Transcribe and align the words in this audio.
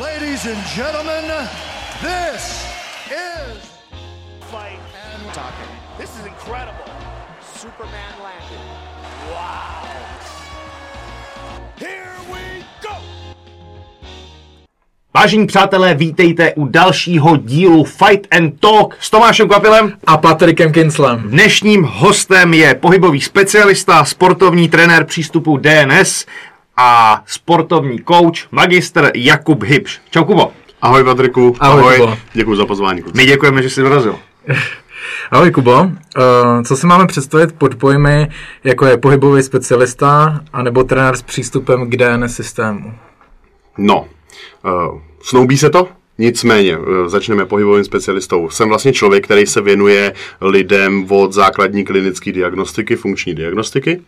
Ladies 0.00 0.44
and 0.44 0.62
gentlemen, 0.76 1.24
this 2.02 2.68
is 3.08 3.56
fight 4.52 4.78
and 4.92 5.32
talking. 5.32 5.72
This 5.96 6.10
is 6.20 6.26
incredible. 6.26 6.84
Superman 7.40 8.12
landed. 8.22 8.60
Wow. 9.32 9.88
Here 11.78 12.12
we 12.28 12.64
go. 12.82 12.96
Vážení 15.14 15.46
přátelé, 15.46 15.94
vítejte 15.94 16.54
u 16.54 16.66
dalšího 16.66 17.36
dílu 17.36 17.84
Fight 17.84 18.26
and 18.30 18.60
Talk 18.60 18.96
s 19.00 19.10
Tomášem 19.10 19.48
Kvapilem. 19.48 19.92
a 20.06 20.16
Patrikem 20.16 20.72
Kinslem. 20.72 21.22
Dnešním 21.30 21.82
hostem 21.82 22.54
je 22.54 22.74
pohybový 22.74 23.20
specialista, 23.20 24.04
sportovní 24.04 24.68
trenér 24.68 25.04
přístupu 25.04 25.56
DNS 25.56 26.26
a 26.76 27.22
sportovní 27.26 27.98
coach, 28.08 28.52
magistr 28.52 29.10
Jakub 29.14 29.62
Hybš. 29.62 30.00
Čau 30.10 30.24
Kubo. 30.24 30.52
Ahoj 30.82 31.04
Patriku. 31.04 31.56
Ahoj, 31.60 31.98
Kubo. 31.98 32.18
Děkuji 32.32 32.56
za 32.56 32.66
pozvání. 32.66 33.02
kluci. 33.02 33.16
My 33.16 33.26
děkujeme, 33.26 33.62
že 33.62 33.70
jsi 33.70 33.82
dorazil. 33.82 34.18
Ahoj 35.30 35.50
Kubo, 35.50 35.82
uh, 35.82 35.92
co 36.64 36.76
si 36.76 36.86
máme 36.86 37.06
představit 37.06 37.52
pod 37.52 37.74
pojmy, 37.74 38.28
jako 38.64 38.86
je 38.86 38.96
pohybový 38.96 39.42
specialista 39.42 40.40
anebo 40.52 40.84
trenér 40.84 41.16
s 41.16 41.22
přístupem 41.22 41.90
k 41.90 41.96
DNS 41.96 42.34
systému? 42.34 42.94
No, 43.78 44.06
uh, 44.64 45.00
snoubí 45.22 45.58
se 45.58 45.70
to? 45.70 45.88
Nicméně, 46.18 46.78
eh, 46.78 47.08
začneme 47.08 47.46
pohybovým 47.46 47.84
specialistou. 47.84 48.50
Jsem 48.50 48.68
vlastně 48.68 48.92
člověk, 48.92 49.24
který 49.24 49.46
se 49.46 49.60
věnuje 49.60 50.12
lidem 50.40 51.06
od 51.08 51.32
základní 51.32 51.84
klinické 51.84 52.32
diagnostiky, 52.32 52.96
funkční 52.96 53.34
diagnostiky 53.34 54.00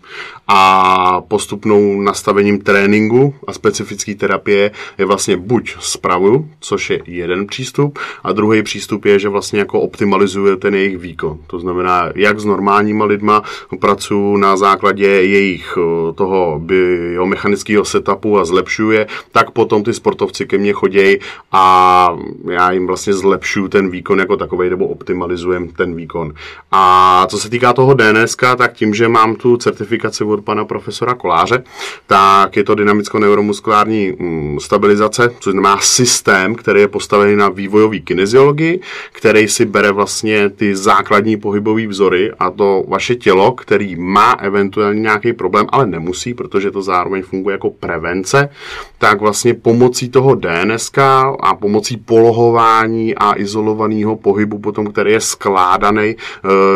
a 0.48 1.20
postupnou 1.20 2.00
nastavením 2.00 2.60
tréninku 2.60 3.34
a 3.46 3.52
specifické 3.52 4.14
terapie 4.14 4.70
je 4.98 5.04
vlastně 5.04 5.36
buď 5.36 5.76
spravuju, 5.80 6.48
což 6.60 6.90
je 6.90 7.00
jeden 7.06 7.46
přístup, 7.46 7.98
a 8.24 8.32
druhý 8.32 8.62
přístup 8.62 9.04
je, 9.04 9.18
že 9.18 9.28
vlastně 9.28 9.58
jako 9.58 9.80
optimalizuje 9.80 10.56
ten 10.56 10.74
jejich 10.74 10.98
výkon. 10.98 11.38
To 11.46 11.58
znamená, 11.58 12.12
jak 12.14 12.40
s 12.40 12.44
normálníma 12.44 13.04
lidma 13.04 13.42
pracuji 13.80 14.36
na 14.36 14.56
základě 14.56 15.06
jejich 15.06 15.78
eh, 15.78 16.12
toho 16.12 16.58
biomechanického 16.58 17.84
setupu 17.84 18.38
a 18.38 18.44
zlepšuje, 18.44 19.06
tak 19.32 19.50
potom 19.50 19.84
ty 19.84 19.94
sportovci 19.94 20.46
ke 20.46 20.58
mně 20.58 20.72
chodějí 20.72 21.18
a 21.52 21.97
já 22.50 22.72
jim 22.72 22.86
vlastně 22.86 23.12
zlepšuju 23.12 23.68
ten 23.68 23.90
výkon 23.90 24.18
jako 24.18 24.36
takový, 24.36 24.70
nebo 24.70 24.86
optimalizujem 24.86 25.68
ten 25.68 25.94
výkon. 25.94 26.34
A 26.72 27.26
co 27.28 27.38
se 27.38 27.50
týká 27.50 27.72
toho 27.72 27.94
DNS, 27.94 28.36
tak 28.56 28.72
tím, 28.72 28.94
že 28.94 29.08
mám 29.08 29.34
tu 29.34 29.56
certifikaci 29.56 30.24
od 30.24 30.44
pana 30.44 30.64
profesora 30.64 31.14
Koláře, 31.14 31.64
tak 32.06 32.56
je 32.56 32.64
to 32.64 32.74
dynamicko-neuromuskulární 32.74 34.12
mm, 34.18 34.60
stabilizace, 34.60 35.30
což 35.40 35.52
znamená 35.52 35.78
systém, 35.78 36.54
který 36.54 36.80
je 36.80 36.88
postavený 36.88 37.36
na 37.36 37.48
vývojové 37.48 37.98
kineziologii, 37.98 38.80
který 39.12 39.48
si 39.48 39.64
bere 39.64 39.92
vlastně 39.92 40.50
ty 40.50 40.76
základní 40.76 41.36
pohybové 41.36 41.86
vzory 41.86 42.32
a 42.38 42.50
to 42.50 42.84
vaše 42.88 43.14
tělo, 43.14 43.52
který 43.52 43.96
má 43.96 44.32
eventuálně 44.32 45.00
nějaký 45.00 45.32
problém, 45.32 45.66
ale 45.68 45.86
nemusí, 45.86 46.34
protože 46.34 46.70
to 46.70 46.82
zároveň 46.82 47.22
funguje 47.22 47.54
jako 47.54 47.70
prevence, 47.70 48.48
tak 48.98 49.20
vlastně 49.20 49.54
pomocí 49.54 50.08
toho 50.08 50.34
DNS 50.34 50.90
a 51.40 51.54
pomocí 51.54 51.87
polohování 51.96 53.14
a 53.14 53.38
izolovaného 53.38 54.16
pohybu, 54.16 54.58
potom, 54.58 54.86
který 54.86 55.12
je 55.12 55.20
skládaný 55.20 56.04
e, 56.04 56.16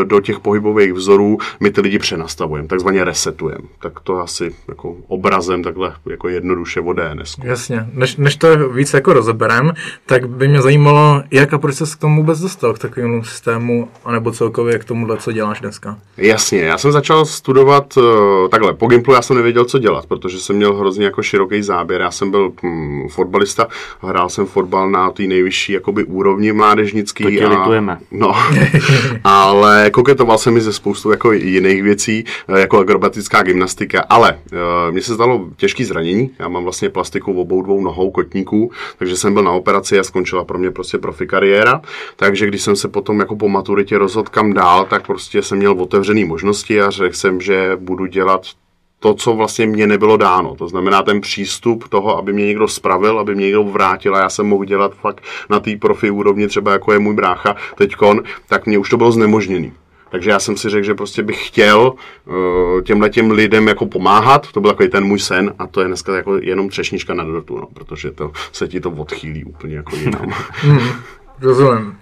do 0.04 0.20
těch 0.20 0.40
pohybových 0.40 0.92
vzorů, 0.92 1.38
my 1.60 1.70
ty 1.70 1.80
lidi 1.80 1.98
přenastavujeme, 1.98 2.68
takzvaně 2.68 3.04
resetujeme. 3.04 3.68
Tak 3.78 4.00
to 4.00 4.18
asi 4.18 4.54
jako 4.68 4.96
obrazem 5.08 5.62
takhle 5.62 5.94
jako 6.10 6.28
jednoduše 6.28 6.80
o 6.80 6.92
DNS. 6.92 7.36
Jasně, 7.42 7.86
než, 7.94 8.16
než 8.16 8.36
to 8.36 8.68
víc 8.68 8.94
jako 8.94 9.12
rozeberem, 9.12 9.72
tak 10.06 10.28
by 10.28 10.48
mě 10.48 10.62
zajímalo, 10.62 11.22
jak 11.30 11.52
a 11.52 11.58
proč 11.58 11.74
se 11.74 11.84
k 11.96 12.00
tomu 12.00 12.16
vůbec 12.16 12.40
dostal, 12.40 12.74
k 12.74 12.78
takovému 12.78 13.24
systému, 13.24 13.88
anebo 14.04 14.32
celkově 14.32 14.78
k 14.78 14.84
tomuhle, 14.84 15.16
co 15.16 15.32
děláš 15.32 15.60
dneska. 15.60 15.98
Jasně, 16.16 16.60
já 16.60 16.78
jsem 16.78 16.92
začal 16.92 17.24
studovat 17.24 17.96
uh, 17.96 18.48
takhle, 18.48 18.74
po 18.74 18.86
Gimplu 18.86 19.14
já 19.14 19.22
jsem 19.22 19.36
nevěděl, 19.36 19.64
co 19.64 19.78
dělat, 19.78 20.06
protože 20.06 20.38
jsem 20.40 20.56
měl 20.56 20.74
hrozně 20.74 21.04
jako 21.04 21.22
široký 21.22 21.62
záběr. 21.62 22.00
Já 22.00 22.10
jsem 22.10 22.30
byl 22.30 22.52
hm, 22.62 23.08
fotbalista, 23.08 23.66
hrál 24.00 24.28
jsem 24.28 24.46
fotbal 24.46 24.90
na 24.90 25.01
té 25.10 25.22
nejvyšší 25.22 25.72
jakoby 25.72 26.04
úrovni 26.04 26.52
mládežnický. 26.52 27.24
To 27.24 27.30
tě 27.30 27.46
litujeme. 27.46 27.98
No, 28.10 28.32
ale 29.24 29.90
koketoval 29.90 30.38
jsem 30.38 30.54
mi 30.54 30.60
ze 30.60 30.72
spoustu 30.72 31.10
jako 31.10 31.32
jiných 31.32 31.82
věcí, 31.82 32.24
eh, 32.48 32.60
jako 32.60 32.78
akrobatická 32.78 33.42
gymnastika, 33.42 34.04
ale 34.08 34.38
uh, 34.52 34.58
mně 34.92 35.02
se 35.02 35.14
stalo 35.14 35.48
těžké 35.56 35.84
zranění. 35.84 36.30
Já 36.38 36.48
mám 36.48 36.62
vlastně 36.62 36.90
plastiku 36.90 37.34
v 37.34 37.38
obou 37.38 37.62
dvou 37.62 37.80
nohou 37.80 38.10
kotníků, 38.10 38.70
takže 38.98 39.16
jsem 39.16 39.34
byl 39.34 39.42
na 39.42 39.52
operaci 39.52 39.98
a 39.98 40.02
skončila 40.02 40.44
pro 40.44 40.58
mě 40.58 40.70
prostě 40.70 40.98
profi 40.98 41.26
kariéra. 41.26 41.80
Takže 42.16 42.46
když 42.46 42.62
jsem 42.62 42.76
se 42.76 42.88
potom 42.88 43.20
jako 43.20 43.36
po 43.36 43.48
maturitě 43.48 43.98
rozhodl 43.98 44.28
kam 44.30 44.52
dál, 44.52 44.84
tak 44.84 45.06
prostě 45.06 45.42
jsem 45.42 45.58
měl 45.58 45.72
otevřené 45.72 46.24
možnosti 46.24 46.80
a 46.80 46.90
řekl 46.90 47.16
jsem, 47.16 47.40
že 47.40 47.76
budu 47.76 48.06
dělat 48.06 48.46
to, 49.02 49.14
co 49.14 49.34
vlastně 49.34 49.66
mě 49.66 49.86
nebylo 49.86 50.16
dáno. 50.16 50.54
To 50.54 50.68
znamená 50.68 51.02
ten 51.02 51.20
přístup 51.20 51.88
toho, 51.88 52.18
aby 52.18 52.32
mě 52.32 52.46
někdo 52.46 52.68
spravil, 52.68 53.18
aby 53.18 53.34
mě 53.34 53.44
někdo 53.44 53.64
vrátil 53.64 54.16
a 54.16 54.20
já 54.20 54.28
jsem 54.28 54.46
mohl 54.46 54.64
dělat 54.64 54.94
fakt 54.94 55.22
na 55.50 55.60
té 55.60 55.76
profi 55.76 56.10
úrovni, 56.10 56.48
třeba 56.48 56.72
jako 56.72 56.92
je 56.92 56.98
můj 56.98 57.14
brácha 57.14 57.56
teďkon, 57.76 58.22
tak 58.48 58.66
mě 58.66 58.78
už 58.78 58.90
to 58.90 58.96
bylo 58.96 59.12
znemožněný. 59.12 59.72
Takže 60.10 60.30
já 60.30 60.38
jsem 60.38 60.56
si 60.56 60.68
řekl, 60.68 60.86
že 60.86 60.94
prostě 60.94 61.22
bych 61.22 61.46
chtěl 61.46 61.92
uh, 62.26 62.82
těmhle 62.82 63.10
těm 63.10 63.30
lidem 63.30 63.68
jako 63.68 63.86
pomáhat, 63.86 64.52
to 64.52 64.60
byl 64.60 64.70
takový 64.70 64.88
ten 64.88 65.04
můj 65.04 65.18
sen 65.18 65.54
a 65.58 65.66
to 65.66 65.80
je 65.80 65.86
dneska 65.86 66.16
jako 66.16 66.36
jenom 66.36 66.68
třešnička 66.68 67.14
na 67.14 67.24
dortu, 67.24 67.58
no, 67.58 67.66
protože 67.74 68.10
to 68.10 68.32
se 68.52 68.68
ti 68.68 68.80
to 68.80 68.90
odchýlí 68.90 69.44
úplně 69.44 69.76
jako 69.76 69.96
jinam. 69.96 70.34
Rozumím. 71.42 71.96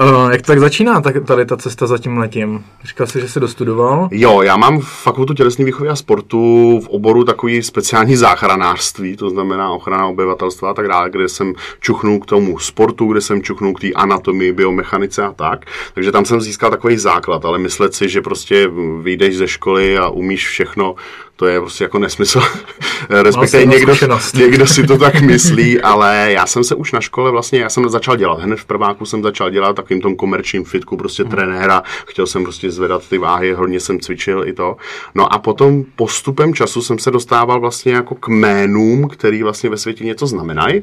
uh, 0.00 0.30
jak 0.32 0.42
tak 0.42 0.58
začíná 0.60 1.00
tady 1.00 1.46
ta 1.46 1.56
cesta 1.56 1.86
za 1.86 1.98
tím 1.98 2.18
letím? 2.18 2.64
Říkal 2.84 3.06
jsi, 3.06 3.20
že 3.20 3.28
jsi 3.28 3.40
dostudoval? 3.40 4.08
Jo, 4.12 4.42
já 4.42 4.56
mám 4.56 4.80
fakultu 4.80 5.34
tělesné 5.34 5.64
výchovy 5.64 5.88
a 5.88 5.96
sportu 5.96 6.38
v 6.84 6.88
oboru 6.88 7.24
takový 7.24 7.62
speciální 7.62 8.16
záchranářství, 8.16 9.16
to 9.16 9.30
znamená 9.30 9.70
ochrana 9.70 10.06
obyvatelstva 10.06 10.70
a 10.70 10.74
tak 10.74 10.88
dále, 10.88 11.10
kde 11.10 11.28
jsem 11.28 11.54
čuchnul 11.80 12.20
k 12.20 12.26
tomu 12.26 12.58
sportu, 12.58 13.06
kde 13.06 13.20
jsem 13.20 13.42
čuchnul 13.42 13.74
k 13.74 13.80
té 13.80 13.92
anatomii, 13.92 14.52
biomechanice 14.52 15.22
a 15.22 15.32
tak. 15.32 15.66
Takže 15.94 16.12
tam 16.12 16.24
jsem 16.24 16.40
získal 16.40 16.70
takový 16.70 16.98
základ, 16.98 17.44
ale 17.44 17.58
myslet 17.58 17.94
si, 17.94 18.08
že 18.08 18.20
prostě 18.22 18.70
vyjdeš 19.02 19.36
ze 19.36 19.48
školy 19.48 19.98
a 19.98 20.08
umíš 20.08 20.48
všechno, 20.48 20.94
to 21.38 21.46
je 21.46 21.60
prostě 21.60 21.84
jako 21.84 21.98
nesmysl. 21.98 22.40
Respektive 23.10 23.32
Vlastně 23.32 23.64
někdo, 23.64 23.94
někdo 24.34 24.66
si 24.66 24.86
to 24.86 24.98
tak 24.98 25.20
myslí, 25.20 25.80
ale 25.80 26.26
já 26.32 26.46
jsem 26.46 26.64
se 26.64 26.74
už 26.74 26.92
na 26.92 27.00
škole 27.00 27.30
vlastně, 27.30 27.60
já 27.60 27.68
jsem 27.68 27.88
začal 27.88 28.16
dělat, 28.16 28.40
hned 28.40 28.60
v 28.60 28.64
prváku 28.64 29.06
jsem 29.06 29.22
začal 29.22 29.50
dělat 29.50 29.76
takovým 29.76 30.00
tom 30.02 30.16
komerčním 30.16 30.64
fitku, 30.64 30.96
prostě 30.96 31.22
Mhm. 31.22 31.30
trenéra, 31.30 31.82
chtěl 32.06 32.26
jsem 32.26 32.42
prostě 32.42 32.70
zvedat 32.70 33.08
ty 33.08 33.18
váhy, 33.18 33.52
hodně 33.52 33.80
jsem 33.80 34.00
cvičil 34.00 34.44
i 34.48 34.52
to. 34.52 34.76
No 35.14 35.32
a 35.32 35.38
potom 35.38 35.84
postupem 35.96 36.54
času 36.54 36.82
jsem 36.82 36.98
se 36.98 37.10
dostával 37.10 37.60
vlastně 37.60 37.92
jako 37.92 38.14
k 38.14 38.28
jménům, 38.28 39.08
který 39.08 39.42
vlastně 39.42 39.70
ve 39.70 39.76
světě 39.76 40.04
něco 40.04 40.26
znamenají. 40.26 40.82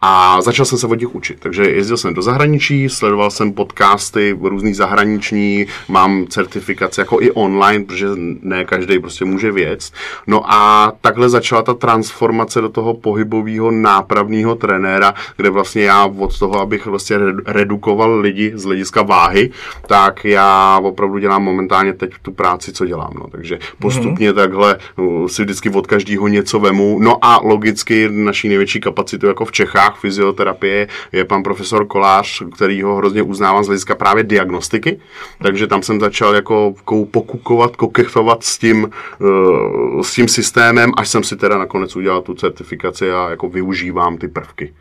A 0.00 0.40
začal 0.40 0.66
jsem 0.66 0.78
se 0.78 0.86
od 0.86 1.00
nich 1.00 1.14
učit. 1.14 1.36
Takže 1.40 1.62
jezdil 1.62 1.96
jsem 1.96 2.14
do 2.14 2.22
zahraničí, 2.22 2.88
sledoval 2.88 3.30
jsem 3.30 3.52
podcasty 3.52 4.38
různý 4.42 4.74
zahraniční, 4.74 5.66
mám 5.88 6.26
certifikace 6.26 7.00
jako 7.00 7.20
i 7.20 7.30
online, 7.30 7.84
protože 7.84 8.06
ne 8.42 8.64
každý 8.64 8.98
prostě 8.98 9.24
může 9.24 9.52
věc. 9.52 9.92
No 10.26 10.52
a 10.52 10.92
takhle 11.00 11.28
začala 11.28 11.62
ta 11.62 11.74
transformace 11.74 12.60
do 12.60 12.68
toho 12.68 12.94
pohybového 12.94 13.70
nápravného 13.70 14.54
trenéra, 14.54 15.14
kde 15.36 15.50
vlastně 15.50 15.82
já 15.82 16.04
od 16.04 16.38
toho, 16.38 16.60
abych 16.60 16.86
vlastně 16.86 17.18
redu- 17.18 17.42
redukoval 17.46 18.18
lidi 18.18 18.52
z 18.54 18.64
hlediska 18.64 19.02
váhy, 19.02 19.50
tak 19.86 20.24
já 20.24 20.78
opravdu 20.82 21.18
dělám 21.18 21.42
momentálně 21.42 21.92
teď 21.92 22.10
tu 22.22 22.32
práci, 22.32 22.72
co 22.72 22.86
dělám. 22.86 23.12
No. 23.14 23.26
Takže 23.30 23.58
postupně 23.78 24.32
takhle 24.32 24.78
uh, 24.96 25.26
si 25.26 25.42
vždycky 25.42 25.70
od 25.70 25.86
každého 25.86 26.28
něco 26.28 26.60
vemu. 26.60 26.98
No 27.00 27.24
a 27.24 27.40
logicky 27.42 28.08
naší 28.10 28.48
největší 28.48 28.80
kapacitu 28.80 29.26
jako 29.26 29.44
v 29.44 29.52
Čechách 29.52 29.87
fyzioterapie 29.96 30.88
je 31.12 31.24
pan 31.24 31.42
profesor 31.42 31.86
Kolář, 31.86 32.42
který 32.54 32.82
ho 32.82 32.96
hrozně 32.96 33.22
uznávám 33.22 33.64
z 33.64 33.66
hlediska 33.66 33.94
právě 33.94 34.24
diagnostiky. 34.24 35.00
Takže 35.42 35.66
tam 35.66 35.82
jsem 35.82 36.00
začal 36.00 36.34
jako 36.34 36.74
kou- 36.84 37.06
pokukovat, 37.06 37.76
kokechovat 37.76 38.44
s 38.44 38.58
tím, 38.58 38.90
uh, 39.18 40.02
s 40.02 40.14
tím 40.14 40.28
systémem, 40.28 40.92
až 40.96 41.08
jsem 41.08 41.22
si 41.22 41.36
teda 41.36 41.58
nakonec 41.58 41.96
udělal 41.96 42.22
tu 42.22 42.34
certifikaci 42.34 43.12
a 43.12 43.30
jako 43.30 43.48
využívám 43.48 44.18
ty 44.18 44.28
prvky. 44.28 44.74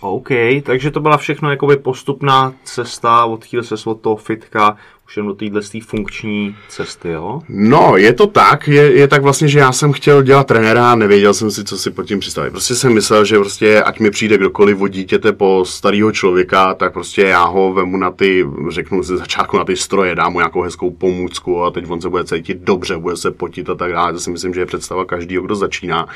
OK, 0.00 0.28
takže 0.62 0.90
to 0.90 1.00
byla 1.00 1.16
všechno 1.16 1.50
jakoby 1.50 1.76
postupná 1.76 2.54
cesta, 2.64 3.24
odchýl 3.24 3.62
se 3.62 3.74
od 3.84 4.00
toho 4.00 4.16
fitka, 4.16 4.76
už 5.08 5.16
jen 5.16 5.26
do 5.26 5.34
téhle 5.34 5.60
funkční 5.86 6.56
cesty, 6.68 7.08
jo? 7.08 7.40
No, 7.48 7.96
je 7.96 8.12
to 8.12 8.26
tak, 8.26 8.68
je, 8.68 8.98
je 8.98 9.08
tak 9.08 9.22
vlastně, 9.22 9.48
že 9.48 9.58
já 9.58 9.72
jsem 9.72 9.92
chtěl 9.92 10.22
dělat 10.22 10.46
trenéra 10.46 10.92
a 10.92 10.94
nevěděl 10.94 11.34
jsem 11.34 11.50
si, 11.50 11.64
co 11.64 11.78
si 11.78 11.90
pod 11.90 12.02
tím 12.02 12.20
představit. 12.20 12.50
Prostě 12.50 12.74
jsem 12.74 12.94
myslel, 12.94 13.24
že 13.24 13.38
prostě 13.38 13.82
ať 13.82 14.00
mi 14.00 14.10
přijde 14.10 14.38
kdokoliv 14.38 14.80
od 14.80 14.88
dítěte 14.88 15.32
po 15.32 15.64
starého 15.66 16.12
člověka, 16.12 16.74
tak 16.74 16.92
prostě 16.92 17.22
já 17.22 17.44
ho 17.44 17.72
vemu 17.72 17.96
na 17.96 18.10
ty, 18.10 18.46
řeknu 18.68 19.02
ze 19.02 19.16
začátku 19.16 19.56
na 19.56 19.64
ty 19.64 19.76
stroje, 19.76 20.14
dám 20.14 20.32
mu 20.32 20.38
nějakou 20.38 20.62
hezkou 20.62 20.90
pomůcku 20.90 21.64
a 21.64 21.70
teď 21.70 21.84
on 21.88 22.00
se 22.00 22.08
bude 22.08 22.24
cítit 22.24 22.58
dobře, 22.58 22.96
bude 22.96 23.16
se 23.16 23.30
potit 23.30 23.70
a 23.70 23.74
tak 23.74 23.92
dále. 23.92 24.12
To 24.12 24.20
si 24.20 24.30
myslím, 24.30 24.54
že 24.54 24.60
je 24.60 24.66
představa 24.66 25.04
každého, 25.04 25.44
kdo 25.44 25.54
začíná. 25.54 26.08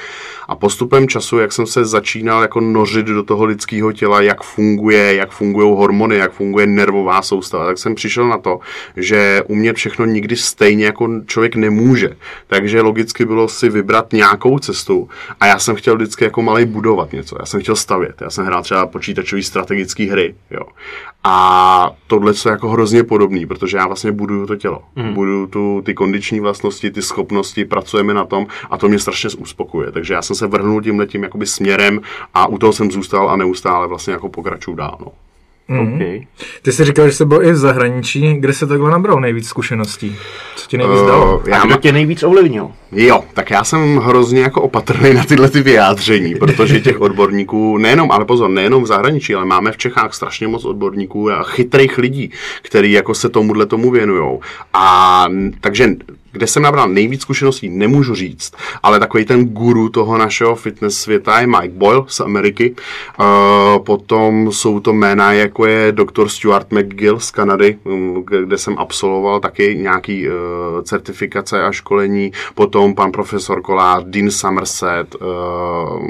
A 0.48 0.56
postupem 0.56 1.08
času, 1.08 1.38
jak 1.38 1.52
jsem 1.52 1.66
se 1.66 1.84
začínal 1.84 2.43
jako 2.43 2.60
nořit 2.60 3.06
do 3.06 3.22
toho 3.22 3.44
lidského 3.44 3.93
těla, 3.93 4.20
jak 4.20 4.43
funguje, 4.43 5.14
jak 5.14 5.31
fungují 5.31 5.76
hormony, 5.76 6.16
jak 6.16 6.32
funguje 6.32 6.66
nervová 6.66 7.22
soustava, 7.22 7.66
tak 7.66 7.78
jsem 7.78 7.94
přišel 7.94 8.28
na 8.28 8.38
to, 8.38 8.60
že 8.97 9.43
umět 9.47 9.77
všechno 9.77 10.05
nikdy 10.05 10.37
stejně 10.37 10.85
jako 10.85 11.09
člověk 11.27 11.56
nemůže. 11.56 12.17
Takže 12.47 12.81
logicky 12.81 13.25
bylo 13.25 13.49
si 13.49 13.69
vybrat 13.69 14.12
nějakou 14.12 14.59
cestu 14.59 15.09
a 15.41 15.47
já 15.47 15.59
jsem 15.59 15.77
chtěl 15.77 15.97
vždycky 15.97 16.25
jako 16.25 16.43
malý 16.43 16.65
budovat 16.65 17.12
něco. 17.12 17.37
Já 17.41 17.47
jsem 17.47 17.61
chtěl 17.61 17.77
stavět. 17.77 18.15
Já 18.21 18.31
jsem 18.31 18.47
hrál 18.47 18.62
třeba 18.62 18.87
počítačové 18.87 19.43
strategické 19.43 20.05
hry. 20.05 20.35
Jo. 20.50 20.62
A 21.25 21.91
tohle 22.06 22.32
je 22.44 22.50
jako 22.50 22.69
hrozně 22.69 23.05
podobný, 23.05 23.47
protože 23.47 23.77
já 23.77 23.87
vlastně 23.87 24.12
buduju 24.12 24.47
to 24.47 24.56
tělo. 24.56 24.82
Mm. 24.97 25.15
Buduju 25.15 25.47
tu, 25.47 25.82
ty 25.85 25.94
kondiční 25.94 26.41
vlastnosti, 26.41 26.91
ty 26.91 27.03
schopnosti, 27.03 27.65
pracujeme 27.65 28.15
na 28.15 28.25
tom 28.25 28.47
a 28.71 28.79
to 28.79 28.88
mě 28.88 28.99
strašně 28.99 29.31
uspokuje. 29.38 29.93
Takže 29.93 30.15
já 30.15 30.23
jsem 30.23 30.37
se 30.37 30.47
vrhnul 30.47 30.82
tímhle 30.82 31.06
tím 31.06 31.23
jakoby 31.23 31.47
směrem 31.47 32.00
a 32.35 32.47
u 32.47 32.59
toho 32.59 32.73
jsem 32.73 32.91
zůstal 32.91 33.31
a 33.31 33.37
neustále 33.37 33.88
vlastně 33.88 34.12
jako 34.12 34.29
pokračuju 34.29 34.77
dál. 34.77 34.99
No. 35.00 35.12
Mm. 35.70 35.94
Okay. 35.94 36.20
Ty 36.62 36.72
jsi 36.72 36.84
říkal, 36.84 37.06
že 37.06 37.12
jsi 37.12 37.25
byl 37.25 37.43
i 37.43 37.52
v 37.52 37.56
zahraničí, 37.56 38.34
kde 38.34 38.52
se 38.52 38.67
takhle 38.67 38.90
nabral 38.90 39.20
nejvíc 39.20 39.49
zkušeností? 39.49 40.17
Co 40.56 40.67
ti 40.67 40.78
nejvíc 40.78 41.00
dalo? 41.00 41.38
Uh, 41.38 41.49
já 41.49 41.64
kdo 41.67 41.76
tě 41.76 41.93
nejvíc 41.93 42.22
ovlivnil? 42.22 42.70
Jo, 42.93 43.25
tak 43.34 43.50
já 43.50 43.64
jsem 43.64 43.96
hrozně 43.96 44.40
jako 44.40 44.62
opatrný 44.62 45.14
na 45.14 45.25
tyhle 45.25 45.50
ty 45.50 45.62
vyjádření, 45.62 46.34
protože 46.34 46.81
těch 46.81 47.00
odborníků, 47.00 47.78
nejenom, 47.78 48.11
ale 48.12 48.25
pozor, 48.25 48.50
nejenom 48.50 48.82
v 48.82 48.87
zahraničí, 48.87 49.34
ale 49.34 49.44
máme 49.44 49.72
v 49.72 49.76
Čechách 49.76 50.14
strašně 50.14 50.49
moc 50.49 50.64
odborníků 50.64 51.31
a 51.31 51.43
chytrých 51.43 51.99
lidí, 51.99 52.31
kteří 52.62 52.93
jako 52.93 53.14
se 53.14 53.28
tomuhle 53.28 53.67
tomu 53.67 53.90
věnují. 53.90 54.38
A 54.75 55.26
takže 55.61 55.88
kde 56.32 56.47
jsem 56.47 56.62
nabral 56.62 56.88
nejvíc 56.88 57.21
zkušeností, 57.21 57.69
nemůžu 57.69 58.15
říct, 58.15 58.53
ale 58.82 59.00
takový 59.00 59.25
ten 59.25 59.44
guru 59.44 59.88
toho 59.88 60.19
našeho 60.19 60.56
fitness 60.56 60.99
světa 60.99 61.41
je 61.41 61.47
Mike 61.47 61.69
Boyle 61.69 62.03
z 62.06 62.21
Ameriky. 62.21 62.75
Uh, 63.21 63.85
potom 63.85 64.53
jsou 64.53 64.81
to 64.81 64.93
jména, 64.93 65.32
jako 65.32 65.67
je 65.67 65.93
Dr. 65.93 66.29
Stuart 66.29 66.73
McGill 66.73 67.21
z 67.21 67.31
Kanady, 67.31 67.79
um, 67.85 68.25
kde 68.27 68.59
jsem 68.59 68.79
absolvoval 68.79 69.41
taky 69.41 69.79
nějaký 69.81 70.29
uh, 70.29 70.35
certifikace 70.82 71.62
a 71.62 71.73
školení. 71.73 72.32
Potom 72.55 72.94
pan 72.94 73.12
profesor 73.12 73.62
Kolář, 73.62 74.05
Dean 74.06 74.31
Somerset, 74.31 75.17
uh, 75.21 76.03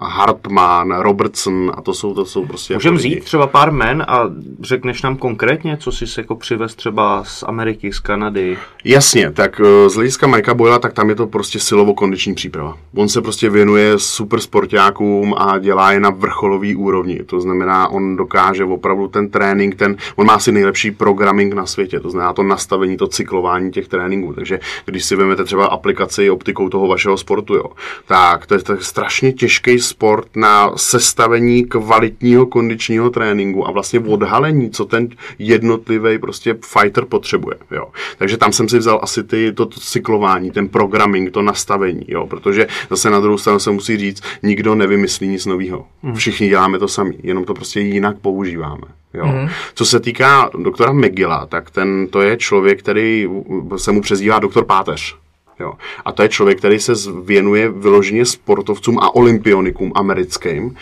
Hartman, 0.00 0.94
Robertson 0.98 1.72
a 1.74 1.82
to 1.82 1.94
jsou, 1.94 2.14
to 2.14 2.24
jsou 2.24 2.46
prostě... 2.46 2.74
Můžeme 2.74 2.94
jako 2.94 2.98
vzít 2.98 3.24
třeba 3.24 3.46
pár 3.46 3.72
men 3.72 4.04
a 4.08 4.30
řekneš 4.60 5.02
nám 5.02 5.16
konkrétně, 5.16 5.76
co 5.76 5.92
jsi 5.92 6.04
jako 6.18 6.36
přivez 6.36 6.74
třeba 6.74 7.24
z 7.24 7.42
Ameriky, 7.42 7.92
z 7.92 7.98
Kanady? 7.98 8.58
Jasně, 8.84 9.03
tak 9.32 9.60
eh, 9.60 9.90
z 9.90 9.94
hlediska 9.94 10.26
Mikea 10.26 10.54
Boyla, 10.54 10.78
tak 10.78 10.92
tam 10.92 11.08
je 11.08 11.14
to 11.14 11.26
prostě 11.26 11.58
silovo-kondiční 11.58 12.34
příprava. 12.34 12.78
On 12.96 13.08
se 13.08 13.22
prostě 13.22 13.50
věnuje 13.50 13.98
super 13.98 14.40
sportákům 14.40 15.34
a 15.38 15.58
dělá 15.58 15.92
je 15.92 16.00
na 16.00 16.10
vrcholový 16.10 16.76
úrovni. 16.76 17.20
To 17.26 17.40
znamená, 17.40 17.88
on 17.88 18.16
dokáže 18.16 18.64
opravdu 18.64 19.08
ten 19.08 19.28
trénink, 19.28 19.74
ten, 19.74 19.96
on 20.16 20.26
má 20.26 20.34
asi 20.34 20.52
nejlepší 20.52 20.90
programming 20.90 21.54
na 21.54 21.66
světě, 21.66 22.00
to 22.00 22.10
znamená 22.10 22.32
to 22.32 22.42
nastavení, 22.42 22.96
to 22.96 23.06
cyklování 23.06 23.70
těch 23.70 23.88
tréninků. 23.88 24.32
Takže 24.32 24.60
když 24.84 25.04
si 25.04 25.16
vezmete 25.16 25.44
třeba 25.44 25.66
aplikaci 25.66 26.30
optikou 26.30 26.68
toho 26.68 26.88
vašeho 26.88 27.16
sportu, 27.16 27.54
jo, 27.54 27.64
tak 28.06 28.46
to 28.46 28.54
je 28.54 28.62
tak 28.62 28.82
strašně 28.82 29.32
těžký 29.32 29.78
sport 29.78 30.28
na 30.36 30.72
sestavení 30.76 31.64
kvalitního 31.64 32.46
kondičního 32.46 33.10
tréninku 33.10 33.68
a 33.68 33.70
vlastně 33.70 34.00
odhalení, 34.00 34.70
co 34.70 34.84
ten 34.84 35.08
jednotlivý 35.38 36.18
prostě 36.18 36.56
fighter 36.64 37.04
potřebuje. 37.04 37.56
Jo. 37.70 37.86
Takže 38.18 38.36
tam 38.36 38.52
jsem 38.52 38.68
si 38.68 38.78
vzal 38.78 38.93
asi 39.02 39.24
ty, 39.24 39.52
to, 39.52 39.66
to 39.66 39.80
cyklování, 39.80 40.50
ten 40.50 40.68
programming, 40.68 41.30
to 41.30 41.42
nastavení, 41.42 42.04
jo, 42.08 42.26
protože 42.26 42.66
zase 42.90 43.10
na 43.10 43.20
druhou 43.20 43.38
stranu 43.38 43.58
se 43.58 43.70
musí 43.70 43.96
říct, 43.96 44.22
nikdo 44.42 44.74
nevymyslí 44.74 45.28
nic 45.28 45.46
nového. 45.46 45.86
Hmm. 46.02 46.14
Všichni 46.14 46.48
děláme 46.48 46.78
to 46.78 46.88
sami, 46.88 47.14
jenom 47.22 47.44
to 47.44 47.54
prostě 47.54 47.80
jinak 47.80 48.18
používáme. 48.18 48.86
Jo. 49.14 49.26
Mm. 49.26 49.48
Co 49.74 49.86
se 49.86 50.00
týká 50.00 50.50
doktora 50.58 50.92
McGilla, 50.92 51.46
tak 51.46 51.70
ten 51.70 52.06
to 52.06 52.22
je 52.22 52.36
člověk, 52.36 52.78
který 52.78 53.28
se 53.76 53.92
mu 53.92 54.00
přezdívá 54.00 54.38
doktor 54.38 54.64
Páteř. 54.64 55.16
Jo. 55.60 55.72
A 56.04 56.12
to 56.12 56.22
je 56.22 56.28
člověk, 56.28 56.58
který 56.58 56.80
se 56.80 56.92
věnuje 57.24 57.68
vyloženě 57.68 58.24
sportovcům 58.24 58.98
a 58.98 59.14
olympionikům 59.14 59.92
americkým 59.94 60.64
uh, 60.64 60.74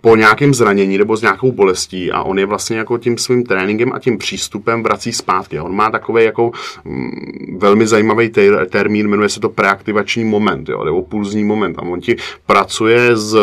po 0.00 0.16
nějakém 0.16 0.54
zranění 0.54 0.98
nebo 0.98 1.16
s 1.16 1.22
nějakou 1.22 1.52
bolestí 1.52 2.12
a 2.12 2.22
on 2.22 2.38
je 2.38 2.46
vlastně 2.46 2.78
jako 2.78 2.98
tím 2.98 3.18
svým 3.18 3.44
tréninkem 3.44 3.92
a 3.92 3.98
tím 3.98 4.18
přístupem 4.18 4.82
vrací 4.82 5.12
zpátky. 5.12 5.60
On 5.60 5.74
má 5.74 5.90
takový 5.90 6.24
jako 6.24 6.50
mm, 6.84 7.56
velmi 7.58 7.86
zajímavý 7.86 8.28
ter- 8.28 8.66
termín, 8.66 9.08
jmenuje 9.08 9.28
se 9.28 9.40
to 9.40 9.48
preaktivační 9.48 10.24
moment, 10.24 10.68
jo, 10.68 10.84
nebo 10.84 11.02
pulzní 11.02 11.44
moment 11.44 11.78
a 11.78 11.82
on 11.82 12.00
ti 12.00 12.16
pracuje 12.46 13.16
s 13.16 13.36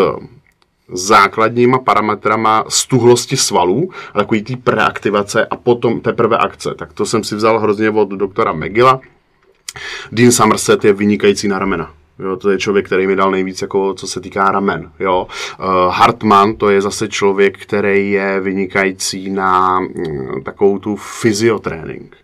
základníma 0.93 1.79
parametrama 1.79 2.63
stuhlosti 2.67 3.37
svalů, 3.37 3.89
takový 4.13 4.43
té 4.43 4.55
preaktivace 4.55 5.45
a 5.45 5.55
potom 5.55 6.01
teprve 6.01 6.37
akce. 6.37 6.75
Tak 6.75 6.93
to 6.93 7.05
jsem 7.05 7.23
si 7.23 7.35
vzal 7.35 7.59
hrozně 7.59 7.89
od 7.89 8.09
doktora 8.09 8.53
Megila, 8.53 9.01
Dean 10.11 10.31
Somerset 10.31 10.85
je 10.85 10.93
vynikající 10.93 11.47
na 11.47 11.59
ramena. 11.59 11.91
Jo, 12.19 12.35
to 12.35 12.49
je 12.49 12.57
člověk, 12.57 12.85
který 12.85 13.07
mi 13.07 13.15
dal 13.15 13.31
nejvíc, 13.31 13.61
jako, 13.61 13.93
co 13.93 14.07
se 14.07 14.21
týká 14.21 14.51
ramen. 14.51 14.91
Jo. 14.99 15.27
Uh, 15.59 15.65
Hartman, 15.93 16.55
to 16.55 16.69
je 16.69 16.81
zase 16.81 17.07
člověk, 17.07 17.57
který 17.57 18.11
je 18.11 18.39
vynikající 18.39 19.29
na 19.29 19.79
uh, 19.79 20.43
takovou 20.43 20.79
tu 20.79 20.95
fyziotrénink. 20.95 22.17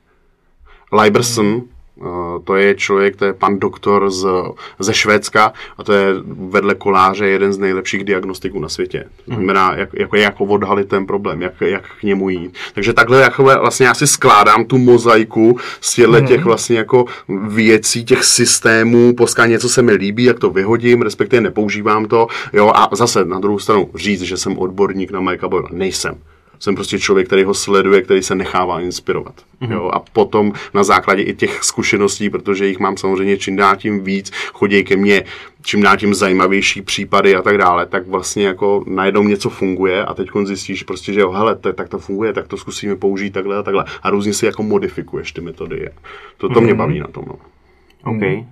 Liberson, 1.01 1.61
to 2.43 2.55
je 2.55 2.75
člověk, 2.75 3.15
to 3.15 3.25
je 3.25 3.33
pan 3.33 3.59
doktor 3.59 4.11
z, 4.11 4.27
ze 4.79 4.93
Švédska 4.93 5.53
a 5.77 5.83
to 5.83 5.93
je 5.93 6.13
vedle 6.49 6.75
koláře 6.75 7.27
jeden 7.27 7.53
z 7.53 7.57
nejlepších 7.57 8.03
diagnostiků 8.03 8.59
na 8.59 8.69
světě. 8.69 9.05
To 9.25 9.33
znamená, 9.35 9.73
jak, 9.75 9.89
jako, 9.93 10.15
jako 10.15 10.45
odhalit 10.45 10.87
ten 10.87 11.05
problém, 11.05 11.41
jak, 11.41 11.53
jak 11.61 11.83
k 11.99 12.03
němu 12.03 12.29
jít. 12.29 12.53
Takže 12.73 12.93
takhle 12.93 13.21
jako 13.21 13.43
vlastně 13.43 13.85
já 13.85 13.93
si 13.93 14.07
skládám 14.07 14.65
tu 14.65 14.77
mozaiku 14.77 15.57
z 15.81 15.93
těchto 15.95 16.11
mm. 16.11 16.27
těch 16.27 16.43
vlastně 16.43 16.77
jako 16.77 17.05
věcí, 17.47 18.05
těch 18.05 18.23
systémů, 18.23 19.13
poská 19.13 19.45
něco 19.45 19.69
se 19.69 19.81
mi 19.81 19.91
líbí, 19.93 20.23
jak 20.23 20.39
to 20.39 20.49
vyhodím, 20.49 21.01
respektive 21.01 21.41
nepoužívám 21.41 22.05
to. 22.05 22.27
Jo, 22.53 22.71
a 22.75 22.89
zase 22.91 23.25
na 23.25 23.39
druhou 23.39 23.59
stranu 23.59 23.89
říct, 23.95 24.21
že 24.21 24.37
jsem 24.37 24.57
odborník 24.57 25.11
na 25.11 25.19
Mikea 25.21 25.49
Boyle, 25.49 25.69
nejsem 25.71 26.15
jsem 26.61 26.75
prostě 26.75 26.99
člověk, 26.99 27.27
který 27.27 27.43
ho 27.43 27.53
sleduje, 27.53 28.01
který 28.01 28.23
se 28.23 28.35
nechává 28.35 28.81
inspirovat. 28.81 29.33
Mm-hmm. 29.61 29.71
Jo? 29.71 29.89
A 29.93 29.99
potom 29.99 30.53
na 30.73 30.83
základě 30.83 31.23
i 31.23 31.35
těch 31.35 31.63
zkušeností, 31.63 32.29
protože 32.29 32.67
jich 32.67 32.79
mám 32.79 32.97
samozřejmě 32.97 33.37
čím 33.37 33.55
dál 33.55 33.75
tím 33.75 34.03
víc, 34.03 34.31
chodí 34.53 34.83
ke 34.83 34.95
mně 34.95 35.23
čím 35.63 35.81
dál 35.81 35.97
tím 35.97 36.13
zajímavější 36.13 36.81
případy 36.81 37.35
a 37.35 37.41
tak 37.41 37.57
dále, 37.57 37.85
tak 37.85 38.07
vlastně 38.07 38.45
jako 38.45 38.83
najednou 38.87 39.23
něco 39.23 39.49
funguje 39.49 40.05
a 40.05 40.13
teď 40.13 40.29
zjistíš 40.43 40.83
prostě, 40.83 41.13
že 41.13 41.19
jo, 41.19 41.31
hele, 41.31 41.55
to, 41.55 41.73
tak 41.73 41.89
to 41.89 41.99
funguje, 41.99 42.33
tak 42.33 42.47
to 42.47 42.57
zkusíme 42.57 42.95
použít 42.95 43.33
takhle 43.33 43.57
a 43.57 43.63
takhle. 43.63 43.85
A 44.03 44.09
různě 44.09 44.33
si 44.33 44.45
jako 44.45 44.63
modifikuješ 44.63 45.31
ty 45.31 45.41
metody. 45.41 45.89
To, 46.37 46.49
to 46.49 46.53
mm-hmm. 46.53 46.63
mě 46.63 46.73
mhm. 46.73 46.77
baví 46.77 46.99
na 46.99 47.07
tom. 47.07 47.25
No. 47.27 47.35
OK. 48.03 48.45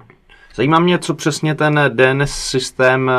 Zajímá 0.55 0.79
mě, 0.79 0.99
co 0.99 1.13
přesně 1.13 1.55
ten 1.55 1.79
DNS 1.89 2.31
systém 2.31 3.11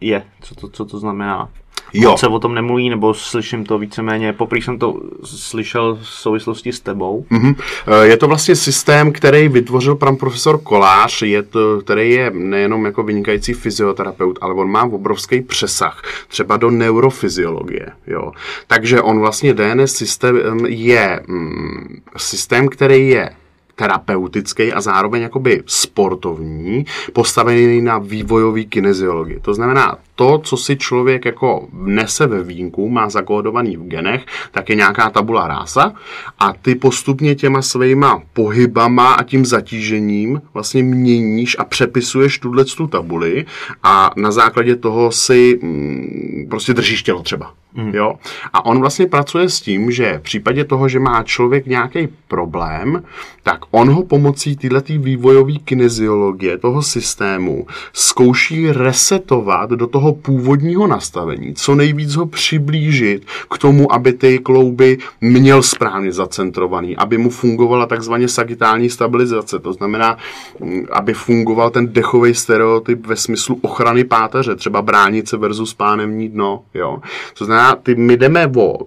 je, 0.00 0.22
co 0.40 0.54
to, 0.54 0.68
co 0.68 0.84
to 0.84 0.98
znamená. 0.98 1.50
Jo. 1.94 2.10
Moc 2.10 2.20
se 2.20 2.28
o 2.28 2.38
tom 2.38 2.54
nemluví, 2.54 2.90
nebo 2.90 3.14
slyším 3.14 3.64
to 3.64 3.78
víceméně, 3.78 4.32
poprý 4.32 4.62
jsem 4.62 4.78
to 4.78 5.00
slyšel 5.24 5.98
v 6.02 6.06
souvislosti 6.06 6.72
s 6.72 6.80
tebou. 6.80 7.26
Mm-hmm. 7.30 7.54
Je 8.02 8.16
to 8.16 8.28
vlastně 8.28 8.56
systém, 8.56 9.12
který 9.12 9.48
vytvořil 9.48 9.94
pan 9.94 10.16
profesor 10.16 10.60
Kolář, 10.60 11.22
je 11.22 11.42
to, 11.42 11.80
který 11.80 12.10
je 12.10 12.30
nejenom 12.34 12.84
jako 12.84 13.02
vynikající 13.02 13.52
fyzioterapeut, 13.52 14.38
ale 14.40 14.54
on 14.54 14.70
má 14.70 14.84
obrovský 14.84 15.40
přesah, 15.40 16.02
třeba 16.28 16.56
do 16.56 16.70
neurofyziologie. 16.70 17.86
Jo. 18.06 18.32
Takže 18.66 19.02
on 19.02 19.18
vlastně 19.18 19.54
DNS 19.54 19.92
systém 19.92 20.66
je 20.66 21.20
mm, 21.26 22.00
systém, 22.16 22.68
který 22.68 23.08
je 23.08 23.30
terapeutický 23.76 24.72
a 24.72 24.80
zároveň 24.80 25.22
jakoby 25.22 25.62
sportovní, 25.66 26.86
postavený 27.12 27.82
na 27.82 27.98
vývojový 27.98 28.66
kineziologii. 28.66 29.40
To 29.40 29.54
znamená, 29.54 29.96
to, 30.14 30.38
co 30.38 30.56
si 30.56 30.76
člověk 30.76 31.24
jako 31.24 31.68
nese 31.72 32.26
ve 32.26 32.42
vínku, 32.42 32.88
má 32.88 33.10
zakódovaný 33.10 33.76
v 33.76 33.82
genech, 33.82 34.26
tak 34.50 34.68
je 34.68 34.76
nějaká 34.76 35.10
tabula 35.10 35.48
rása 35.48 35.92
a 36.38 36.52
ty 36.52 36.74
postupně 36.74 37.34
těma 37.34 37.62
svýma 37.62 38.22
pohybama 38.32 39.14
a 39.14 39.22
tím 39.22 39.46
zatížením 39.46 40.42
vlastně 40.54 40.82
měníš 40.82 41.56
a 41.58 41.64
přepisuješ 41.64 42.38
tuhle 42.38 42.64
tu 42.64 42.86
tabuli 42.86 43.46
a 43.82 44.10
na 44.16 44.30
základě 44.30 44.76
toho 44.76 45.12
si 45.12 45.58
mm, 45.62 46.46
prostě 46.50 46.74
držíš 46.74 47.02
tělo 47.02 47.22
třeba. 47.22 47.52
Mm. 47.74 47.94
Jo? 47.94 48.14
A 48.52 48.64
on 48.64 48.80
vlastně 48.80 49.06
pracuje 49.06 49.48
s 49.48 49.60
tím, 49.60 49.90
že 49.90 50.18
v 50.18 50.22
případě 50.22 50.64
toho, 50.64 50.88
že 50.88 50.98
má 50.98 51.22
člověk 51.22 51.66
nějaký 51.66 52.08
problém, 52.28 53.02
tak 53.42 53.60
on 53.70 53.90
ho 53.90 54.02
pomocí 54.02 54.56
této 54.56 54.92
vývojové 54.98 55.52
kineziologie 55.52 56.58
toho 56.58 56.82
systému 56.82 57.66
zkouší 57.92 58.72
resetovat 58.72 59.70
do 59.70 59.86
toho 59.86 60.03
původního 60.12 60.86
nastavení, 60.86 61.54
co 61.54 61.74
nejvíc 61.74 62.14
ho 62.14 62.26
přiblížit 62.26 63.26
k 63.54 63.58
tomu, 63.58 63.92
aby 63.92 64.12
ty 64.12 64.38
klouby 64.38 64.98
měl 65.20 65.62
správně 65.62 66.12
zacentrovaný, 66.12 66.96
aby 66.96 67.18
mu 67.18 67.30
fungovala 67.30 67.86
takzvaně 67.86 68.28
sagitální 68.28 68.90
stabilizace, 68.90 69.58
to 69.58 69.72
znamená, 69.72 70.18
mm, 70.60 70.86
aby 70.92 71.14
fungoval 71.14 71.70
ten 71.70 71.92
dechový 71.92 72.34
stereotyp 72.34 73.06
ve 73.06 73.16
smyslu 73.16 73.58
ochrany 73.62 74.04
páteře, 74.04 74.56
třeba 74.56 74.82
bránice 74.82 75.36
versus 75.36 75.74
pánevní 75.74 76.28
dno. 76.28 76.62
Jo? 76.74 76.98
To 77.38 77.44
znamená, 77.44 77.76
ty, 77.76 77.94
my 77.94 78.16
jdeme 78.16 78.52
o 78.56 78.78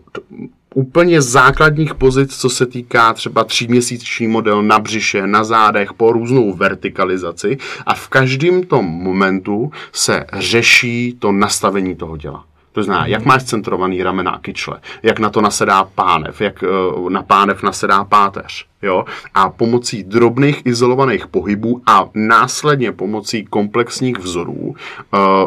úplně 0.77 1.22
základních 1.22 1.96
pozic, 1.96 2.38
co 2.38 2.50
se 2.50 2.65
týká 2.65 3.13
třeba 3.13 3.43
tříměsíční 3.43 4.27
model 4.27 4.63
na 4.63 4.79
břiše, 4.79 5.27
na 5.27 5.43
zádech, 5.43 5.93
po 5.93 6.12
různou 6.12 6.53
vertikalizaci 6.53 7.57
a 7.86 7.93
v 7.93 8.07
každém 8.07 8.63
tom 8.63 8.86
momentu 8.86 9.72
se 9.91 10.25
řeší 10.34 11.15
to 11.19 11.31
nastavení 11.31 11.96
toho 11.96 12.17
těla. 12.17 12.46
To 12.77 12.84
znamená, 12.84 13.05
jak 13.05 13.25
máš 13.25 13.43
centrovaný 13.43 14.03
ramena 14.03 14.31
a 14.31 14.39
kyčle, 14.39 14.79
jak 15.03 15.19
na 15.19 15.29
to 15.29 15.41
nasedá 15.41 15.84
pánev, 15.84 16.41
jak 16.41 16.63
uh, 16.63 17.10
na 17.10 17.24
pánev 17.24 17.63
nasedá 17.63 18.03
páteř. 18.03 18.65
Jo? 18.81 19.05
A 19.34 19.50
pomocí 19.50 20.03
drobných 20.03 20.65
izolovaných 20.65 21.27
pohybů 21.27 21.81
a 21.86 22.10
následně 22.13 22.91
pomocí 22.91 23.46
komplexních 23.46 24.19
vzorů 24.19 24.53
uh, 24.53 24.75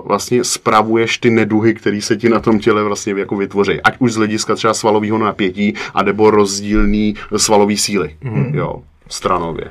vlastně 0.04 0.44
spravuješ 0.44 1.18
ty 1.18 1.30
neduhy, 1.30 1.75
které 1.75 2.00
se 2.00 2.16
ti 2.16 2.28
na 2.28 2.40
tom 2.40 2.58
těle 2.58 2.82
vlastně 2.82 3.12
jako 3.16 3.37
vytvoří. 3.37 3.80
Ať 3.80 3.94
už 3.99 4.12
z 4.12 4.16
hlediska 4.16 4.54
třeba 4.54 4.75
svalového 4.75 5.18
napětí, 5.18 5.75
a 5.94 6.02
nebo 6.02 6.30
rozdílný 6.30 7.14
svalový 7.37 7.76
síly. 7.76 8.16
Mm-hmm. 8.22 8.54
Jo, 8.54 8.82
stranově. 9.08 9.70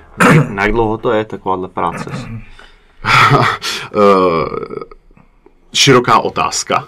Na 0.50 0.64
jak 0.64 0.72
dlouho 0.72 0.98
to 0.98 1.12
je 1.12 1.26
takováhle 1.26 1.68
práce? 1.68 2.10
uh, 3.96 4.02
široká 5.74 6.20
otázka 6.20 6.88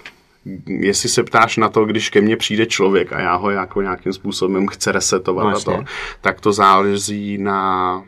jestli 0.66 1.10
se 1.10 1.24
ptáš 1.24 1.58
na 1.58 1.70
to, 1.70 1.86
když 1.86 2.10
ke 2.10 2.22
mně 2.22 2.38
přijde 2.38 2.66
člověk 2.66 3.14
a 3.14 3.20
já 3.20 3.36
ho 3.36 3.50
jako 3.50 3.82
nějakým 3.82 4.14
způsobem 4.14 4.68
chce 4.68 4.92
resetovat 4.92 5.44
no, 5.44 5.50
a 5.50 5.60
to, 5.60 5.84
tak 6.22 6.42
to 6.42 6.54
záleží 6.54 7.38
na 7.38 8.04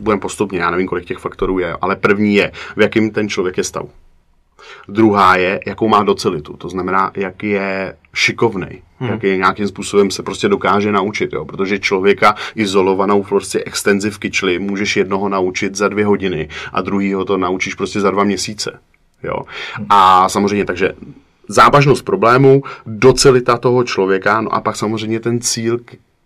budeme 0.00 0.20
postupně, 0.20 0.58
já 0.58 0.70
nevím, 0.70 0.86
kolik 0.86 1.04
těch 1.04 1.18
faktorů 1.18 1.58
je, 1.58 1.76
ale 1.80 1.96
první 1.96 2.34
je, 2.34 2.52
v 2.76 2.80
jakým 2.80 3.10
ten 3.10 3.28
člověk 3.28 3.56
je 3.58 3.64
stavu. 3.64 3.90
Druhá 4.88 5.36
je, 5.36 5.60
jakou 5.66 5.88
má 5.88 6.02
docelitu, 6.02 6.56
to 6.56 6.68
znamená, 6.68 7.12
jak 7.16 7.42
je 7.42 7.96
šikovný, 8.14 8.82
hmm. 8.98 9.10
jak 9.10 9.22
je 9.22 9.36
nějakým 9.36 9.68
způsobem 9.68 10.10
se 10.10 10.22
prostě 10.22 10.48
dokáže 10.48 10.92
naučit, 10.92 11.32
jo? 11.32 11.44
protože 11.44 11.78
člověka 11.78 12.34
izolovanou 12.54 13.22
prostě 13.22 13.62
extenziv 13.66 14.18
kyčli 14.18 14.58
můžeš 14.58 14.96
jednoho 14.96 15.28
naučit 15.28 15.74
za 15.74 15.88
dvě 15.88 16.06
hodiny 16.06 16.48
a 16.72 16.80
druhýho 16.82 17.24
to 17.24 17.36
naučíš 17.36 17.74
prostě 17.74 18.00
za 18.00 18.10
dva 18.10 18.24
měsíce. 18.24 18.80
Jo. 19.22 19.42
A 19.88 20.28
samozřejmě, 20.28 20.64
takže 20.64 20.92
závažnost 21.48 22.04
problému, 22.04 22.62
docelita 22.86 23.56
toho 23.56 23.84
člověka, 23.84 24.40
no 24.40 24.54
a 24.54 24.60
pak 24.60 24.76
samozřejmě 24.76 25.20
ten 25.20 25.40
cíl, 25.40 25.78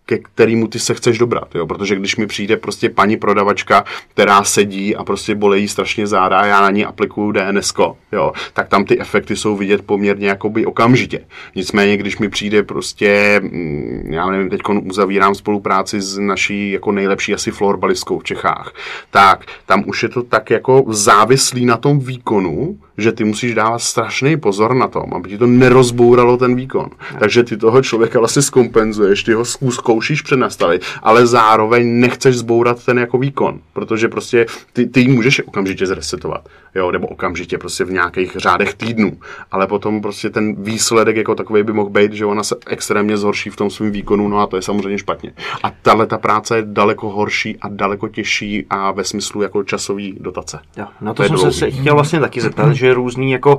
ke 0.05 0.17
kterému 0.17 0.67
ty 0.67 0.79
se 0.79 0.93
chceš 0.93 1.17
dobrat, 1.17 1.55
jo? 1.55 1.67
protože 1.67 1.95
když 1.95 2.15
mi 2.15 2.27
přijde 2.27 2.57
prostě 2.57 2.89
paní 2.89 3.17
prodavačka, 3.17 3.85
která 4.09 4.43
sedí 4.43 4.95
a 4.95 5.03
prostě 5.03 5.35
bolejí 5.35 5.67
strašně 5.67 6.07
záda 6.07 6.39
a 6.39 6.45
já 6.45 6.61
na 6.61 6.69
ní 6.69 6.85
aplikuju 6.85 7.31
DNS, 7.31 7.73
jo? 8.11 8.33
tak 8.53 8.67
tam 8.67 8.85
ty 8.85 8.99
efekty 8.99 9.35
jsou 9.35 9.55
vidět 9.55 9.81
poměrně 9.85 10.27
jakoby 10.27 10.65
okamžitě. 10.65 11.25
Nicméně, 11.55 11.97
když 11.97 12.17
mi 12.17 12.29
přijde 12.29 12.63
prostě, 12.63 13.41
mm, 13.43 14.09
já 14.13 14.29
nevím, 14.29 14.49
teď 14.49 14.61
uzavírám 14.83 15.35
spolupráci 15.35 16.01
s 16.01 16.17
naší 16.17 16.71
jako 16.71 16.91
nejlepší 16.91 17.33
asi 17.33 17.51
florbalistkou 17.51 18.19
v 18.19 18.23
Čechách, 18.23 18.73
tak 19.11 19.45
tam 19.65 19.83
už 19.87 20.03
je 20.03 20.09
to 20.09 20.23
tak 20.23 20.49
jako 20.49 20.85
závislý 20.87 21.65
na 21.65 21.77
tom 21.77 21.99
výkonu, 21.99 22.77
že 22.97 23.11
ty 23.11 23.23
musíš 23.23 23.55
dávat 23.55 23.79
strašný 23.79 24.37
pozor 24.37 24.75
na 24.75 24.87
tom, 24.87 25.13
aby 25.13 25.29
ti 25.29 25.37
to 25.37 25.47
nerozbouralo 25.47 26.37
ten 26.37 26.55
výkon. 26.55 26.89
Takže 27.19 27.43
ty 27.43 27.57
toho 27.57 27.81
člověka 27.81 28.19
vlastně 28.19 28.41
zkompenzuješ, 28.41 29.23
ty 29.23 29.33
ho 29.33 29.45
zkoušíš 29.45 30.21
přenastavit, 30.21 30.85
ale 31.03 31.27
zároveň 31.27 31.99
nechceš 31.99 32.37
zbourat 32.37 32.85
ten 32.85 32.99
jako 32.99 33.17
výkon, 33.17 33.59
protože 33.73 34.07
prostě 34.07 34.45
ty, 34.73 34.85
ty 34.85 35.07
můžeš 35.07 35.41
okamžitě 35.45 35.87
zresetovat, 35.87 36.47
jo, 36.75 36.91
nebo 36.91 37.07
okamžitě 37.07 37.57
prostě 37.57 37.83
v 37.83 37.91
nějakých 37.91 38.35
řádech 38.35 38.73
týdnů, 38.73 39.17
ale 39.51 39.67
potom 39.67 40.01
prostě 40.01 40.29
ten 40.29 40.63
výsledek 40.63 41.15
jako 41.15 41.35
takový 41.35 41.63
by 41.63 41.73
mohl 41.73 41.89
být, 41.89 42.13
že 42.13 42.25
ona 42.25 42.43
se 42.43 42.55
extrémně 42.67 43.17
zhorší 43.17 43.49
v 43.49 43.55
tom 43.55 43.69
svém 43.69 43.91
výkonu, 43.91 44.27
no 44.27 44.39
a 44.39 44.47
to 44.47 44.55
je 44.55 44.61
samozřejmě 44.61 44.97
špatně. 44.97 45.33
A 45.63 45.71
tahle 45.81 46.07
ta 46.07 46.17
práce 46.17 46.57
je 46.57 46.63
daleko 46.65 47.09
horší 47.09 47.57
a 47.61 47.67
daleko 47.69 48.07
těžší 48.07 48.65
a 48.69 48.91
ve 48.91 49.03
smyslu 49.03 49.41
jako 49.41 49.63
časový 49.63 50.17
dotace. 50.19 50.59
Jo, 50.77 50.85
na 51.01 51.13
to, 51.13 51.23
to 51.23 51.27
jsem 51.27 51.35
dlouhý. 51.35 51.53
se 51.53 51.71
chtěl 51.71 51.93
vlastně 51.93 52.19
taky 52.19 52.41
zeptat, 52.41 52.73
že 52.73 52.93
různý 52.93 53.31
jako 53.31 53.57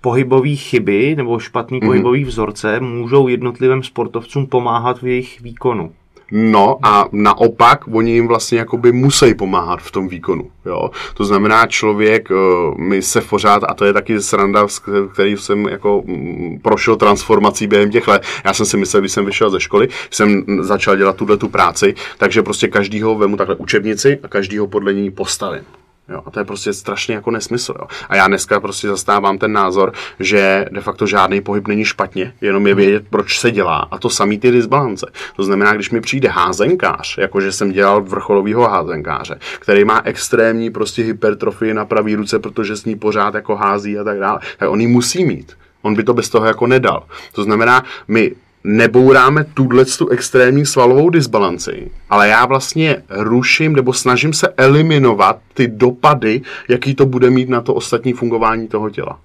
pohybové 0.00 0.56
chyby 0.56 1.14
nebo 1.16 1.38
špatný 1.38 1.80
mm-hmm. 1.80 1.86
pohybový 1.86 2.24
vzorce 2.24 2.80
můžou 2.80 3.28
jednotlivým 3.28 3.82
sportovcům 3.82 4.46
pomáhat 4.46 5.02
v 5.02 5.06
jejich 5.06 5.40
výkonu. 5.40 5.92
No 6.30 6.78
a 6.82 7.08
naopak, 7.12 7.80
oni 7.92 8.12
jim 8.12 8.28
vlastně 8.28 8.58
jakoby 8.58 8.92
musí 8.92 9.34
pomáhat 9.34 9.80
v 9.82 9.90
tom 9.90 10.08
výkonu. 10.08 10.50
Jo? 10.66 10.90
To 11.14 11.24
znamená, 11.24 11.66
člověk, 11.66 12.28
eh, 12.30 12.34
my 12.78 13.02
se 13.02 13.20
pořád, 13.20 13.62
a 13.68 13.74
to 13.74 13.84
je 13.84 13.92
taky 13.92 14.20
sranda, 14.20 14.66
který 15.12 15.36
jsem 15.36 15.66
jako 15.68 16.02
mm, 16.06 16.58
prošel 16.62 16.96
transformací 16.96 17.66
během 17.66 17.90
těch 17.90 18.08
let. 18.08 18.22
Já 18.44 18.54
jsem 18.54 18.66
si 18.66 18.76
myslel, 18.76 19.02
když 19.02 19.12
jsem 19.12 19.26
vyšel 19.26 19.50
ze 19.50 19.60
školy, 19.60 19.88
jsem 20.10 20.44
začal 20.60 20.96
dělat 20.96 21.16
tuhle 21.16 21.36
tu 21.36 21.48
práci, 21.48 21.94
takže 22.18 22.42
prostě 22.42 22.68
každýho 22.68 23.14
vemu 23.14 23.36
takhle 23.36 23.56
učebnici 23.56 24.18
a 24.22 24.28
každýho 24.28 24.66
podle 24.66 24.94
ní 24.94 25.10
postavím. 25.10 25.79
Jo, 26.10 26.22
a 26.26 26.30
to 26.30 26.38
je 26.38 26.44
prostě 26.44 26.72
strašně 26.72 27.14
jako 27.14 27.30
nesmysl. 27.30 27.74
Jo. 27.78 27.86
A 28.08 28.16
já 28.16 28.28
dneska 28.28 28.60
prostě 28.60 28.88
zastávám 28.88 29.38
ten 29.38 29.52
názor, 29.52 29.92
že 30.20 30.66
de 30.70 30.80
facto 30.80 31.06
žádný 31.06 31.40
pohyb 31.40 31.68
není 31.68 31.84
špatně, 31.84 32.34
jenom 32.40 32.66
je 32.66 32.74
vědět, 32.74 33.04
proč 33.10 33.38
se 33.38 33.50
dělá. 33.50 33.88
A 33.90 33.98
to 33.98 34.10
samý 34.10 34.38
ty 34.38 34.50
disbalance. 34.50 35.06
To 35.36 35.42
znamená, 35.42 35.74
když 35.74 35.90
mi 35.90 36.00
přijde 36.00 36.28
házenkář, 36.28 37.18
jakože 37.18 37.52
jsem 37.52 37.72
dělal 37.72 38.02
vrcholového 38.02 38.68
házenkáře, 38.68 39.38
který 39.58 39.84
má 39.84 40.02
extrémní 40.04 40.70
prostě 40.70 41.02
hypertrofii 41.02 41.74
na 41.74 41.84
pravý 41.84 42.14
ruce, 42.14 42.38
protože 42.38 42.76
s 42.76 42.84
ní 42.84 42.96
pořád 42.96 43.34
jako 43.34 43.56
hází 43.56 43.98
a 43.98 44.04
tak 44.04 44.18
dále, 44.18 44.40
tak 44.58 44.70
on 44.70 44.80
ji 44.80 44.86
musí 44.86 45.24
mít. 45.24 45.56
On 45.82 45.94
by 45.94 46.04
to 46.04 46.14
bez 46.14 46.28
toho 46.28 46.46
jako 46.46 46.66
nedal. 46.66 47.02
To 47.32 47.42
znamená, 47.42 47.84
my 48.08 48.32
nebouráme 48.64 49.44
tuhle 49.44 49.84
tu 49.84 50.08
extrémní 50.08 50.66
svalovou 50.66 51.10
disbalanci, 51.10 51.90
ale 52.10 52.28
já 52.28 52.46
vlastně 52.46 53.02
ruším 53.08 53.76
nebo 53.76 53.92
snažím 53.92 54.32
se 54.32 54.48
eliminovat 54.48 55.38
ty 55.54 55.68
dopady, 55.68 56.40
jaký 56.68 56.94
to 56.94 57.06
bude 57.06 57.30
mít 57.30 57.48
na 57.48 57.60
to 57.60 57.74
ostatní 57.74 58.12
fungování 58.12 58.68
toho 58.68 58.90
těla. 58.90 59.18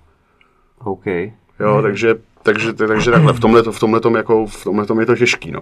OK. 0.83 1.05
Jo, 1.59 1.73
hmm. 1.73 1.81
takže, 1.81 2.15
takže, 2.43 2.73
takže 2.73 3.11
takhle, 3.11 3.33
v 3.33 3.39
tomhle, 3.39 3.63
v 3.71 3.79
tomhle 3.79 3.99
tom 3.99 4.15
jako, 4.15 4.45
v 4.45 4.63
tomhle 4.63 4.85
tom 4.85 4.99
je 4.99 5.05
to 5.05 5.15
těžký, 5.15 5.51
no. 5.51 5.61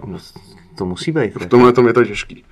To 0.78 0.86
musí 0.86 1.12
být. 1.12 1.34
V 1.34 1.46
tomhle 1.46 1.72
tom 1.72 1.86
je 1.86 1.92
to 1.92 2.04
těžký. 2.04 2.44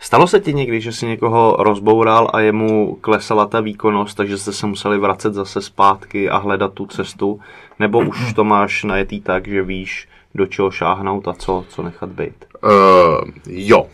Stalo 0.00 0.26
se 0.26 0.40
ti 0.40 0.54
někdy, 0.54 0.80
že 0.80 0.92
si 0.92 1.06
někoho 1.06 1.56
rozboural 1.58 2.30
a 2.32 2.40
jemu 2.40 2.98
klesala 3.00 3.46
ta 3.46 3.60
výkonnost, 3.60 4.16
takže 4.16 4.38
jste 4.38 4.52
se 4.52 4.66
museli 4.66 4.98
vracet 4.98 5.34
zase 5.34 5.62
zpátky 5.62 6.30
a 6.30 6.36
hledat 6.36 6.72
tu 6.72 6.86
cestu? 6.86 7.40
Nebo 7.78 7.98
už 7.98 8.32
to 8.32 8.44
máš 8.44 8.84
najetý 8.84 9.20
tak, 9.20 9.48
že 9.48 9.62
víš, 9.62 10.07
do 10.34 10.46
čeho 10.46 10.70
šáhnout 10.70 11.28
a 11.28 11.32
co, 11.32 11.64
co 11.68 11.82
nechat 11.82 12.08
být? 12.08 12.44
Uh, 12.64 12.70
jo, 13.46 13.80
uh, 13.80 13.86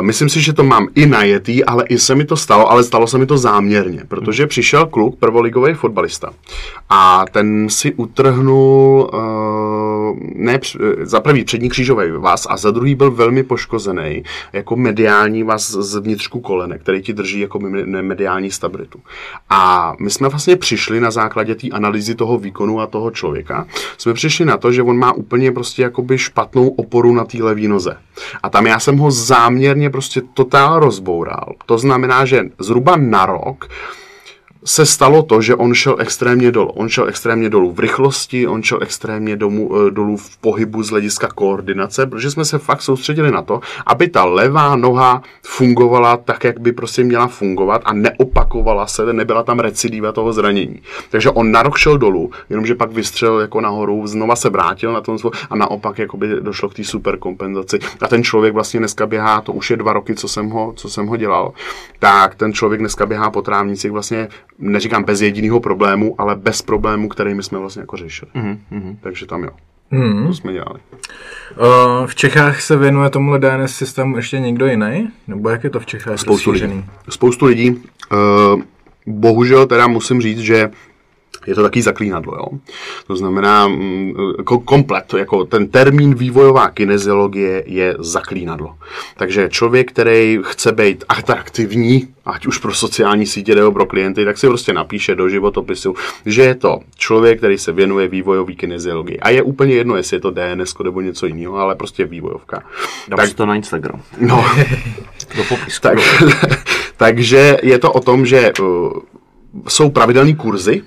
myslím 0.00 0.28
si, 0.28 0.40
že 0.40 0.52
to 0.52 0.64
mám 0.64 0.88
i 0.94 1.06
najetý, 1.06 1.64
ale 1.64 1.84
i 1.88 1.98
se 1.98 2.14
mi 2.14 2.24
to 2.24 2.36
stalo, 2.36 2.70
ale 2.70 2.84
stalo 2.84 3.06
se 3.06 3.18
mi 3.18 3.26
to 3.26 3.38
záměrně, 3.38 4.04
protože 4.08 4.46
přišel 4.46 4.86
kluk, 4.86 5.18
prvoligový 5.18 5.74
fotbalista 5.74 6.30
a 6.88 7.24
ten 7.32 7.68
si 7.68 7.94
utrhnul 7.94 9.10
uh, 9.12 9.20
ne, 10.34 10.60
za 11.02 11.20
prvý 11.20 11.44
přední 11.44 11.68
křížový 11.68 12.10
vás 12.10 12.46
a 12.50 12.56
za 12.56 12.70
druhý 12.70 12.94
byl 12.94 13.10
velmi 13.10 13.42
poškozený 13.42 14.22
jako 14.52 14.76
mediální 14.76 15.42
vás 15.42 15.70
z 15.70 15.96
vnitřku 15.96 16.40
kolene, 16.40 16.78
který 16.78 17.02
ti 17.02 17.12
drží 17.12 17.40
jako 17.40 17.58
mediální 18.02 18.50
stabilitu. 18.50 18.98
A 19.50 19.94
my 20.00 20.10
jsme 20.10 20.28
vlastně 20.28 20.56
přišli 20.56 21.00
na 21.00 21.10
základě 21.10 21.54
té 21.54 21.68
analýzy 21.68 22.14
toho 22.14 22.38
výkonu 22.38 22.80
a 22.80 22.86
toho 22.86 23.10
člověka, 23.10 23.66
jsme 23.98 24.14
přišli 24.14 24.44
na 24.44 24.56
to, 24.56 24.72
že 24.72 24.82
on 24.82 24.98
má 24.98 25.12
úplně 25.12 25.52
prostě 25.52 25.82
jakoby 25.82 26.18
špatnou 26.18 26.68
oporu 26.68 27.14
na 27.14 27.24
té 27.24 27.42
levé 27.42 27.68
noze. 27.68 27.96
A 28.42 28.50
tam 28.50 28.66
já 28.66 28.80
jsem 28.80 28.96
ho 28.96 29.10
záměrně 29.10 29.90
prostě 29.90 30.22
totál 30.34 30.80
rozboural. 30.80 31.52
To 31.66 31.78
znamená, 31.78 32.24
že 32.24 32.44
zhruba 32.58 32.96
na 32.96 33.26
rok 33.26 33.68
se 34.64 34.86
stalo 34.86 35.22
to, 35.22 35.42
že 35.42 35.54
on 35.54 35.74
šel 35.74 35.96
extrémně 35.98 36.52
dolů. 36.52 36.70
On 36.70 36.88
šel 36.88 37.08
extrémně 37.08 37.50
dolů 37.50 37.72
v 37.72 37.80
rychlosti, 37.80 38.46
on 38.46 38.62
šel 38.62 38.78
extrémně 38.82 39.36
domů, 39.36 39.70
eh, 39.76 39.90
dolů 39.90 40.16
v 40.16 40.36
pohybu 40.36 40.82
z 40.82 40.90
hlediska 40.90 41.28
koordinace, 41.28 42.06
protože 42.06 42.30
jsme 42.30 42.44
se 42.44 42.58
fakt 42.58 42.82
soustředili 42.82 43.30
na 43.30 43.42
to, 43.42 43.60
aby 43.86 44.08
ta 44.08 44.24
levá 44.24 44.76
noha 44.76 45.22
fungovala 45.42 46.16
tak, 46.16 46.44
jak 46.44 46.60
by 46.60 46.72
prostě 46.72 47.04
měla 47.04 47.26
fungovat 47.26 47.82
a 47.84 47.92
neopakovala 47.92 48.86
se, 48.86 49.12
nebyla 49.12 49.42
tam 49.42 49.58
recidiva 49.58 50.12
toho 50.12 50.32
zranění. 50.32 50.82
Takže 51.10 51.30
on 51.30 51.52
na 51.52 51.62
rok 51.62 51.78
šel 51.78 51.98
dolů, 51.98 52.30
jenomže 52.50 52.74
pak 52.74 52.92
vystřelil 52.92 53.40
jako 53.40 53.60
nahoru, 53.60 54.06
znova 54.06 54.36
se 54.36 54.50
vrátil 54.50 54.92
na 54.92 55.00
tom 55.00 55.18
a 55.50 55.56
naopak 55.56 55.98
jako 55.98 56.16
by 56.16 56.28
došlo 56.40 56.68
k 56.68 56.74
té 56.74 56.84
super 56.84 57.18
kompenzaci. 57.18 57.78
A 58.00 58.08
ten 58.08 58.24
člověk 58.24 58.54
vlastně 58.54 58.80
dneska 58.80 59.06
běhá, 59.06 59.40
to 59.40 59.52
už 59.52 59.70
je 59.70 59.76
dva 59.76 59.92
roky, 59.92 60.14
co 60.14 60.28
jsem 60.28 60.50
ho, 60.50 60.72
co 60.76 60.88
jsem 60.88 61.06
ho 61.06 61.16
dělal, 61.16 61.52
tak 61.98 62.34
ten 62.34 62.52
člověk 62.52 62.80
dneska 62.80 63.06
běhá 63.06 63.30
po 63.30 63.42
trávnicích 63.42 63.90
vlastně 63.90 64.28
neříkám 64.62 65.04
bez 65.04 65.20
jediného 65.20 65.60
problému, 65.60 66.14
ale 66.18 66.36
bez 66.36 66.62
problému, 66.62 67.08
který 67.08 67.34
my 67.34 67.42
jsme 67.42 67.58
vlastně 67.58 67.80
jako 67.80 67.96
řešili. 67.96 68.30
Mm-hmm. 68.34 68.96
Takže 69.00 69.26
tam 69.26 69.44
jo. 69.44 69.50
Mm. 69.90 70.26
To 70.26 70.34
jsme 70.34 70.52
dělali. 70.52 70.80
Uh, 71.60 72.06
v 72.06 72.14
Čechách 72.14 72.60
se 72.60 72.76
věnuje 72.76 73.10
tomuhle 73.10 73.38
DNS 73.38 73.74
systému 73.74 74.16
ještě 74.16 74.40
někdo 74.40 74.66
jiný? 74.66 75.08
Nebo 75.28 75.48
jak 75.48 75.64
je 75.64 75.70
to 75.70 75.80
v 75.80 75.86
Čechách 75.86 76.18
Spoustu 76.18 76.50
lidí. 76.50 76.84
Spoustu 77.08 77.46
lidí. 77.46 77.70
Uh, 77.70 78.62
bohužel 79.06 79.66
teda 79.66 79.86
musím 79.86 80.20
říct, 80.20 80.38
že 80.38 80.70
je 81.46 81.54
to 81.54 81.62
taky 81.62 81.82
zaklínadlo. 81.82 82.34
Jo? 82.34 82.46
To 83.06 83.16
znamená, 83.16 83.68
mm, 83.68 84.14
komplet, 84.64 85.14
jako 85.14 85.44
ten 85.44 85.68
termín 85.68 86.14
vývojová 86.14 86.70
kineziologie 86.70 87.64
je 87.66 87.96
zaklínadlo. 87.98 88.74
Takže 89.16 89.48
člověk, 89.48 89.90
který 89.90 90.38
chce 90.42 90.72
být 90.72 91.04
atraktivní, 91.08 92.08
ať 92.26 92.46
už 92.46 92.58
pro 92.58 92.74
sociální 92.74 93.26
sítě 93.26 93.54
nebo 93.54 93.72
pro 93.72 93.86
klienty, 93.86 94.24
tak 94.24 94.38
si 94.38 94.46
prostě 94.46 94.72
napíše 94.72 95.14
do 95.14 95.28
životopisu, 95.28 95.94
že 96.26 96.42
je 96.42 96.54
to 96.54 96.78
člověk, 96.96 97.38
který 97.38 97.58
se 97.58 97.72
věnuje 97.72 98.08
vývojové 98.08 98.52
kineziologii. 98.52 99.20
A 99.20 99.30
je 99.30 99.42
úplně 99.42 99.74
jedno, 99.74 99.96
jestli 99.96 100.16
je 100.16 100.20
to 100.20 100.30
DNS 100.30 100.74
nebo 100.84 101.00
něco 101.00 101.26
jiného, 101.26 101.56
ale 101.56 101.74
prostě 101.74 102.04
vývojovka. 102.04 102.62
Dám 103.08 103.16
tak, 103.16 103.28
si 103.28 103.34
to 103.34 103.46
na 103.46 103.54
Instagram. 103.54 104.02
No. 104.20 104.44
do 105.36 105.44
popisku. 105.44 105.82
Tak, 105.82 105.98
takže 106.96 107.58
je 107.62 107.78
to 107.78 107.92
o 107.92 108.00
tom, 108.00 108.26
že 108.26 108.52
uh, 108.60 108.92
jsou 109.68 109.90
pravidelné 109.90 110.34
kurzy, 110.34 110.82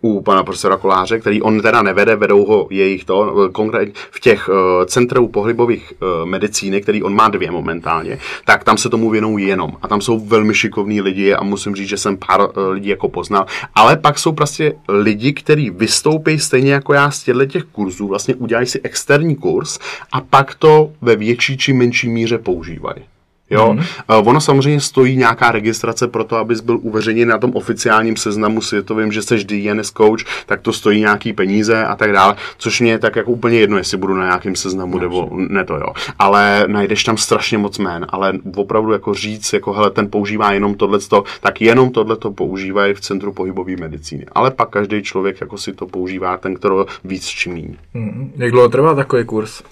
u 0.00 0.20
pana 0.20 0.42
profesora 0.42 0.76
Koláře, 0.76 1.18
který 1.18 1.42
on 1.42 1.60
teda 1.62 1.82
nevede, 1.82 2.16
vedou 2.16 2.44
ho 2.44 2.66
jejich 2.70 3.04
to, 3.04 3.48
konkrétně 3.52 3.92
v 4.10 4.20
těch 4.20 4.48
uh, 4.48 4.54
centrů 4.84 5.28
pohybových 5.28 5.92
uh, 5.92 6.28
medicíny, 6.28 6.80
který 6.80 7.02
on 7.02 7.14
má 7.14 7.28
dvě 7.28 7.50
momentálně, 7.50 8.18
tak 8.44 8.64
tam 8.64 8.76
se 8.76 8.88
tomu 8.88 9.10
věnují 9.10 9.46
jenom. 9.46 9.76
A 9.82 9.88
tam 9.88 10.00
jsou 10.00 10.20
velmi 10.20 10.54
šikovní 10.54 11.00
lidi 11.00 11.34
a 11.34 11.44
musím 11.44 11.74
říct, 11.74 11.88
že 11.88 11.96
jsem 11.96 12.16
pár 12.16 12.40
uh, 12.40 12.68
lidí 12.70 12.88
jako 12.88 13.08
poznal. 13.08 13.46
Ale 13.74 13.96
pak 13.96 14.18
jsou 14.18 14.32
prostě 14.32 14.74
lidi, 14.88 15.32
kteří 15.32 15.70
vystoupí 15.70 16.38
stejně 16.38 16.72
jako 16.72 16.94
já 16.94 17.10
z 17.10 17.24
těchto 17.24 17.46
těch 17.46 17.64
kurzů, 17.64 18.08
vlastně 18.08 18.34
udělají 18.34 18.66
si 18.66 18.80
externí 18.82 19.36
kurz 19.36 19.78
a 20.12 20.20
pak 20.20 20.54
to 20.54 20.90
ve 21.00 21.16
větší 21.16 21.56
či 21.56 21.72
menší 21.72 22.08
míře 22.08 22.38
používají. 22.38 23.02
Jo? 23.50 23.72
Mm. 23.72 23.82
Ono 24.06 24.40
samozřejmě 24.40 24.80
stojí 24.80 25.16
nějaká 25.16 25.50
registrace 25.50 26.08
pro 26.08 26.24
to, 26.24 26.36
abys 26.36 26.60
byl 26.60 26.78
uveřejněn 26.82 27.28
na 27.28 27.38
tom 27.38 27.50
oficiálním 27.54 28.16
seznamu 28.16 28.62
světovým, 28.62 29.12
že 29.12 29.22
jsi 29.22 29.44
DNS 29.44 29.90
coach, 29.90 30.20
tak 30.46 30.60
to 30.60 30.72
stojí 30.72 31.00
nějaký 31.00 31.32
peníze 31.32 31.84
a 31.84 31.96
tak 31.96 32.12
dále, 32.12 32.36
což 32.58 32.80
mě 32.80 32.90
je 32.90 32.98
tak 32.98 33.16
jako 33.16 33.30
úplně 33.30 33.58
jedno, 33.58 33.78
jestli 33.78 33.96
budu 33.96 34.14
na 34.14 34.24
nějakém 34.24 34.56
seznamu 34.56 34.94
no, 34.94 35.00
nebo 35.00 35.28
ne 35.32 35.64
to, 35.64 35.74
jo. 35.74 35.92
Ale 36.18 36.64
najdeš 36.66 37.04
tam 37.04 37.16
strašně 37.16 37.58
moc 37.58 37.78
jmén, 37.78 38.06
ale 38.08 38.32
opravdu 38.56 38.92
jako 38.92 39.14
říct, 39.14 39.52
jako 39.52 39.72
hele, 39.72 39.90
ten 39.90 40.10
používá 40.10 40.52
jenom 40.52 40.74
tohleto, 40.74 41.24
tak 41.40 41.60
jenom 41.60 41.90
tohleto 41.90 42.30
používají 42.30 42.94
v 42.94 43.00
Centru 43.00 43.32
pohybové 43.32 43.76
medicíny. 43.76 44.26
Ale 44.32 44.50
pak 44.50 44.68
každý 44.68 45.02
člověk 45.02 45.40
jako 45.40 45.58
si 45.58 45.72
to 45.72 45.86
používá, 45.86 46.36
ten, 46.36 46.54
který 46.54 46.74
víc 47.04 47.26
čím 47.26 47.52
míň. 47.52 47.76
Mm. 47.94 48.32
Jak 48.36 48.50
dlouho 48.50 48.68
trvá 48.68 48.94
takový 48.94 49.24
kurz? 49.24 49.62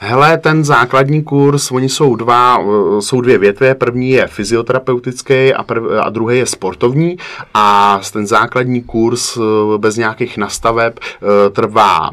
Hele, 0.00 0.38
ten 0.38 0.64
základní 0.64 1.22
kurz, 1.22 1.70
oni 1.70 1.88
jsou 1.88 2.16
dva, 2.16 2.58
eh, 2.60 3.02
jsou 3.02 3.20
dvě 3.20 3.38
větve. 3.38 3.74
První 3.74 4.10
je 4.10 4.26
fyzioterapeutický 4.26 5.54
a, 5.54 5.62
prv, 5.62 5.82
a 6.00 6.08
druhý 6.10 6.38
je 6.38 6.46
sportovní. 6.46 7.18
A 7.54 8.00
ten 8.12 8.26
základní 8.26 8.82
kurz 8.82 9.36
eh, 9.36 9.40
bez 9.78 9.96
nějakých 9.96 10.36
nastaveb 10.36 10.98
eh, 10.98 11.50
trvá 11.50 12.10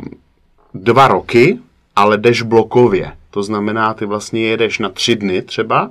dva 0.74 1.08
roky, 1.08 1.58
ale 1.96 2.18
jdeš 2.18 2.42
blokově. 2.42 3.12
To 3.32 3.44
znamená, 3.44 3.94
ty 3.94 4.06
vlastně 4.06 4.42
jedeš 4.42 4.80
na 4.80 4.90
tři 4.90 5.16
dny 5.16 5.42
třeba, 5.42 5.90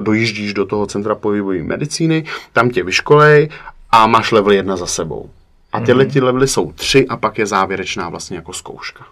dojíždíš 0.00 0.54
do 0.54 0.66
toho 0.66 0.86
centra 0.86 1.14
pohybové 1.14 1.62
medicíny, 1.62 2.24
tam 2.52 2.70
tě 2.70 2.82
vyškolej 2.82 3.48
a 3.90 4.06
máš 4.06 4.32
level 4.32 4.52
jedna 4.52 4.76
za 4.76 4.86
sebou. 4.86 5.30
A 5.72 5.80
tyhle 5.80 6.06
ty 6.06 6.20
levely 6.20 6.48
jsou 6.48 6.72
tři 6.72 7.06
a 7.08 7.16
pak 7.16 7.38
je 7.38 7.46
závěrečná 7.46 8.08
vlastně 8.08 8.36
jako 8.36 8.52
zkouška. 8.52 9.04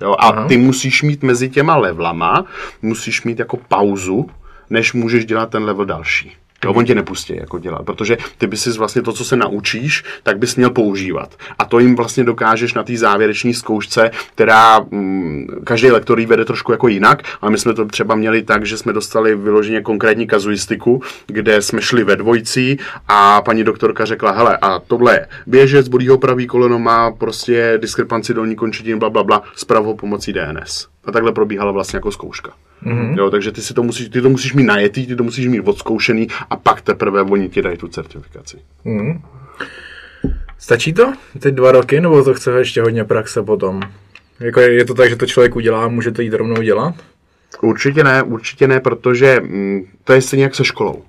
Jo? 0.00 0.12
A 0.18 0.28
Aha. 0.28 0.48
ty 0.48 0.56
musíš 0.56 1.02
mít 1.02 1.22
mezi 1.22 1.48
těma 1.50 1.76
levelama, 1.76 2.44
musíš 2.82 3.22
mít 3.22 3.38
jako 3.38 3.56
pauzu, 3.68 4.30
než 4.70 4.92
můžeš 4.92 5.24
dělat 5.24 5.50
ten 5.50 5.64
level 5.64 5.84
další. 5.84 6.32
Jo, 6.64 6.72
on 6.72 6.84
tě 6.84 6.94
nepustí 6.94 7.36
jako 7.36 7.58
dělat, 7.58 7.82
protože 7.84 8.16
ty 8.38 8.46
bys 8.46 8.62
si 8.62 8.70
vlastně 8.70 9.02
to, 9.02 9.12
co 9.12 9.24
se 9.24 9.36
naučíš, 9.36 10.04
tak 10.22 10.38
bys 10.38 10.56
měl 10.56 10.70
používat. 10.70 11.34
A 11.58 11.64
to 11.64 11.78
jim 11.78 11.96
vlastně 11.96 12.24
dokážeš 12.24 12.74
na 12.74 12.82
té 12.82 12.96
závěreční 12.96 13.54
zkoušce, 13.54 14.10
která 14.34 14.80
mm, 14.80 15.46
každý 15.64 15.90
lektor 15.90 16.20
vede 16.20 16.44
trošku 16.44 16.72
jako 16.72 16.88
jinak, 16.88 17.22
ale 17.40 17.50
my 17.50 17.58
jsme 17.58 17.74
to 17.74 17.84
třeba 17.84 18.14
měli 18.14 18.42
tak, 18.42 18.66
že 18.66 18.78
jsme 18.78 18.92
dostali 18.92 19.36
vyloženě 19.36 19.80
konkrétní 19.80 20.26
kazuistiku, 20.26 21.02
kde 21.26 21.62
jsme 21.62 21.82
šli 21.82 22.04
ve 22.04 22.16
dvojcí 22.16 22.78
a 23.08 23.42
paní 23.42 23.64
doktorka 23.64 24.04
řekla, 24.04 24.30
hele, 24.30 24.58
a 24.62 24.78
tohle 24.78 25.14
je 25.14 25.28
běžec, 25.46 25.88
bolí 25.88 26.08
ho 26.08 26.18
pravý 26.18 26.46
koleno, 26.46 26.78
má 26.78 27.10
prostě 27.10 27.78
diskrepanci 27.82 28.34
dolní 28.34 28.56
končetin, 28.56 28.98
bla, 28.98 29.10
bla, 29.10 29.24
bla, 29.24 29.42
s 29.56 29.64
pravou 29.64 29.94
pomocí 29.94 30.32
DNS. 30.32 30.86
A 31.04 31.12
takhle 31.12 31.32
probíhala 31.32 31.72
vlastně 31.72 31.96
jako 31.96 32.12
zkouška. 32.12 32.52
Mm-hmm. 32.84 33.18
Jo, 33.18 33.30
takže 33.30 33.52
ty, 33.52 33.62
si 33.62 33.74
to 33.74 33.82
musíš, 33.82 34.08
ty 34.08 34.22
to 34.22 34.28
musíš 34.28 34.54
mít 34.54 34.64
najetý, 34.64 35.06
ty 35.06 35.16
to 35.16 35.22
musíš 35.22 35.46
mít 35.46 35.60
odzkoušený 35.60 36.28
a 36.50 36.56
pak 36.56 36.80
teprve 36.80 37.22
oni 37.22 37.48
ti 37.48 37.62
dají 37.62 37.78
tu 37.78 37.88
certifikaci. 37.88 38.56
Mm-hmm. 38.86 39.20
Stačí 40.58 40.92
to? 40.92 41.12
Teď 41.38 41.54
dva 41.54 41.72
roky, 41.72 42.00
nebo 42.00 42.24
to 42.24 42.34
chce 42.34 42.50
ještě 42.50 42.82
hodně 42.82 43.04
praxe 43.04 43.42
potom? 43.42 43.80
Jako 44.40 44.60
je 44.60 44.84
to 44.84 44.94
tak, 44.94 45.10
že 45.10 45.16
to 45.16 45.26
člověk 45.26 45.56
udělá, 45.56 45.88
může 45.88 46.10
to 46.10 46.22
jít 46.22 46.34
rovnou 46.34 46.62
dělat? 46.62 46.94
Určitě 47.62 48.04
ne, 48.04 48.22
určitě 48.22 48.68
ne, 48.68 48.80
protože 48.80 49.40
mm, 49.40 49.84
to 50.04 50.12
je 50.12 50.22
stejně 50.22 50.44
jak 50.44 50.54
se 50.54 50.64
školou. 50.64 51.02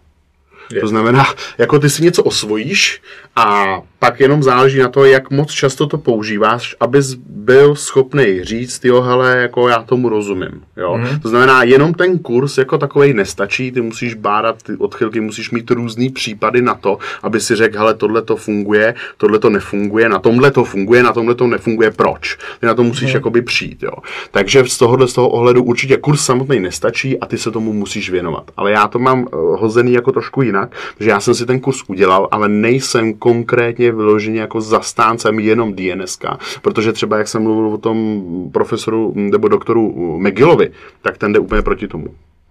Je. 0.71 0.81
To 0.81 0.87
znamená, 0.87 1.25
jako 1.57 1.79
ty 1.79 1.89
si 1.89 2.03
něco 2.03 2.23
osvojíš 2.23 3.01
a 3.35 3.79
pak 3.99 4.19
jenom 4.19 4.43
záleží 4.43 4.79
na 4.79 4.89
to, 4.89 5.05
jak 5.05 5.31
moc 5.31 5.51
často 5.51 5.87
to 5.87 5.97
používáš, 5.97 6.75
abys 6.79 7.13
byl 7.29 7.75
schopný 7.75 8.43
říct, 8.43 8.85
jo, 8.85 9.01
hele, 9.01 9.37
jako 9.37 9.69
já 9.69 9.81
tomu 9.81 10.09
rozumím. 10.09 10.61
Jo? 10.77 10.93
Mm-hmm. 10.93 11.21
To 11.21 11.29
znamená, 11.29 11.63
jenom 11.63 11.93
ten 11.93 12.19
kurz 12.19 12.57
jako 12.57 12.77
takový 12.77 13.13
nestačí, 13.13 13.71
ty 13.71 13.81
musíš 13.81 14.13
bádat 14.13 14.63
ty 14.63 14.75
odchylky, 14.75 15.19
musíš 15.19 15.51
mít 15.51 15.71
různý 15.71 16.09
případy 16.09 16.61
na 16.61 16.73
to, 16.73 16.97
aby 17.23 17.39
si 17.39 17.55
řekl, 17.55 17.77
hele, 17.77 17.93
tohle 17.93 18.21
to 18.21 18.35
funguje, 18.35 18.95
tohle 19.17 19.39
to 19.39 19.49
nefunguje, 19.49 20.09
na 20.09 20.19
tomhle 20.19 20.51
to 20.51 20.63
funguje, 20.63 21.03
na 21.03 21.13
tomhle 21.13 21.35
to 21.35 21.47
nefunguje, 21.47 21.91
proč? 21.91 22.37
Ty 22.59 22.65
na 22.65 22.73
to 22.73 22.83
musíš 22.83 23.09
mm-hmm. 23.09 23.15
jakoby 23.15 23.41
přijít. 23.41 23.83
Jo? 23.83 23.93
Takže 24.31 24.63
z 24.65 24.77
tohohle 24.77 25.07
z 25.07 25.13
toho 25.13 25.29
ohledu 25.29 25.63
určitě 25.63 25.97
kurz 25.97 26.21
samotný 26.21 26.59
nestačí 26.59 27.19
a 27.19 27.25
ty 27.25 27.37
se 27.37 27.51
tomu 27.51 27.73
musíš 27.73 28.09
věnovat. 28.09 28.51
Ale 28.57 28.71
já 28.71 28.87
to 28.87 28.99
mám 28.99 29.19
uh, 29.19 29.59
hozený 29.59 29.93
jako 29.93 30.11
trošku 30.11 30.41
jinak, 30.41 30.56
že 30.99 31.09
já 31.09 31.19
jsem 31.19 31.35
si 31.35 31.45
ten 31.45 31.59
kurz 31.59 31.83
udělal, 31.87 32.27
ale 32.31 32.49
nejsem 32.49 33.13
konkrétně 33.13 33.91
vyloženě 33.91 34.39
jako 34.39 34.61
zastáncem 34.61 35.39
jenom 35.39 35.73
DNS, 35.73 36.19
protože 36.61 36.93
třeba 36.93 37.17
jak 37.17 37.27
jsem 37.27 37.43
mluvil 37.43 37.67
o 37.73 37.77
tom 37.77 38.21
profesoru 38.53 39.13
nebo 39.15 39.47
doktoru 39.47 39.93
McGillovi, 40.19 40.71
tak 41.01 41.17
ten 41.17 41.33
jde 41.33 41.39
úplně 41.39 41.61
proti 41.61 41.87
tomu. 41.87 42.07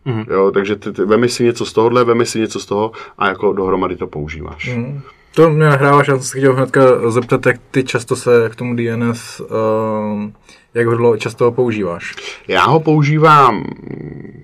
Mm-hmm. 0.07 0.27
Jo, 0.31 0.51
takže 0.51 0.77
ty, 0.77 0.93
ty, 0.93 1.05
vemi 1.05 1.29
si 1.29 1.45
něco 1.45 1.67
z 1.67 1.73
tohohle, 1.73 2.05
vemi 2.05 2.27
si 2.27 2.41
něco 2.41 2.61
z 2.61 2.67
toho 2.67 2.93
a 3.19 3.29
jako 3.29 3.53
dohromady 3.53 3.97
to 3.97 4.07
používáš. 4.07 4.77
Mm. 4.77 5.01
To 5.35 5.51
mě 5.51 5.65
nahráváš, 5.65 6.09
já 6.09 6.15
jsem 6.15 6.23
se 6.23 6.39
chtěl 6.39 6.55
hnedka 6.55 7.11
zeptat, 7.11 7.47
jak 7.47 7.57
ty 7.71 7.85
často 7.85 8.17
se 8.17 8.51
k 8.53 8.57
tomu 8.57 8.77
DNS, 8.77 9.41
uh, 9.41 9.47
ehm, 9.51 10.33
jak 10.75 10.87
ho 10.87 11.17
často 11.17 11.45
ho 11.45 11.53
používáš? 11.53 12.15
Já 12.49 12.65
ho 12.65 12.81
používám 12.81 13.65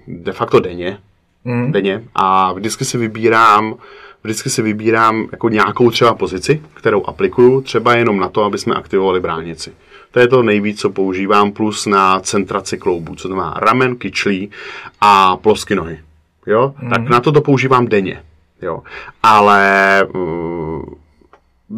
de 0.06 0.32
facto 0.32 0.60
denně, 0.60 0.98
mm. 1.44 1.72
denně 1.72 2.04
a 2.14 2.52
vždycky 2.52 2.84
si 2.84 2.98
vybírám 2.98 3.74
vždycky 4.24 4.50
si 4.50 4.62
vybírám 4.62 5.28
jako 5.32 5.48
nějakou 5.48 5.90
třeba 5.90 6.14
pozici, 6.14 6.62
kterou 6.74 7.04
aplikuju, 7.06 7.60
třeba 7.60 7.94
jenom 7.94 8.20
na 8.20 8.28
to, 8.28 8.44
aby 8.44 8.58
jsme 8.58 8.74
aktivovali 8.74 9.20
bránici. 9.20 9.72
To 10.10 10.20
je 10.20 10.28
to 10.28 10.42
nejvíc, 10.42 10.80
co 10.80 10.90
používám, 10.90 11.52
plus 11.52 11.86
na 11.86 12.20
centraci 12.20 12.78
kloubů, 12.78 13.14
co 13.14 13.28
to 13.28 13.34
má 13.36 13.54
ramen, 13.56 13.96
kyčlí 13.96 14.50
a 15.00 15.36
plosky 15.36 15.74
nohy. 15.74 15.98
Jo? 16.46 16.74
Mm. 16.82 16.90
Tak 16.90 17.08
na 17.08 17.20
to 17.20 17.32
to 17.32 17.40
používám 17.40 17.86
denně. 17.86 18.22
Jo? 18.62 18.82
Ale 19.22 20.02
uh, 20.14 20.82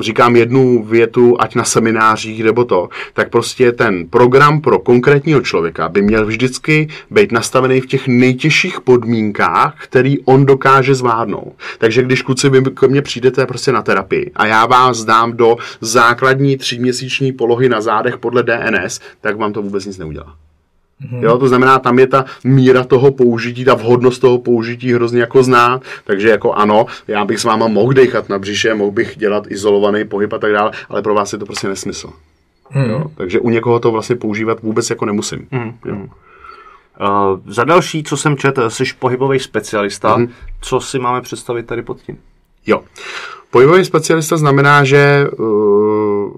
říkám 0.00 0.36
jednu 0.36 0.84
větu, 0.84 1.36
ať 1.40 1.54
na 1.54 1.64
seminářích 1.64 2.44
nebo 2.44 2.64
to, 2.64 2.88
tak 3.12 3.30
prostě 3.30 3.72
ten 3.72 4.06
program 4.08 4.60
pro 4.60 4.78
konkrétního 4.78 5.40
člověka 5.40 5.88
by 5.88 6.02
měl 6.02 6.26
vždycky 6.26 6.88
být 7.10 7.32
nastavený 7.32 7.80
v 7.80 7.86
těch 7.86 8.08
nejtěžších 8.08 8.80
podmínkách, 8.80 9.74
který 9.82 10.18
on 10.24 10.46
dokáže 10.46 10.94
zvládnout. 10.94 11.52
Takže 11.78 12.02
když 12.02 12.22
kluci 12.22 12.48
vy 12.48 12.62
ke 12.62 12.88
mně 12.88 13.02
přijdete 13.02 13.46
prostě 13.46 13.72
na 13.72 13.82
terapii 13.82 14.30
a 14.36 14.46
já 14.46 14.66
vás 14.66 15.04
dám 15.04 15.32
do 15.32 15.56
základní 15.80 16.56
tříměsíční 16.56 17.32
polohy 17.32 17.68
na 17.68 17.80
zádech 17.80 18.18
podle 18.18 18.42
DNS, 18.42 19.00
tak 19.20 19.36
vám 19.36 19.52
to 19.52 19.62
vůbec 19.62 19.86
nic 19.86 19.98
neudělá. 19.98 20.43
Jo, 21.20 21.38
to 21.38 21.48
znamená, 21.48 21.78
tam 21.78 21.98
je 21.98 22.06
ta 22.06 22.24
míra 22.44 22.84
toho 22.84 23.12
použití, 23.12 23.64
ta 23.64 23.74
vhodnost 23.74 24.20
toho 24.20 24.38
použití 24.38 24.92
hrozně 24.92 25.20
jako 25.20 25.42
znát. 25.42 25.82
Takže 26.04 26.28
jako 26.28 26.52
ano, 26.52 26.86
já 27.08 27.24
bych 27.24 27.38
s 27.38 27.44
váma 27.44 27.68
mohl 27.68 27.92
dechat 27.92 28.28
na 28.28 28.38
břiše, 28.38 28.74
mohl 28.74 28.90
bych 28.90 29.16
dělat 29.16 29.50
izolovaný 29.50 30.04
pohyb 30.04 30.32
a 30.32 30.38
tak 30.38 30.52
dále, 30.52 30.70
ale 30.88 31.02
pro 31.02 31.14
vás 31.14 31.32
je 31.32 31.38
to 31.38 31.46
prostě 31.46 31.68
nesmysl. 31.68 32.10
Hmm. 32.68 32.90
Jo, 32.90 33.04
takže 33.14 33.40
u 33.40 33.50
někoho 33.50 33.80
to 33.80 33.90
vlastně 33.90 34.16
používat 34.16 34.62
vůbec 34.62 34.90
jako 34.90 35.04
nemusím. 35.04 35.48
Hmm. 35.50 35.76
Jo. 35.84 35.96
Uh, 37.00 37.40
za 37.46 37.64
další, 37.64 38.02
co 38.02 38.16
jsem 38.16 38.36
četl, 38.36 38.70
jsi 38.70 38.84
pohybový 38.98 39.38
specialista. 39.38 40.14
Hmm. 40.14 40.28
Co 40.60 40.80
si 40.80 40.98
máme 40.98 41.20
představit 41.20 41.66
tady 41.66 41.82
pod 41.82 42.00
tím? 42.00 42.18
Jo. 42.66 42.82
Pohybový 43.50 43.84
specialista 43.84 44.36
znamená, 44.36 44.84
že 44.84 45.26
uh, 45.38 46.32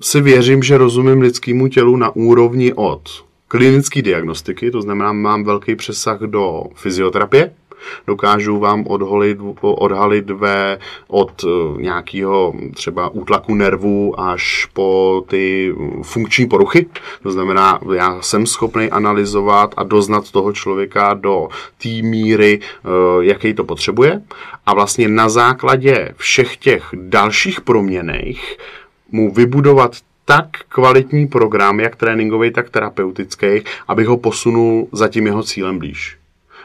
si 0.00 0.20
věřím, 0.20 0.62
že 0.62 0.78
rozumím 0.78 1.20
lidskému 1.20 1.68
tělu 1.68 1.96
na 1.96 2.16
úrovni 2.16 2.72
od 2.72 3.24
klinické 3.52 4.02
diagnostiky, 4.02 4.70
to 4.70 4.82
znamená, 4.82 5.12
mám 5.12 5.44
velký 5.44 5.76
přesah 5.76 6.20
do 6.20 6.64
fyzioterapie, 6.74 7.54
dokážu 8.06 8.58
vám 8.58 8.84
odholit, 8.86 9.38
odhalit 9.60 10.30
ve 10.30 10.78
od 11.08 11.44
eh, 11.44 11.82
nějakého 11.82 12.54
třeba 12.74 13.08
útlaku 13.08 13.54
nervů 13.54 14.20
až 14.20 14.68
po 14.72 15.22
ty 15.28 15.74
funkční 16.02 16.46
poruchy. 16.46 16.86
To 17.22 17.32
znamená, 17.32 17.80
já 17.94 18.22
jsem 18.22 18.46
schopný 18.46 18.90
analyzovat 18.90 19.74
a 19.76 19.82
doznat 19.82 20.30
toho 20.30 20.52
člověka 20.52 21.14
do 21.14 21.48
té 21.82 21.88
míry, 21.88 22.60
eh, 22.62 22.88
jaký 23.20 23.54
to 23.54 23.64
potřebuje. 23.64 24.22
A 24.66 24.74
vlastně 24.74 25.08
na 25.08 25.28
základě 25.28 26.14
všech 26.16 26.56
těch 26.56 26.88
dalších 26.92 27.60
proměnejch 27.60 28.58
mu 29.10 29.32
vybudovat 29.32 29.92
tak 30.24 30.46
kvalitní 30.68 31.26
program, 31.26 31.80
jak 31.80 31.96
tréninkový, 31.96 32.50
tak 32.50 32.70
terapeutický, 32.70 33.46
abych 33.88 34.06
ho 34.06 34.16
posunul 34.16 34.88
za 34.92 35.08
tím 35.08 35.26
jeho 35.26 35.42
cílem 35.42 35.78
blíž. 35.78 36.18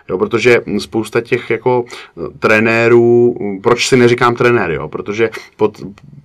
Jo, 0.10 0.18
protože 0.18 0.62
spousta 0.78 1.22
těch 1.22 1.50
jako 1.50 1.86
eh, 1.90 2.22
trenérů, 2.40 3.36
proč 3.64 3.88
si 3.88 3.98
neříkám 3.98 4.36
trenér, 4.36 4.72
jo? 4.72 4.88
protože 4.88 5.30
pod, 5.58 5.82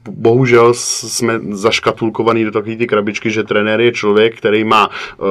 bohužel 0.09 0.75
jsme 0.75 1.41
zaškatulkovaný 1.51 2.45
do 2.45 2.51
takové 2.51 2.77
ty 2.77 2.87
krabičky, 2.87 3.31
že 3.31 3.43
trenér 3.43 3.81
je 3.81 3.93
člověk, 3.93 4.39
který 4.39 4.65
má 4.65 4.89
uh, 4.89 5.27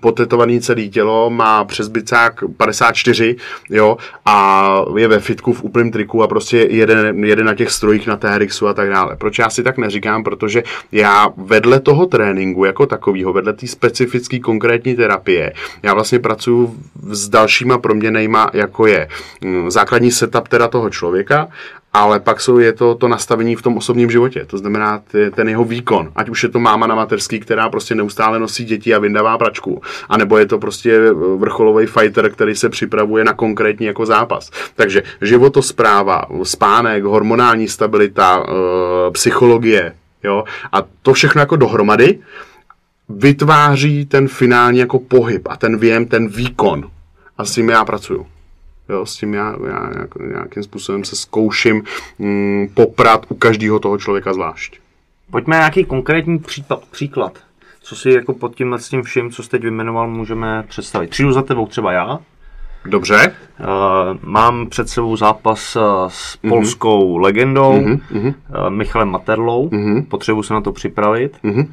potetovaný 0.00 0.60
celé 0.60 0.82
tělo, 0.82 1.30
má 1.30 1.64
přes 1.64 1.88
bicák 1.88 2.44
54, 2.56 3.36
jo, 3.70 3.96
a 4.24 4.68
je 4.96 5.08
ve 5.08 5.20
fitku 5.20 5.52
v 5.52 5.62
úplném 5.62 5.90
triku 5.90 6.22
a 6.22 6.28
prostě 6.28 6.56
jede, 6.70 7.14
jede 7.16 7.44
na 7.44 7.54
těch 7.54 7.70
strojích 7.70 8.06
na 8.06 8.16
TRXu 8.16 8.68
a 8.68 8.74
tak 8.74 8.90
dále. 8.90 9.16
Proč 9.16 9.38
já 9.38 9.50
si 9.50 9.62
tak 9.62 9.78
neříkám? 9.78 10.24
Protože 10.24 10.62
já 10.92 11.32
vedle 11.36 11.80
toho 11.80 12.06
tréninku 12.06 12.64
jako 12.64 12.86
takového, 12.86 13.32
vedle 13.32 13.52
té 13.52 13.66
specifické 13.66 14.38
konkrétní 14.38 14.96
terapie, 14.96 15.52
já 15.82 15.94
vlastně 15.94 16.18
pracuji 16.18 16.74
s 17.10 17.28
dalšíma 17.28 17.78
proměnejma, 17.78 18.50
jako 18.52 18.86
je 18.86 19.08
mm, 19.40 19.70
základní 19.70 20.10
setup 20.10 20.48
teda 20.48 20.68
toho 20.68 20.90
člověka, 20.90 21.48
ale 21.92 22.20
pak 22.20 22.40
jsou, 22.40 22.58
je 22.58 22.72
to 22.72 22.94
to 22.94 23.08
nastavení 23.08 23.56
v 23.56 23.62
tom 23.62 23.76
osobním 23.76 24.10
životě. 24.10 24.44
To 24.44 24.58
znamená 24.58 24.98
ty, 24.98 25.30
ten 25.30 25.48
jeho 25.48 25.64
výkon. 25.64 26.12
Ať 26.16 26.28
už 26.28 26.42
je 26.42 26.48
to 26.48 26.58
máma 26.58 26.86
na 26.86 26.94
mateřský, 26.94 27.40
která 27.40 27.68
prostě 27.68 27.94
neustále 27.94 28.38
nosí 28.38 28.64
děti 28.64 28.94
a 28.94 28.98
vyndává 28.98 29.38
pračku. 29.38 29.82
A 30.08 30.16
nebo 30.16 30.38
je 30.38 30.46
to 30.46 30.58
prostě 30.58 31.12
vrcholový 31.36 31.86
fighter, 31.86 32.30
který 32.30 32.54
se 32.54 32.68
připravuje 32.68 33.24
na 33.24 33.32
konkrétní 33.32 33.86
jako 33.86 34.06
zápas. 34.06 34.50
Takže 34.74 35.02
životospráva, 35.20 36.24
spánek, 36.42 37.04
hormonální 37.04 37.68
stabilita, 37.68 38.42
e, 38.42 39.10
psychologie, 39.10 39.94
jo, 40.24 40.44
a 40.72 40.82
to 41.02 41.12
všechno 41.12 41.40
jako 41.40 41.56
dohromady 41.56 42.18
vytváří 43.08 44.06
ten 44.06 44.28
finální 44.28 44.78
jako 44.78 44.98
pohyb 44.98 45.48
a 45.50 45.56
ten 45.56 45.78
věm, 45.78 46.06
ten 46.06 46.28
výkon 46.28 46.90
a 47.38 47.44
s 47.44 47.52
tím 47.52 47.68
já 47.68 47.84
pracuju. 47.84 48.26
Jo, 48.88 49.06
s 49.06 49.16
tím 49.16 49.34
já, 49.34 49.56
já 49.66 49.90
nějakým 50.32 50.62
způsobem 50.62 51.04
se 51.04 51.16
zkouším 51.16 51.82
mm, 52.18 52.68
poprat 52.74 53.26
u 53.28 53.34
každého 53.34 53.78
toho 53.78 53.98
člověka 53.98 54.34
zvlášť. 54.34 54.80
Pojďme 55.30 55.56
na 55.56 55.60
nějaký 55.60 55.84
konkrétní 55.84 56.38
případ, 56.38 56.84
příklad. 56.90 57.38
Co 57.82 57.96
si 57.96 58.10
jako 58.10 58.32
pod 58.32 58.54
tím 58.54 58.74
s 58.74 58.88
tím 58.88 59.02
vším, 59.02 59.30
co 59.30 59.42
jste 59.42 59.50
teď 59.50 59.62
vyjmenoval, 59.62 60.08
můžeme 60.08 60.64
představit. 60.68 61.10
Přijdu 61.10 61.32
za 61.32 61.42
tebou 61.42 61.66
třeba 61.66 61.92
já. 61.92 62.18
Dobře. 62.84 63.34
Uh, 63.60 63.66
mám 64.22 64.68
před 64.68 64.88
sebou 64.88 65.16
zápas 65.16 65.76
uh, 65.76 65.82
s 66.08 66.34
mm-hmm. 66.36 66.48
polskou 66.48 67.16
legendou 67.16 67.72
mm-hmm. 67.72 68.34
uh, 68.48 68.70
Michalem 68.70 69.08
Materlou. 69.08 69.68
Mm-hmm. 69.68 70.04
Potřebuji 70.04 70.42
se 70.42 70.54
na 70.54 70.60
to 70.60 70.72
připravit. 70.72 71.36
Mm-hmm. 71.44 71.66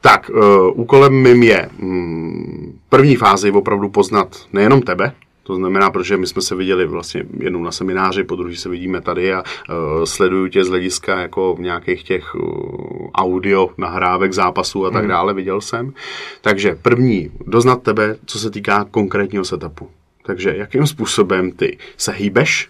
Tak, 0.00 0.30
uh, 0.30 0.80
úkolem 0.80 1.12
mým 1.22 1.42
je 1.42 1.68
mm, 1.78 2.78
první 2.88 3.16
fázi 3.16 3.50
opravdu 3.50 3.88
poznat 3.88 4.36
nejenom 4.52 4.82
tebe, 4.82 5.12
to 5.46 5.54
znamená, 5.54 5.90
protože 5.90 6.16
my 6.16 6.26
jsme 6.26 6.42
se 6.42 6.54
viděli 6.54 6.86
vlastně 6.86 7.24
jednou 7.40 7.62
na 7.62 7.72
semináři, 7.72 8.24
po 8.24 8.36
druhý 8.36 8.56
se 8.56 8.68
vidíme 8.68 9.00
tady 9.00 9.34
a 9.34 9.42
uh, 9.42 10.04
sleduju 10.04 10.48
tě 10.48 10.64
z 10.64 10.68
hlediska 10.68 11.20
jako 11.20 11.56
nějakých 11.58 12.02
těch 12.02 12.34
uh, 12.34 13.08
audio 13.14 13.70
nahrávek 13.78 14.32
zápasů 14.32 14.86
a 14.86 14.90
tak 14.90 15.00
hmm. 15.00 15.08
dále, 15.08 15.34
viděl 15.34 15.60
jsem. 15.60 15.92
Takže 16.40 16.78
první, 16.82 17.30
doznat 17.46 17.82
tebe, 17.82 18.16
co 18.26 18.38
se 18.38 18.50
týká 18.50 18.86
konkrétního 18.90 19.44
setupu. 19.44 19.90
Takže 20.26 20.54
jakým 20.56 20.86
způsobem 20.86 21.52
ty 21.52 21.78
se 21.96 22.12
hýbeš, 22.12 22.68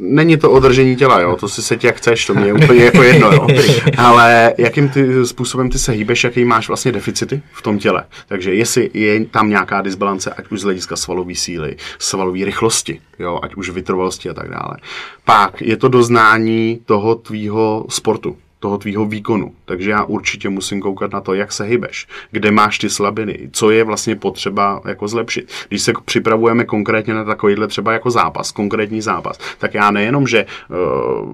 Není 0.00 0.36
to 0.36 0.50
održení 0.50 0.96
těla, 0.96 1.20
jo, 1.20 1.36
to 1.36 1.48
si 1.48 1.62
se 1.62 1.78
jak 1.82 1.96
chceš, 1.96 2.26
to 2.26 2.34
mě 2.34 2.46
je 2.46 2.52
úplně 2.52 2.84
jako 2.84 3.02
jedno, 3.02 3.32
jo. 3.32 3.46
Ale 3.98 4.54
jakým 4.58 4.88
ty 4.88 5.26
způsobem 5.26 5.70
ty 5.70 5.78
se 5.78 5.92
hýbeš, 5.92 6.24
jaký 6.24 6.44
máš 6.44 6.68
vlastně 6.68 6.92
deficity 6.92 7.42
v 7.52 7.62
tom 7.62 7.78
těle. 7.78 8.04
Takže 8.28 8.54
jestli 8.54 8.90
je 8.94 9.24
tam 9.24 9.50
nějaká 9.50 9.82
disbalance, 9.82 10.30
ať 10.30 10.48
už 10.48 10.60
z 10.60 10.64
hlediska 10.64 10.96
svalové 10.96 11.34
síly, 11.34 11.76
svalové 11.98 12.44
rychlosti, 12.44 13.00
jo, 13.18 13.40
ať 13.42 13.54
už 13.54 13.70
vytrvalosti 13.70 14.30
a 14.30 14.34
tak 14.34 14.50
dále. 14.50 14.76
Pak 15.24 15.62
je 15.62 15.76
to 15.76 15.88
doznání 15.88 16.80
toho 16.86 17.14
tvýho 17.14 17.86
sportu 17.88 18.36
toho 18.60 18.78
tvýho 18.78 19.06
výkonu. 19.06 19.52
Takže 19.64 19.90
já 19.90 20.04
určitě 20.04 20.48
musím 20.48 20.80
koukat 20.80 21.12
na 21.12 21.20
to, 21.20 21.34
jak 21.34 21.52
se 21.52 21.64
hybeš, 21.64 22.06
kde 22.30 22.50
máš 22.50 22.78
ty 22.78 22.90
slabiny, 22.90 23.48
co 23.52 23.70
je 23.70 23.84
vlastně 23.84 24.16
potřeba 24.16 24.80
jako 24.84 25.08
zlepšit. 25.08 25.52
Když 25.68 25.82
se 25.82 25.92
připravujeme 26.04 26.64
konkrétně 26.64 27.14
na 27.14 27.24
takovýhle 27.24 27.68
třeba 27.68 27.92
jako 27.92 28.10
zápas, 28.10 28.52
konkrétní 28.52 29.00
zápas, 29.00 29.38
tak 29.58 29.74
já 29.74 29.90
nejenom, 29.90 30.26
že 30.26 30.46
uh, 30.68 31.32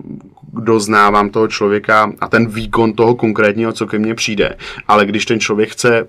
doznávám 0.63 1.31
toho 1.31 1.49
člověka 1.49 2.13
a 2.21 2.29
ten 2.29 2.47
výkon 2.47 2.93
toho 2.93 3.15
konkrétního, 3.15 3.73
co 3.73 3.87
ke 3.87 3.99
mně 3.99 4.15
přijde, 4.15 4.57
ale 4.89 5.07
když 5.07 5.27
ten 5.27 5.41
člověk 5.41 5.71
chce 5.71 6.07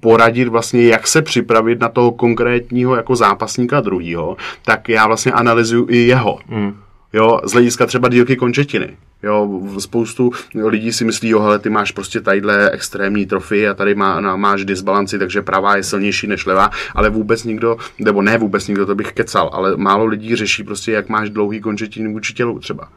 poradit 0.00 0.48
vlastně, 0.48 0.86
jak 0.86 1.06
se 1.06 1.22
připravit 1.22 1.80
na 1.80 1.88
toho 1.88 2.12
konkrétního 2.12 2.96
jako 2.96 3.16
zápasníka 3.16 3.80
druhýho, 3.80 4.36
tak 4.64 4.88
já 4.88 5.06
vlastně 5.06 5.32
analyzuju 5.32 5.86
i 5.90 5.96
jeho. 5.96 6.38
Mm. 6.48 6.74
Jo, 7.12 7.40
z 7.44 7.52
hlediska 7.52 7.86
třeba 7.86 8.08
dílky 8.08 8.36
končetiny. 8.36 8.96
Jo, 9.22 9.60
spoustu 9.78 10.32
lidí 10.54 10.92
si 10.92 11.04
myslí, 11.04 11.28
jo, 11.28 11.40
hele, 11.40 11.58
ty 11.58 11.70
máš 11.70 11.92
prostě 11.92 12.20
tadyhle 12.20 12.70
extrémní 12.70 13.26
trofy 13.26 13.68
a 13.68 13.74
tady 13.74 13.94
má, 13.94 14.20
no, 14.20 14.38
máš 14.38 14.64
disbalanci, 14.64 15.18
takže 15.18 15.42
pravá 15.42 15.76
je 15.76 15.82
silnější 15.82 16.26
než 16.26 16.46
levá, 16.46 16.70
ale 16.94 17.10
vůbec 17.10 17.44
nikdo, 17.44 17.76
nebo 17.98 18.22
ne 18.22 18.38
vůbec 18.38 18.68
nikdo, 18.68 18.86
to 18.86 18.94
bych 18.94 19.12
kecal, 19.12 19.50
ale 19.52 19.76
málo 19.76 20.04
lidí 20.04 20.36
řeší 20.36 20.64
prostě, 20.64 20.92
jak 20.92 21.08
máš 21.08 21.30
dlouhý 21.30 21.60
končetiny 21.60 22.12
vůči 22.12 22.34
tělu 22.34 22.58
třeba. 22.58 22.88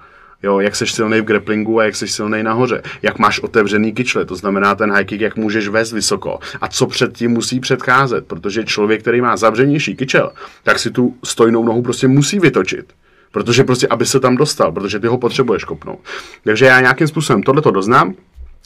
Jo, 0.43 0.59
jak 0.59 0.75
seš 0.75 0.93
silný 0.93 1.21
v 1.21 1.23
grapplingu 1.23 1.79
a 1.79 1.83
jak 1.83 1.95
seš 1.95 2.11
silný 2.11 2.43
nahoře. 2.43 2.81
Jak 3.01 3.19
máš 3.19 3.39
otevřený 3.39 3.93
kyčle, 3.93 4.25
to 4.25 4.35
znamená 4.35 4.75
ten 4.75 4.91
high 4.91 5.05
kick, 5.05 5.21
jak 5.21 5.35
můžeš 5.35 5.67
vést 5.67 5.91
vysoko. 5.91 6.39
A 6.61 6.67
co 6.67 6.87
předtím 6.87 7.31
musí 7.31 7.59
předcházet, 7.59 8.27
protože 8.27 8.63
člověk, 8.63 9.01
který 9.01 9.21
má 9.21 9.37
zavřenější 9.37 9.95
kyčel, 9.95 10.31
tak 10.63 10.79
si 10.79 10.91
tu 10.91 11.15
stojnou 11.23 11.63
nohu 11.63 11.81
prostě 11.81 12.07
musí 12.07 12.39
vytočit. 12.39 12.93
Protože 13.31 13.63
prostě, 13.63 13.87
aby 13.87 14.05
se 14.05 14.19
tam 14.19 14.35
dostal, 14.35 14.71
protože 14.71 14.99
ty 14.99 15.07
ho 15.07 15.17
potřebuješ 15.17 15.63
kopnout. 15.63 15.99
Takže 16.43 16.65
já 16.65 16.81
nějakým 16.81 17.07
způsobem 17.07 17.43
tohle 17.43 17.61
to 17.61 17.71
doznám, 17.71 18.13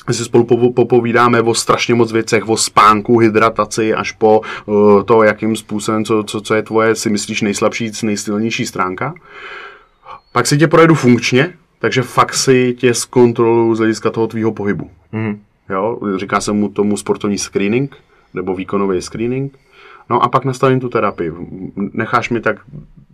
my 0.08 0.14
si 0.14 0.24
spolu 0.24 0.72
popovídáme 0.74 1.42
o 1.42 1.54
strašně 1.54 1.96
moc 1.96 2.12
věcech, 2.12 2.50
o 2.50 2.58
spánku, 2.58 3.18
hydrataci, 3.18 3.94
až 3.94 4.12
po 4.12 4.42
uh, 4.66 5.04
to, 5.04 5.24
jakým 5.24 5.56
způsobem, 5.56 6.06
co, 6.06 6.24
co, 6.24 6.42
co 6.42 6.56
je 6.56 6.64
tvoje, 6.64 6.96
si 6.96 7.10
myslíš, 7.10 7.42
nejslabší, 7.42 7.92
nejsilnější 8.04 8.66
stránka. 8.66 9.14
Pak 10.32 10.48
si 10.48 10.58
tě 10.58 10.68
projedu 10.68 10.96
funkčně, 10.96 11.54
takže 11.80 12.02
fakt 12.02 12.34
si 12.34 12.76
tě 12.80 12.94
zkontroluju 12.94 13.76
z 13.76 13.78
hlediska 13.78 14.10
toho 14.10 14.28
tvýho 14.28 14.52
pohybu. 14.52 14.90
Mm. 15.12 15.42
Jo, 15.70 16.00
říká 16.16 16.42
se 16.42 16.52
mu 16.52 16.70
tomu 16.70 16.98
sportovní 16.98 17.38
screening, 17.38 17.96
nebo 18.34 18.56
výkonový 18.56 19.02
screening. 19.02 19.58
No 20.10 20.24
a 20.24 20.28
pak 20.28 20.46
nastavím 20.46 20.80
tu 20.80 20.90
terapii. 20.90 21.32
Necháš 21.76 22.30
mi 22.30 22.42
tak 22.42 22.56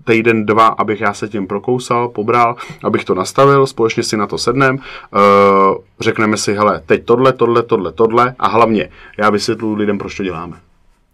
týden, 0.09 0.45
dva, 0.45 0.67
abych 0.67 1.01
já 1.01 1.13
se 1.13 1.27
tím 1.27 1.47
prokousal, 1.47 2.09
pobral, 2.09 2.55
abych 2.83 3.05
to 3.05 3.15
nastavil, 3.15 3.67
společně 3.67 4.03
si 4.03 4.17
na 4.17 4.27
to 4.27 4.37
sednem, 4.37 4.75
uh, 4.75 5.75
řekneme 5.99 6.37
si, 6.37 6.53
hele, 6.53 6.81
teď 6.85 7.05
tohle, 7.05 7.33
tohle, 7.33 7.63
tohle, 7.63 7.91
tohle 7.91 8.35
a 8.39 8.47
hlavně 8.47 8.89
já 9.17 9.29
vysvětluji 9.29 9.75
lidem, 9.75 9.97
proč 9.97 10.17
to 10.17 10.23
děláme. 10.23 10.57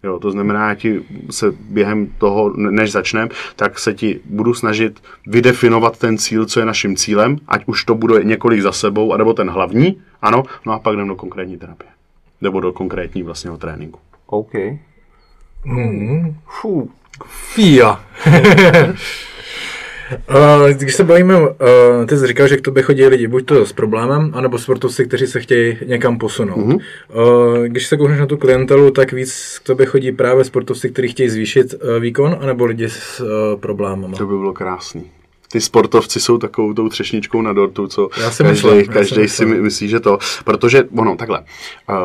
Jo, 0.04 0.20
to 0.20 0.32
znamená, 0.32 0.70
já 0.70 0.76
ti 0.76 1.02
se 1.30 1.52
během 1.60 2.08
toho, 2.18 2.54
než 2.58 2.92
začneme, 2.92 3.30
tak 3.56 3.80
se 3.80 3.94
ti 3.94 4.20
budu 4.26 4.54
snažit 4.54 5.00
vydefinovat 5.28 5.98
ten 5.98 6.18
cíl, 6.18 6.46
co 6.46 6.60
je 6.60 6.66
naším 6.66 6.96
cílem, 6.96 7.38
ať 7.48 7.64
už 7.66 7.84
to 7.84 7.96
bude 7.96 8.24
několik 8.24 8.62
za 8.62 8.72
sebou, 8.72 9.14
anebo 9.14 9.34
ten 9.34 9.50
hlavní, 9.50 10.02
ano, 10.22 10.44
no 10.66 10.74
a 10.74 10.80
pak 10.80 10.94
jdem 10.94 11.08
do 11.08 11.16
konkrétní 11.16 11.58
terapie. 11.58 11.90
Nebo 12.42 12.60
do 12.60 12.74
konkrétní 12.74 13.24
vlastního 13.24 13.58
tréninku. 13.58 14.00
OK. 14.28 14.54
Hmm. 15.66 16.36
Fů. 16.46 16.90
Fia. 17.24 18.04
Uh, 20.30 20.70
když 20.74 20.96
se 20.96 21.04
bavíme, 21.04 21.40
uh, 21.40 21.48
ty 22.08 22.18
jsi 22.18 22.28
říkal, 22.28 22.48
že 22.48 22.58
k 22.58 22.62
tobě 22.62 22.84
chodí 22.84 23.06
lidi 23.06 23.28
buď 23.28 23.46
to 23.46 23.66
s 23.66 23.74
problémem, 23.74 24.32
anebo 24.34 24.58
sportovci, 24.58 25.06
kteří 25.06 25.28
se 25.28 25.40
chtějí 25.40 25.78
někam 25.86 26.18
posunout. 26.18 26.58
Mm-hmm. 26.58 26.80
Uh, 27.58 27.64
když 27.66 27.88
se 27.88 27.98
koukneš 27.98 28.20
na 28.20 28.26
tu 28.26 28.38
klientelu, 28.38 28.92
tak 28.92 29.12
víc 29.12 29.60
k 29.64 29.68
tobě 29.68 29.86
chodí 29.86 30.12
právě 30.12 30.44
sportovci, 30.44 30.90
kteří 30.90 31.08
chtějí 31.08 31.30
zvýšit 31.30 31.74
uh, 31.74 32.00
výkon, 32.00 32.38
anebo 32.42 32.66
lidi 32.66 32.90
s 32.90 33.20
uh, 33.20 33.60
problémem. 33.60 34.12
To 34.12 34.26
by 34.26 34.38
bylo 34.38 34.54
krásný. 34.54 35.12
Ty 35.52 35.62
sportovci 35.62 36.20
jsou 36.20 36.38
takovou 36.38 36.74
tou 36.74 36.90
třešničkou 36.90 37.42
na 37.42 37.54
dortu, 37.54 37.88
co 37.88 38.10
Já 38.22 38.32
si 38.32 38.44
každý, 38.44 38.68
myslím, 38.68 38.86
já 38.88 38.94
každý 38.94 39.16
si 39.16 39.30
si 39.30 39.46
myslím. 39.46 39.64
myslí, 39.64 39.88
že 39.90 40.00
to, 40.00 40.18
protože, 40.44 40.84
ono, 40.98 41.16
takhle, 41.16 41.40
uh, 41.40 41.96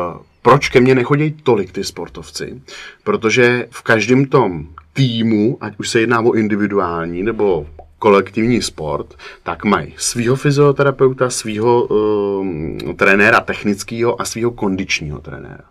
proč 0.41 0.69
ke 0.69 0.81
mně 0.81 0.95
nechodí 0.95 1.35
tolik 1.43 1.71
ty 1.71 1.83
sportovci? 1.83 2.61
Protože 3.03 3.67
v 3.71 3.81
každém 3.81 4.25
tom 4.25 4.67
týmu, 4.93 5.57
ať 5.61 5.73
už 5.79 5.89
se 5.89 5.99
jedná 5.99 6.19
o 6.19 6.33
individuální 6.33 7.23
nebo 7.23 7.67
kolektivní 8.01 8.61
sport, 8.61 9.15
tak 9.43 9.65
mají 9.65 9.93
svého 9.97 10.35
fyzioterapeuta, 10.35 11.29
svého 11.29 11.83
um, 11.83 12.77
trenéra 12.95 13.39
technického 13.39 14.21
a 14.21 14.25
svého 14.25 14.51
kondičního 14.51 15.19
trenéra. 15.19 15.63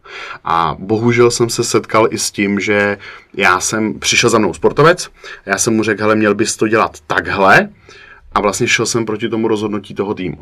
A 0.44 0.76
bohužel 0.78 1.30
jsem 1.30 1.50
se 1.50 1.64
setkal 1.64 2.08
i 2.10 2.18
s 2.18 2.30
tím, 2.30 2.60
že 2.60 2.98
já 3.34 3.60
jsem, 3.60 3.98
přišel 3.98 4.30
za 4.30 4.38
mnou 4.38 4.54
sportovec, 4.54 5.08
já 5.46 5.58
jsem 5.58 5.76
mu 5.76 5.82
řekl, 5.82 6.02
hele, 6.02 6.14
měl 6.14 6.34
bys 6.34 6.56
to 6.56 6.68
dělat 6.68 7.00
takhle 7.06 7.68
a 8.32 8.40
vlastně 8.40 8.68
šel 8.68 8.86
jsem 8.86 9.06
proti 9.06 9.28
tomu 9.28 9.48
rozhodnutí 9.48 9.94
toho 9.94 10.14
týmu. 10.14 10.38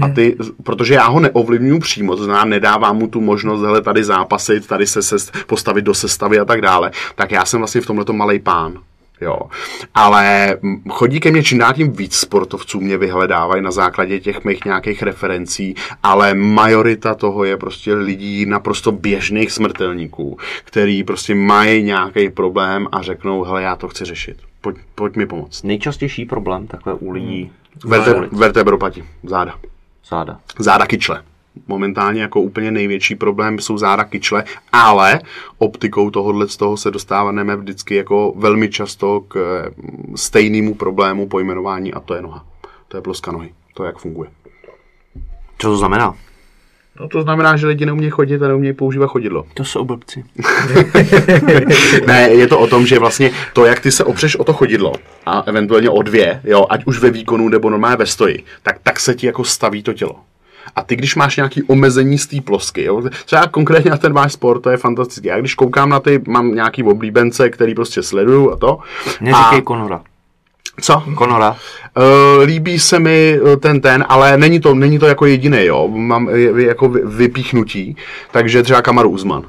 A 0.00 0.08
ty, 0.08 0.36
protože 0.62 0.94
já 0.94 1.06
ho 1.06 1.20
neovlivňuji 1.20 1.80
přímo, 1.80 2.16
to 2.16 2.24
znamená, 2.24 2.44
nedávám 2.44 2.96
mu 2.96 3.08
tu 3.08 3.20
možnost, 3.20 3.62
hele, 3.62 3.82
tady 3.82 4.04
zápasit, 4.04 4.66
tady 4.66 4.86
se, 4.86 5.02
se 5.02 5.16
postavit 5.46 5.82
do 5.82 5.94
sestavy 5.94 6.38
a 6.38 6.44
tak 6.44 6.60
dále, 6.60 6.90
tak 7.14 7.30
já 7.30 7.44
jsem 7.44 7.60
vlastně 7.60 7.80
v 7.80 7.86
tomhle 7.86 8.04
malý 8.12 8.38
pán. 8.38 8.78
Jo. 9.20 9.38
Ale 9.94 10.56
chodí 10.88 11.20
ke 11.20 11.30
mně 11.30 11.42
čím 11.42 11.58
dál 11.58 11.72
tím 11.72 11.92
víc 11.92 12.14
sportovců 12.14 12.80
mě 12.80 12.98
vyhledávají 12.98 13.62
na 13.62 13.70
základě 13.70 14.20
těch 14.20 14.44
mých 14.44 14.64
nějakých 14.64 15.02
referencí, 15.02 15.74
ale 16.02 16.34
majorita 16.34 17.14
toho 17.14 17.44
je 17.44 17.56
prostě 17.56 17.94
lidí 17.94 18.46
naprosto 18.46 18.92
běžných 18.92 19.52
smrtelníků, 19.52 20.38
který 20.64 21.04
prostě 21.04 21.34
mají 21.34 21.82
nějaký 21.82 22.30
problém 22.30 22.88
a 22.92 23.02
řeknou, 23.02 23.42
hele, 23.42 23.62
já 23.62 23.76
to 23.76 23.88
chci 23.88 24.04
řešit. 24.04 24.36
Pojď, 24.60 24.76
pojď 24.94 25.16
mi 25.16 25.26
pomoct. 25.26 25.62
Nejčastější 25.62 26.24
problém 26.24 26.66
takhle 26.66 26.94
u 26.94 27.10
lidí 27.10 27.50
Verte, 27.84 28.28
vertebropati, 28.32 29.04
záda. 29.22 29.54
záda. 30.08 30.40
Záda 30.58 30.86
kyčle. 30.86 31.22
Momentálně 31.68 32.22
jako 32.22 32.40
úplně 32.40 32.70
největší 32.70 33.14
problém 33.14 33.58
jsou 33.58 33.78
záda 33.78 34.04
kyčle, 34.04 34.44
ale 34.72 35.20
optikou 35.58 36.10
tohohle 36.10 36.48
z 36.48 36.56
toho 36.56 36.76
se 36.76 36.90
dostáváme 36.90 37.56
vždycky 37.56 37.94
jako 37.94 38.34
velmi 38.36 38.68
často 38.70 39.20
k 39.20 39.36
eh, 39.36 39.70
stejnému 40.16 40.74
problému 40.74 41.28
pojmenování 41.28 41.94
a 41.94 42.00
to 42.00 42.14
je 42.14 42.22
noha. 42.22 42.46
To 42.88 42.96
je 42.96 43.00
ploska 43.00 43.32
nohy. 43.32 43.54
To 43.74 43.84
je, 43.84 43.86
jak 43.86 43.98
funguje. 43.98 44.30
Co 45.58 45.68
to 45.68 45.76
znamená? 45.76 46.14
No 47.00 47.08
to 47.08 47.22
znamená, 47.22 47.56
že 47.56 47.66
lidi 47.66 47.86
neumějí 47.86 48.10
chodit 48.10 48.42
a 48.42 48.48
neumějí 48.48 48.74
používat 48.74 49.06
chodidlo. 49.06 49.44
To 49.54 49.64
jsou 49.64 49.84
blbci. 49.84 50.24
ne, 52.06 52.28
je 52.30 52.46
to 52.46 52.58
o 52.58 52.66
tom, 52.66 52.86
že 52.86 52.98
vlastně 52.98 53.30
to, 53.52 53.64
jak 53.64 53.80
ty 53.80 53.92
se 53.92 54.04
opřeš 54.04 54.36
o 54.36 54.44
to 54.44 54.52
chodidlo 54.52 54.92
a 55.26 55.42
eventuálně 55.46 55.90
o 55.90 56.02
dvě, 56.02 56.40
jo, 56.44 56.66
ať 56.70 56.84
už 56.84 56.98
ve 56.98 57.10
výkonu 57.10 57.48
nebo 57.48 57.70
normálně 57.70 57.96
ve 57.96 58.06
stoji, 58.06 58.44
tak, 58.62 58.76
tak 58.82 59.00
se 59.00 59.14
ti 59.14 59.26
jako 59.26 59.44
staví 59.44 59.82
to 59.82 59.92
tělo. 59.92 60.16
A 60.76 60.82
ty, 60.82 60.96
když 60.96 61.16
máš 61.16 61.36
nějaký 61.36 61.62
omezení 61.62 62.18
z 62.18 62.26
té 62.26 62.40
plosky, 62.40 62.84
jo, 62.84 63.02
třeba 63.24 63.46
konkrétně 63.46 63.90
na 63.90 63.96
ten 63.96 64.12
váš 64.12 64.32
sport, 64.32 64.60
to 64.60 64.70
je 64.70 64.76
fantastické. 64.76 65.28
Já 65.28 65.40
když 65.40 65.54
koukám 65.54 65.88
na 65.88 66.00
ty, 66.00 66.20
mám 66.28 66.54
nějaký 66.54 66.82
oblíbence, 66.82 67.50
který 67.50 67.74
prostě 67.74 68.02
sleduju 68.02 68.50
a 68.50 68.56
to. 68.56 68.78
Neříkej 69.20 69.58
a, 69.58 69.62
Konora. 69.62 70.02
Co? 70.80 71.02
Konora. 71.14 71.56
Uh, 71.96 72.42
líbí 72.44 72.78
se 72.78 72.98
mi 72.98 73.38
eh, 73.52 73.56
ten 73.56 73.80
ten, 73.80 74.04
ale 74.08 74.36
není 74.36 74.60
to, 74.60 74.74
není 74.74 74.98
to 74.98 75.06
jako 75.06 75.26
jediný, 75.26 75.64
jo. 75.64 75.88
Mám 75.88 76.28
jako 76.56 76.88
vy- 76.88 77.00
vypíchnutí, 77.04 77.96
takže 78.30 78.62
třeba 78.62 78.82
Kamaru 78.82 79.10
Uzman. 79.10 79.42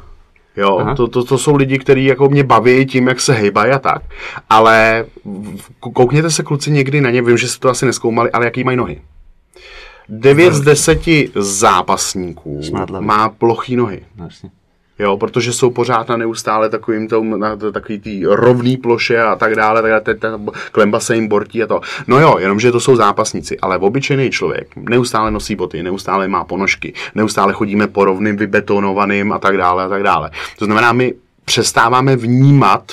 Jo, 0.57 0.77
Aha. 0.77 0.95
to, 0.95 1.07
to, 1.07 1.23
to, 1.23 1.37
jsou 1.37 1.55
lidi, 1.55 1.79
kteří 1.79 2.05
jako 2.05 2.29
mě 2.29 2.43
baví 2.43 2.85
tím, 2.85 3.07
jak 3.07 3.19
se 3.19 3.33
hejbají 3.33 3.71
a 3.71 3.79
tak. 3.79 4.01
Ale 4.49 5.05
koukněte 5.79 6.31
se 6.31 6.43
kluci 6.43 6.71
někdy 6.71 7.01
na 7.01 7.09
ně, 7.09 7.21
vím, 7.21 7.37
že 7.37 7.47
jste 7.47 7.59
to 7.59 7.69
asi 7.69 7.85
neskoumali, 7.85 8.31
ale 8.31 8.45
jaký 8.45 8.63
mají 8.63 8.77
nohy. 8.77 9.01
9 10.09 10.53
z 10.53 10.61
10 10.61 10.99
zápasníků 11.35 12.61
má 12.99 13.29
plochý 13.29 13.75
nohy. 13.75 14.01
No, 14.17 14.25
jasně. 14.25 14.49
Jo, 14.99 15.17
protože 15.17 15.53
jsou 15.53 15.69
pořád 15.69 16.09
na 16.09 16.17
neustále 16.17 16.69
takovým 16.69 17.07
tom, 17.07 17.39
na 17.39 17.55
takový 17.55 17.99
tý 17.99 18.25
rovný 18.25 18.77
ploše 18.77 19.21
a 19.21 19.35
tak 19.35 19.55
dále, 19.55 19.81
tak 19.81 19.91
dále, 19.91 20.01
te- 20.01 20.17
klemba 20.71 20.99
se 20.99 21.15
jim 21.15 21.27
bortí 21.27 21.63
a 21.63 21.67
to. 21.67 21.81
No 22.07 22.19
jo, 22.19 22.37
jenomže 22.39 22.71
to 22.71 22.79
jsou 22.79 22.95
zápasníci, 22.95 23.59
ale 23.59 23.77
obyčejný 23.77 24.31
člověk 24.31 24.75
neustále 24.75 25.31
nosí 25.31 25.55
boty, 25.55 25.83
neustále 25.83 26.27
má 26.27 26.43
ponožky, 26.43 26.93
neustále 27.15 27.53
chodíme 27.53 27.87
po 27.87 28.05
rovným, 28.05 28.37
vybetonovaným 28.37 29.31
a 29.31 29.39
tak 29.39 29.57
dále 29.57 29.83
a 29.83 29.89
tak 29.89 30.03
dále. 30.03 30.31
To 30.59 30.65
znamená, 30.65 30.93
my 30.93 31.13
přestáváme 31.45 32.15
vnímat 32.15 32.91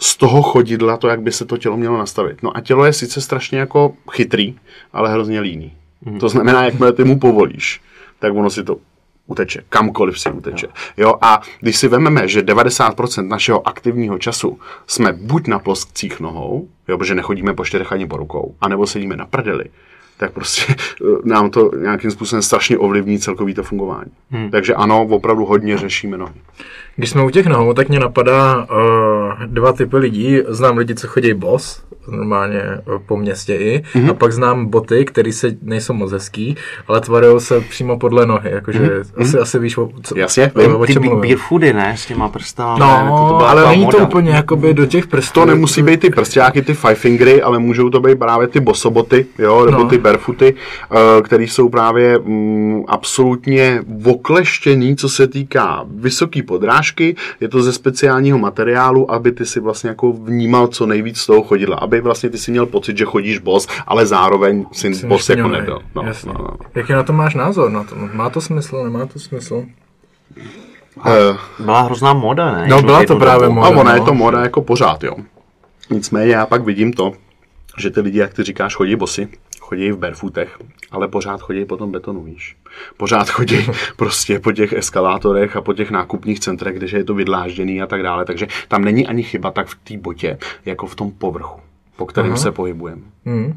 z 0.00 0.16
toho 0.16 0.42
chodidla 0.42 0.96
to, 0.96 1.08
jak 1.08 1.22
by 1.22 1.32
se 1.32 1.44
to 1.44 1.56
tělo 1.56 1.76
mělo 1.76 1.98
nastavit. 1.98 2.42
No 2.42 2.56
a 2.56 2.60
tělo 2.60 2.84
je 2.84 2.92
sice 2.92 3.20
strašně 3.20 3.58
jako 3.58 3.92
chytrý, 4.12 4.56
ale 4.92 5.12
hrozně 5.12 5.40
líný. 5.40 5.72
To 6.20 6.28
znamená, 6.28 6.64
jakmile 6.64 6.92
ty 6.92 7.04
mu 7.04 7.18
povolíš, 7.18 7.80
tak 8.18 8.34
ono 8.34 8.50
si 8.50 8.64
to 8.64 8.76
uteče, 9.28 9.62
kamkoliv 9.68 10.20
si 10.20 10.30
uteče. 10.30 10.66
Jo, 10.96 11.14
a 11.20 11.42
když 11.60 11.76
si 11.76 11.88
vezmeme, 11.88 12.28
že 12.28 12.42
90% 12.42 13.28
našeho 13.28 13.68
aktivního 13.68 14.18
času 14.18 14.58
jsme 14.86 15.12
buď 15.12 15.46
na 15.46 15.58
ploskcích 15.58 16.20
nohou, 16.20 16.68
jo, 16.88 16.98
protože 16.98 17.14
nechodíme 17.14 17.54
po 17.54 17.64
čtyřech 17.64 17.92
ani 17.92 18.06
po 18.06 18.16
rukou, 18.16 18.54
anebo 18.60 18.86
sedíme 18.86 19.16
na 19.16 19.26
prdeli, 19.26 19.64
tak 20.16 20.32
prostě 20.32 20.74
eh, 20.74 21.04
nám 21.24 21.50
to 21.50 21.70
nějakým 21.82 22.10
způsobem 22.10 22.42
strašně 22.42 22.78
ovlivní 22.78 23.18
celkový 23.18 23.54
to 23.54 23.62
fungování. 23.62 24.10
Hmm. 24.30 24.50
Takže 24.50 24.74
ano, 24.74 25.02
opravdu 25.02 25.44
hodně 25.44 25.78
řešíme 25.78 26.18
nohy. 26.18 26.34
Když 26.98 27.10
jsme 27.10 27.24
u 27.24 27.30
těch 27.30 27.46
nohou, 27.46 27.72
tak 27.72 27.88
mě 27.88 28.00
napadá 28.00 28.56
uh, 28.70 29.44
dva 29.46 29.72
typy 29.72 29.96
lidí. 29.96 30.38
Znám 30.48 30.76
lidi, 30.78 30.94
co 30.94 31.06
chodí 31.06 31.34
bos, 31.34 31.82
normálně 32.08 32.62
uh, 32.86 32.98
po 33.06 33.16
městě 33.16 33.54
i, 33.54 33.84
Mhm. 33.94 34.06
mm-hmm. 34.06 34.10
a 34.10 34.14
pak 34.14 34.32
znám 34.32 34.66
boty, 34.66 35.04
které 35.04 35.32
se 35.32 35.56
nejsou 35.62 35.92
moc 35.92 36.12
hezký, 36.12 36.56
ale 36.88 37.00
tvarují 37.00 37.40
se 37.40 37.60
přímo 37.60 37.98
podle 37.98 38.26
nohy, 38.26 38.50
jakože 38.50 38.78
mm-hmm. 38.78 39.22
asi, 39.22 39.38
asi 39.38 39.58
víš, 39.58 39.76
o, 39.78 39.88
co. 40.02 40.18
Jasně, 40.18 40.52
o, 40.52 40.78
o 40.78 40.86
Ty 40.86 40.92
čem 40.92 41.02
mluvím. 41.02 41.20
beerfoody, 41.20 41.72
ne? 41.72 41.94
S 41.96 42.06
těma 42.06 42.28
prstama. 42.28 42.78
No, 42.78 42.86
ne? 43.04 43.10
To, 43.10 43.28
to 43.32 43.36
byla 43.38 43.50
ale 43.50 43.68
není 43.68 43.86
to 43.86 43.98
úplně 43.98 44.30
jakoby 44.30 44.74
do 44.74 44.86
těch 44.86 45.06
prstů. 45.06 45.40
To 45.40 45.46
nemusí 45.46 45.82
být 45.82 46.00
ty 46.00 46.10
prstáky, 46.10 46.62
ty 46.62 46.74
five 46.74 46.94
fingery, 46.94 47.42
ale 47.42 47.58
můžou 47.58 47.90
to 47.90 48.00
být 48.00 48.18
právě 48.18 48.46
ty 48.46 48.60
bosoboty, 48.60 49.26
jo, 49.38 49.66
nebo 49.66 49.82
No. 49.82 49.88
ty 49.88 49.98
barefooty, 49.98 50.54
které 51.24 51.44
jsou 51.44 51.68
právě 51.68 52.18
mm, 52.18 52.84
absolutně 52.88 53.82
okleštěný, 54.04 54.96
co 54.96 55.08
se 55.08 55.26
týká 55.26 55.84
vysoké 55.94 56.42
podrážky. 56.42 56.87
Je 57.40 57.48
to 57.48 57.62
ze 57.62 57.72
speciálního 57.72 58.38
materiálu, 58.38 59.10
aby 59.10 59.32
ty 59.32 59.46
si 59.46 59.60
vlastně 59.60 59.88
jako 59.88 60.12
vnímal 60.12 60.66
co 60.66 60.86
nejvíc 60.86 61.18
z 61.18 61.26
toho 61.26 61.42
chodidla, 61.42 61.76
aby 61.76 62.00
vlastně 62.00 62.30
ty 62.30 62.38
si 62.38 62.50
měl 62.50 62.66
pocit, 62.66 62.98
že 62.98 63.04
chodíš 63.04 63.38
bos, 63.38 63.68
ale 63.86 64.06
zároveň 64.06 64.66
si 64.72 64.94
Jsi 64.94 65.06
bos 65.06 65.28
jako 65.28 65.48
nebyl. 65.48 65.82
No, 65.94 66.02
jasně. 66.02 66.32
no, 66.32 66.38
no. 66.38 66.56
Jaký 66.74 66.92
na 66.92 67.02
to 67.02 67.12
máš 67.12 67.34
názor? 67.34 67.70
Na 67.70 67.84
to? 67.84 67.96
Má 68.12 68.30
to 68.30 68.40
smysl, 68.40 68.84
nemá 68.84 69.06
to 69.06 69.18
smysl? 69.18 69.64
Eh, 71.06 71.36
Byla 71.58 71.80
hrozná 71.82 72.12
moda, 72.12 72.52
ne? 72.52 72.66
No, 72.68 72.82
byla 72.82 73.04
to 73.04 73.16
právě 73.16 73.42
dobu. 73.46 73.54
moda. 73.54 73.66
A 73.66 73.70
ona 73.70 73.90
no. 73.90 73.94
je 73.94 74.00
to 74.00 74.14
moda 74.14 74.40
jako 74.40 74.62
pořád, 74.62 75.04
jo. 75.04 75.16
Nicméně 75.90 76.32
já 76.32 76.46
pak 76.46 76.64
vidím 76.64 76.92
to, 76.92 77.12
že 77.78 77.90
ty 77.90 78.00
lidi, 78.00 78.18
jak 78.18 78.34
ty 78.34 78.42
říkáš, 78.42 78.74
chodí 78.74 78.96
bosy, 78.96 79.28
chodí 79.60 79.92
v 79.92 79.98
barefootech, 79.98 80.58
ale 80.90 81.08
pořád 81.08 81.40
chodí 81.40 81.64
po 81.64 81.76
tom 81.76 81.92
betonu, 81.92 82.22
víš. 82.22 82.56
Pořád 82.96 83.30
chodí 83.30 83.66
prostě 83.96 84.38
po 84.38 84.52
těch 84.52 84.72
eskalátorech 84.72 85.56
a 85.56 85.60
po 85.60 85.74
těch 85.74 85.90
nákupních 85.90 86.40
centrech, 86.40 86.76
kde 86.76 86.98
je 86.98 87.04
to 87.04 87.14
vydlážděný 87.14 87.82
a 87.82 87.86
tak 87.86 88.02
dále. 88.02 88.24
Takže 88.24 88.46
tam 88.68 88.84
není 88.84 89.06
ani 89.06 89.22
chyba 89.22 89.50
tak 89.50 89.66
v 89.66 89.74
té 89.74 89.96
botě, 89.98 90.38
jako 90.66 90.86
v 90.86 90.94
tom 90.94 91.10
povrchu. 91.10 91.60
po 91.96 92.06
kterém 92.06 92.36
se 92.36 92.52
pohybujeme. 92.52 93.02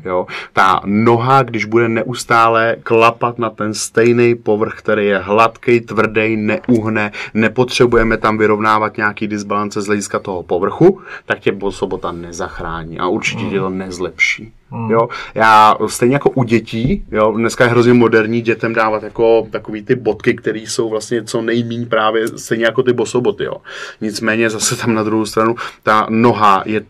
Jo? 0.06 0.28
Ta 0.54 0.82
noha, 0.86 1.44
když 1.44 1.66
bude 1.66 1.90
neustále 1.90 2.76
klapat 2.84 3.40
na 3.40 3.50
ten 3.50 3.74
stejný 3.74 4.36
povrch, 4.36 4.74
který 4.78 5.06
je 5.06 5.18
hladký, 5.18 5.82
tvrdý, 5.82 6.38
neuhne, 6.38 7.12
nepotřebujeme 7.34 8.18
tam 8.18 8.38
vyrovnávat 8.38 8.98
nějaký 8.98 9.28
disbalance 9.28 9.82
z 9.82 9.86
hlediska 9.86 10.20
toho 10.20 10.44
povrchu, 10.44 11.02
tak 11.26 11.40
tě 11.40 11.56
sobota 11.70 12.12
nezachrání 12.12 13.00
a 13.00 13.08
určitě 13.08 13.46
tě 13.46 13.60
to 13.60 13.70
nezlepší. 13.70 14.54
Jo? 14.90 15.10
Já 15.36 15.76
stejně 15.88 16.16
jako 16.16 16.30
u 16.30 16.44
dětí, 16.44 17.06
jo, 17.12 17.32
dneska 17.32 17.64
je 17.64 17.70
hrozně 17.70 17.94
moderní 17.94 18.42
dětem 18.42 18.74
dávat 18.74 19.04
jako 19.04 19.48
takový 19.52 19.84
ty 19.84 19.96
bodky, 19.96 20.34
které 20.34 20.60
jsou 20.60 20.90
vlastně 20.90 21.24
co 21.24 21.42
nejmíň 21.42 21.90
právě 21.90 22.28
stejně 22.28 22.66
jako 22.66 22.84
ty 22.84 22.94
bosoboty. 22.94 23.44
Jo. 23.44 23.56
Nicméně 24.02 24.50
zase 24.50 24.76
tam 24.76 24.94
na 24.94 25.04
druhou 25.04 25.26
stranu 25.26 25.56
ta 25.84 26.08
noha 26.10 26.64
je 26.66 26.82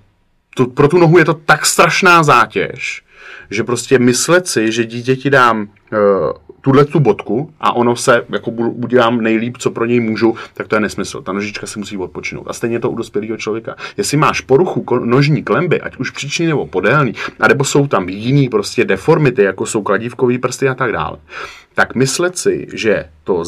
tu, 0.56 0.66
pro 0.66 0.88
tu 0.88 0.98
nohu 0.98 1.18
je 1.18 1.26
to 1.26 1.34
tak 1.34 1.66
strašná 1.66 2.24
zátěž, 2.24 3.04
že 3.50 3.64
prostě 3.64 4.00
myslet 4.00 4.48
si, 4.48 4.72
že 4.72 4.86
dítěti 4.86 5.30
dám 5.30 5.62
uh, 5.62 5.98
tuhle 6.62 6.86
tu 6.86 7.00
bodku 7.00 7.54
a 7.60 7.74
ono 7.74 7.96
se 7.96 8.26
jako 8.30 8.52
udělám 8.52 9.22
nejlíp, 9.22 9.58
co 9.58 9.72
pro 9.72 9.86
něj 9.86 10.00
můžu, 10.00 10.36
tak 10.54 10.68
to 10.68 10.76
je 10.76 10.80
nesmysl. 10.80 11.22
Ta 11.22 11.34
nožička 11.34 11.68
si 11.68 11.80
musí 11.80 11.98
odpočinout. 11.98 12.48
A 12.48 12.54
stejně 12.54 12.80
to 12.80 12.90
u 12.90 12.96
dospělého 12.96 13.38
člověka. 13.38 13.76
Jestli 13.98 14.18
máš 14.18 14.42
poruchu 14.42 14.86
nožní 15.06 15.44
klemby, 15.44 15.82
ať 15.82 15.98
už 15.98 16.10
příčný 16.10 16.46
nebo 16.46 16.68
podélný, 16.68 17.14
anebo 17.40 17.64
jsou 17.64 17.88
tam 17.88 18.10
jiný 18.10 18.50
prostě 18.50 18.86
deformity, 18.86 19.44
jako 19.44 19.66
jsou 19.66 19.82
kladívkový 19.82 20.38
prsty 20.38 20.70
a 20.70 20.76
tak 20.76 20.92
dále, 20.92 21.18
tak 21.74 21.96
myslet 21.96 22.38
si, 22.38 22.68
že 22.74 23.06
to 23.24 23.44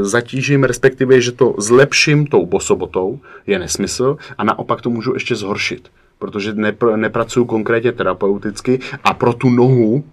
zatížím, 0.00 0.64
respektive, 0.64 1.20
že 1.20 1.32
to 1.32 1.54
zlepším 1.58 2.26
tou 2.26 2.46
bosobotou, 2.46 3.20
je 3.46 3.58
nesmysl 3.58 4.16
a 4.38 4.44
naopak 4.44 4.80
to 4.80 4.90
můžu 4.90 5.14
ještě 5.14 5.36
zhoršit 5.36 5.88
protože 6.18 6.52
nepr- 6.52 6.96
nepracuju 6.96 7.44
konkrétně 7.46 7.92
terapeuticky 7.92 8.80
a 9.04 9.14
pro 9.14 9.32
tu 9.32 9.50
nohu 9.50 10.04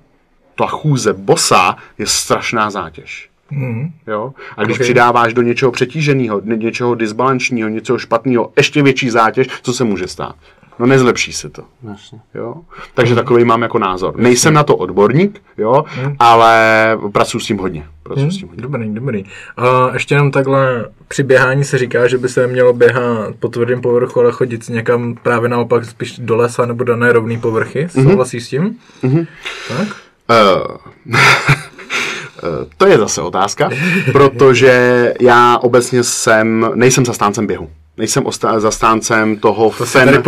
ta 0.55 0.67
chůze 0.67 1.13
bosa 1.13 1.75
je 1.97 2.07
strašná 2.07 2.69
zátěž. 2.69 3.29
Mm. 3.51 3.91
Jo? 4.07 4.33
A 4.57 4.63
když 4.63 4.77
okay. 4.77 4.85
přidáváš 4.85 5.33
do 5.33 5.41
něčeho 5.41 5.71
přetíženého, 5.71 6.41
něčeho 6.41 6.95
disbalančního, 6.95 7.69
něčeho 7.69 7.97
špatného, 7.97 8.51
ještě 8.57 8.83
větší 8.83 9.09
zátěž, 9.09 9.47
co 9.61 9.73
se 9.73 9.83
může 9.83 10.07
stát? 10.07 10.35
No 10.79 10.87
nezlepší 10.87 11.33
se 11.33 11.49
to. 11.49 11.63
Jasně. 11.89 12.19
Jo? 12.35 12.55
Takže 12.93 13.13
mm. 13.13 13.19
takový 13.19 13.45
mám 13.45 13.61
jako 13.61 13.79
názor. 13.79 14.13
Jasně. 14.13 14.23
Nejsem 14.23 14.53
na 14.53 14.63
to 14.63 14.75
odborník, 14.75 15.41
jo, 15.57 15.85
mm. 16.05 16.15
ale 16.19 16.97
pracuji 17.11 17.39
s 17.39 17.45
tím 17.45 17.57
hodně. 17.57 17.85
Pracuji 18.03 18.25
mm. 18.25 18.31
s 18.31 18.37
tím 18.37 18.47
hodně. 18.47 18.61
Dobrý, 18.61 18.93
dobrý. 18.93 19.25
A 19.57 19.93
ještě 19.93 20.15
jenom 20.15 20.31
takhle 20.31 20.85
při 21.07 21.23
běhání 21.23 21.63
se 21.63 21.77
říká, 21.77 22.07
že 22.07 22.17
by 22.17 22.29
se 22.29 22.47
mělo 22.47 22.73
běhat 22.73 23.35
po 23.39 23.47
tvrdém 23.47 23.81
povrchu, 23.81 24.19
ale 24.19 24.31
chodit 24.31 24.69
někam 24.69 25.15
právě 25.23 25.49
naopak 25.49 25.85
spíš 25.85 26.19
do 26.19 26.35
lesa 26.35 26.65
nebo 26.65 26.83
do 26.83 26.95
nerovné 26.95 27.37
povrchy. 27.37 27.85
Mm-hmm. 27.85 28.03
Souhlasíš 28.03 28.43
s 28.43 28.49
tím? 28.49 28.77
Mm-hmm. 29.03 29.27
Tak? 29.67 29.87
Uh, 30.32 31.13
to 32.78 32.88
je 32.88 32.98
zase 32.98 33.22
otázka, 33.22 33.70
protože 34.12 35.13
já 35.22 35.58
obecně 35.58 36.04
jsem, 36.04 36.72
nejsem 36.76 37.06
zastáncem 37.06 37.48
běhu 37.48 37.70
nejsem 37.98 38.24
osta- 38.24 38.60
zastáncem 38.60 39.38
toho 39.38 39.70
to 39.78 39.84
fen- 39.84 40.22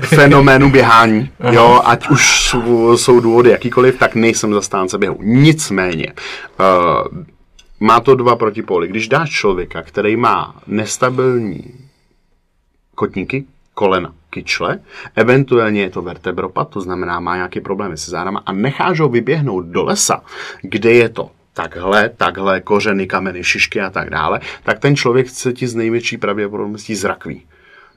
fenoménu 0.02 0.70
běhání. 0.70 1.30
Aha. 1.40 1.52
Jo, 1.52 1.80
ať 1.84 2.08
už 2.08 2.48
jsou, 2.48 2.96
jsou 2.96 3.20
důvody 3.20 3.50
jakýkoliv, 3.50 3.98
tak 3.98 4.14
nejsem 4.14 4.54
zastánce 4.54 4.98
běhu. 4.98 5.18
Nicméně, 5.22 6.12
uh, 6.60 7.18
má 7.80 8.00
to 8.00 8.14
dva 8.14 8.36
protipóly. 8.36 8.88
Když 8.88 9.08
dáš 9.08 9.30
člověka, 9.30 9.82
který 9.82 10.16
má 10.16 10.54
nestabilní 10.66 11.64
kotníky, 12.94 13.44
kolena, 13.74 14.12
kyčle, 14.30 14.78
eventuálně 15.16 15.82
je 15.82 15.90
to 15.90 16.02
vertebropad, 16.02 16.68
to 16.68 16.80
znamená 16.80 17.20
má 17.20 17.36
nějaké 17.36 17.60
problémy 17.60 17.96
se 17.96 18.10
zádama 18.10 18.42
a 18.46 18.52
necháš 18.52 19.00
ho 19.00 19.08
vyběhnout 19.08 19.66
do 19.66 19.84
lesa, 19.84 20.22
kde 20.62 20.92
je 20.92 21.08
to 21.08 21.30
takhle, 21.54 22.08
takhle, 22.08 22.60
kořeny, 22.60 23.06
kameny, 23.06 23.44
šišky 23.44 23.80
a 23.80 23.90
tak 23.90 24.10
dále, 24.10 24.40
tak 24.62 24.78
ten 24.78 24.96
člověk 24.96 25.28
se 25.28 25.52
ti 25.52 25.66
z 25.66 25.74
největší 25.74 26.16
pravděpodobností 26.16 26.94
zrakví. 26.94 27.42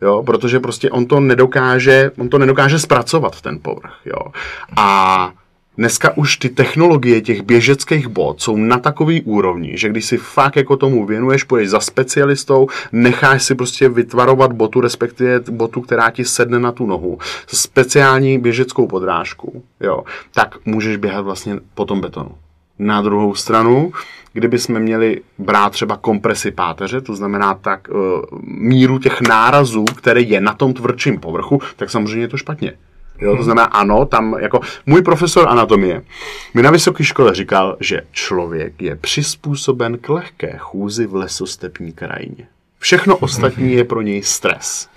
Jo, 0.02 0.24
protože 0.24 0.60
prostě 0.60 0.90
on 0.90 1.06
to 1.06 1.20
nedokáže, 1.20 2.12
on 2.18 2.30
to 2.30 2.38
nedokáže 2.38 2.80
zpracovat 2.80 3.42
ten 3.42 3.60
povrch, 3.62 4.00
jo. 4.06 4.32
A 4.78 5.32
Dneska 5.78 6.18
už 6.18 6.38
ty 6.38 6.50
technologie 6.50 7.22
těch 7.22 7.42
běžeckých 7.42 8.08
bot 8.08 8.42
jsou 8.42 8.58
na 8.58 8.78
takový 8.78 9.22
úrovni, 9.22 9.78
že 9.78 9.90
když 9.90 10.06
si 10.06 10.18
fakt 10.18 10.56
jako 10.56 10.78
tomu 10.78 11.06
věnuješ, 11.06 11.44
půjdeš 11.44 11.70
za 11.70 11.80
specialistou, 11.80 12.68
necháš 12.92 13.44
si 13.44 13.56
prostě 13.56 13.90
vytvarovat 13.90 14.54
botu, 14.54 14.82
respektive 14.82 15.40
botu, 15.52 15.82
která 15.82 16.10
ti 16.10 16.26
sedne 16.26 16.60
na 16.60 16.72
tu 16.72 16.86
nohu, 16.86 17.18
speciální 17.48 18.40
běžeckou 18.40 18.88
podrážku, 18.88 19.64
jo, 19.80 20.04
tak 20.34 20.56
můžeš 20.66 20.98
běhat 20.98 21.26
vlastně 21.26 21.60
po 21.74 21.86
tom 21.86 22.02
betonu. 22.02 22.32
Na 22.80 23.02
druhou 23.02 23.36
stranu, 23.36 23.94
kdyby 24.34 24.60
jsme 24.60 24.80
měli 24.80 25.22
brát 25.38 25.70
třeba 25.70 25.98
kompresi 25.98 26.52
páteře, 26.52 27.02
to 27.02 27.16
znamená 27.16 27.54
tak 27.54 27.88
uh, 27.90 28.00
míru 28.44 29.00
těch 29.00 29.22
nárazů, 29.22 29.86
které 29.86 30.22
je 30.22 30.42
na 30.42 30.54
tom 30.54 30.74
tvrdším 30.74 31.20
povrchu, 31.20 31.62
tak 31.76 31.90
samozřejmě 31.90 32.22
je 32.22 32.28
to 32.28 32.38
špatně. 32.38 32.74
Jo, 33.22 33.38
to 33.38 33.44
znamená, 33.44 33.66
ano, 33.66 34.06
tam 34.06 34.36
jako 34.40 34.60
můj 34.86 35.02
profesor 35.02 35.50
anatomie 35.50 36.02
mi 36.54 36.62
na 36.62 36.72
vysoké 36.72 37.04
škole 37.04 37.36
říkal, 37.36 37.78
že 37.80 38.02
člověk 38.12 38.82
je 38.82 38.96
přizpůsoben 38.96 39.98
k 39.98 40.10
lehké 40.10 40.58
chůzi 40.58 41.06
v 41.06 41.16
lesostepní 41.16 41.92
krajině. 41.92 42.48
Všechno 42.80 43.18
ostatní 43.18 43.74
je 43.74 43.84
pro 43.84 44.02
něj 44.02 44.24
stres. 44.24 44.90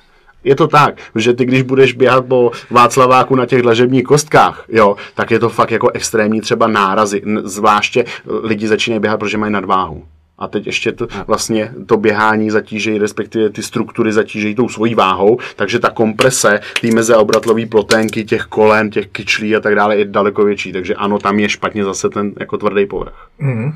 Je 0.44 0.56
to 0.56 0.68
tak, 0.68 0.94
že 1.14 1.32
ty, 1.32 1.44
když 1.44 1.62
budeš 1.62 1.92
běhat 1.92 2.26
po 2.26 2.50
Václaváku 2.70 3.34
na 3.36 3.46
těch 3.46 3.62
dlažebních 3.62 4.04
kostkách, 4.04 4.64
jo, 4.68 4.96
tak 5.14 5.30
je 5.30 5.38
to 5.38 5.48
fakt 5.48 5.70
jako 5.70 5.90
extrémní 5.90 6.40
třeba 6.40 6.66
nárazy. 6.66 7.22
Zvláště 7.44 8.04
lidi 8.42 8.68
začínají 8.68 9.00
běhat, 9.00 9.20
protože 9.20 9.38
mají 9.38 9.52
nadváhu. 9.52 10.04
A 10.38 10.48
teď 10.48 10.66
ještě 10.66 10.92
to, 10.92 11.06
vlastně 11.26 11.72
to 11.86 11.96
běhání 11.96 12.50
zatížejí, 12.50 12.98
respektive 12.98 13.50
ty 13.50 13.62
struktury 13.62 14.12
zatížejí 14.12 14.54
tou 14.54 14.68
svojí 14.68 14.94
váhou, 14.94 15.38
takže 15.56 15.78
ta 15.78 15.90
komprese, 15.90 16.60
ty 16.80 16.90
mezeobratlové 16.90 17.66
ploténky, 17.66 18.24
těch 18.24 18.42
kolen, 18.42 18.90
těch 18.90 19.06
kyčlí 19.06 19.56
a 19.56 19.60
tak 19.60 19.74
dále 19.74 19.96
je 19.96 20.04
daleko 20.04 20.44
větší. 20.44 20.72
Takže 20.72 20.94
ano, 20.94 21.18
tam 21.18 21.38
je 21.38 21.48
špatně 21.48 21.84
zase 21.84 22.08
ten 22.08 22.32
jako 22.40 22.58
tvrdý 22.58 22.86
povrch. 22.86 23.28
Mm. 23.38 23.72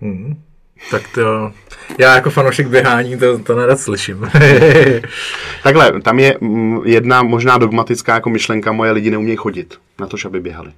Mm. 0.00 0.36
Tak 0.90 1.02
to, 1.14 1.52
já 1.98 2.14
jako 2.14 2.30
fanoušek 2.30 2.68
běhání 2.68 3.18
to, 3.18 3.38
to 3.38 3.56
nerad 3.56 3.80
slyším. 3.80 4.30
Takhle, 5.62 6.00
tam 6.00 6.18
je 6.18 6.36
mm, 6.40 6.80
jedna 6.84 7.22
možná 7.22 7.58
dogmatická 7.58 8.14
jako 8.14 8.30
myšlenka, 8.30 8.72
moje 8.72 8.90
lidi 8.90 9.10
neumějí 9.10 9.36
chodit 9.36 9.78
na 10.00 10.06
to, 10.06 10.16
aby 10.26 10.40
běhali. 10.40 10.72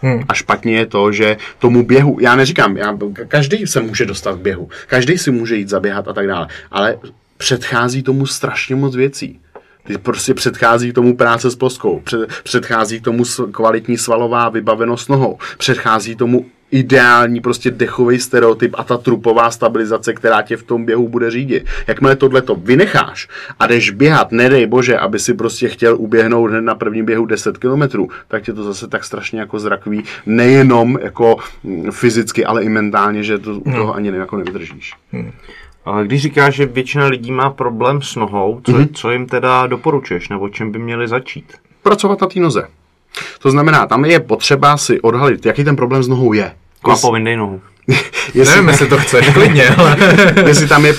Hmm. 0.00 0.22
A 0.28 0.34
špatně 0.34 0.76
je 0.76 0.86
to, 0.86 1.12
že 1.12 1.36
tomu 1.58 1.86
běhu, 1.86 2.18
já 2.20 2.36
neříkám, 2.36 2.76
já, 2.76 2.98
každý 3.28 3.66
se 3.66 3.80
může 3.80 4.06
dostat 4.06 4.36
k 4.36 4.40
běhu, 4.40 4.68
každý 4.86 5.18
si 5.18 5.30
může 5.30 5.56
jít 5.56 5.68
zaběhat 5.68 6.08
a 6.08 6.12
tak 6.12 6.26
dále, 6.26 6.48
ale 6.70 6.98
předchází 7.36 8.02
tomu 8.02 8.26
strašně 8.26 8.76
moc 8.76 8.96
věcí. 8.96 9.40
Ty 9.86 9.98
prostě 9.98 10.34
předchází 10.34 10.92
tomu 10.92 11.16
práce 11.16 11.50
s 11.50 11.56
ploskou, 11.56 12.00
před, 12.00 12.30
předchází 12.42 13.00
tomu 13.00 13.24
kvalitní 13.52 13.98
svalová 13.98 14.48
vybavenost 14.48 15.08
nohou, 15.08 15.38
předchází 15.58 16.16
tomu 16.16 16.46
ideální 16.70 17.40
prostě 17.40 17.70
dechový 17.70 18.18
stereotyp 18.18 18.74
a 18.78 18.84
ta 18.84 18.96
trupová 18.96 19.50
stabilizace, 19.50 20.14
která 20.14 20.42
tě 20.42 20.56
v 20.56 20.62
tom 20.62 20.84
běhu 20.84 21.08
bude 21.08 21.30
řídit. 21.30 21.66
Jakmile 21.86 22.16
tohle 22.16 22.42
to 22.42 22.54
vynecháš 22.54 23.28
a 23.58 23.66
jdeš 23.66 23.90
běhat, 23.90 24.32
nedej 24.32 24.66
bože, 24.66 24.98
aby 24.98 25.18
si 25.18 25.34
prostě 25.34 25.68
chtěl 25.68 25.96
uběhnout 25.98 26.50
hned 26.50 26.60
na 26.60 26.74
prvním 26.74 27.04
běhu 27.04 27.26
10 27.26 27.58
km, 27.58 27.82
tak 28.28 28.42
tě 28.42 28.52
to 28.52 28.64
zase 28.64 28.88
tak 28.88 29.04
strašně 29.04 29.40
jako 29.40 29.58
zrakví, 29.58 30.04
nejenom 30.26 30.98
jako 31.02 31.36
mm, 31.64 31.90
fyzicky, 31.90 32.44
ale 32.44 32.62
i 32.62 32.68
mentálně, 32.68 33.22
že 33.22 33.38
to 33.38 33.50
u 33.50 33.68
hmm. 33.68 33.78
toho 33.78 33.94
ani 33.94 34.08
jako 34.08 34.36
nevydržíš. 34.36 34.94
Hmm. 35.12 35.32
Ale 35.84 36.04
když 36.04 36.22
říkáš, 36.22 36.54
že 36.54 36.66
většina 36.66 37.06
lidí 37.06 37.32
má 37.32 37.50
problém 37.50 38.02
s 38.02 38.16
nohou, 38.16 38.60
co, 38.64 38.72
mm-hmm. 38.72 38.88
co 38.92 39.10
jim 39.10 39.26
teda 39.26 39.66
doporučuješ, 39.66 40.28
nebo 40.28 40.48
čem 40.48 40.72
by 40.72 40.78
měli 40.78 41.08
začít? 41.08 41.52
Pracovat 41.82 42.20
na 42.20 42.26
té 42.26 42.40
noze. 42.40 42.68
To 43.38 43.50
znamená, 43.50 43.86
tam 43.86 44.04
je 44.04 44.20
potřeba 44.20 44.76
si 44.76 45.00
odhalit, 45.00 45.46
jaký 45.46 45.64
ten 45.64 45.76
problém 45.76 46.02
s 46.02 46.08
nohou 46.08 46.32
je. 46.32 46.52
Klapo, 46.82 47.12
vyndej 47.12 47.36
nohu. 47.36 47.60
jestli, 48.34 48.54
Nevím, 48.54 48.68
jestli 48.68 48.88
to 48.88 48.98
chceš, 48.98 49.30
klidně, 49.34 49.68
ale... 49.68 49.96
jestli 50.46 50.68
tam 50.68 50.86
je 50.86 50.94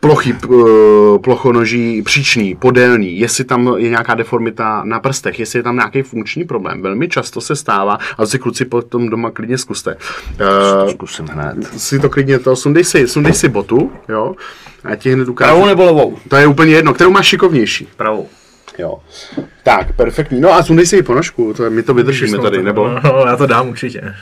plochy, 0.00 0.34
plochonoží 1.20 2.02
příčný, 2.02 2.54
podélný, 2.54 3.18
jestli 3.18 3.44
tam 3.44 3.74
je 3.76 3.88
nějaká 3.88 4.14
deformita 4.14 4.82
na 4.84 5.00
prstech, 5.00 5.38
jestli 5.38 5.58
je 5.58 5.62
tam 5.62 5.76
nějaký 5.76 6.02
funkční 6.02 6.44
problém. 6.44 6.82
Velmi 6.82 7.08
často 7.08 7.40
se 7.40 7.56
stává, 7.56 7.98
a 8.18 8.26
si 8.26 8.38
kluci 8.38 8.64
potom 8.64 9.08
doma 9.08 9.30
klidně 9.30 9.58
zkuste. 9.58 9.96
Uh, 10.84 10.90
Zkusím 10.90 11.26
hned. 11.26 11.80
Si 11.80 11.98
to 11.98 12.10
klidně 12.10 12.38
to, 12.38 12.56
sundej 12.56 12.84
si, 12.84 13.08
sundej 13.08 13.32
si 13.32 13.48
botu, 13.48 13.92
jo, 14.08 14.34
a 14.84 14.96
ti 14.96 15.12
hned 15.12 15.28
ukážu. 15.28 15.50
Pravou 15.50 15.66
nebo 15.66 15.84
levou? 15.84 16.18
To 16.28 16.36
je 16.36 16.46
úplně 16.46 16.72
jedno, 16.72 16.94
kterou 16.94 17.10
máš 17.10 17.26
šikovnější. 17.26 17.88
Pravou. 17.96 18.28
Jo. 18.78 18.98
Tak, 19.62 19.96
perfektní. 19.96 20.40
No 20.40 20.52
a 20.52 20.62
sundej 20.62 20.86
si 20.86 20.96
ji 20.96 21.02
ponožku, 21.02 21.54
to, 21.54 21.70
my 21.70 21.82
to 21.82 21.94
vydržíme 21.94 22.38
tady, 22.38 22.62
nebo? 22.62 22.88
No, 22.88 23.24
já 23.26 23.36
to 23.36 23.46
dám 23.46 23.68
určitě. 23.68 24.02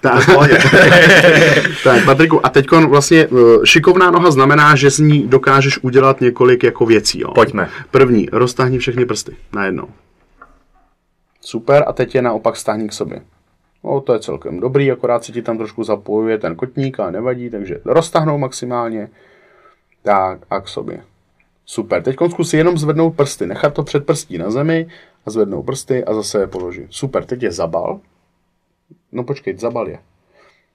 Tak, 0.00 0.26
tak 1.84 2.04
Patriku, 2.04 2.46
a 2.46 2.48
teď 2.48 2.66
vlastně 2.70 3.18
eh, 3.24 3.66
šikovná 3.66 4.10
noha 4.10 4.30
znamená, 4.30 4.76
že 4.76 4.90
z 4.90 4.98
ní 4.98 5.26
dokážeš 5.26 5.78
udělat 5.78 6.20
několik 6.20 6.62
jako 6.62 6.86
věcí. 6.86 7.20
Jo. 7.20 7.32
Pojďme. 7.34 7.68
První, 7.90 8.28
roztáhni 8.32 8.78
všechny 8.78 9.06
prsty 9.06 9.36
najednou. 9.52 9.88
Super, 11.40 11.84
a 11.86 11.92
teď 11.92 12.14
je 12.14 12.22
naopak 12.22 12.56
stáhni 12.56 12.88
k 12.88 12.92
sobě. 12.92 13.20
No, 13.84 14.00
to 14.00 14.12
je 14.12 14.18
celkem 14.18 14.60
dobrý, 14.60 14.92
akorát 14.92 15.24
se 15.24 15.32
ti 15.32 15.42
tam 15.42 15.58
trošku 15.58 15.84
zapojuje 15.84 16.38
ten 16.38 16.56
kotník, 16.56 17.00
ale 17.00 17.12
nevadí, 17.12 17.50
takže 17.50 17.80
roztahnou 17.84 18.38
maximálně. 18.38 19.08
Tak, 20.02 20.38
a 20.50 20.60
k 20.60 20.68
sobě. 20.68 21.02
Super, 21.66 22.02
teď 22.02 22.16
zkus 22.30 22.50
si 22.50 22.56
jenom 22.56 22.78
zvednout 22.78 23.16
prsty, 23.16 23.46
nechat 23.46 23.74
to 23.74 23.82
před 23.82 24.06
prstí 24.06 24.38
na 24.38 24.50
zemi 24.50 24.86
a 25.26 25.30
zvednout 25.30 25.66
prsty 25.66 26.04
a 26.04 26.14
zase 26.14 26.38
je 26.40 26.46
položit. 26.46 26.86
Super, 26.90 27.24
teď 27.24 27.42
je 27.42 27.52
zabal. 27.52 28.00
No 29.12 29.24
počkej, 29.24 29.56
zabal 29.56 29.88
je. 29.88 29.98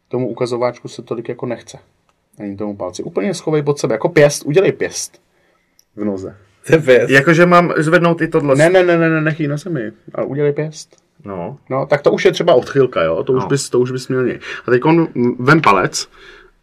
Tomu 0.08 0.28
ukazováčku 0.30 0.88
se 0.88 1.02
tolik 1.02 1.30
jako 1.30 1.46
nechce. 1.46 1.78
Ani 2.40 2.58
tomu 2.58 2.76
palci. 2.76 3.04
Úplně 3.04 3.34
schovej 3.34 3.64
pod 3.64 3.80
sebe, 3.80 3.96
jako 3.96 4.10
pěst, 4.10 4.44
udělej 4.46 4.72
pěst 4.72 5.22
v 5.96 6.04
noze. 6.04 6.38
To 6.68 6.74
je 6.74 6.80
věc. 6.80 7.10
Jakože 7.10 7.46
mám 7.46 7.74
zvednout 7.78 8.22
i 8.22 8.28
tohle. 8.28 8.56
Ne, 8.56 8.70
ne, 8.70 8.84
ne, 8.84 8.98
ne, 8.98 9.10
ne, 9.10 9.22
nech 9.22 9.40
ji 9.40 9.48
na 9.48 9.58
zemi, 9.58 9.92
ale 10.16 10.26
udělej 10.26 10.54
pěst. 10.54 11.04
No. 11.26 11.58
No, 11.70 11.86
tak 11.86 12.02
to 12.02 12.12
už 12.12 12.26
je 12.26 12.32
třeba 12.32 12.54
odchylka, 12.54 13.04
jo, 13.04 13.24
to 13.24 13.34
už, 13.34 13.44
No. 13.44 13.48
bys, 13.50 13.70
to 13.70 13.80
už 13.80 13.92
bys 13.92 14.08
měl 14.08 14.26
něj. 14.26 14.40
A 14.68 14.72
teď 14.72 14.86
on 14.86 15.08
vem 15.40 15.62
palec 15.62 16.10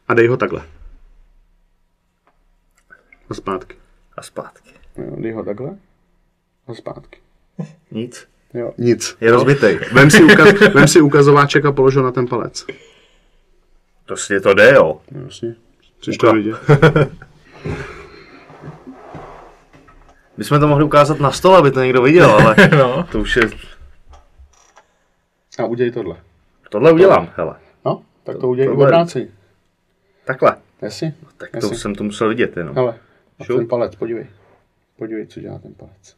a 0.08 0.14
dej 0.14 0.26
ho 0.26 0.36
takhle. 0.36 0.62
A 3.30 3.34
zpátky. 3.34 3.76
A 4.18 4.22
zpátky. 4.22 4.70
Jo, 4.96 5.16
dej 5.16 5.32
ho 5.32 5.44
takhle 5.44 5.70
a 6.68 6.74
zpátky. 6.74 7.18
Nic. 7.90 8.28
Jo, 8.54 8.72
nic. 8.78 9.16
Je 9.20 9.30
rozbitej. 9.30 9.80
Vem 9.92 10.10
si, 10.10 10.22
ukaz, 10.24 10.48
vem 10.74 10.88
si 10.88 11.00
ukazováček 11.00 11.64
a 11.64 11.72
polož 11.72 11.96
ho 11.96 12.02
na 12.02 12.12
ten 12.12 12.26
palec. 12.26 12.66
Prostě 14.06 14.40
to 14.40 14.54
jde, 14.54 14.72
jo. 14.74 15.00
No, 15.10 15.20
Jasně. 15.24 15.54
Chceš 16.00 16.16
to 16.18 16.32
vidět? 16.32 16.56
My 20.36 20.44
jsme 20.44 20.58
to 20.58 20.68
mohli 20.68 20.84
ukázat 20.84 21.20
na 21.20 21.30
stole, 21.30 21.58
aby 21.58 21.70
to 21.70 21.80
někdo 21.82 22.02
viděl, 22.02 22.30
ale 22.30 22.56
No. 22.78 23.06
to 23.12 23.18
už 23.20 23.36
je... 23.36 23.42
A 25.58 25.64
udělej 25.64 25.90
tohle. 25.92 26.16
Tohle 26.70 26.92
udělám, 26.92 27.28
hele. 27.36 27.54
No, 27.84 28.02
tak 28.24 28.38
to 28.38 28.48
udělej 28.48 28.68
tohle- 28.68 28.86
obráceně. 28.86 29.28
Takhle. 30.24 30.56
Jasně? 30.82 31.14
Tak 31.36 31.50
to 31.50 31.56
Jasně. 31.56 31.76
jsem 31.78 31.94
to 31.94 32.04
musel 32.04 32.28
vidět 32.28 32.56
jenom. 32.56 32.74
Hele, 32.76 32.94
a 33.40 33.44
Šup. 33.44 33.56
ten 33.56 33.66
palec, 33.68 33.94
podívej. 33.96 34.26
Podívej, 34.98 35.26
co 35.26 35.40
dělá 35.40 35.58
ten 35.58 35.74
palec. 35.74 36.16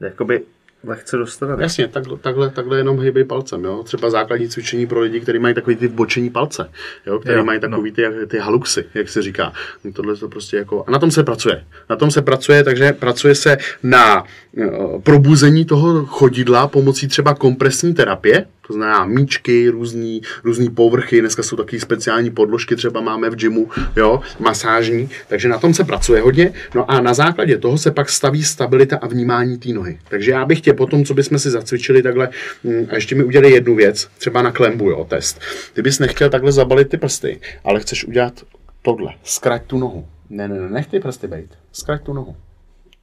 Jakoby 0.00 0.42
lehce 0.84 1.16
dostavené. 1.16 1.62
Jasně, 1.62 1.88
takhle, 1.88 2.18
takhle, 2.18 2.50
takhle 2.50 2.78
jenom 2.78 2.98
hejbej 3.00 3.24
palcem, 3.24 3.64
jo. 3.64 3.82
Třeba 3.82 4.10
základní 4.10 4.48
cvičení 4.48 4.86
pro 4.86 5.00
lidi, 5.00 5.20
kteří 5.20 5.38
mají 5.38 5.54
takový 5.54 5.76
ty 5.76 5.88
bočení 5.88 6.30
palce, 6.30 6.70
jo, 7.06 7.18
kteří 7.18 7.38
Jo, 7.38 7.44
mají 7.44 7.60
takový 7.60 7.92
ty, 7.92 8.02
jak- 8.02 8.28
ty 8.28 8.38
haluxy, 8.38 8.84
jak 8.94 9.08
se 9.08 9.22
říká. 9.22 9.52
Tohle 9.94 10.16
to 10.16 10.28
prostě 10.28 10.56
jako, 10.56 10.84
a 10.86 10.90
na 10.90 10.98
tom 10.98 11.10
se 11.10 11.22
pracuje. 11.24 11.64
Na 11.90 11.96
tom 11.96 12.10
se 12.10 12.22
pracuje, 12.22 12.64
takže 12.64 12.92
pracuje 12.92 13.34
se 13.34 13.56
na 13.82 14.22
uh, 14.22 15.00
probuzení 15.02 15.64
toho 15.64 16.06
chodidla 16.06 16.68
pomocí 16.68 17.08
třeba 17.08 17.34
kompresní 17.34 17.94
terapie, 17.94 18.46
to 18.70 18.74
znamená 18.74 19.04
míčky, 19.04 19.68
různý, 19.68 20.22
různý 20.44 20.70
povrchy, 20.70 21.20
dneska 21.20 21.42
jsou 21.42 21.56
taky 21.56 21.80
speciální 21.80 22.30
podložky, 22.30 22.76
třeba 22.76 23.00
máme 23.00 23.30
v 23.30 23.34
gymu, 23.34 23.68
jo, 23.96 24.20
masážní, 24.38 25.10
takže 25.28 25.48
na 25.48 25.58
tom 25.58 25.74
se 25.74 25.84
pracuje 25.84 26.20
hodně, 26.20 26.52
no 26.74 26.90
a 26.90 27.00
na 27.00 27.14
základě 27.14 27.58
toho 27.58 27.78
se 27.78 27.90
pak 27.90 28.08
staví 28.08 28.44
stabilita 28.44 28.96
a 28.96 29.06
vnímání 29.06 29.58
té 29.58 29.68
nohy. 29.68 29.98
Takže 30.08 30.30
já 30.30 30.44
bych 30.44 30.60
tě 30.60 30.72
potom, 30.72 31.04
co 31.04 31.14
bychom 31.14 31.38
si 31.38 31.50
zacvičili 31.50 32.02
takhle, 32.02 32.28
mm, 32.64 32.86
a 32.90 32.94
ještě 32.94 33.14
mi 33.14 33.24
udělej 33.24 33.52
jednu 33.52 33.74
věc, 33.74 34.08
třeba 34.18 34.42
na 34.42 34.52
klembu, 34.52 34.90
jo, 34.90 35.04
test. 35.04 35.40
Ty 35.72 35.82
bys 35.82 35.98
nechtěl 35.98 36.30
takhle 36.30 36.52
zabalit 36.52 36.88
ty 36.88 36.96
prsty, 36.96 37.40
ale 37.64 37.80
chceš 37.80 38.04
udělat 38.04 38.42
tohle, 38.82 39.14
zkrať 39.24 39.62
tu 39.66 39.78
nohu. 39.78 40.06
Ne, 40.30 40.48
ne, 40.48 40.60
ne, 40.60 40.70
nech 40.70 40.86
ty 40.86 41.00
prsty 41.00 41.26
bejt, 41.26 41.50
zkrať 41.72 42.02
tu 42.02 42.12
nohu. 42.12 42.36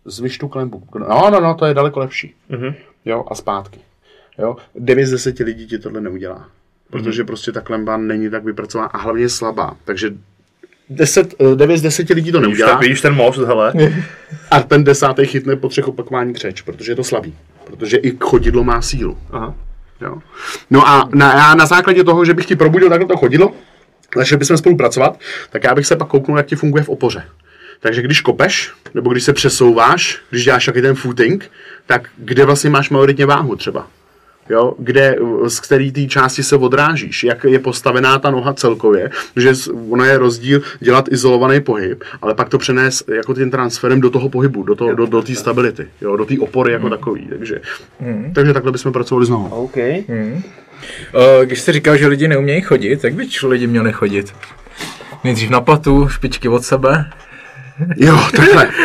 Zvyš 0.05 0.37
tu 0.37 0.47
klembu. 0.47 0.83
No, 0.99 1.29
no, 1.29 1.39
no, 1.39 1.55
to 1.55 1.65
je 1.65 1.73
daleko 1.73 1.99
lepší. 1.99 2.35
Mm-hmm. 2.49 2.75
Jo, 3.05 3.25
a 3.27 3.35
zpátky. 3.35 3.86
Jo, 4.37 4.55
9 4.75 5.05
z 5.05 5.11
10 5.11 5.39
lidí 5.39 5.67
ti 5.67 5.79
tohle 5.79 6.01
neudělá. 6.01 6.49
Protože 6.89 7.23
prostě 7.23 7.51
ta 7.51 7.61
klemba 7.61 7.97
není 7.97 8.29
tak 8.29 8.43
vypracovaná 8.43 8.89
a 8.89 8.97
hlavně 8.97 9.29
slabá. 9.29 9.75
Takže 9.85 10.11
10, 10.89 11.33
eh, 11.39 11.55
9 11.55 11.77
z 11.77 11.81
10 11.81 12.13
lidí 12.13 12.31
to 12.31 12.39
Vidíš, 12.39 12.49
neudělá 12.49 12.69
ten, 12.69 12.79
vidíš 12.79 13.01
ten 13.01 13.15
most, 13.15 13.37
hele. 13.37 13.73
a 14.51 14.61
ten 14.61 14.83
desátý 14.83 15.25
chytne 15.25 15.55
po 15.55 15.69
třech 15.69 15.87
opakování 15.87 16.33
křeč, 16.33 16.61
protože 16.61 16.91
je 16.91 16.95
to 16.95 17.03
slabý. 17.03 17.35
Protože 17.63 17.97
i 17.97 18.17
chodidlo 18.19 18.63
má 18.63 18.81
sílu. 18.81 19.17
Aha. 19.31 19.55
Jo. 20.01 20.21
No 20.69 20.87
a 20.87 21.09
na, 21.13 21.33
já 21.33 21.55
na 21.55 21.65
základě 21.65 22.03
toho, 22.03 22.25
že 22.25 22.33
bych 22.33 22.45
ti 22.45 22.55
probudil 22.55 22.89
takhle 22.89 23.07
to 23.07 23.17
chodidlo, 23.17 23.53
začali 24.15 24.39
bychom 24.39 24.57
spolupracovat, 24.57 25.19
tak 25.49 25.63
já 25.63 25.75
bych 25.75 25.87
se 25.87 25.95
pak 25.95 26.07
kouknul, 26.07 26.37
jak 26.37 26.45
ti 26.45 26.55
funguje 26.55 26.83
v 26.83 26.89
opoře. 26.89 27.23
Takže 27.79 28.01
když 28.01 28.21
kopeš, 28.21 28.71
nebo 28.93 29.11
když 29.11 29.23
se 29.23 29.33
přesouváš, 29.33 30.21
když 30.29 30.43
děláš 30.43 30.65
taky 30.65 30.81
ten 30.81 30.95
footing, 30.95 31.51
tak 31.85 32.09
kde 32.17 32.45
vlastně 32.45 32.69
máš 32.69 32.89
majoritně 32.89 33.25
váhu 33.25 33.55
třeba? 33.55 33.87
Jo, 34.49 34.73
kde, 34.79 35.15
z 35.47 35.59
který 35.59 35.91
té 35.91 36.05
části 36.05 36.43
se 36.43 36.55
odrážíš, 36.55 37.23
jak 37.23 37.43
je 37.43 37.59
postavená 37.59 38.19
ta 38.19 38.31
noha 38.31 38.53
celkově, 38.53 39.09
že 39.35 39.53
ono 39.89 40.03
je 40.03 40.17
rozdíl 40.17 40.61
dělat 40.79 41.11
izolovaný 41.11 41.61
pohyb, 41.61 42.03
ale 42.21 42.33
pak 42.33 42.49
to 42.49 42.57
přenést 42.57 43.09
jako 43.09 43.33
tím 43.33 43.51
transferem 43.51 44.01
do 44.01 44.09
toho 44.09 44.29
pohybu, 44.29 44.63
do, 44.63 44.75
toho, 44.75 44.95
do, 44.95 45.05
do 45.05 45.21
té 45.21 45.35
stability, 45.35 45.87
jo, 46.01 46.17
do 46.17 46.25
té 46.25 46.33
opory 46.39 46.73
jako 46.73 46.89
takový. 46.89 47.27
Takže, 47.27 47.61
takže 48.35 48.53
takhle 48.53 48.71
bychom 48.71 48.93
pracovali 48.93 49.25
s 49.25 49.29
nohou. 49.29 49.63
OK. 49.63 49.77
O, 51.13 51.45
Když 51.45 51.61
jsi 51.61 51.71
říkal, 51.71 51.97
že 51.97 52.07
lidi 52.07 52.27
neumějí 52.27 52.61
chodit, 52.61 53.01
tak 53.01 53.13
by 53.13 53.27
lidi 53.43 53.67
měli 53.67 53.91
chodit. 53.91 54.33
Nejdřív 55.23 55.49
na 55.49 55.61
platu, 55.61 56.07
špičky 56.09 56.49
od 56.49 56.63
sebe. 56.63 57.05
Jo, 57.97 58.19
takhle. 58.35 58.69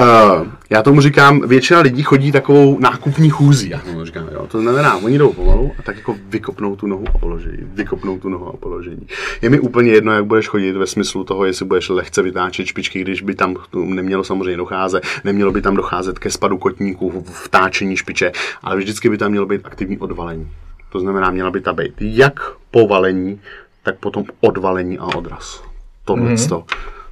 Uh, 0.00 0.46
já 0.70 0.82
tomu 0.82 1.00
říkám, 1.00 1.40
většina 1.40 1.80
lidí 1.80 2.02
chodí 2.02 2.32
takovou 2.32 2.78
nákupní 2.78 3.30
chůzí, 3.30 3.70
já 3.70 3.78
tomu 3.78 4.04
říkám, 4.04 4.28
jo. 4.32 4.46
To 4.46 4.60
znamená, 4.60 4.96
oni 4.96 5.18
jdou 5.18 5.32
pomalu 5.32 5.72
a 5.78 5.82
tak 5.82 5.96
jako 5.96 6.16
vykopnou 6.28 6.76
tu 6.76 6.86
nohu 6.86 7.04
a 7.14 7.18
položení, 7.18 7.58
vykopnou 7.60 8.18
tu 8.18 8.28
nohu 8.28 8.48
a 8.48 8.56
položení. 8.56 9.06
Je 9.42 9.50
mi 9.50 9.60
úplně 9.60 9.92
jedno, 9.92 10.12
jak 10.12 10.24
budeš 10.24 10.48
chodit 10.48 10.72
ve 10.72 10.86
smyslu 10.86 11.24
toho, 11.24 11.44
jestli 11.44 11.64
budeš 11.64 11.88
lehce 11.88 12.22
vytáčet 12.22 12.66
špičky, 12.66 13.00
když 13.00 13.22
by 13.22 13.34
tam 13.34 13.56
nemělo 13.74 14.24
samozřejmě 14.24 14.56
docházet, 14.56 15.04
nemělo 15.24 15.52
by 15.52 15.62
tam 15.62 15.76
docházet 15.76 16.18
ke 16.18 16.30
spadu 16.30 16.58
kotníků, 16.58 17.24
vtáčení 17.44 17.96
špiče, 17.96 18.32
ale 18.62 18.76
vždycky 18.76 19.08
by 19.08 19.18
tam 19.18 19.30
mělo 19.30 19.46
být 19.46 19.60
aktivní 19.64 19.98
odvalení. 19.98 20.48
To 20.92 21.00
znamená, 21.00 21.30
měla 21.30 21.50
by 21.50 21.60
ta 21.60 21.72
být 21.72 21.94
jak 22.00 22.40
povalení, 22.70 23.40
tak 23.82 23.98
potom 23.98 24.24
odvalení 24.40 24.98
a 24.98 25.04
odraz. 25.04 25.64
Tohle 26.04 26.30
mm-hmm. 26.30 26.64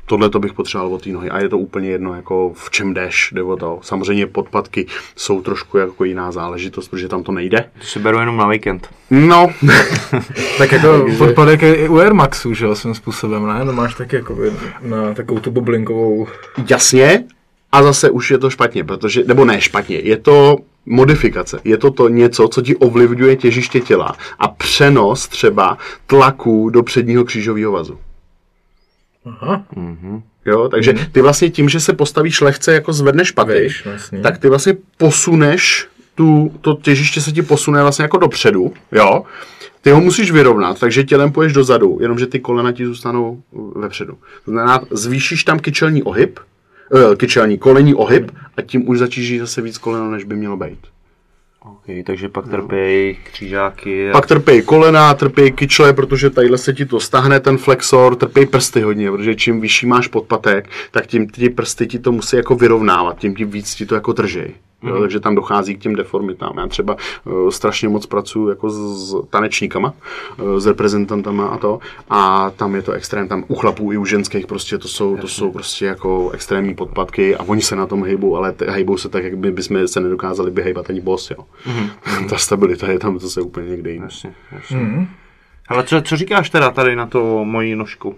Tohle 0.07 0.31
to 0.31 0.39
bych 0.39 0.53
potřeboval 0.53 0.95
od 0.95 1.03
té 1.03 1.11
nohy 1.11 1.31
a 1.31 1.39
je 1.41 1.49
to 1.49 1.59
úplně 1.59 1.91
jedno, 1.91 2.15
jako 2.15 2.53
v 2.55 2.71
čem 2.71 2.95
jdeš, 2.95 3.31
jde 3.33 3.43
o 3.43 3.57
to. 3.57 3.79
Samozřejmě 3.83 4.27
podpatky 4.27 4.87
jsou 5.17 5.43
trošku 5.43 5.79
jako 5.79 6.05
jiná 6.05 6.33
záležitost, 6.33 6.89
protože 6.89 7.09
tam 7.09 7.23
to 7.23 7.33
nejde. 7.33 7.65
To 7.79 7.85
si 7.87 7.99
beru 7.99 8.19
jenom 8.19 8.37
na 8.37 8.49
víkend. 8.49 8.89
No, 9.11 9.51
Tak 10.59 10.73
jako 10.73 11.07
podpadek 11.19 11.63
je 11.63 11.75
i 11.75 11.89
u 11.89 11.99
Air 11.99 12.15
Maxu, 12.15 12.55
že 12.55 12.65
jo, 12.65 12.75
svým 12.75 12.95
způsobem, 12.95 13.47
ne? 13.47 13.65
No 13.65 13.73
máš 13.73 13.95
taky 13.95 14.17
jako 14.17 14.37
na 14.81 15.15
takovou 15.15 15.41
tu 15.41 15.51
bublinkovou... 15.51 16.27
jasně, 16.71 17.25
a 17.73 17.83
zase 17.83 18.11
už 18.11 18.31
je 18.31 18.39
to 18.39 18.51
špatně, 18.51 18.85
protože, 18.85 19.25
nebo 19.27 19.45
ne 19.45 19.61
špatně, 19.61 19.97
je 19.97 20.17
to 20.17 20.57
modifikace. 20.87 21.61
Je 21.65 21.79
to 21.79 21.91
to 21.91 22.09
něco, 22.09 22.49
co 22.49 22.63
ti 22.63 22.77
ovlivňuje 22.77 23.37
těžiště 23.37 23.81
těla 23.81 24.17
a 24.39 24.49
přenos 24.49 25.29
třeba 25.29 25.79
tlaku 26.07 26.71
do 26.71 26.83
předního 26.83 27.25
křížového 27.25 27.73
vazu. 27.73 27.99
Aha, 29.25 29.65
Jo, 30.45 30.69
takže 30.69 30.95
ty 31.13 31.21
vlastně 31.23 31.51
tím, 31.51 31.69
že 31.69 31.81
se 31.81 31.93
postavíš 31.93 32.41
lehce, 32.41 32.75
jako 32.75 32.93
zvedneš 32.93 33.31
paty, 33.31 33.53
Vejš, 33.53 33.85
vlastně. 33.85 34.21
tak 34.21 34.39
ty 34.39 34.49
vlastně 34.49 34.77
posuneš 34.97 35.89
tu, 36.15 36.53
to 36.61 36.79
těžiště 36.83 37.21
se 37.21 37.33
ti 37.33 37.43
posune 37.43 37.83
vlastně 37.83 38.03
jako 38.03 38.19
dopředu, 38.19 38.73
jo. 38.93 39.23
Ty 39.83 39.91
ho 39.91 40.01
musíš 40.01 40.31
vyrovnat, 40.31 40.81
takže 40.81 41.05
tělem 41.05 41.33
půjdeš 41.33 41.53
dozadu, 41.53 41.99
jenomže 42.01 42.27
ty 42.27 42.41
kolena 42.41 42.73
ti 42.73 42.87
zůstanou 42.87 43.43
vepředu. 43.77 44.19
To 44.45 44.51
znamená, 44.51 44.81
zvýšíš 44.91 45.45
tam 45.45 45.59
kyčelní 45.59 46.03
ohyb, 46.03 46.39
eh, 46.95 47.17
kyčelní 47.17 47.59
kolení 47.59 47.95
ohyb 47.95 48.31
a 48.57 48.63
tím 48.63 48.89
už 48.89 48.99
začíží 48.99 49.39
zase 49.39 49.63
víc 49.63 49.79
koleno, 49.79 50.11
než 50.11 50.25
by 50.25 50.37
mělo 50.37 50.57
být. 50.57 50.79
OK, 51.65 52.05
takže 52.07 52.29
pak 52.29 52.49
trpějí 52.49 53.19
křížáky. 53.33 54.11
a- 54.11 54.13
Pak 54.13 54.27
trpějí 54.27 54.63
kolena, 54.63 55.15
trpějí 55.15 55.53
kyčle, 55.53 55.93
protože 55.93 56.31
tadyhle 56.31 56.59
se 56.59 56.73
ti 56.73 56.87
to 56.87 57.01
stáhne 57.01 57.41
ten 57.41 57.59
flexor, 57.59 58.17
trpějí 58.17 58.47
prsty 58.47 58.81
hodně, 58.81 59.11
protože 59.11 59.35
čím 59.35 59.61
vyšší 59.61 59.87
máš 59.87 60.07
podpatek, 60.07 60.69
tak 60.91 61.07
tím 61.07 61.29
ty 61.29 61.51
prsty 61.51 61.87
ti 61.87 61.99
to 61.99 62.13
musí 62.13 62.37
jako 62.37 62.55
vyrovnávat, 62.55 63.19
tím 63.19 63.35
ti 63.35 63.45
víc 63.45 63.75
ti 63.75 63.87
to 63.87 63.95
jako 63.95 64.13
držej. 64.13 64.55
Jo, 64.83 65.01
takže 65.01 65.21
tam 65.21 65.35
dochází 65.35 65.75
k 65.77 65.81
těm 65.81 65.95
deformitám. 65.95 66.59
Já 66.59 66.67
třeba 66.67 66.97
uh, 67.25 67.49
strašně 67.51 67.89
moc 67.89 68.07
pracuji 68.07 68.49
jako 68.49 68.71
s, 68.71 69.09
s 69.11 69.15
tanečníkama, 69.31 69.95
uh, 70.43 70.57
s 70.59 70.67
reprezentantama 70.67 71.47
a 71.47 71.59
to. 71.59 71.79
A 72.11 72.51
tam 72.51 72.75
je 72.75 72.83
to 72.83 72.93
extrém, 72.93 73.29
tam 73.29 73.45
u 73.49 73.55
chlapů 73.55 73.93
i 73.93 73.97
u 73.97 74.05
ženských 74.05 74.47
prostě 74.47 74.79
to 74.79 74.89
jsou, 74.89 75.17
to 75.17 75.29
jsou 75.29 75.53
prostě 75.53 75.87
jako 75.87 76.31
extrémní 76.31 76.75
podpatky 76.75 77.37
a 77.37 77.43
oni 77.43 77.63
se 77.63 77.77
na 77.77 77.87
tom 77.87 78.05
hejbou, 78.05 78.37
ale 78.37 78.53
te- 78.53 78.71
hejbou 78.71 78.97
se 78.97 79.09
tak, 79.09 79.25
jak 79.25 79.37
by 79.37 79.51
bychom 79.53 79.89
se 79.89 80.01
nedokázali 80.01 80.51
by 80.51 80.63
hejbat 80.63 80.91
ani 80.91 81.01
boss, 81.01 81.31
jo. 81.31 81.45
Ta 82.29 82.37
stabilita 82.39 82.91
je 82.91 82.99
tam 82.99 83.19
zase 83.19 83.41
úplně 83.41 83.69
někde 83.71 83.91
jinde. 83.91 84.07
Jasně, 84.07 84.35
jasně. 84.53 85.09
Ale 85.69 85.85
co, 85.85 86.03
co 86.03 86.17
říkáš 86.17 86.51
teda 86.51 86.71
tady 86.71 86.97
na 86.97 87.07
to 87.07 87.45
moji 87.45 87.77
nožku? 87.77 88.15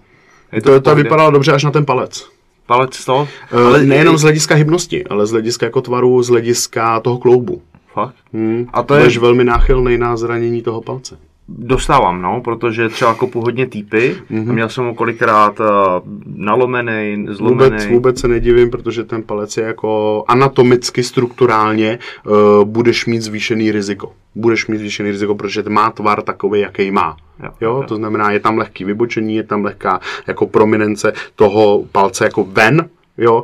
Je 0.53 0.63
To, 0.63 0.71
to 0.75 0.81
pohodě? 0.81 1.03
vypadalo 1.03 1.31
dobře 1.31 1.53
až 1.53 1.65
na 1.65 1.71
ten 1.71 1.85
palec. 1.85 2.29
Palec 2.67 3.05
to? 3.05 3.29
Ale 3.51 3.87
nejenom 3.87 4.19
z 4.19 4.23
hlediska 4.23 4.55
hybnosti, 4.55 5.05
ale 5.05 5.27
z 5.27 5.31
hlediska 5.31 5.67
jako 5.67 5.81
tvaru, 5.81 6.23
z 6.23 6.29
hlediska 6.29 7.01
toho 7.01 7.19
kloubu. 7.19 7.63
Fakt? 7.93 8.15
Hmm. 8.33 8.67
A 8.73 8.83
to 8.83 8.95
je- 8.95 9.01
Budeš 9.01 9.19
velmi 9.19 9.45
náchylný 9.45 9.99
na 9.99 10.17
zranění 10.17 10.63
toho 10.63 10.81
palce. 10.81 11.19
Dostávám, 11.49 12.23
no, 12.23 12.41
protože 12.41 12.89
třeba 12.89 13.15
kopu 13.15 13.41
hodně 13.41 13.67
týpy 13.67 14.17
mm-hmm. 14.31 14.51
a 14.51 14.53
měl 14.53 14.69
jsem 14.69 14.85
ho 14.85 14.95
kolikrát 14.95 15.61
uh, 15.61 15.67
nalomený, 16.37 17.27
zlomený. 17.31 17.71
Vůbec, 17.71 17.87
vůbec 17.87 18.21
se 18.21 18.29
nedivím, 18.29 18.71
protože 18.71 19.05
ten 19.05 19.23
palec 19.23 19.57
je 19.57 19.65
jako 19.65 20.25
anatomicky, 20.29 21.03
strukturálně 21.03 21.99
uh, 22.27 22.65
budeš 22.65 23.07
mít 23.07 23.23
zvýšený 23.23 23.73
riziko. 23.73 24.13
Budeš 24.35 24.67
mít 24.67 24.79
zvýšený 24.79 25.11
riziko, 25.11 25.35
protože 25.35 25.63
má 25.69 25.91
tvar 25.91 26.23
takový, 26.23 26.61
jaký 26.61 26.91
má. 26.91 27.17
Jo, 27.43 27.51
Jo, 27.61 27.85
to 27.89 27.97
znamená, 27.97 28.31
je 28.31 28.41
tam 28.41 28.59
lehký 28.59 28.85
vybočení, 28.85 29.37
je 29.37 29.43
tam 29.43 29.65
lehká 29.65 30.01
jako 30.27 30.47
prominence 30.47 31.13
toho 31.37 31.85
palce 31.93 32.25
jako 32.25 32.45
ven, 32.45 32.89
Jo, 33.19 33.43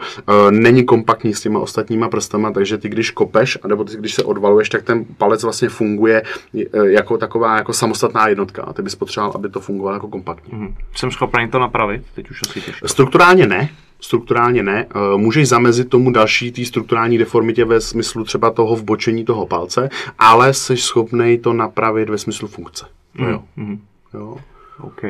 e, 0.48 0.50
není 0.50 0.84
kompaktní 0.84 1.34
s 1.34 1.40
těma 1.40 1.60
ostatníma 1.60 2.08
prstama, 2.08 2.50
takže 2.50 2.78
ty 2.78 2.88
když 2.88 3.10
kopeš, 3.10 3.58
anebo 3.62 3.84
ty 3.84 3.96
když 3.96 4.14
se 4.14 4.24
odvaluješ, 4.24 4.68
tak 4.68 4.82
ten 4.82 5.04
palec 5.18 5.42
vlastně 5.42 5.68
funguje 5.68 6.22
e, 6.54 6.90
jako 6.90 7.18
taková 7.18 7.56
jako 7.56 7.72
samostatná 7.72 8.28
jednotka 8.28 8.62
a 8.62 8.72
ty 8.72 8.82
bys 8.82 8.94
potřeboval, 8.94 9.32
aby 9.34 9.48
to 9.48 9.60
fungovalo 9.60 9.96
jako 9.96 10.08
kompaktní. 10.08 10.58
Hm. 10.58 10.74
Jsem 10.94 11.10
schopný 11.10 11.48
to 11.48 11.58
napravit, 11.58 12.02
teď 12.14 12.30
už 12.30 12.40
asi 12.48 12.60
těžko. 12.60 12.88
Strukturálně 12.88 13.46
ne. 13.46 13.70
Strukturálně 14.00 14.62
ne. 14.62 14.86
Eh, 14.90 15.16
Můžeš 15.16 15.48
zamezit 15.48 15.88
tomu 15.88 16.12
další 16.12 16.52
té 16.52 16.64
strukturální 16.64 17.18
deformitě 17.18 17.64
ve 17.64 17.80
smyslu 17.80 18.24
třeba 18.24 18.50
toho 18.50 18.76
vbočení 18.76 19.24
toho 19.24 19.46
palce, 19.46 19.88
ale 20.18 20.54
jsi 20.54 20.76
schopný 20.76 21.38
to 21.38 21.52
napravit 21.52 22.10
ve 22.10 22.18
smyslu 22.18 22.48
funkce. 22.48 22.86
No 23.14 23.28
jo. 23.28 23.42
jo. 24.14 24.36
OK, 24.82 25.02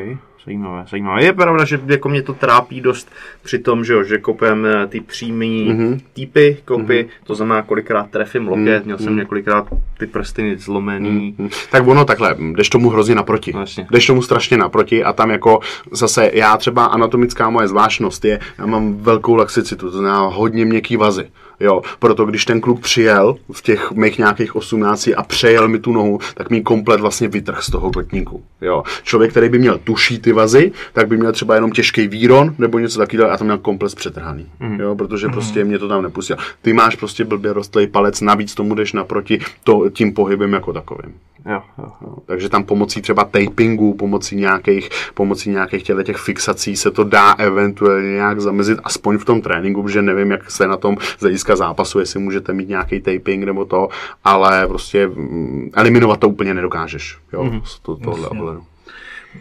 zajímavé, 0.45 0.85
zajímavé. 0.91 1.25
Je 1.25 1.33
pravda, 1.33 1.65
že 1.65 1.81
jako 1.87 2.09
mě 2.09 2.23
to 2.23 2.33
trápí 2.35 2.81
dost 2.81 3.11
při 3.43 3.59
tom, 3.59 3.85
že, 3.85 3.93
jo, 3.93 4.05
že 4.05 4.19
kopem 4.19 4.67
eh, 4.67 4.87
ty 4.87 5.01
přímý 5.01 5.69
Mhm. 5.69 5.79
mm-hmm. 5.79 6.01
týpy, 6.13 6.57
kopy, 6.65 7.03
mm-hmm. 7.05 7.25
to 7.27 7.35
znamená 7.35 7.63
kolikrát 7.63 8.11
trefím 8.11 8.49
loket, 8.49 8.65
mm-hmm. 8.83 8.85
měl 8.85 8.99
jsem 8.99 9.17
několikrát 9.17 9.67
ty 9.99 10.07
prsty 10.07 10.57
zlomený. 10.59 11.35
Hm, 11.39 11.49
Tak 11.71 11.87
ono 11.87 12.05
takhle, 12.05 12.37
jdeš 12.39 12.69
tomu 12.69 12.89
hrozně 12.91 13.15
naproti. 13.15 13.53
Jasně. 13.59 13.87
Jdeš 13.91 14.07
tomu 14.07 14.23
strašně 14.23 14.57
naproti 14.57 15.05
a 15.05 15.13
tam 15.13 15.31
jako 15.31 15.61
zase 15.93 16.31
já 16.35 16.57
třeba 16.57 16.85
anatomická 16.85 17.51
moje 17.51 17.69
zvláštnost 17.69 18.25
je, 18.25 18.41
já 18.59 18.67
mám 18.67 18.95
velkou 18.97 19.35
laxicitu, 19.35 19.91
to 19.91 19.99
znamená 19.99 20.19
hodně 20.27 20.65
měkký 20.65 20.97
vazy. 20.97 21.31
Jo, 21.61 21.83
proto 21.99 22.25
když 22.25 22.45
ten 22.45 22.61
kluk 22.61 22.81
přijel 22.81 23.37
v 23.53 23.63
těch 23.63 23.93
mých 23.93 24.19
nějakých 24.19 24.57
18 24.57 25.09
a 25.17 25.23
přejel 25.23 25.69
mi 25.69 25.79
tu 25.79 25.93
nohu, 25.93 26.19
tak 26.35 26.51
mi 26.51 26.61
komplet 26.61 27.01
vlastně 27.01 27.29
vytrh 27.29 27.63
z 27.63 27.71
toho 27.71 27.91
kotníku. 27.93 28.43
Jo. 28.61 28.83
Člověk, 29.03 29.31
který 29.31 29.49
by 29.49 29.59
měl 29.59 29.79
tuší 29.79 30.19
ty 30.19 30.33
vazy, 30.33 30.73
tak 30.93 31.09
by 31.09 31.17
měl 31.17 31.33
třeba 31.33 31.55
jenom 31.55 31.73
těžký 31.73 32.09
výron 32.09 32.55
nebo 32.59 32.79
něco 32.79 32.99
takového 32.99 33.31
a 33.31 33.37
to 33.37 33.45
měl 33.45 33.59
komplet 33.59 33.95
přetrhaný. 33.95 34.47
Mm. 34.61 34.81
Jo, 34.81 34.95
protože 34.95 35.29
prostě 35.29 35.65
mě 35.65 35.79
to 35.79 35.89
tam 35.89 36.03
nepustil. 36.03 36.37
Ty 36.63 36.73
máš 36.73 36.97
prostě 36.97 37.25
blbě 37.25 37.53
rostlý 37.53 37.87
palec, 37.87 38.21
navíc 38.21 38.55
tomu 38.55 38.75
jdeš 38.75 38.93
naproti 38.93 39.41
to, 39.65 39.91
tím 39.91 40.15
pohybem 40.15 40.53
jako 40.53 40.73
takovým. 40.73 41.15
Jo, 41.47 41.63
jo. 41.79 41.93
Jo, 42.03 42.17
takže 42.27 42.49
tam 42.49 42.65
pomocí 42.65 43.03
třeba 43.03 43.25
tapingu, 43.25 43.95
pomocí 43.95 44.37
nějakých, 44.37 44.91
pomocí 45.15 45.51
nějakých 45.51 45.83
těle 45.83 46.05
těch 46.05 46.17
fixací 46.17 46.77
se 46.77 46.91
to 46.91 47.05
dá 47.05 47.33
eventuálně 47.39 48.13
nějak 48.13 48.41
zamezit, 48.41 48.79
aspoň 48.85 49.19
v 49.19 49.25
tom 49.25 49.41
tréninku, 49.41 49.83
protože 49.83 50.03
nevím, 50.03 50.31
jak 50.31 50.51
se 50.51 50.69
na 50.69 50.77
tom 50.77 50.97
z 51.19 51.21
hlediska 51.21 51.50
zápasu, 51.57 51.99
jestli 51.99 52.21
můžete 52.21 52.53
mít 52.53 52.69
nějaký 52.69 53.01
taping 53.01 53.45
nebo 53.45 53.65
to, 53.65 53.89
ale 54.25 54.67
prostě 54.67 55.07
mm, 55.07 55.71
eliminovat 55.75 56.21
to 56.21 56.29
úplně 56.29 56.55
nedokážeš. 56.55 57.19
Jo, 57.33 57.45
mm-hmm. 57.45 57.63
to, 57.83 57.97
tohle 57.97 58.29
ohledu. 58.29 58.63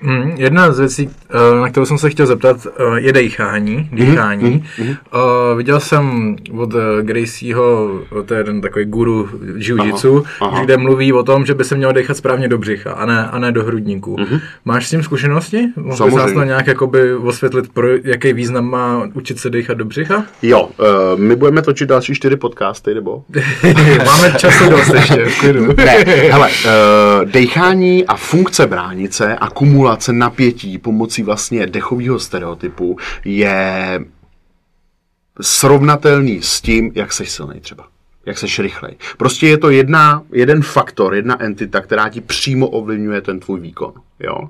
Mm, 0.01 0.31
jedna 0.37 0.71
z 0.71 0.79
věcí, 0.79 1.09
eh, 1.29 1.61
na 1.61 1.69
kterou 1.69 1.85
jsem 1.85 1.97
se 1.97 2.09
chtěl 2.09 2.25
zeptat, 2.25 2.67
eh, 2.67 2.99
je 2.99 3.13
dechání. 3.13 3.89
dechání. 3.93 4.65
Mhm, 4.79 4.95
Eh, 5.13 5.55
Viděl 5.55 5.79
jsem 5.79 6.35
od 6.57 6.69
eh, 6.75 7.03
Gracieho, 7.03 7.89
eh, 8.19 8.23
to 8.23 8.33
je 8.33 8.39
jeden 8.39 8.61
takový 8.61 8.85
guru 8.85 9.29
jiu-jitsu, 9.57 10.23
Aha, 10.41 10.51
aha. 10.51 10.63
kde 10.63 10.77
mluví 10.77 11.13
o 11.13 11.23
tom, 11.23 11.45
že 11.45 11.53
by 11.53 11.63
se 11.63 11.75
mělo 11.75 11.91
dechat 11.91 12.17
správně 12.17 12.47
do 12.47 12.57
břicha 12.57 12.91
a 12.91 13.05
ne, 13.05 13.27
a 13.31 13.39
ne 13.39 13.51
do 13.51 13.63
hrudníků. 13.63 14.15
Máš 14.65 14.87
s 14.87 14.89
tím 14.89 15.03
zkušenosti? 15.03 15.67
Mohl 15.75 16.05
bys 16.05 16.15
nás 16.15 16.25
Mhm. 16.25 16.33
To 16.33 16.43
nějak 16.43 16.67
jakoby 16.67 17.15
osvětlit, 17.15 17.73
pro 17.73 17.87
jaký 18.03 18.33
význam 18.33 18.65
má 18.69 19.09
učit 19.13 19.39
se 19.39 19.49
dechat 19.49 19.77
do 19.77 19.85
břicha? 19.85 20.23
Jo, 20.41 20.61
uh, 20.63 21.19
my 21.19 21.35
budeme 21.35 21.61
točit 21.61 21.89
další 21.89 22.13
čtyři 22.15 22.35
podcasty, 22.35 22.93
nebo? 22.93 23.23
Máme 24.05 24.33
času 24.37 24.69
dost 24.69 24.93
ještě. 24.93 25.25
Ne, 25.77 25.91
hele, 26.31 26.49
uh, 26.49 27.25
dechání 27.31 28.05
a 28.05 28.15
funkce 28.15 28.67
bránice 28.67 29.35
a 29.35 29.49
kumulace 29.49 29.78
napětí 30.11 30.77
pomocí 30.77 31.23
vlastně 31.23 31.67
dechového 31.67 32.19
stereotypu 32.19 32.97
je 33.25 33.99
srovnatelný 35.41 36.41
s 36.41 36.61
tím, 36.61 36.91
jak 36.95 37.13
seš 37.13 37.29
silný 37.29 37.59
třeba. 37.59 37.87
Jak 38.25 38.37
seš 38.37 38.59
rychlej. 38.59 38.95
Prostě 39.17 39.47
je 39.47 39.57
to 39.57 39.69
jedna, 39.69 40.23
jeden 40.31 40.61
faktor, 40.61 41.15
jedna 41.15 41.43
entita, 41.43 41.81
která 41.81 42.09
ti 42.09 42.21
přímo 42.21 42.67
ovlivňuje 42.67 43.21
ten 43.21 43.39
tvůj 43.39 43.59
výkon. 43.59 43.93
Jo? 44.19 44.49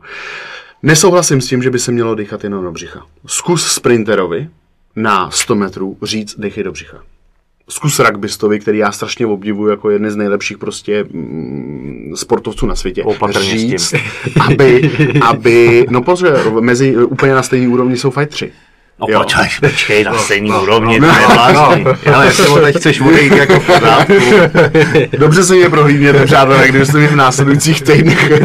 Nesouhlasím 0.84 1.42
s 1.42 1.48
tím, 1.48 1.64
že 1.64 1.70
by 1.70 1.80
se 1.80 1.92
mělo 1.92 2.16
dýchat 2.16 2.44
jenom 2.44 2.64
do 2.64 2.72
břicha. 2.72 3.06
Zkus 3.26 3.72
sprinterovi 3.72 4.50
na 4.96 5.32
100 5.32 5.56
metrů 5.56 5.98
říct, 6.04 6.40
dechej 6.40 6.64
do 6.64 6.72
břicha 6.72 6.98
zkus 7.70 8.00
rugbystovi, 8.00 8.60
který 8.60 8.78
já 8.78 8.92
strašně 8.92 9.26
obdivuju 9.26 9.70
jako 9.70 9.90
jeden 9.90 10.12
z 10.12 10.16
nejlepších 10.16 10.58
prostě 10.58 11.04
mm, 11.04 12.14
sportovců 12.16 12.66
na 12.66 12.76
světě, 12.76 13.04
Opatrně 13.04 13.50
s 13.50 13.50
tím. 13.50 13.60
říct, 13.78 13.94
aby, 14.48 14.92
aby, 15.22 15.86
no 15.90 16.02
pozor, 16.02 16.62
mezi 16.62 16.98
úplně 16.98 17.34
na 17.34 17.44
stejný 17.44 17.68
úrovni 17.68 17.98
jsou 17.98 18.12
fightři. 18.12 18.52
No 19.02 19.08
Jo. 19.10 19.20
počkej, 19.20 19.50
počkej 19.60 20.04
na 20.04 20.14
stejný 20.14 20.52
úrovni, 20.52 21.00
no, 21.00 21.08
to 21.08 21.20
je 21.20 21.28
blázný. 21.34 21.86
Ale 22.14 22.26
jestli 22.26 22.46
ho 22.46 22.60
teď 22.60 22.76
chceš 22.76 23.02
odejít 23.02 23.34
jako 23.34 23.60
v 23.60 23.66
pořádku. 23.66 24.14
Dobře 25.18 25.44
se 25.44 25.56
mě 25.56 25.70
prohlídněte, 25.70 26.26
přátelé, 26.26 26.68
kdybyste 26.68 26.98
mě 26.98 27.08
v 27.08 27.16
následujících 27.16 27.82
týdnech 27.82 28.32
eh, 28.32 28.42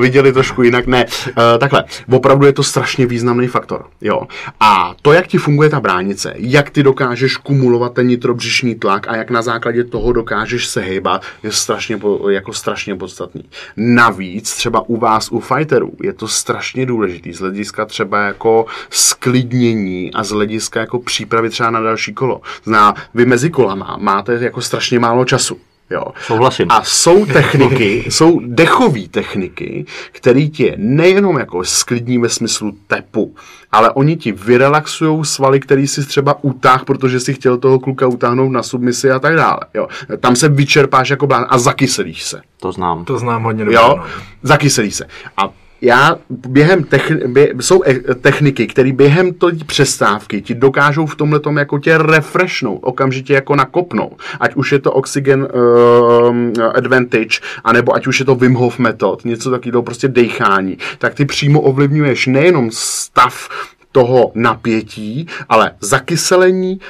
viděli 0.00 0.32
trošku 0.32 0.62
jinak. 0.62 0.86
Ne, 0.86 1.06
eh, 1.28 1.58
takhle, 1.58 1.84
opravdu 2.12 2.46
je 2.46 2.52
to 2.52 2.62
strašně 2.62 3.06
významný 3.06 3.46
faktor. 3.46 3.84
Jo. 4.00 4.22
A 4.60 4.94
to, 5.02 5.12
jak 5.12 5.26
ti 5.26 5.38
funguje 5.38 5.70
ta 5.70 5.80
bránice, 5.80 6.34
jak 6.36 6.70
ty 6.70 6.82
dokážeš 6.82 7.36
kumulovat 7.36 7.92
ten 7.94 8.06
nitrobřišní 8.06 8.74
tlak 8.74 9.08
a 9.08 9.16
jak 9.16 9.30
na 9.30 9.42
základě 9.42 9.84
toho 9.84 10.12
dokážeš 10.12 10.66
se 10.66 10.80
hejbat, 10.80 11.22
je 11.42 11.52
strašně, 11.52 12.00
jako 12.30 12.52
strašně 12.52 12.96
podstatný. 12.96 13.44
Navíc 13.76 14.54
třeba 14.54 14.88
u 14.88 14.96
vás, 14.96 15.28
u 15.32 15.40
fighterů, 15.40 15.92
je 16.02 16.12
to 16.12 16.28
strašně 16.28 16.86
důležitý 16.86 17.32
z 17.32 17.40
hlediska 17.40 17.86
třeba 17.86 18.20
jako 18.20 18.66
sklidnění 18.90 19.79
a 20.14 20.24
z 20.24 20.30
hlediska 20.30 20.80
jako 20.80 20.98
přípravy 20.98 21.50
třeba 21.50 21.70
na 21.70 21.80
další 21.80 22.14
kolo. 22.14 22.40
Zná, 22.64 22.94
vy 23.14 23.26
mezi 23.26 23.50
kolama 23.50 23.96
máte 24.00 24.38
jako 24.40 24.60
strašně 24.60 24.98
málo 24.98 25.24
času. 25.24 25.58
Jo. 25.90 26.04
Souhlasím. 26.26 26.66
A 26.70 26.82
jsou 26.84 27.26
techniky, 27.26 28.04
jsou 28.08 28.40
dechové 28.44 29.00
techniky, 29.10 29.86
které 30.12 30.46
tě 30.46 30.74
nejenom 30.76 31.38
jako 31.38 31.64
sklidní 31.64 32.18
ve 32.18 32.28
smyslu 32.28 32.72
tepu, 32.86 33.34
ale 33.72 33.90
oni 33.90 34.16
ti 34.16 34.32
vyrelaxují 34.32 35.24
svaly, 35.24 35.60
který 35.60 35.86
si 35.86 36.06
třeba 36.06 36.44
utáh, 36.44 36.84
protože 36.84 37.20
si 37.20 37.34
chtěl 37.34 37.58
toho 37.58 37.78
kluka 37.78 38.06
utáhnout 38.06 38.52
na 38.52 38.62
submisi 38.62 39.10
a 39.10 39.18
tak 39.18 39.36
dále. 39.36 39.60
Jo. 39.74 39.88
Tam 40.20 40.36
se 40.36 40.48
vyčerpáš 40.48 41.10
jako 41.10 41.26
blán 41.26 41.46
a 41.48 41.58
zakyselíš 41.58 42.22
se. 42.22 42.40
To 42.60 42.72
znám. 42.72 43.04
To 43.04 43.18
znám 43.18 43.42
hodně 43.42 43.64
dobře. 43.64 43.80
Jo, 43.80 43.94
no. 43.96 44.04
zakyselí 44.42 44.90
se. 44.90 45.06
A 45.36 45.50
já 45.80 46.16
během 46.30 46.84
techni- 46.84 47.32
bě, 47.32 47.52
jsou 47.60 47.82
e- 47.86 48.14
techniky, 48.14 48.66
které 48.66 48.92
během 48.92 49.32
té 49.32 49.46
přestávky 49.66 50.42
ti 50.42 50.54
dokážou 50.54 51.06
v 51.06 51.16
tomhle 51.16 51.40
tom 51.40 51.56
jako 51.56 51.78
tě 51.78 51.98
refreshnout, 51.98 52.80
okamžitě 52.82 53.34
jako 53.34 53.56
nakopnout. 53.56 54.22
Ať 54.40 54.54
už 54.54 54.72
je 54.72 54.78
to 54.78 54.92
Oxygen 54.92 55.48
um, 55.52 56.52
Advantage, 56.74 57.40
anebo 57.64 57.94
ať 57.94 58.06
už 58.06 58.20
je 58.20 58.26
to 58.26 58.34
Wim 58.34 58.54
Hof 58.54 58.78
metod, 58.78 59.24
něco 59.24 59.50
takového 59.50 59.82
prostě 59.82 60.08
dechání, 60.08 60.78
tak 60.98 61.14
ty 61.14 61.24
přímo 61.24 61.60
ovlivňuješ 61.60 62.26
nejenom 62.26 62.70
stav 62.72 63.48
toho 63.92 64.32
napětí, 64.34 65.26
ale 65.48 65.72
zakyselení, 65.80 66.80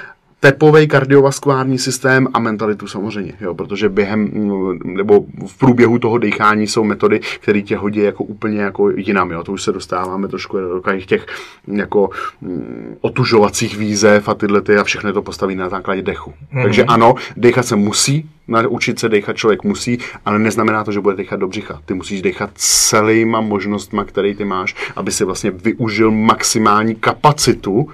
tepový 0.40 0.88
kardiovaskulární 0.88 1.78
systém 1.78 2.28
a 2.34 2.38
mentalitu 2.38 2.86
samozřejmě, 2.86 3.32
jo, 3.40 3.54
protože 3.54 3.88
během 3.88 4.20
mm, 4.20 4.78
nebo 4.84 5.24
v 5.46 5.58
průběhu 5.58 5.98
toho 5.98 6.18
dechání 6.18 6.66
jsou 6.66 6.84
metody, 6.84 7.20
které 7.40 7.62
tě 7.62 7.76
hodí 7.76 8.00
jako 8.00 8.24
úplně 8.24 8.60
jako 8.60 8.90
jinam, 8.90 9.30
jo, 9.30 9.44
to 9.44 9.52
už 9.52 9.62
se 9.62 9.72
dostáváme 9.72 10.28
trošku 10.28 10.58
do 10.58 10.82
těch 11.06 11.26
jako 11.66 12.10
mm, 12.40 12.96
otužovacích 13.00 13.76
výzev 13.76 14.28
a 14.28 14.34
tyhle 14.34 14.60
ty 14.60 14.76
a 14.76 14.84
všechno 14.84 15.12
to 15.12 15.22
postaví 15.22 15.56
na 15.56 15.68
základě 15.68 16.02
dechu. 16.02 16.30
Mm-hmm. 16.30 16.62
Takže 16.62 16.84
ano, 16.84 17.14
dechat 17.36 17.66
se 17.66 17.76
musí, 17.76 18.30
naučit 18.48 18.98
se 18.98 19.08
dechat 19.08 19.36
člověk 19.36 19.64
musí, 19.64 19.98
ale 20.24 20.38
neznamená 20.38 20.84
to, 20.84 20.92
že 20.92 21.00
bude 21.00 21.16
dechat 21.16 21.40
do 21.40 21.48
břicha. 21.48 21.80
Ty 21.84 21.94
musíš 21.94 22.22
dechat 22.22 22.50
celýma 22.54 23.40
možnostma, 23.40 24.04
které 24.04 24.34
ty 24.34 24.44
máš, 24.44 24.74
aby 24.96 25.12
si 25.12 25.24
vlastně 25.24 25.50
využil 25.50 26.10
maximální 26.10 26.94
kapacitu 26.94 27.88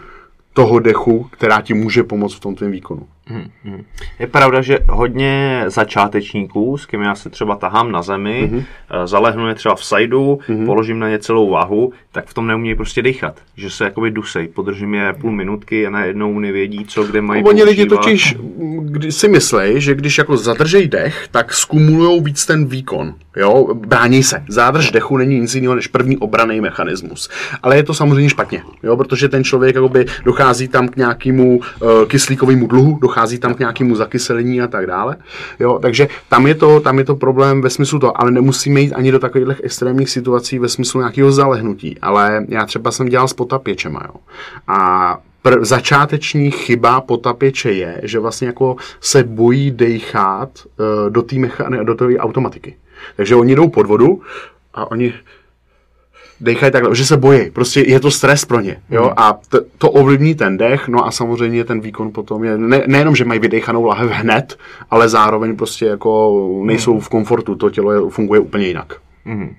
toho 0.56 0.78
dechu, 0.78 1.28
která 1.30 1.60
ti 1.60 1.74
může 1.74 2.02
pomoct 2.02 2.34
v 2.34 2.40
tom 2.40 2.54
tvém 2.54 2.70
výkonu. 2.70 3.08
Je 4.18 4.26
pravda, 4.26 4.62
že 4.62 4.78
hodně 4.88 5.64
začátečníků, 5.66 6.78
s 6.78 6.86
kým 6.86 7.00
já 7.00 7.14
se 7.14 7.30
třeba 7.30 7.56
tahám 7.56 7.92
na 7.92 8.02
zemi, 8.02 8.50
mm-hmm. 8.52 8.64
zalehnu 9.04 9.48
je 9.48 9.54
třeba 9.54 9.74
v 9.74 9.84
sajdu, 9.84 10.38
mm-hmm. 10.48 10.66
položím 10.66 10.98
na 10.98 11.08
ně 11.08 11.18
celou 11.18 11.50
váhu, 11.50 11.92
tak 12.12 12.26
v 12.26 12.34
tom 12.34 12.46
neumějí 12.46 12.74
prostě 12.74 13.02
dýchat. 13.02 13.40
Že 13.56 13.70
se 13.70 13.84
jakoby 13.84 14.10
dusej, 14.10 14.48
podržím 14.48 14.94
je 14.94 15.12
půl 15.12 15.32
minutky 15.32 15.86
a 15.86 15.90
najednou 15.90 16.38
nevědí, 16.38 16.84
co 16.84 17.04
kde 17.04 17.20
mají 17.20 17.44
Oni 17.44 17.62
lidi 17.62 17.86
totiž 17.86 18.36
kdy 18.80 19.12
si 19.12 19.28
myslí, 19.28 19.80
že 19.80 19.94
když 19.94 20.18
jako 20.18 20.36
zadržej 20.36 20.88
dech, 20.88 21.28
tak 21.30 21.54
skumulují 21.54 22.22
víc 22.22 22.46
ten 22.46 22.66
výkon. 22.66 23.14
Jo, 23.36 23.74
brání 23.74 24.22
se. 24.22 24.44
Zádrž 24.48 24.90
dechu 24.90 25.16
není 25.16 25.40
nic 25.40 25.54
jiného 25.54 25.74
než 25.74 25.86
první 25.86 26.16
obraný 26.16 26.60
mechanismus. 26.60 27.30
Ale 27.62 27.76
je 27.76 27.82
to 27.82 27.94
samozřejmě 27.94 28.30
špatně, 28.30 28.62
jo, 28.82 28.96
protože 28.96 29.28
ten 29.28 29.44
člověk 29.44 29.74
jakoby 29.74 30.06
dochází 30.24 30.68
tam 30.68 30.88
k 30.88 30.96
nějakému 30.96 31.56
uh, 31.56 31.62
kyslíkovému 32.06 32.66
dluhu, 32.66 32.98
dochází 33.02 33.15
tam 33.38 33.54
k 33.54 33.58
nějakému 33.58 33.96
zakyselení 33.96 34.62
a 34.62 34.66
tak 34.66 34.86
dále. 34.86 35.16
Jo, 35.60 35.78
takže 35.82 36.08
tam 36.28 36.46
je, 36.46 36.54
to, 36.54 36.80
tam 36.80 36.98
je 36.98 37.04
to 37.04 37.16
problém 37.16 37.62
ve 37.62 37.70
smyslu 37.70 37.98
to, 37.98 38.20
ale 38.20 38.30
nemusíme 38.30 38.80
jít 38.80 38.92
ani 38.92 39.12
do 39.12 39.18
takových 39.18 39.60
extrémních 39.62 40.10
situací 40.10 40.58
ve 40.58 40.68
smyslu 40.68 41.00
nějakého 41.00 41.32
zalehnutí. 41.32 41.98
Ale 42.02 42.46
já 42.48 42.66
třeba 42.66 42.90
jsem 42.90 43.08
dělal 43.08 43.28
s 43.28 43.32
potapěčema, 43.32 44.00
jo. 44.06 44.14
A 44.68 45.18
pr- 45.44 45.64
začáteční 45.64 46.50
chyba 46.50 47.00
potapěče 47.00 47.72
je, 47.72 48.00
že 48.02 48.18
vlastně 48.18 48.46
jako 48.46 48.76
se 49.00 49.24
bojí 49.24 49.70
dejchat 49.70 50.50
uh, 50.64 51.10
do 51.10 51.22
té 51.22 51.36
mecha- 51.36 51.84
do 51.84 51.96
automatiky. 52.18 52.76
Takže 53.16 53.36
oni 53.36 53.54
jdou 53.54 53.68
pod 53.68 53.86
vodu 53.86 54.22
a 54.74 54.90
oni 54.90 55.14
dechají 56.40 56.72
takhle, 56.72 56.94
že 56.96 57.06
se 57.06 57.16
bojí. 57.16 57.50
Prostě 57.50 57.80
je 57.80 58.00
to 58.00 58.10
stres 58.10 58.44
pro 58.44 58.60
ně. 58.60 58.76
Jo? 58.90 59.02
Hmm. 59.02 59.12
A 59.16 59.38
t- 59.48 59.60
to 59.78 59.90
ovlivní 59.90 60.34
ten 60.34 60.56
dech, 60.56 60.88
no 60.88 61.06
a 61.06 61.10
samozřejmě 61.10 61.64
ten 61.64 61.80
výkon 61.80 62.10
potom 62.12 62.44
je, 62.44 62.58
ne, 62.58 62.82
nejenom, 62.86 63.16
že 63.16 63.24
mají 63.24 63.40
vydechanou 63.40 63.84
lahev 63.84 64.10
hned, 64.10 64.58
ale 64.90 65.08
zároveň 65.08 65.56
prostě 65.56 65.86
jako 65.86 66.42
nejsou 66.64 67.00
v 67.00 67.08
komfortu, 67.08 67.54
to 67.54 67.70
tělo 67.70 67.92
je, 67.92 68.10
funguje 68.10 68.40
úplně 68.40 68.66
jinak. 68.66 68.94
Mm. 69.26 69.56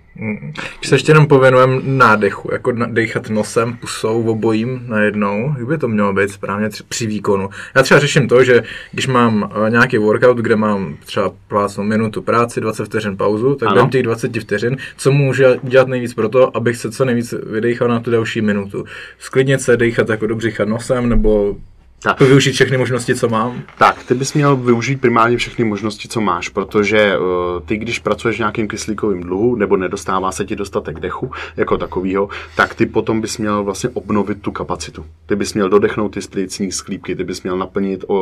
Když 0.79 0.89
se 0.89 0.95
ještě 0.95 1.11
jenom 1.11 1.27
pověnujeme 1.27 1.81
nádechu, 1.83 2.49
jako 2.51 2.71
dechat 2.71 3.29
nosem, 3.29 3.73
pusou, 3.73 4.23
obojím 4.23 4.83
najednou, 4.87 5.55
jak 5.57 5.67
by 5.67 5.77
to 5.77 5.87
mělo 5.87 6.13
být 6.13 6.29
správně 6.29 6.69
tři, 6.69 6.83
při 6.83 7.07
výkonu. 7.07 7.49
Já 7.75 7.83
třeba 7.83 7.99
řeším 7.99 8.27
to, 8.27 8.43
že 8.43 8.63
když 8.91 9.07
mám 9.07 9.43
uh, 9.43 9.69
nějaký 9.69 9.97
workout, 9.97 10.37
kde 10.37 10.55
mám 10.55 10.95
třeba 11.05 11.31
plácnou 11.47 11.83
minutu 11.83 12.21
práci, 12.21 12.61
20 12.61 12.85
vteřin 12.85 13.17
pauzu, 13.17 13.55
tak 13.55 13.73
během 13.73 13.89
těch 13.89 14.03
20 14.03 14.37
vteřin, 14.37 14.77
co 14.97 15.11
můžu 15.11 15.43
dělat 15.63 15.87
nejvíc 15.87 16.13
pro 16.13 16.29
to, 16.29 16.57
abych 16.57 16.77
se 16.77 16.91
co 16.91 17.05
nejvíc 17.05 17.33
vydechal 17.51 17.87
na 17.87 17.99
tu 17.99 18.11
další 18.11 18.41
minutu. 18.41 18.85
Sklidnit 19.19 19.61
se, 19.61 19.77
dechat 19.77 20.09
jako 20.09 20.27
do 20.27 20.35
břicha 20.35 20.65
nosem, 20.65 21.09
nebo 21.09 21.55
tak. 22.03 22.21
Využít 22.21 22.51
všechny 22.51 22.77
možnosti, 22.77 23.15
co 23.15 23.29
mám? 23.29 23.61
Tak, 23.77 24.03
ty 24.03 24.13
bys 24.13 24.33
měl 24.33 24.55
využít 24.55 25.01
primárně 25.01 25.37
všechny 25.37 25.65
možnosti, 25.65 26.07
co 26.07 26.21
máš, 26.21 26.49
protože 26.49 27.17
uh, 27.17 27.25
ty, 27.65 27.77
když 27.77 27.99
pracuješ 27.99 28.35
v 28.35 28.39
nějakým 28.39 28.67
kyslíkovým 28.67 29.21
dluhu, 29.21 29.55
nebo 29.55 29.77
nedostává 29.77 30.31
se 30.31 30.45
ti 30.45 30.55
dostatek 30.55 30.99
dechu 30.99 31.31
jako 31.57 31.77
takového, 31.77 32.29
tak 32.55 32.75
ty 32.75 32.85
potom 32.85 33.21
bys 33.21 33.37
měl 33.37 33.63
vlastně 33.63 33.89
obnovit 33.89 34.41
tu 34.41 34.51
kapacitu. 34.51 35.05
Ty 35.25 35.35
bys 35.35 35.53
měl 35.53 35.69
dodechnout 35.69 36.13
ty 36.13 36.21
splicní 36.21 36.71
sklípky, 36.71 37.15
ty 37.15 37.23
bys 37.23 37.43
měl 37.43 37.57
naplnit 37.57 38.03
uh, 38.07 38.17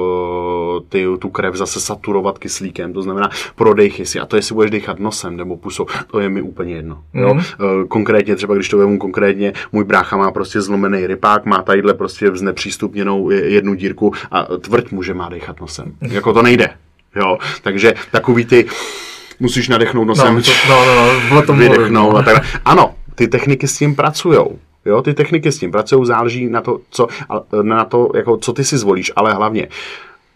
ty, 0.89 1.05
tu 1.19 1.29
krev, 1.29 1.55
zase 1.55 1.79
saturovat 1.79 2.39
kyslíkem, 2.39 2.93
to 2.93 3.01
znamená 3.01 3.29
prodejchy 3.55 4.05
si. 4.05 4.19
A 4.19 4.25
to, 4.25 4.35
jestli 4.35 4.55
budeš 4.55 4.71
dechat 4.71 4.99
nosem 4.99 5.37
nebo 5.37 5.57
pusou, 5.57 5.85
to 6.11 6.19
je 6.19 6.29
mi 6.29 6.41
úplně 6.41 6.75
jedno. 6.75 7.03
Mm-hmm. 7.15 7.21
Jo? 7.21 7.31
Uh, 7.31 7.87
konkrétně, 7.87 8.35
třeba 8.35 8.55
když 8.55 8.69
to 8.69 8.77
vemu 8.77 8.97
konkrétně, 8.97 9.53
můj 9.71 9.83
brácha 9.83 10.17
má 10.17 10.31
prostě 10.31 10.61
zlomený 10.61 11.07
rypák, 11.07 11.45
má 11.45 11.61
tadyhle 11.61 11.93
prostě 11.93 12.31
znepřístupněnou 12.33 13.29
jednu 13.29 13.64
dírku 13.73 14.13
a 14.31 14.43
tvrď 14.43 14.91
mu, 14.91 15.03
že 15.03 15.13
má 15.13 15.29
dechat 15.29 15.61
nosem. 15.61 15.93
Jako 16.01 16.33
to 16.33 16.41
nejde. 16.41 16.69
Jo? 17.15 17.37
Takže 17.61 17.93
takový 18.11 18.45
ty 18.45 18.65
musíš 19.39 19.69
nadechnout 19.69 20.07
nosem, 20.07 20.35
no, 20.35 20.41
to, 20.41 20.51
no, 20.69 20.85
no, 21.29 21.43
no, 21.47 21.53
vydechnout 21.53 22.15
a 22.15 22.21
tak. 22.21 22.43
Ano, 22.65 22.95
ty 23.15 23.27
techniky 23.27 23.67
s 23.67 23.77
tím 23.77 23.95
pracují. 23.95 24.39
Jo, 24.85 25.01
ty 25.01 25.13
techniky 25.13 25.51
s 25.51 25.59
tím 25.59 25.71
pracují, 25.71 26.05
záleží 26.05 26.49
na 26.49 26.61
to, 26.61 26.79
co, 26.89 27.07
na 27.61 27.85
to, 27.85 28.09
jako, 28.15 28.37
co 28.37 28.53
ty 28.53 28.63
si 28.63 28.77
zvolíš, 28.77 29.11
ale 29.15 29.33
hlavně 29.33 29.67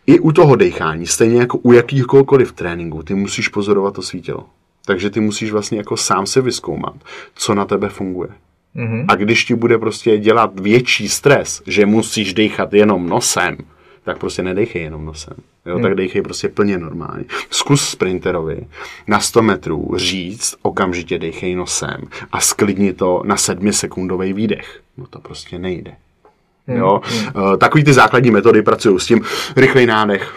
i 0.08 0.20
u 0.20 0.32
toho 0.32 0.56
dechání, 0.56 1.08
stejně 1.08 1.40
jako 1.40 1.58
u 1.58 1.74
jakýchkoliv 1.74 2.52
tréninku, 2.52 3.04
ty 3.04 3.16
musíš 3.16 3.48
pozorovat 3.48 3.94
to 3.94 4.02
svítilo. 4.02 4.46
Takže 4.86 5.10
ty 5.10 5.20
musíš 5.20 5.52
vlastně 5.52 5.78
jako 5.78 5.98
sám 5.98 6.26
se 6.26 6.42
vyskoumat, 6.42 6.94
co 7.36 7.56
na 7.56 7.66
tebe 7.66 7.90
funguje. 7.90 8.30
Mm-hmm. 8.80 9.06
A 9.08 9.16
když 9.16 9.46
ti 9.46 9.56
bude 9.56 9.78
prostě 9.78 10.18
dělat 10.18 10.60
větší 10.60 11.10
stres, 11.10 11.62
že 11.68 11.86
musíš 11.86 12.34
dechat 12.34 12.74
jenom 12.74 13.10
nosem, 13.10 13.58
tak 14.04 14.18
prostě 14.18 14.44
nedechej 14.44 14.82
jenom 14.82 15.06
nosem. 15.06 15.34
Jo, 15.66 15.74
hmm. 15.74 15.84
tak 15.84 15.96
dejchej 15.96 16.22
prostě 16.22 16.50
plně 16.50 16.78
normálně. 16.78 17.26
Zkus 17.50 17.90
sprinterovi 17.90 18.68
na 19.08 19.20
100 19.20 19.42
metrů 19.42 19.92
říct, 19.96 20.56
okamžitě 20.62 21.20
dejchej 21.20 21.56
nosem 21.56 22.02
a 22.32 22.40
sklidni 22.42 22.94
to 22.94 23.22
na 23.26 23.38
sedmisekundový 23.38 24.34
výdech. 24.34 24.82
No 24.98 25.08
to 25.08 25.20
prostě 25.20 25.60
nejde. 25.60 25.92
Hmm. 26.68 26.78
Jo? 26.78 27.02
Hmm. 27.04 27.58
Takový 27.58 27.84
ty 27.84 27.94
základní 27.94 28.32
metody 28.32 28.62
pracují 28.62 29.00
s 29.00 29.06
tím 29.06 29.22
rychlej 29.56 29.86
nádech, 29.86 30.34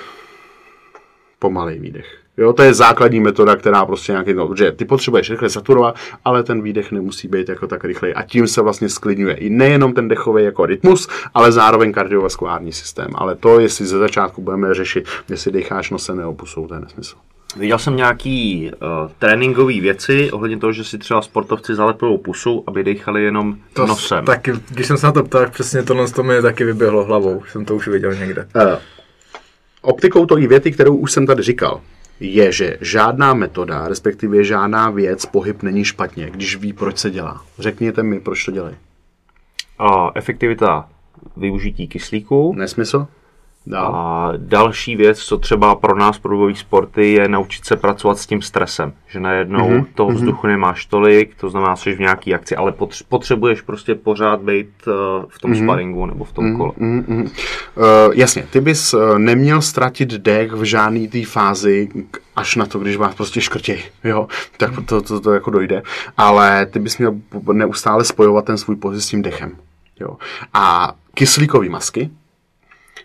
pomalej 1.38 1.78
výdech. 1.78 2.21
Jo, 2.36 2.52
to 2.52 2.62
je 2.62 2.74
základní 2.74 3.20
metoda, 3.20 3.56
která 3.56 3.86
prostě 3.86 4.12
nějaký, 4.12 4.34
no, 4.34 4.54
že 4.58 4.72
ty 4.72 4.84
potřebuješ 4.84 5.30
rychle 5.30 5.50
saturovat, 5.50 5.96
ale 6.24 6.42
ten 6.42 6.62
výdech 6.62 6.92
nemusí 6.92 7.28
být 7.28 7.48
jako 7.48 7.66
tak 7.66 7.84
rychlej. 7.84 8.12
A 8.16 8.22
tím 8.22 8.48
se 8.48 8.62
vlastně 8.62 8.88
sklidňuje 8.88 9.34
i 9.34 9.50
nejenom 9.50 9.92
ten 9.94 10.08
dechový 10.08 10.44
jako 10.44 10.66
rytmus, 10.66 11.08
ale 11.34 11.52
zároveň 11.52 11.92
kardiovaskulární 11.92 12.72
systém. 12.72 13.10
Ale 13.14 13.34
to, 13.34 13.60
jestli 13.60 13.86
ze 13.86 13.98
začátku 13.98 14.42
budeme 14.42 14.74
řešit, 14.74 15.08
jestli 15.28 15.52
decháš 15.52 15.90
nosem 15.90 16.16
nebo 16.16 16.34
pusou, 16.34 16.66
to 16.66 16.74
je 16.74 16.80
nesmysl. 16.80 17.16
Viděl 17.56 17.78
jsem 17.78 17.96
nějaký 17.96 18.70
uh, 18.72 19.10
tréninkové 19.18 19.80
věci 19.80 20.30
ohledně 20.32 20.58
toho, 20.58 20.72
že 20.72 20.84
si 20.84 20.98
třeba 20.98 21.22
sportovci 21.22 21.74
zalepujou 21.74 22.18
pusu, 22.18 22.64
aby 22.66 22.84
dechali 22.84 23.24
jenom 23.24 23.56
to 23.72 23.86
nosem. 23.86 24.24
Tak, 24.24 24.48
když 24.70 24.86
jsem 24.86 24.96
se 24.96 25.06
na 25.06 25.12
to 25.12 25.22
ptal, 25.24 25.50
přesně 25.50 25.82
tohle 25.82 26.08
to 26.08 26.22
mi 26.22 26.42
taky 26.42 26.64
vyběhlo 26.64 27.04
hlavou, 27.04 27.42
jsem 27.50 27.64
to 27.64 27.76
už 27.76 27.88
viděl 27.88 28.14
někde. 28.14 28.48
Uh, 28.56 28.62
optikou 29.82 30.26
to 30.26 30.38
i 30.38 30.46
věty, 30.46 30.72
kterou 30.72 30.96
už 30.96 31.12
jsem 31.12 31.26
tady 31.26 31.42
říkal 31.42 31.80
je, 32.20 32.52
že 32.52 32.78
žádná 32.80 33.34
metoda, 33.34 33.88
respektive 33.88 34.44
žádná 34.44 34.90
věc, 34.90 35.26
pohyb 35.26 35.62
není 35.62 35.84
špatně, 35.84 36.30
když 36.30 36.56
ví, 36.56 36.72
proč 36.72 36.98
se 36.98 37.10
dělá. 37.10 37.44
Řekněte 37.58 38.02
mi, 38.02 38.20
proč 38.20 38.44
to 38.44 38.50
dělají. 38.50 38.76
A 39.78 40.10
efektivita 40.14 40.88
využití 41.36 41.88
kyslíku. 41.88 42.54
Nesmysl? 42.56 43.06
Dál. 43.66 43.94
A 43.94 44.32
další 44.36 44.96
věc, 44.96 45.18
co 45.18 45.38
třeba 45.38 45.74
pro 45.74 45.98
nás 45.98 46.18
pro 46.18 46.54
sporty, 46.54 47.12
je 47.12 47.28
naučit 47.28 47.64
se 47.64 47.76
pracovat 47.76 48.18
s 48.18 48.26
tím 48.26 48.42
stresem. 48.42 48.92
Že 49.08 49.20
najednou 49.20 49.70
mm-hmm. 49.70 49.86
toho 49.94 50.10
mhm. 50.10 50.18
vzduchu 50.18 50.46
nemáš 50.46 50.86
tolik, 50.86 51.34
to 51.34 51.50
znamená, 51.50 51.74
že 51.74 51.94
v 51.94 52.00
nějaký 52.00 52.34
akci, 52.34 52.56
ale 52.56 52.74
potřebuješ 53.08 53.60
prostě 53.60 53.94
pořád 53.94 54.40
být 54.40 54.68
uh, 54.86 54.92
v 55.28 55.38
tom 55.38 55.52
mm-hmm. 55.52 55.64
sparingu 55.64 56.06
nebo 56.06 56.24
v 56.24 56.32
tom 56.32 56.44
mm-hmm. 56.44 56.56
kole. 56.56 56.72
Mm-hmm. 56.78 57.22
Uh, 57.22 58.14
jasně, 58.14 58.46
ty 58.50 58.60
bys 58.60 58.94
uh, 58.94 59.18
neměl 59.18 59.62
ztratit 59.62 60.08
dech 60.08 60.52
v 60.52 60.64
žádné 60.64 61.08
té 61.08 61.24
fázi, 61.24 61.88
až 62.36 62.56
na 62.56 62.66
to, 62.66 62.78
když 62.78 62.96
vás 62.96 63.14
prostě 63.14 63.40
škrtěj, 63.40 63.82
jo, 64.04 64.28
tak 64.56 64.70
to, 64.86 65.02
to, 65.02 65.20
to 65.20 65.32
jako 65.32 65.50
dojde. 65.50 65.82
Ale 66.16 66.66
ty 66.66 66.78
bys 66.78 66.98
měl 66.98 67.14
neustále 67.52 68.04
spojovat 68.04 68.44
ten 68.44 68.58
svůj 68.58 68.76
pohyb 68.76 69.00
s 69.00 69.08
tím 69.08 69.22
dechem. 69.22 69.56
Jo. 70.00 70.16
A 70.54 70.94
kyslíkové 71.14 71.68
masky, 71.68 72.10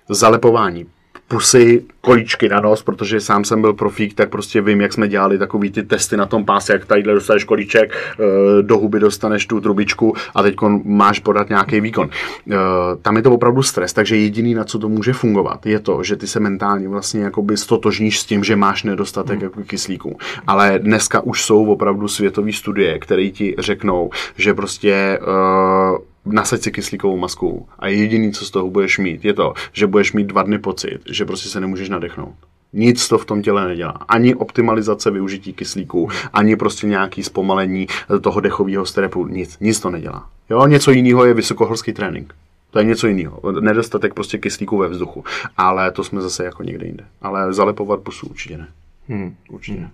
zalepování 0.10 0.86
pusy, 1.28 1.84
kolíčky 2.02 2.50
na 2.50 2.60
nos, 2.60 2.84
protože 2.84 3.22
sám 3.22 3.44
jsem 3.44 3.62
byl 3.62 3.74
profík, 3.74 4.14
tak 4.14 4.30
prostě 4.30 4.62
vím, 4.62 4.82
jak 4.82 4.94
jsme 4.94 5.08
dělali 5.08 5.38
takový 5.38 5.72
ty 5.72 5.84
testy 5.84 6.18
na 6.18 6.26
tom 6.26 6.46
páse, 6.46 6.74
jak 6.74 6.86
tadyhle 6.86 7.14
dostaneš 7.14 7.44
kolíček, 7.44 7.94
eh, 8.20 8.24
do 8.62 8.78
huby 8.78 9.00
dostaneš 9.00 9.46
tu 9.46 9.62
trubičku 9.62 10.14
a 10.36 10.44
teď 10.44 10.56
máš 10.84 11.20
podat 11.20 11.50
nějaký 11.50 11.82
výkon. 11.82 12.10
Eh, 12.52 12.56
tam 13.02 13.16
je 13.16 13.22
to 13.22 13.32
opravdu 13.32 13.64
stres, 13.64 13.94
takže 13.94 14.18
jediný, 14.18 14.54
na 14.54 14.64
co 14.64 14.80
to 14.80 14.90
může 14.90 15.14
fungovat, 15.14 15.66
je 15.66 15.80
to, 15.80 16.04
že 16.04 16.16
ty 16.16 16.28
se 16.28 16.40
mentálně 16.40 16.90
vlastně 16.90 17.22
jakoby 17.22 17.58
stotožníš 17.58 18.20
s 18.20 18.26
tím, 18.26 18.44
že 18.44 18.56
máš 18.56 18.84
nedostatek 18.84 19.36
hmm. 19.36 19.44
jako 19.44 19.64
kyslíku. 19.64 20.18
Ale 20.48 20.80
dneska 20.80 21.22
už 21.22 21.44
jsou 21.44 21.66
opravdu 21.66 22.08
světové 22.08 22.54
studie, 22.54 23.00
které 23.00 23.30
ti 23.30 23.56
řeknou, 23.60 24.10
že 24.38 24.54
prostě 24.54 25.20
uh, 25.22 25.98
nasaď 26.32 26.62
si 26.62 26.72
kyslíkovou 26.72 27.18
masku 27.18 27.70
a 27.80 27.88
jediný, 27.88 28.32
co 28.32 28.46
z 28.46 28.52
toho 28.52 28.70
budeš 28.70 28.98
mít, 28.98 29.26
je 29.26 29.34
to, 29.34 29.54
že 29.74 29.88
budeš 29.88 30.14
mít 30.14 30.28
dva 30.28 30.44
dny 30.44 30.60
pocit, 30.60 31.00
že 31.12 31.26
prostě 31.26 31.50
se 31.50 31.60
nemůžeš 31.60 31.90
nadechnout. 31.90 32.36
Nic 32.74 33.08
to 33.08 33.18
v 33.18 33.26
tom 33.26 33.42
těle 33.42 33.68
nedělá. 33.68 33.92
Ani 33.92 34.36
optimalizace 34.36 35.12
využití 35.12 35.54
kyslíku, 35.54 36.10
ani 36.34 36.56
prostě 36.56 36.88
nějaký 36.88 37.24
zpomalení 37.24 37.88
toho 38.22 38.40
dechového 38.40 38.86
strepu. 38.86 39.28
Nic, 39.28 39.60
nic 39.60 39.80
to 39.80 39.90
nedělá. 39.90 40.30
Jo, 40.50 40.68
něco 40.68 40.92
jiného 40.92 41.26
je 41.26 41.34
vysokohorský 41.34 41.94
trénink. 41.94 42.34
To 42.72 42.80
je 42.80 42.86
něco 42.86 43.08
jiného. 43.08 43.42
Nedostatek 43.60 44.14
prostě 44.14 44.38
kyslíku 44.38 44.78
ve 44.78 44.88
vzduchu. 44.88 45.24
Ale 45.58 45.92
to 45.92 46.04
jsme 46.04 46.22
zase 46.22 46.46
jako 46.46 46.64
někde 46.64 46.86
jinde. 46.86 47.06
Ale 47.22 47.54
zalepovat 47.54 48.00
pusu 48.00 48.28
určitě 48.28 48.58
ne. 48.58 48.68
Hmm, 49.10 49.36
určitě 49.50 49.80
ne. 49.80 49.92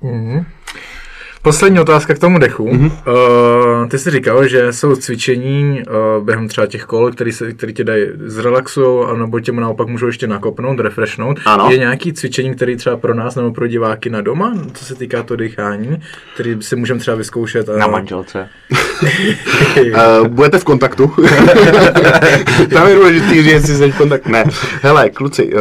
Hmm. 0.00 0.44
Poslední 1.42 1.80
otázka 1.80 2.14
k 2.14 2.18
tomu 2.18 2.38
dechu. 2.38 2.68
Mm-hmm. 2.68 2.92
Uh, 3.82 3.88
ty 3.88 3.98
jsi 3.98 4.10
říkal, 4.10 4.48
že 4.48 4.72
jsou 4.72 4.96
cvičení 4.96 5.82
uh, 6.18 6.24
během 6.24 6.48
třeba 6.48 6.66
těch 6.66 6.84
kol, 6.84 7.10
který, 7.10 7.32
se, 7.32 7.52
který 7.52 7.74
tě 7.74 7.84
dají 7.84 8.06
zrelaxují, 8.24 9.06
anebo 9.08 9.40
tě 9.40 9.52
naopak 9.52 9.88
můžou 9.88 10.06
ještě 10.06 10.26
nakopnout, 10.26 10.80
refreshnout. 10.80 11.40
Ano. 11.44 11.70
Je 11.70 11.78
nějaký 11.78 12.12
cvičení, 12.12 12.54
který 12.54 12.76
třeba 12.76 12.96
pro 12.96 13.14
nás 13.14 13.34
nebo 13.34 13.52
pro 13.52 13.66
diváky 13.66 14.10
na 14.10 14.20
doma, 14.20 14.54
co 14.72 14.84
se 14.84 14.94
týká 14.94 15.22
to 15.22 15.36
dechání, 15.36 16.02
který 16.34 16.62
si 16.62 16.76
můžeme 16.76 17.00
třeba 17.00 17.16
vyzkoušet? 17.16 17.68
A... 17.68 17.76
Na 17.76 17.86
manželce. 17.86 18.48
Uh, 19.02 20.28
budete 20.28 20.58
v 20.58 20.64
kontaktu. 20.64 21.06
Tam 22.72 22.88
je 22.88 22.94
důležitý 22.94 23.42
říct, 23.42 23.52
jestli 23.52 23.74
jsi 23.74 23.92
v 23.92 23.96
kontaktu. 23.96 24.30
Ne. 24.30 24.44
Hele, 24.82 25.10
kluci, 25.10 25.54
uh, 25.54 25.60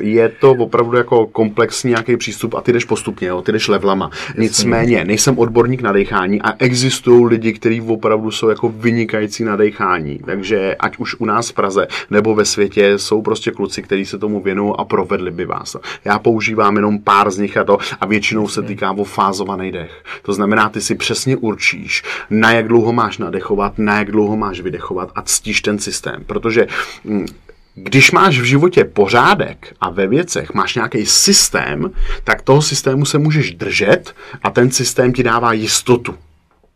je 0.00 0.28
to 0.28 0.50
opravdu 0.50 0.96
jako 0.96 1.26
komplexní 1.26 1.90
nějaký 1.90 2.16
přístup 2.16 2.54
a 2.54 2.60
ty 2.60 2.72
jdeš 2.72 2.84
postupně, 2.84 3.28
jo, 3.28 3.42
ty 3.42 3.52
jdeš 3.52 3.68
levelama. 3.68 4.10
Nicméně, 4.38 5.04
nejsem 5.04 5.38
odborník 5.38 5.82
na 5.82 5.92
dechání 5.92 6.42
a 6.42 6.54
existují 6.58 7.26
lidi, 7.26 7.52
kteří 7.52 7.80
opravdu 7.80 8.30
jsou 8.30 8.48
jako 8.48 8.68
vynikající 8.68 9.44
na 9.44 9.56
dechání. 9.56 10.20
Takže 10.26 10.76
ať 10.80 10.96
už 10.96 11.14
u 11.18 11.24
nás 11.24 11.50
v 11.50 11.52
Praze 11.52 11.86
nebo 12.10 12.34
ve 12.34 12.44
světě 12.44 12.98
jsou 12.98 13.22
prostě 13.22 13.50
kluci, 13.50 13.82
kteří 13.82 14.06
se 14.06 14.18
tomu 14.18 14.42
věnují 14.42 14.74
a 14.78 14.84
provedli 14.84 15.30
by 15.30 15.44
vás. 15.44 15.76
Já 16.04 16.18
používám 16.18 16.76
jenom 16.76 16.98
pár 16.98 17.30
z 17.30 17.38
nich 17.38 17.56
a 17.56 17.64
to 17.64 17.78
a 18.00 18.06
většinou 18.06 18.48
se 18.48 18.62
týká 18.62 18.92
o 18.92 19.04
fázovaný 19.04 19.72
dech. 19.72 19.90
To 20.22 20.32
znamená, 20.32 20.68
ty 20.68 20.80
si 20.80 20.94
přesně 20.94 21.36
určíš, 21.36 22.02
na 22.30 22.52
jak 22.52 22.65
dlouho 22.68 22.92
máš 22.92 23.18
nadechovat, 23.18 23.78
na 23.78 23.98
jak 23.98 24.10
dlouho 24.10 24.36
máš 24.36 24.60
vydechovat 24.60 25.10
a 25.14 25.22
ctíš 25.22 25.60
ten 25.60 25.78
systém. 25.78 26.24
Protože 26.26 26.66
mm, 27.04 27.26
když 27.74 28.10
máš 28.10 28.40
v 28.40 28.44
životě 28.44 28.84
pořádek 28.84 29.74
a 29.80 29.90
ve 29.90 30.06
věcech 30.06 30.54
máš 30.54 30.74
nějaký 30.74 31.06
systém, 31.06 31.90
tak 32.24 32.42
toho 32.42 32.62
systému 32.62 33.04
se 33.04 33.18
můžeš 33.18 33.54
držet 33.54 34.14
a 34.42 34.50
ten 34.50 34.70
systém 34.70 35.12
ti 35.12 35.22
dává 35.22 35.52
jistotu. 35.52 36.14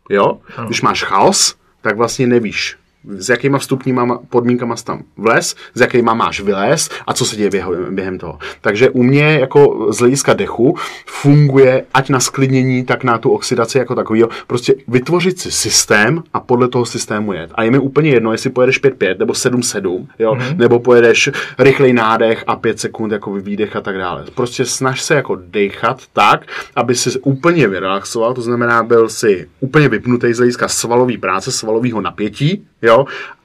Jo? 0.09 0.37
Když 0.65 0.81
máš 0.81 1.03
chaos, 1.03 1.55
tak 1.81 1.97
vlastně 1.97 2.27
nevíš, 2.27 2.77
s 3.17 3.29
jakýma 3.29 3.57
vstupníma 3.57 4.19
podmínkama 4.29 4.75
jsi 4.75 4.85
tam 4.85 5.03
vles, 5.17 5.55
s 5.73 5.81
jakýma 5.81 6.13
máš 6.13 6.41
vylez 6.41 6.89
a 7.07 7.13
co 7.13 7.25
se 7.25 7.35
děje 7.35 7.49
během, 7.89 8.17
toho. 8.17 8.39
Takže 8.61 8.89
u 8.89 9.03
mě 9.03 9.23
jako 9.23 9.87
z 9.93 9.97
hlediska 9.97 10.33
dechu 10.33 10.77
funguje 11.05 11.85
ať 11.93 12.09
na 12.09 12.19
sklidnění, 12.19 12.85
tak 12.85 13.03
na 13.03 13.17
tu 13.17 13.29
oxidaci 13.29 13.77
jako 13.77 13.95
takový. 13.95 14.23
Prostě 14.47 14.75
vytvořit 14.87 15.39
si 15.39 15.51
systém 15.51 16.23
a 16.33 16.39
podle 16.39 16.67
toho 16.67 16.85
systému 16.85 17.33
jet. 17.33 17.51
A 17.55 17.63
je 17.63 17.71
mi 17.71 17.79
úplně 17.79 18.09
jedno, 18.09 18.31
jestli 18.31 18.49
pojedeš 18.49 18.83
5-5 18.83 19.19
nebo 19.19 19.33
7-7, 19.33 20.07
jo, 20.19 20.33
mm-hmm. 20.33 20.57
nebo 20.57 20.79
pojedeš 20.79 21.29
rychlej 21.59 21.93
nádech 21.93 22.43
a 22.47 22.55
5 22.55 22.79
sekund 22.79 23.11
jako 23.11 23.33
výdech 23.33 23.75
a 23.75 23.81
tak 23.81 23.97
dále. 23.97 24.25
Prostě 24.35 24.65
snaž 24.65 25.01
se 25.01 25.15
jako 25.15 25.35
dechat 25.35 26.01
tak, 26.13 26.41
aby 26.75 26.95
si 26.95 27.19
úplně 27.19 27.67
vyrelaxoval, 27.67 28.33
to 28.33 28.41
znamená, 28.41 28.83
byl 28.83 29.09
si 29.09 29.47
úplně 29.59 29.89
vypnutý 29.89 30.33
z 30.33 30.37
hlediska 30.37 30.67
svalové 30.67 31.17
práce, 31.17 31.51
svalového 31.51 32.01
napětí, 32.01 32.65
jo, 32.81 32.90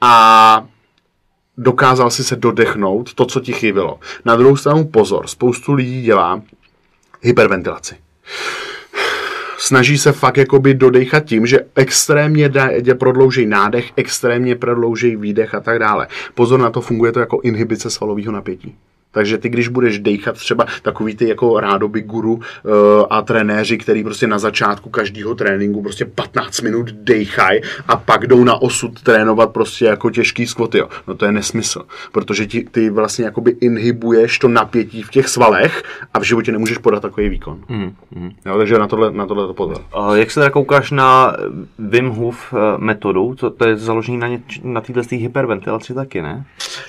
a 0.01 0.66
dokázal 1.57 2.11
si 2.11 2.24
se 2.24 2.36
dodechnout 2.36 3.14
to, 3.14 3.26
co 3.26 3.40
ti 3.40 3.53
chybilo. 3.53 4.01
Na 4.24 4.36
druhou 4.36 4.57
stranu 4.57 4.84
pozor, 4.84 5.26
spoustu 5.26 5.72
lidí 5.72 6.03
dělá 6.03 6.42
hyperventilaci. 7.22 7.97
Snaží 9.59 9.99
se 9.99 10.12
fakt 10.12 10.36
jakoby 10.36 10.74
dodechat 10.74 11.24
tím, 11.24 11.47
že 11.47 11.61
extrémně 11.74 12.51
jde 12.70 12.94
prodlouží 12.94 13.47
nádech, 13.47 13.92
extrémně 13.97 14.57
prodlouží 14.57 15.16
výdech 15.16 15.55
a 15.55 15.61
tak 15.61 15.78
dále. 15.78 16.09
Pozor 16.34 16.61
na 16.61 16.70
to, 16.70 16.80
funguje 16.80 17.12
to 17.12 17.20
jako 17.20 17.40
inhibice 17.42 17.90
svalového 17.90 18.32
napětí. 18.32 18.76
Takže 19.17 19.39
ty, 19.39 19.49
když 19.49 19.69
budeš 19.69 19.99
dejchat 19.99 20.37
třeba 20.37 20.67
takový 20.83 21.17
ty 21.17 21.29
jako 21.29 21.61
rádoby 21.61 22.03
guru 22.03 22.35
uh, 22.35 22.43
a 23.11 23.23
trenéři, 23.23 23.79
který 23.79 24.05
prostě 24.05 24.27
na 24.27 24.39
začátku 24.39 24.91
každého 24.91 25.35
tréninku 25.35 25.83
prostě 25.83 26.05
15 26.05 26.61
minut 26.61 26.91
dejchají 26.91 27.61
a 27.89 27.97
pak 27.97 28.27
jdou 28.27 28.45
na 28.45 28.62
osud 28.62 29.03
trénovat 29.03 29.51
prostě 29.51 29.85
jako 29.85 30.11
těžký 30.11 30.47
skvoty, 30.47 30.79
jo. 30.79 30.89
No 31.09 31.14
to 31.14 31.25
je 31.25 31.33
nesmysl, 31.33 31.83
protože 32.12 32.47
ti, 32.47 32.64
ty 32.71 32.91
vlastně 32.91 33.25
jakoby 33.25 33.57
inhibuješ 33.61 34.39
to 34.39 34.49
napětí 34.49 35.03
v 35.03 35.11
těch 35.11 35.29
svalech 35.29 35.83
a 36.14 36.19
v 36.19 36.23
životě 36.23 36.53
nemůžeš 36.53 36.79
podat 36.79 37.01
takový 37.01 37.29
výkon. 37.29 37.59
Mm, 37.69 37.93
mm. 38.14 38.31
Jo, 38.47 38.59
takže 38.59 38.79
na 38.79 38.87
tohle, 38.87 39.12
na 39.12 39.27
tohle 39.27 39.47
to 39.47 39.55
pozor. 39.55 39.81
Uh, 39.99 40.14
jak 40.14 40.31
se 40.31 40.41
teda 40.41 40.51
koukáš 40.51 40.91
na 40.91 41.37
Wim 41.79 42.09
Hof 42.09 42.53
uh, 42.53 42.59
metodu? 42.79 43.35
To, 43.35 43.51
to 43.51 43.69
je 43.69 43.77
založený 43.77 44.19
na, 44.19 44.29
ně, 44.29 44.41
na 44.62 44.81
této 44.81 45.01
hyperventilaci 45.11 45.95
taky, 45.95 46.23
ne? 46.23 46.45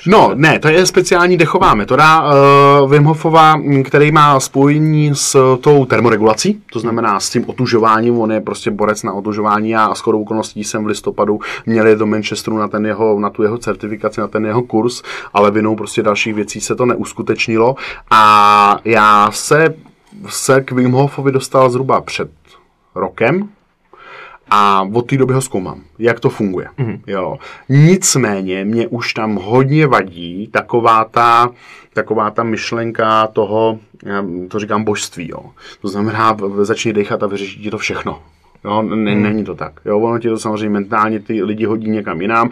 No, 0.07 0.31
ne, 0.35 0.59
to 0.59 0.67
je 0.67 0.85
speciální 0.85 1.37
dechová 1.37 1.73
metoda 1.73 2.16
uh, 2.23 2.91
Wim 2.91 3.03
Hofova, 3.03 3.55
který 3.83 4.11
má 4.11 4.39
spojení 4.39 5.15
s 5.15 5.57
tou 5.61 5.85
termoregulací, 5.85 6.61
to 6.71 6.79
znamená 6.79 7.19
s 7.19 7.29
tím 7.29 7.49
otužováním, 7.49 8.19
on 8.19 8.31
je 8.31 8.41
prostě 8.41 8.71
borec 8.71 9.03
na 9.03 9.13
otužování 9.13 9.75
a 9.75 9.95
s 9.95 9.99
chodou 9.99 10.21
okolností 10.21 10.63
jsem 10.63 10.83
v 10.83 10.87
listopadu 10.87 11.39
měli 11.65 11.95
do 11.95 12.05
Manchesteru 12.05 12.57
na, 12.57 12.67
ten 12.67 12.85
jeho, 12.85 13.19
na 13.19 13.29
tu 13.29 13.43
jeho 13.43 13.57
certifikaci, 13.57 14.21
na 14.21 14.27
ten 14.27 14.45
jeho 14.45 14.61
kurz, 14.61 15.03
ale 15.33 15.51
vinou 15.51 15.75
prostě 15.75 16.03
dalších 16.03 16.33
věcí 16.33 16.61
se 16.61 16.75
to 16.75 16.85
neuskutečnilo. 16.85 17.75
A 18.11 18.79
já 18.85 19.31
se, 19.31 19.75
se 20.29 20.61
k 20.61 20.71
Wim 20.71 20.91
Hofovi 20.91 21.31
dostal 21.31 21.69
zhruba 21.69 22.01
před 22.01 22.29
rokem, 22.95 23.49
a 24.49 24.87
od 24.93 25.01
té 25.01 25.17
doby 25.17 25.33
ho 25.33 25.41
zkoumám, 25.41 25.81
jak 25.99 26.19
to 26.19 26.29
funguje. 26.29 26.67
Mm. 26.77 27.01
Jo. 27.07 27.37
Nicméně 27.69 28.65
mě 28.65 28.87
už 28.87 29.13
tam 29.13 29.35
hodně 29.35 29.87
vadí 29.87 30.47
taková 30.51 31.03
ta, 31.03 31.49
taková 31.93 32.31
ta 32.31 32.43
myšlenka 32.43 33.27
toho, 33.27 33.79
já 34.03 34.23
to 34.47 34.59
říkám 34.59 34.83
božství. 34.83 35.29
Jo. 35.29 35.39
To 35.81 35.87
znamená, 35.87 36.37
začni 36.61 36.93
dechat 36.93 37.23
a 37.23 37.27
vyřešit 37.27 37.61
ti 37.61 37.71
to 37.71 37.77
všechno. 37.77 38.19
Jo, 38.65 38.81
ne, 38.81 39.11
hmm. 39.11 39.23
Není 39.23 39.43
to 39.43 39.55
tak. 39.55 39.79
Jo, 39.85 39.99
ono 39.99 40.19
ti 40.19 40.29
to 40.29 40.39
samozřejmě 40.39 40.69
mentálně 40.69 41.19
ty 41.19 41.43
lidi 41.43 41.65
hodí 41.65 41.89
někam 41.89 42.21
jinam. 42.21 42.49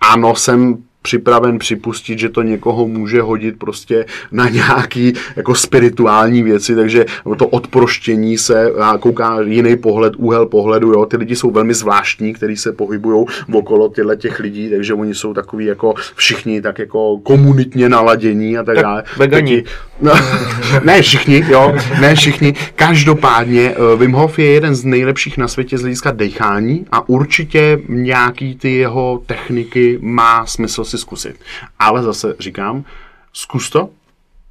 Ano, 0.00 0.34
jsem 0.34 0.76
připraven 1.06 1.58
připustit, 1.58 2.18
že 2.18 2.28
to 2.28 2.42
někoho 2.42 2.86
může 2.88 3.22
hodit 3.22 3.58
prostě 3.58 4.06
na 4.32 4.48
nějaký 4.48 5.12
jako 5.36 5.54
spirituální 5.54 6.42
věci, 6.42 6.76
takže 6.76 7.04
to 7.38 7.46
odproštění 7.46 8.38
se 8.38 8.72
a 8.80 8.98
kouká 8.98 9.40
jiný 9.40 9.76
pohled, 9.76 10.12
úhel 10.16 10.46
pohledu, 10.46 10.92
jo, 10.92 11.06
ty 11.06 11.16
lidi 11.16 11.36
jsou 11.36 11.50
velmi 11.50 11.74
zvláštní, 11.74 12.32
kteří 12.32 12.56
se 12.56 12.72
pohybují 12.72 13.26
okolo 13.52 13.88
těchto 13.88 14.14
těch 14.16 14.40
lidí, 14.40 14.70
takže 14.70 14.94
oni 14.94 15.14
jsou 15.14 15.34
takový 15.34 15.64
jako 15.64 15.94
všichni 16.14 16.62
tak 16.62 16.78
jako 16.78 17.18
komunitně 17.18 17.88
naladění 17.88 18.58
a 18.58 18.64
tak, 18.64 18.74
tak 18.74 18.84
dále. 18.84 19.04
Vegani. 19.16 19.64
No, 20.00 20.12
ne 20.84 21.02
všichni, 21.02 21.44
jo, 21.48 21.74
ne 22.00 22.14
všichni. 22.14 22.54
Každopádně 22.74 23.74
uh, 23.76 24.00
Wim 24.00 24.12
Hof 24.12 24.38
je 24.38 24.46
jeden 24.46 24.74
z 24.74 24.84
nejlepších 24.84 25.38
na 25.38 25.48
světě 25.48 25.78
z 25.78 25.80
hlediska 25.80 26.10
dechání 26.10 26.86
a 26.92 27.08
určitě 27.08 27.78
nějaký 27.88 28.56
ty 28.56 28.72
jeho 28.72 29.22
techniky 29.26 29.98
má 30.02 30.46
smysl 30.46 30.84
si 30.84 30.95
zkusit. 30.98 31.40
Ale 31.78 32.02
zase 32.02 32.34
říkám, 32.38 32.84
zkus 33.32 33.70
to 33.70 33.90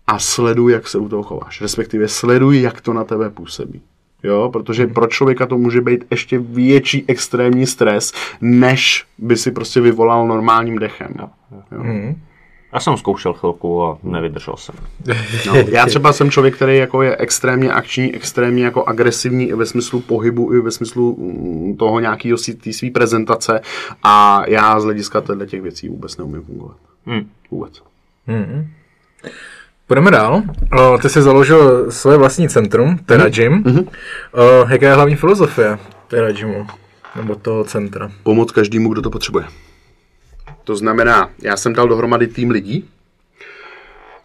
a 0.08 0.20
sleduj, 0.20 0.72
jak 0.72 0.88
se 0.88 0.98
u 0.98 1.10
toho 1.10 1.24
chováš. 1.24 1.62
Respektive 1.62 2.08
sleduj, 2.08 2.62
jak 2.62 2.82
to 2.82 2.94
na 2.94 3.04
tebe 3.04 3.30
působí. 3.30 3.82
Jo, 4.24 4.50
protože 4.54 4.88
pro 4.88 5.08
člověka 5.08 5.46
to 5.46 5.58
může 5.58 5.82
být 5.82 6.06
ještě 6.12 6.40
větší 6.40 7.06
extrémní 7.08 7.66
stres, 7.66 8.14
než 8.42 9.06
by 9.18 9.38
si 9.38 9.52
prostě 9.52 9.82
vyvolal 9.82 10.28
normálním 10.28 10.80
dechem. 10.80 11.14
Jo. 11.20 11.30
Mm. 11.72 12.22
Já 12.76 12.80
jsem 12.80 12.98
zkoušel 12.98 13.34
chvilku 13.34 13.84
a 13.84 13.98
nevydržel 14.04 14.56
jsem. 14.58 14.76
No, 15.48 15.56
já 15.56 15.86
třeba 15.86 16.14
jsem 16.14 16.32
člověk, 16.32 16.56
který 16.56 16.78
jako 16.78 17.02
je 17.02 17.18
extrémně 17.18 17.72
akční, 17.72 18.16
extrémně 18.16 18.66
jako 18.66 18.84
agresivní 18.84 19.50
i 19.50 19.54
ve 19.54 19.66
smyslu 19.66 20.00
pohybu, 20.00 20.54
i 20.54 20.62
ve 20.62 20.72
smyslu 20.72 21.18
mm, 21.20 21.78
toho 21.78 22.00
nějakého 22.00 22.38
té 22.64 22.74
své 22.74 22.90
prezentace 22.90 23.62
a 24.04 24.44
já 24.48 24.80
z 24.80 24.84
hlediska 24.84 25.24
těch 25.46 25.62
věcí 25.62 25.90
vůbec 25.90 26.18
neumím 26.18 26.42
fungovat. 26.42 26.78
Hmm. 27.06 27.30
Vůbec. 27.52 27.82
Hmm. 28.28 28.68
Půjdeme 29.88 30.12
dál. 30.12 30.44
O, 30.80 30.98
ty 30.98 31.10
jsi 31.10 31.22
založil 31.22 31.92
svoje 31.92 32.18
vlastní 32.18 32.50
centrum, 32.50 32.98
Terra 32.98 33.30
Gym. 33.30 33.64
Mm-hmm. 33.64 33.88
O, 34.32 34.70
jaká 34.70 34.88
je 34.88 34.94
hlavní 34.94 35.16
filozofie 35.16 35.80
Terra 36.08 36.32
Gymu? 36.32 36.68
Nebo 37.16 37.36
toho 37.36 37.64
centra? 37.64 38.12
Pomoc 38.24 38.52
každému, 38.52 38.90
kdo 38.90 39.02
to 39.02 39.10
potřebuje. 39.10 39.46
To 40.66 40.76
znamená, 40.76 41.30
já 41.42 41.58
jsem 41.58 41.74
dal 41.74 41.88
dohromady 41.88 42.28
tým 42.28 42.52
lidí, 42.52 42.90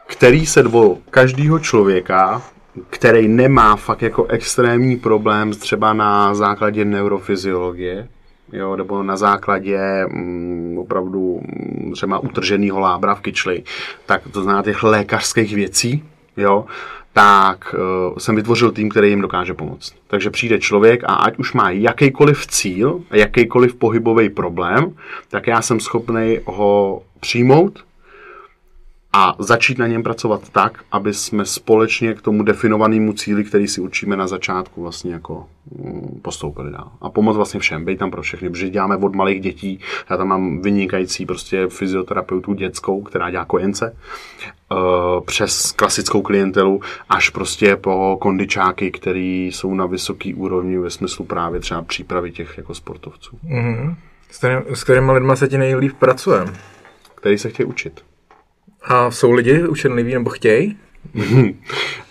který 0.06 0.46
se 0.46 0.62
dvou 0.62 1.02
každého 1.10 1.58
člověka, 1.58 2.42
který 2.90 3.28
nemá 3.28 3.76
fakt 3.76 4.02
jako 4.02 4.26
extrémní 4.26 4.96
problém 4.96 5.52
třeba 5.52 5.92
na 5.92 6.34
základě 6.34 6.84
neurofyziologie, 6.84 8.08
jo, 8.52 8.76
nebo 8.76 9.02
na 9.02 9.16
základě 9.16 9.78
mm, 10.08 10.78
opravdu 10.78 11.40
mm, 11.42 11.92
třeba 11.92 12.18
utrženého 12.18 12.80
lábra 12.80 13.14
v 13.14 13.20
kyčli, 13.20 13.62
tak 14.06 14.22
to 14.32 14.42
znamená 14.42 14.62
těch 14.62 14.82
lékařských 14.82 15.54
věcí, 15.54 16.04
jo, 16.36 16.66
tak 17.12 17.74
uh, 17.74 18.18
jsem 18.18 18.36
vytvořil 18.36 18.72
tým, 18.72 18.88
který 18.88 19.10
jim 19.10 19.20
dokáže 19.20 19.54
pomoct. 19.54 19.94
Takže 20.06 20.30
přijde 20.30 20.58
člověk 20.58 21.04
a 21.04 21.14
ať 21.14 21.38
už 21.38 21.52
má 21.52 21.70
jakýkoliv 21.70 22.46
cíl, 22.46 23.00
jakýkoliv 23.10 23.74
pohybový 23.74 24.28
problém, 24.28 24.94
tak 25.28 25.46
já 25.46 25.62
jsem 25.62 25.80
schopný 25.80 26.38
ho 26.44 27.02
přijmout, 27.20 27.78
a 29.12 29.36
začít 29.38 29.78
na 29.78 29.86
něm 29.86 30.02
pracovat 30.02 30.48
tak, 30.48 30.84
aby 30.92 31.14
jsme 31.14 31.44
společně 31.44 32.14
k 32.14 32.22
tomu 32.22 32.42
definovanému 32.42 33.12
cíli, 33.12 33.44
který 33.44 33.68
si 33.68 33.80
učíme 33.80 34.16
na 34.16 34.26
začátku, 34.26 34.82
vlastně 34.82 35.12
jako 35.12 35.46
mm, 35.78 36.20
postoupili 36.22 36.72
dál. 36.72 36.92
A 37.00 37.10
pomoct 37.10 37.36
vlastně 37.36 37.60
všem, 37.60 37.84
být 37.84 37.98
tam 37.98 38.10
pro 38.10 38.22
všechny, 38.22 38.50
protože 38.50 38.70
děláme 38.70 38.96
od 38.96 39.14
malých 39.14 39.40
dětí, 39.40 39.80
já 40.10 40.16
tam 40.16 40.28
mám 40.28 40.62
vynikající 40.62 41.26
prostě 41.26 41.68
fyzioterapeutu 41.68 42.54
dětskou, 42.54 43.02
která 43.02 43.30
dělá 43.30 43.44
kojence, 43.44 43.96
eh, 44.72 44.76
přes 45.24 45.72
klasickou 45.72 46.22
klientelu 46.22 46.80
až 47.08 47.30
prostě 47.30 47.76
po 47.76 48.18
kondičáky, 48.20 48.90
který 48.90 49.46
jsou 49.46 49.74
na 49.74 49.86
vysoký 49.86 50.34
úrovni 50.34 50.78
ve 50.78 50.90
smyslu 50.90 51.24
právě 51.24 51.60
třeba 51.60 51.82
přípravy 51.82 52.32
těch 52.32 52.54
jako 52.56 52.74
sportovců. 52.74 53.38
Mm-hmm. 53.44 53.96
S, 54.30 54.38
kterým, 54.38 54.62
s 54.74 54.84
kterými 54.84 55.12
lidma 55.12 55.36
se 55.36 55.48
ti 55.48 55.58
nejlíp 55.58 55.92
pracuje? 55.98 56.44
Který 57.14 57.38
se 57.38 57.48
chtějí 57.48 57.66
učit. 57.66 58.09
A 58.82 59.10
jsou 59.10 59.32
lidi 59.32 59.62
učenliví 59.62 60.14
nebo 60.14 60.30
chtějí? 60.30 60.76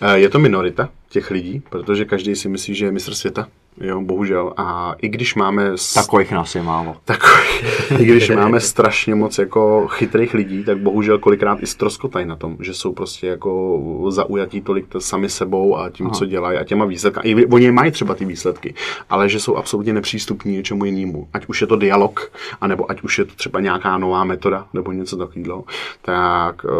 Eh, 0.02 0.18
je 0.18 0.28
to 0.28 0.38
minorita 0.38 0.90
těch 1.08 1.30
lidí, 1.30 1.62
protože 1.70 2.04
každý 2.04 2.36
si 2.36 2.48
myslí, 2.48 2.74
že 2.74 2.84
je 2.84 2.92
mistr 2.92 3.14
světa. 3.14 3.48
Jo, 3.80 4.00
bohužel. 4.00 4.52
A 4.56 4.94
i 5.02 5.08
když 5.08 5.34
máme... 5.34 5.70
Takových 5.94 6.32
nás 6.32 6.54
je 6.54 6.62
málo. 6.62 6.96
Takových, 7.04 7.92
I 7.98 8.04
když 8.04 8.30
máme 8.36 8.60
strašně 8.60 9.14
moc 9.14 9.38
jako 9.38 9.88
chytrých 9.88 10.34
lidí, 10.34 10.64
tak 10.64 10.78
bohužel 10.78 11.18
kolikrát 11.18 11.62
i 11.62 11.66
stroskotají 11.66 12.26
na 12.26 12.36
tom, 12.36 12.56
že 12.60 12.74
jsou 12.74 12.92
prostě 12.92 13.26
jako 13.26 13.80
zaujatí 14.08 14.60
tolik 14.60 14.86
sami 14.98 15.28
sebou 15.28 15.76
a 15.76 15.90
tím, 15.90 16.06
Aha. 16.06 16.14
co 16.14 16.26
dělají 16.26 16.58
a 16.58 16.64
těma 16.64 16.84
výsledky. 16.84 17.28
I 17.28 17.46
oni 17.46 17.70
mají 17.70 17.90
třeba 17.90 18.14
ty 18.14 18.24
výsledky, 18.24 18.74
ale 19.10 19.28
že 19.28 19.40
jsou 19.40 19.56
absolutně 19.56 19.92
nepřístupní 19.92 20.52
něčemu 20.52 20.84
jinému. 20.84 21.28
Ať 21.32 21.46
už 21.46 21.60
je 21.60 21.66
to 21.66 21.76
dialog, 21.76 22.32
anebo 22.60 22.90
ať 22.90 23.02
už 23.02 23.18
je 23.18 23.24
to 23.24 23.34
třeba 23.34 23.60
nějaká 23.60 23.98
nová 23.98 24.24
metoda, 24.24 24.66
nebo 24.72 24.92
něco 24.92 25.16
takového. 25.16 25.64
Tak, 26.02 26.64
uh, 26.64 26.70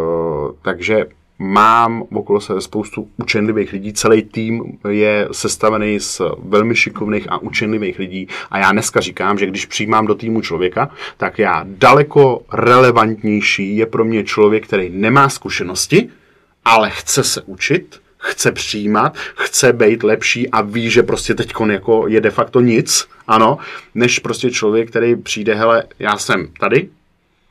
takže 0.62 1.06
mám 1.40 2.02
okolo 2.12 2.40
sebe 2.40 2.60
spoustu 2.60 3.08
učenlivých 3.16 3.72
lidí, 3.72 3.92
celý 3.92 4.22
tým 4.22 4.78
je 4.88 5.28
sestavený 5.32 6.00
z 6.00 6.20
velmi 6.38 6.76
šikovných 6.76 7.26
a 7.32 7.38
učenlivých 7.38 7.98
lidí 7.98 8.28
a 8.50 8.58
já 8.58 8.72
dneska 8.72 9.00
říkám, 9.00 9.38
že 9.38 9.46
když 9.46 9.66
přijímám 9.66 10.06
do 10.06 10.14
týmu 10.14 10.40
člověka, 10.40 10.90
tak 11.16 11.38
já 11.38 11.64
daleko 11.68 12.42
relevantnější 12.52 13.76
je 13.76 13.86
pro 13.86 14.04
mě 14.04 14.24
člověk, 14.24 14.66
který 14.66 14.90
nemá 14.90 15.28
zkušenosti, 15.28 16.08
ale 16.64 16.90
chce 16.90 17.24
se 17.24 17.42
učit, 17.42 18.00
chce 18.18 18.52
přijímat, 18.52 19.16
chce 19.34 19.72
být 19.72 20.02
lepší 20.02 20.48
a 20.48 20.60
ví, 20.60 20.90
že 20.90 21.02
prostě 21.02 21.34
teď 21.34 21.52
jako 21.70 22.08
je 22.08 22.20
de 22.20 22.30
facto 22.30 22.60
nic, 22.60 23.08
ano, 23.26 23.58
než 23.94 24.18
prostě 24.18 24.50
člověk, 24.50 24.90
který 24.90 25.16
přijde, 25.16 25.54
hele, 25.54 25.84
já 25.98 26.18
jsem 26.18 26.48
tady 26.60 26.88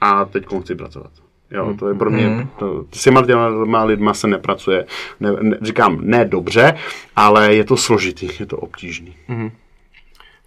a 0.01 0.25
teď 0.25 0.45
chci 0.61 0.75
pracovat. 0.75 1.11
Jo, 1.51 1.75
to 1.79 1.87
je 1.87 1.95
pro 1.95 2.09
mě, 2.09 2.27
mm. 2.27 2.49
to, 2.59 2.85
s 2.91 3.03
těma 3.03 3.25
těma 3.25 3.83
lidma 3.83 4.13
se 4.13 4.27
nepracuje, 4.27 4.85
ne, 5.19 5.31
ne, 5.41 5.57
říkám, 5.61 5.97
ne 6.01 6.25
dobře, 6.25 6.77
ale 7.15 7.55
je 7.55 7.63
to 7.63 7.77
složitý, 7.77 8.29
je 8.39 8.45
to 8.45 8.57
obtížný. 8.57 9.15
Mm. 9.27 9.51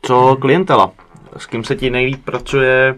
Co 0.03 0.36
klientela? 0.40 0.92
S 1.36 1.46
kým 1.46 1.64
se 1.64 1.76
ti 1.76 1.90
nejlíp 1.90 2.24
pracuje 2.24 2.94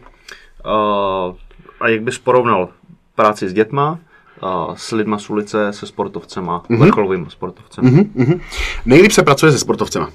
uh, 0.66 1.36
a 1.80 1.88
jak 1.88 2.02
bys 2.02 2.18
porovnal 2.18 2.68
práci 3.14 3.48
s 3.48 3.52
dětma, 3.52 3.98
uh, 4.42 4.74
s 4.74 4.92
lidma 4.92 5.18
z 5.18 5.30
ulice, 5.30 5.72
se 5.72 5.86
sportovcema, 5.86 6.62
mm-hmm. 6.68 6.78
vrcholovými 6.78 7.26
sportovcema? 7.28 7.90
Mm-hmm. 7.90 8.40
Nejlíp 8.86 9.12
se 9.12 9.22
pracuje 9.22 9.52
se 9.52 9.58
sportovcema. 9.58 10.10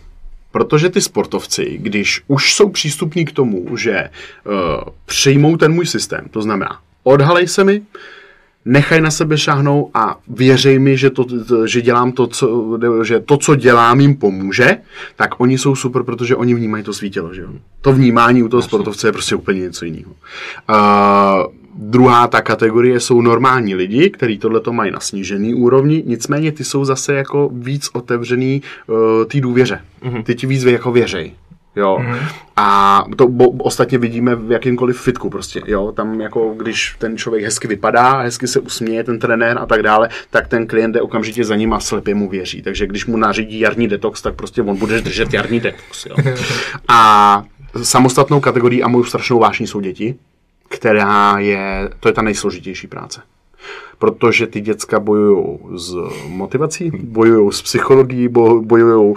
Protože 0.52 0.90
ty 0.90 1.02
sportovci, 1.02 1.78
když 1.82 2.22
už 2.28 2.54
jsou 2.54 2.70
přístupní 2.70 3.26
k 3.26 3.32
tomu, 3.32 3.78
že 3.78 4.10
uh, 4.46 4.54
přijmou 5.06 5.58
ten 5.58 5.74
můj 5.74 5.86
systém, 5.86 6.26
to 6.32 6.42
znamená, 6.42 6.80
odhalej 7.04 7.48
se 7.48 7.64
mi, 7.64 7.82
nechaj 8.66 9.02
na 9.02 9.12
sebe 9.12 9.38
šáhnout 9.38 9.90
a 9.94 10.20
věřej 10.28 10.80
mi, 10.80 10.98
že 10.98 11.10
to, 11.10 11.26
že 11.66 11.82
dělám 11.82 12.12
to, 12.12 12.28
co, 12.28 12.80
že 13.04 13.20
to, 13.20 13.38
co 13.38 13.56
dělám, 13.56 14.00
jim 14.00 14.16
pomůže, 14.16 14.78
tak 15.16 15.40
oni 15.40 15.58
jsou 15.58 15.76
super, 15.76 16.04
protože 16.04 16.36
oni 16.36 16.54
vnímají 16.54 16.84
to 16.84 16.94
svítilo, 16.94 17.34
že 17.34 17.42
jo. 17.42 17.50
To 17.82 17.94
vnímání 17.94 18.44
u 18.44 18.48
toho 18.48 18.62
sportovce 18.62 19.08
je 19.08 19.12
prostě 19.12 19.36
úplně 19.36 19.60
něco 19.60 19.86
jiného. 19.86 20.12
Uh, 20.70 20.76
druhá 21.76 22.28
ta 22.28 22.42
kategorie 22.42 23.00
jsou 23.00 23.22
normální 23.22 23.76
lidi, 23.76 24.10
kteří 24.10 24.38
tohle 24.38 24.60
to 24.60 24.74
mají 24.74 24.92
na 24.92 25.00
snížený 25.00 25.54
úrovni, 25.54 26.04
nicméně 26.06 26.52
ty 26.52 26.64
jsou 26.64 26.86
zase 26.86 27.14
jako 27.14 27.50
víc 27.54 27.90
otevřený 27.94 28.62
uh, 28.88 28.98
té 29.26 29.42
důvěře. 29.42 29.82
Mm-hmm. 30.04 30.24
Ty 30.24 30.36
ti 30.36 30.48
víc 30.48 30.64
jako 30.64 30.92
věřej. 30.92 31.34
Jo. 31.80 31.98
Mm-hmm. 32.02 32.20
A 32.56 33.06
to 33.16 33.28
bo, 33.28 33.50
ostatně 33.50 33.98
vidíme 33.98 34.36
v 34.36 34.52
jakýmkoliv 34.52 35.02
fitku 35.02 35.30
prostě, 35.30 35.62
jo. 35.66 35.92
Tam 35.92 36.22
jako, 36.22 36.54
když 36.58 36.96
ten 37.00 37.18
člověk 37.18 37.44
hezky 37.46 37.68
vypadá, 37.68 38.22
hezky 38.22 38.48
se 38.48 38.60
usměje, 38.60 39.04
ten 39.04 39.20
trenér 39.20 39.58
a 39.58 39.66
tak 39.66 39.84
dále, 39.84 40.10
tak 40.30 40.48
ten 40.48 40.68
klient 40.68 40.96
je 40.96 41.02
okamžitě 41.02 41.44
za 41.44 41.56
ním 41.56 41.74
a 41.74 41.80
slepě 41.80 42.16
mu 42.16 42.30
věří. 42.30 42.62
Takže 42.62 42.88
když 42.88 43.06
mu 43.06 43.18
nařídí 43.18 43.60
jarní 43.60 43.88
detox, 43.88 44.22
tak 44.22 44.36
prostě 44.36 44.62
on 44.62 44.78
bude 44.78 45.02
držet 45.02 45.34
jarní 45.34 45.60
detox, 45.60 46.06
jo. 46.06 46.16
A 46.88 47.44
samostatnou 47.84 48.40
kategorii 48.40 48.84
a 48.84 48.88
moju 48.88 49.04
strašnou 49.04 49.40
vášní 49.40 49.68
jsou 49.68 49.80
děti, 49.80 50.16
která 50.70 51.40
je, 51.40 51.90
to 52.00 52.10
je 52.10 52.14
ta 52.14 52.22
nejsložitější 52.22 52.88
práce 52.88 53.22
protože 54.00 54.48
ty 54.48 54.62
děcka 54.62 55.00
bojují 55.00 55.60
s 55.76 55.96
motivací, 56.28 56.92
bojují 57.04 57.52
s 57.52 57.62
psychologií, 57.62 58.28
bojují 58.62 59.16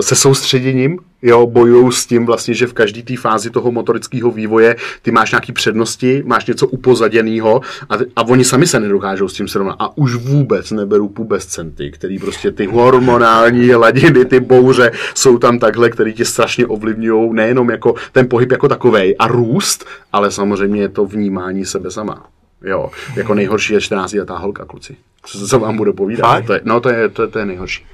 se 0.00 0.14
soustředěním, 0.14 0.98
jo, 1.26 1.46
bojují 1.46 1.92
s 1.92 2.06
tím 2.06 2.26
vlastně, 2.26 2.54
že 2.54 2.66
v 2.66 2.72
každé 2.72 3.02
té 3.02 3.16
fázi 3.16 3.50
toho 3.50 3.72
motorického 3.72 4.30
vývoje 4.30 4.76
ty 5.02 5.10
máš 5.10 5.30
nějaké 5.30 5.52
přednosti, 5.52 6.22
máš 6.26 6.46
něco 6.46 6.66
upozaděného 6.66 7.60
a, 7.88 7.94
a 8.16 8.22
oni 8.22 8.44
sami 8.44 8.66
se 8.66 8.80
nedokážou 8.80 9.28
s 9.28 9.32
tím 9.32 9.48
srovnat. 9.48 9.76
A 9.78 9.96
už 9.98 10.14
vůbec 10.14 10.70
neberou 10.70 11.08
pubescenty, 11.08 11.90
který 11.90 12.18
prostě 12.18 12.52
ty 12.52 12.66
hormonální 12.66 13.74
ladiny, 13.74 14.24
ty 14.24 14.40
bouře 14.40 14.90
jsou 15.14 15.38
tam 15.38 15.58
takhle, 15.58 15.90
který 15.90 16.14
tě 16.14 16.24
strašně 16.24 16.66
ovlivňují 16.66 17.34
nejenom 17.34 17.70
jako 17.70 17.94
ten 18.12 18.28
pohyb 18.28 18.52
jako 18.52 18.68
takovej 18.68 19.16
a 19.18 19.26
růst, 19.26 19.86
ale 20.12 20.30
samozřejmě 20.30 20.80
je 20.80 20.88
to 20.88 21.06
vnímání 21.06 21.64
sebe 21.64 21.90
sama. 21.90 22.35
Jo, 22.66 22.90
jako 23.16 23.34
nejhorší 23.34 23.72
je 23.72 23.80
14 23.80 24.12
letá 24.12 24.38
holka, 24.38 24.64
kluci. 24.64 24.96
Co, 25.24 25.48
co 25.48 25.58
vám 25.58 25.76
budu 25.76 25.92
povídat? 25.92 26.46
To 26.46 26.52
je, 26.52 26.60
no 26.64 26.80
to 26.80 26.88
je, 26.88 27.08
to, 27.08 27.28
to 27.28 27.38
je 27.38 27.46
nejhorší. 27.46 27.84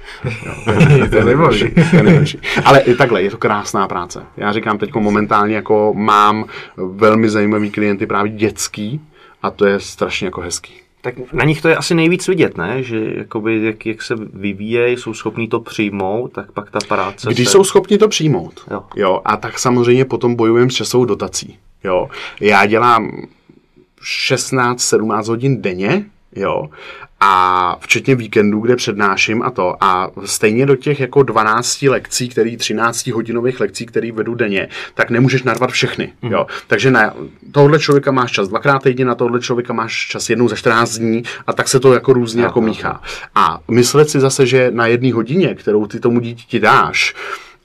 Jo, 0.45 0.53
to, 0.65 0.71
je, 0.93 1.09
to, 1.09 1.15
je 1.15 1.25
nejhorší. 1.25 1.65
to 1.91 1.95
je 1.95 2.03
nejhorší. 2.03 2.39
Ale 2.65 2.79
i 2.79 2.95
takhle, 2.95 3.23
je 3.23 3.31
to 3.31 3.37
krásná 3.37 3.87
práce. 3.87 4.23
Já 4.37 4.53
říkám 4.53 4.77
teď 4.77 4.93
momentálně 4.93 5.55
jako 5.55 5.93
mám 5.93 6.45
velmi 6.77 7.29
zajímavý 7.29 7.71
klienty 7.71 8.05
právě 8.05 8.31
dětský 8.31 9.01
a 9.41 9.51
to 9.51 9.65
je 9.65 9.79
strašně 9.79 10.27
jako 10.27 10.41
hezký. 10.41 10.73
Tak 11.01 11.33
na 11.33 11.45
nich 11.45 11.61
to 11.61 11.67
je 11.67 11.75
asi 11.75 11.95
nejvíc 11.95 12.27
vidět, 12.27 12.57
ne? 12.57 12.83
Že 12.83 13.13
jakoby, 13.17 13.65
jak, 13.65 13.85
jak 13.85 14.01
se 14.01 14.15
vyvíjejí, 14.33 14.97
jsou 14.97 15.13
schopní 15.13 15.47
to 15.47 15.59
přijmout, 15.59 16.33
tak 16.33 16.51
pak 16.51 16.71
ta 16.71 16.79
práce... 16.87 17.29
Když 17.31 17.47
se... 17.47 17.51
jsou 17.51 17.63
schopni 17.63 17.97
to 17.97 18.07
přijmout, 18.07 18.65
jo. 18.71 18.83
jo. 18.95 19.21
A 19.25 19.37
tak 19.37 19.59
samozřejmě 19.59 20.05
potom 20.05 20.35
bojujeme 20.35 20.71
s 20.71 20.73
časovou 20.73 21.05
dotací. 21.05 21.57
Jo. 21.83 22.09
Já 22.39 22.65
dělám 22.65 23.11
16-17 24.03 25.27
hodin 25.27 25.61
denně, 25.61 26.05
jo, 26.35 26.69
a 27.25 27.75
včetně 27.79 28.15
víkendů, 28.15 28.59
kde 28.59 28.75
přednáším 28.75 29.41
a 29.41 29.51
to. 29.51 29.75
A 29.83 30.11
stejně 30.25 30.65
do 30.65 30.75
těch 30.75 30.99
jako 30.99 31.23
12 31.23 31.81
lekcí, 31.81 32.29
který 32.29 32.57
13 32.57 33.07
hodinových 33.07 33.59
lekcí, 33.59 33.85
který 33.85 34.11
vedu 34.11 34.35
denně, 34.35 34.69
tak 34.93 35.09
nemůžeš 35.09 35.43
narvat 35.43 35.69
všechny. 35.69 36.13
Mm. 36.21 36.31
Jo. 36.31 36.47
Takže 36.67 36.91
na 36.91 37.13
tohle 37.51 37.79
člověka 37.79 38.11
máš 38.11 38.31
čas 38.31 38.47
dvakrát 38.47 38.83
týdně, 38.83 39.05
na 39.05 39.15
tohle 39.15 39.39
člověka 39.39 39.73
máš 39.73 40.07
čas 40.07 40.29
jednou 40.29 40.47
za 40.49 40.55
14 40.55 40.97
dní 40.97 41.23
a 41.47 41.53
tak 41.53 41.67
se 41.67 41.79
to 41.79 41.93
jako 41.93 42.13
různě 42.13 42.41
no, 42.41 42.47
jako 42.47 42.61
míchá. 42.61 43.01
A 43.35 43.59
myslet 43.71 44.09
si 44.09 44.19
zase, 44.19 44.45
že 44.45 44.71
na 44.71 44.87
jedné 44.87 45.13
hodině, 45.13 45.55
kterou 45.55 45.87
ty 45.87 45.99
tomu 45.99 46.19
dítěti 46.19 46.59
dáš, 46.59 47.15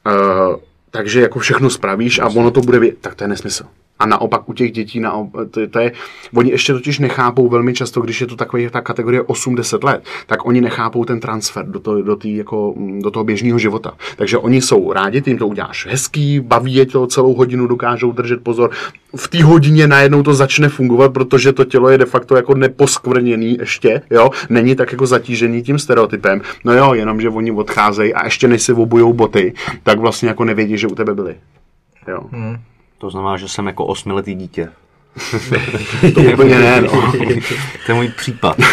uh, 0.07 0.57
takže 0.91 1.21
jako 1.21 1.39
všechno 1.39 1.71
spravíš 1.71 2.19
a 2.19 2.27
ono 2.27 2.51
to 2.51 2.61
bude, 2.61 2.79
vě- 2.79 2.95
tak 3.01 3.15
to 3.15 3.25
je 3.25 3.29
nesmysl. 3.29 3.65
A 3.99 4.07
naopak 4.07 4.49
u 4.49 4.53
těch 4.53 4.73
dětí, 4.73 5.01
naopak, 5.01 5.51
to, 5.51 5.67
to 5.67 5.79
je, 5.79 5.93
oni 6.35 6.51
ještě 6.51 6.73
totiž 6.73 6.99
nechápou 6.99 7.49
velmi 7.49 7.75
často, 7.75 8.01
když 8.01 8.21
je 8.21 8.27
to 8.27 8.37
takový 8.37 8.69
ta 8.71 8.81
kategorie 8.81 9.23
8-10 9.23 9.85
let, 9.85 10.05
tak 10.27 10.47
oni 10.47 10.61
nechápou 10.61 11.05
ten 11.05 11.21
transfer 11.21 11.67
do, 11.67 11.81
to, 11.81 12.03
do, 12.03 12.17
tý, 12.17 12.37
jako, 12.37 12.75
do 13.01 13.11
toho 13.11 13.25
běžného 13.25 13.59
života. 13.59 13.93
Takže 14.17 14.39
oni 14.39 14.63
jsou 14.63 14.93
rádi, 14.93 15.23
ty 15.23 15.31
jim 15.31 15.39
to 15.39 15.47
uděláš 15.47 15.87
hezký, 15.87 16.41
baví 16.41 16.75
je 16.75 16.87
to 16.87 17.07
celou 17.07 17.35
hodinu, 17.35 17.67
dokážou 17.67 18.13
držet 18.13 18.45
pozor. 18.45 18.71
V 19.17 19.29
té 19.29 19.45
hodině 19.45 19.87
najednou 19.87 20.23
to 20.23 20.35
začne 20.35 20.69
fungovat, 20.69 21.13
protože 21.13 21.53
to 21.53 21.65
tělo 21.65 21.89
je 21.89 21.99
de 21.99 22.05
facto 22.05 22.37
jako 22.37 22.55
neposkvrněný 22.55 23.57
ještě, 23.61 24.03
jo, 24.11 24.31
není 24.51 24.77
tak 24.77 24.93
jako 24.93 25.07
zatížený 25.07 25.63
tím 25.63 25.79
stereotypem. 25.79 26.41
No 26.65 26.73
jo, 26.73 26.95
jenom, 26.95 27.21
že 27.21 27.29
oni 27.29 27.51
odcházejí 27.53 28.15
a 28.15 28.25
ještě 28.25 28.49
než 28.49 28.63
si 28.63 28.73
obujou 28.73 29.13
boty, 29.13 29.55
tak 29.83 29.99
vlastně 29.99 30.29
jako 30.29 30.45
nevědí, 30.45 30.79
že 30.79 30.87
u 30.87 30.95
tebe 30.95 31.15
byli. 31.15 31.35
Jo. 32.09 32.21
Hmm. 32.33 32.57
To 32.99 33.11
znamená, 33.11 33.37
že 33.37 33.49
jsem 33.49 33.67
jako 33.67 33.87
osmiletý 33.87 34.35
dítě. 34.35 34.69
to 36.15 36.21
úplně 36.21 36.59
ne, 36.59 36.81
no. 36.81 37.13
to 37.87 37.93
je 37.93 37.95
můj 37.95 38.09
případ. 38.09 38.59
uh, 38.59 38.65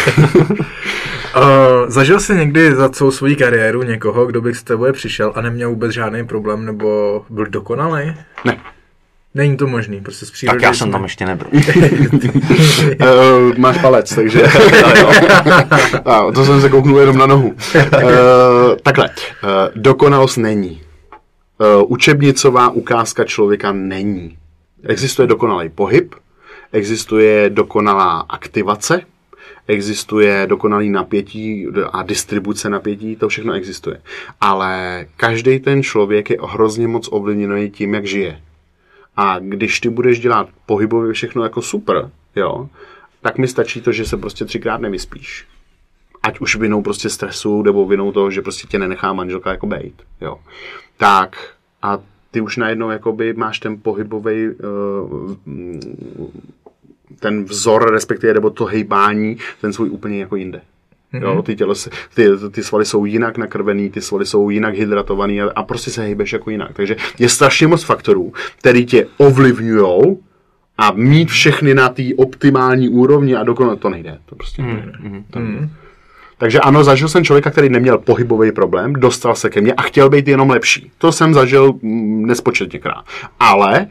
zažil 1.88 2.20
jsi 2.20 2.34
někdy 2.34 2.74
za 2.74 2.88
celou 2.88 3.10
svou 3.10 3.34
kariéru 3.38 3.82
někoho, 3.82 4.26
kdo 4.26 4.40
by 4.40 4.54
s 4.54 4.62
tebou 4.62 4.92
přišel 4.92 5.32
a 5.34 5.40
neměl 5.40 5.70
vůbec 5.70 5.92
žádný 5.92 6.26
problém 6.26 6.64
nebo 6.64 7.24
byl 7.30 7.46
dokonalý? 7.46 8.14
Ne. 8.44 8.58
Není 9.34 9.56
to 9.56 9.66
možný, 9.66 10.00
prostě 10.00 10.26
z 10.26 10.30
přírody. 10.30 10.56
Tak 10.56 10.62
já 10.62 10.74
jsem 10.74 10.90
tam 10.90 11.02
ještě 11.02 11.26
nebyl. 11.26 11.46
Uh, 11.52 11.60
máš 13.58 13.78
palec, 13.78 14.14
takže... 14.14 14.42
a, 16.04 16.32
to 16.32 16.44
jsem 16.44 16.60
se 16.60 16.68
kouknul 16.68 16.98
jenom 16.98 17.18
na 17.18 17.26
nohu. 17.26 17.48
Uh, 17.48 17.52
takhle, 18.82 19.08
uh, 19.08 19.12
dokonalost 19.74 20.36
není. 20.38 20.85
Uh, 21.58 21.92
učebnicová 21.92 22.68
ukázka 22.70 23.24
člověka 23.24 23.72
není. 23.72 24.38
Existuje 24.82 25.26
dokonalý 25.26 25.68
pohyb, 25.68 26.14
existuje 26.72 27.50
dokonalá 27.50 28.20
aktivace, 28.20 29.00
existuje 29.66 30.46
dokonalý 30.46 30.90
napětí 30.90 31.66
a 31.92 32.02
distribuce 32.02 32.70
napětí, 32.70 33.16
to 33.16 33.28
všechno 33.28 33.52
existuje. 33.52 34.00
Ale 34.40 35.06
každý 35.16 35.60
ten 35.60 35.82
člověk 35.82 36.30
je 36.30 36.38
hrozně 36.42 36.88
moc 36.88 37.08
ovlivněný 37.12 37.70
tím, 37.70 37.94
jak 37.94 38.06
žije. 38.06 38.42
A 39.16 39.38
když 39.38 39.80
ty 39.80 39.88
budeš 39.88 40.20
dělat 40.20 40.48
pohybově 40.66 41.12
všechno 41.12 41.42
jako 41.42 41.62
super, 41.62 42.10
jo, 42.36 42.68
tak 43.22 43.38
mi 43.38 43.48
stačí 43.48 43.80
to, 43.80 43.92
že 43.92 44.04
se 44.04 44.16
prostě 44.16 44.44
třikrát 44.44 44.80
nevyspíš. 44.80 45.46
Ať 46.22 46.40
už 46.40 46.56
vinou 46.56 46.82
prostě 46.82 47.10
stresu, 47.10 47.62
nebo 47.62 47.86
vinou 47.86 48.12
toho, 48.12 48.30
že 48.30 48.42
prostě 48.42 48.66
tě 48.66 48.78
nenechá 48.78 49.12
manželka 49.12 49.50
jako 49.50 49.66
bejt, 49.66 50.02
jo. 50.20 50.38
Tak 50.96 51.36
a 51.82 51.98
ty 52.30 52.40
už 52.40 52.56
najednou 52.56 52.90
jakoby 52.90 53.32
máš 53.32 53.58
ten 53.58 53.76
pohybový 53.82 54.50
ten 57.20 57.44
vzor, 57.44 57.92
respektive, 57.92 58.34
nebo 58.34 58.50
to 58.50 58.64
hejbání, 58.64 59.36
ten 59.60 59.72
svůj 59.72 59.90
úplně 59.90 60.20
jako 60.20 60.36
jinde. 60.36 60.60
Jo, 61.12 61.42
ty, 61.42 61.56
tělo, 61.56 61.74
ty, 62.14 62.28
ty 62.50 62.62
svaly 62.62 62.84
jsou 62.84 63.04
jinak 63.04 63.38
nakrvený, 63.38 63.90
ty 63.90 64.00
svaly 64.00 64.26
jsou 64.26 64.50
jinak 64.50 64.74
hydratovaný 64.74 65.42
a, 65.42 65.50
a 65.56 65.62
prostě 65.62 65.90
se 65.90 66.02
hejbeš 66.02 66.32
jako 66.32 66.50
jinak. 66.50 66.70
Takže 66.72 66.96
je 67.18 67.28
strašně 67.28 67.66
moc 67.66 67.84
faktorů, 67.84 68.32
který 68.58 68.86
tě 68.86 69.06
ovlivňují 69.16 70.16
a 70.78 70.92
mít 70.92 71.28
všechny 71.28 71.74
na 71.74 71.88
té 71.88 72.02
optimální 72.16 72.88
úrovni 72.88 73.36
a 73.36 73.44
dokonale 73.44 73.76
to 73.76 73.90
nejde. 73.90 74.18
To 74.26 74.36
prostě 74.36 74.62
nejde. 74.62 74.92
To 75.30 75.38
nejde. 75.38 75.68
Takže 76.38 76.60
ano, 76.60 76.84
zažil 76.84 77.08
jsem 77.08 77.24
člověka, 77.24 77.50
který 77.50 77.68
neměl 77.68 77.98
pohybový 77.98 78.52
problém, 78.52 78.92
dostal 78.92 79.34
se 79.34 79.50
ke 79.50 79.60
mně 79.60 79.74
a 79.74 79.82
chtěl 79.82 80.10
být 80.10 80.28
jenom 80.28 80.50
lepší. 80.50 80.90
To 80.98 81.12
jsem 81.12 81.34
zažil 81.34 81.72
mm, 81.82 82.26
nespočetněkrát. 82.26 83.04
Ale 83.40 83.86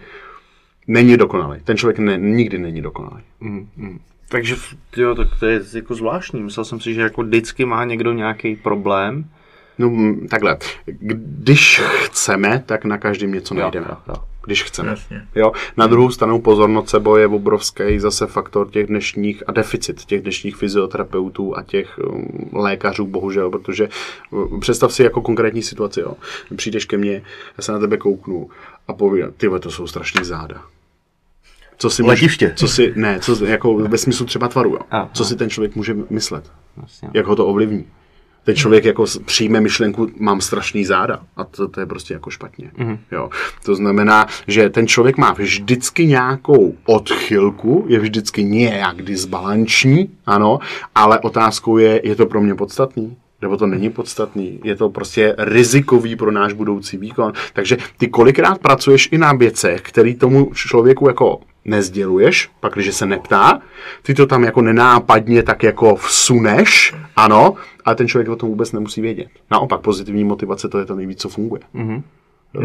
není 0.88 1.18
dokonalý. 1.18 1.60
Ten 1.64 1.78
člověk 1.78 2.00
ne, 2.00 2.18
nikdy 2.18 2.58
není 2.58 2.82
dokonalý. 2.82 3.24
Takže 4.30 4.56
jo, 4.98 5.16
tak 5.16 5.28
to 5.40 5.46
je 5.46 5.62
jako 5.76 5.96
zvláštní. 5.96 6.44
Myslel 6.44 6.66
jsem 6.66 6.80
si, 6.80 6.94
že 6.94 7.02
jako 7.02 7.24
vždycky 7.24 7.66
má 7.66 7.86
někdo 7.86 8.14
nějaký 8.14 8.56
problém. 8.56 9.26
No 9.78 10.16
takhle, 10.30 10.58
když 10.86 11.82
chceme, 12.04 12.64
tak 12.66 12.86
na 12.86 12.98
každém 12.98 13.32
něco 13.32 13.54
najdeme. 13.54 13.88
jo, 13.90 13.98
jo. 14.08 14.16
Když 14.46 14.64
chceme. 14.64 14.90
Jasně. 14.90 15.28
Jo. 15.36 15.52
Na 15.78 15.88
druhou 15.88 16.12
stranu 16.12 16.42
pozor, 16.42 16.70
nocebo 16.70 17.18
je 17.18 17.28
obrovský 17.28 18.00
zase 18.00 18.28
faktor 18.28 18.70
těch 18.70 18.88
dnešních 18.88 19.44
a 19.48 19.52
deficit 19.52 20.06
těch 20.06 20.22
dnešních 20.22 20.56
fyzioterapeutů 20.56 21.58
a 21.58 21.64
těch 21.64 22.00
um, 22.00 22.50
lékařů, 22.54 23.08
bohužel, 23.08 23.50
protože 23.50 23.90
um, 24.32 24.60
představ 24.60 24.94
si 24.94 25.04
jako 25.04 25.22
konkrétní 25.22 25.62
situaci, 25.62 26.00
jo. 26.00 26.14
Přijdeš 26.56 26.86
ke 26.86 26.98
mně, 26.98 27.22
já 27.58 27.62
se 27.62 27.72
na 27.72 27.80
tebe 27.80 27.98
kouknu 27.98 28.50
a 28.88 28.94
povím, 28.94 29.34
ty 29.38 29.50
to 29.60 29.72
jsou 29.72 29.88
strašný 29.88 30.26
záda. 30.26 30.62
Co 31.78 31.90
si 31.90 32.04
Letiště. 32.04 32.54
co 32.56 32.68
si, 32.68 32.94
ne, 32.96 33.20
co, 33.20 33.46
jako 33.46 33.76
ve 33.78 33.98
smyslu 33.98 34.26
třeba 34.26 34.48
tvaru, 34.48 34.70
jo. 34.70 34.80
A, 34.92 35.10
Co 35.14 35.26
si 35.26 35.36
ten 35.36 35.50
člověk 35.50 35.76
může 35.76 35.96
myslet? 36.10 36.52
Vlastně. 36.78 37.10
jak 37.14 37.26
ho 37.26 37.36
to 37.36 37.48
ovlivní. 37.48 37.86
Ten 38.46 38.56
člověk 38.56 38.86
jako 38.86 39.06
přijme 39.26 39.62
myšlenku, 39.62 40.10
mám 40.20 40.42
strašný 40.42 40.86
záda 40.86 41.20
a 41.38 41.44
to, 41.44 41.68
to 41.68 41.80
je 41.80 41.86
prostě 41.86 42.14
jako 42.14 42.30
špatně. 42.30 42.72
Mm-hmm. 42.78 42.98
Jo. 43.12 43.30
To 43.66 43.76
znamená, 43.76 44.28
že 44.48 44.70
ten 44.70 44.88
člověk 44.88 45.18
má 45.18 45.32
vždycky 45.34 46.06
nějakou 46.06 46.76
odchylku, 46.86 47.86
je 47.88 48.00
vždycky 48.00 48.44
nějak 48.44 49.02
disbalanční, 49.02 50.10
ano, 50.26 50.60
ale 50.96 51.20
otázkou 51.20 51.78
je, 51.78 52.02
je 52.04 52.16
to 52.16 52.26
pro 52.26 52.42
mě 52.42 52.56
podstatný? 52.56 53.18
Nebo 53.42 53.58
to 53.58 53.68
není 53.68 53.90
podstatný, 53.90 54.60
je 54.64 54.76
to 54.76 54.90
prostě 54.90 55.36
rizikový 55.38 56.16
pro 56.16 56.32
náš 56.32 56.54
budoucí 56.54 56.98
výkon. 56.98 57.34
Takže 57.54 57.78
ty 57.98 58.08
kolikrát 58.08 58.60
pracuješ 58.60 59.10
i 59.12 59.18
na 59.18 59.34
věcech, 59.34 59.82
který 59.82 60.16
tomu 60.16 60.52
člověku 60.54 61.08
jako 61.08 61.40
nezděluješ, 61.66 62.50
pak 62.60 62.74
když 62.74 62.96
se 62.96 63.06
neptá, 63.06 63.60
ty 64.02 64.14
to 64.14 64.26
tam 64.26 64.44
jako 64.44 64.62
nenápadně 64.62 65.44
tak 65.44 65.64
jako 65.64 65.96
vsuneš, 65.96 66.96
ano, 67.16 67.56
ale 67.86 67.96
ten 67.96 68.08
člověk 68.08 68.30
o 68.30 68.36
tom 68.36 68.50
vůbec 68.50 68.72
nemusí 68.72 69.02
vědět. 69.02 69.28
Naopak 69.52 69.82
pozitivní 69.82 70.24
motivace 70.24 70.70
to 70.70 70.80
je 70.80 70.86
to 70.86 70.96
nejvíc, 70.96 71.22
co 71.22 71.30
funguje. 71.30 71.62
Mm-hmm. 71.76 72.02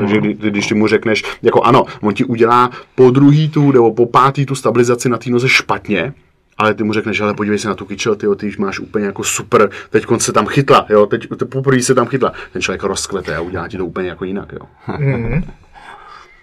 Takže 0.01 0.19
kdy, 0.19 0.35
kdy- 0.35 0.51
když 0.51 0.67
ty 0.67 0.75
mu 0.75 0.87
řekneš, 0.87 1.25
jako 1.43 1.63
ano, 1.63 1.85
on 2.01 2.15
ti 2.15 2.25
udělá 2.25 2.71
po 2.95 3.11
druhý 3.11 3.49
tu 3.49 3.73
nebo 3.73 3.95
po 3.95 4.07
pátý 4.07 4.47
tu 4.47 4.55
stabilizaci 4.55 5.09
na 5.09 5.19
té 5.19 5.31
noze 5.31 5.49
špatně, 5.49 6.15
ale 6.59 6.75
ty 6.75 6.83
mu 6.85 6.93
řekneš, 6.93 7.21
ale 7.21 7.35
podívej 7.35 7.59
se 7.59 7.69
na 7.69 7.75
tu 7.75 7.85
kyčel, 7.85 8.15
ty, 8.17 8.27
ty 8.37 8.47
už 8.47 8.59
máš 8.59 8.79
úplně 8.79 9.07
jako 9.07 9.25
super, 9.25 9.71
teď 9.91 10.05
se 10.19 10.33
tam 10.33 10.47
chytla, 10.47 10.87
jo, 10.89 11.07
teď 11.07 11.29
teď 11.37 11.49
poprvé 11.49 11.83
se 11.83 11.95
tam 11.95 12.07
chytla. 12.07 12.33
Ten 12.53 12.63
člověk 12.63 12.83
rozkvete 12.83 13.37
a 13.37 13.41
udělá 13.41 13.69
ti 13.69 13.77
to 13.77 13.87
úplně 13.87 14.09
jako 14.09 14.25
jinak, 14.25 14.53
jo. 14.53 14.67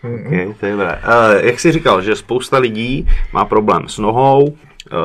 Okay, 0.04 0.54
to 0.60 0.66
je 0.66 0.72
dobré. 0.72 1.02
Uh, 1.08 1.46
jak 1.46 1.60
jsi 1.60 1.72
říkal, 1.72 2.02
že 2.02 2.16
spousta 2.16 2.58
lidí 2.58 3.08
má 3.34 3.46
problém 3.46 3.88
s 3.88 3.98
nohou, 3.98 4.44
uh, 4.48 4.56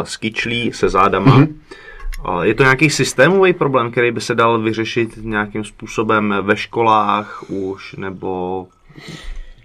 s 0.03 0.17
kyčlí, 0.17 0.73
se 0.73 0.89
zádama. 0.89 1.35
Mhm. 1.37 1.45
Mm-hmm. 1.45 2.43
Je 2.43 2.55
to 2.55 2.63
nějaký 2.63 2.91
systémový 2.91 3.53
problém, 3.53 3.91
který 3.91 4.11
by 4.11 4.21
se 4.21 4.35
dal 4.35 4.59
vyřešit 4.59 5.17
nějakým 5.17 5.65
způsobem 5.65 6.35
ve 6.43 6.57
školách 6.57 7.45
už, 7.51 7.95
nebo 7.99 8.67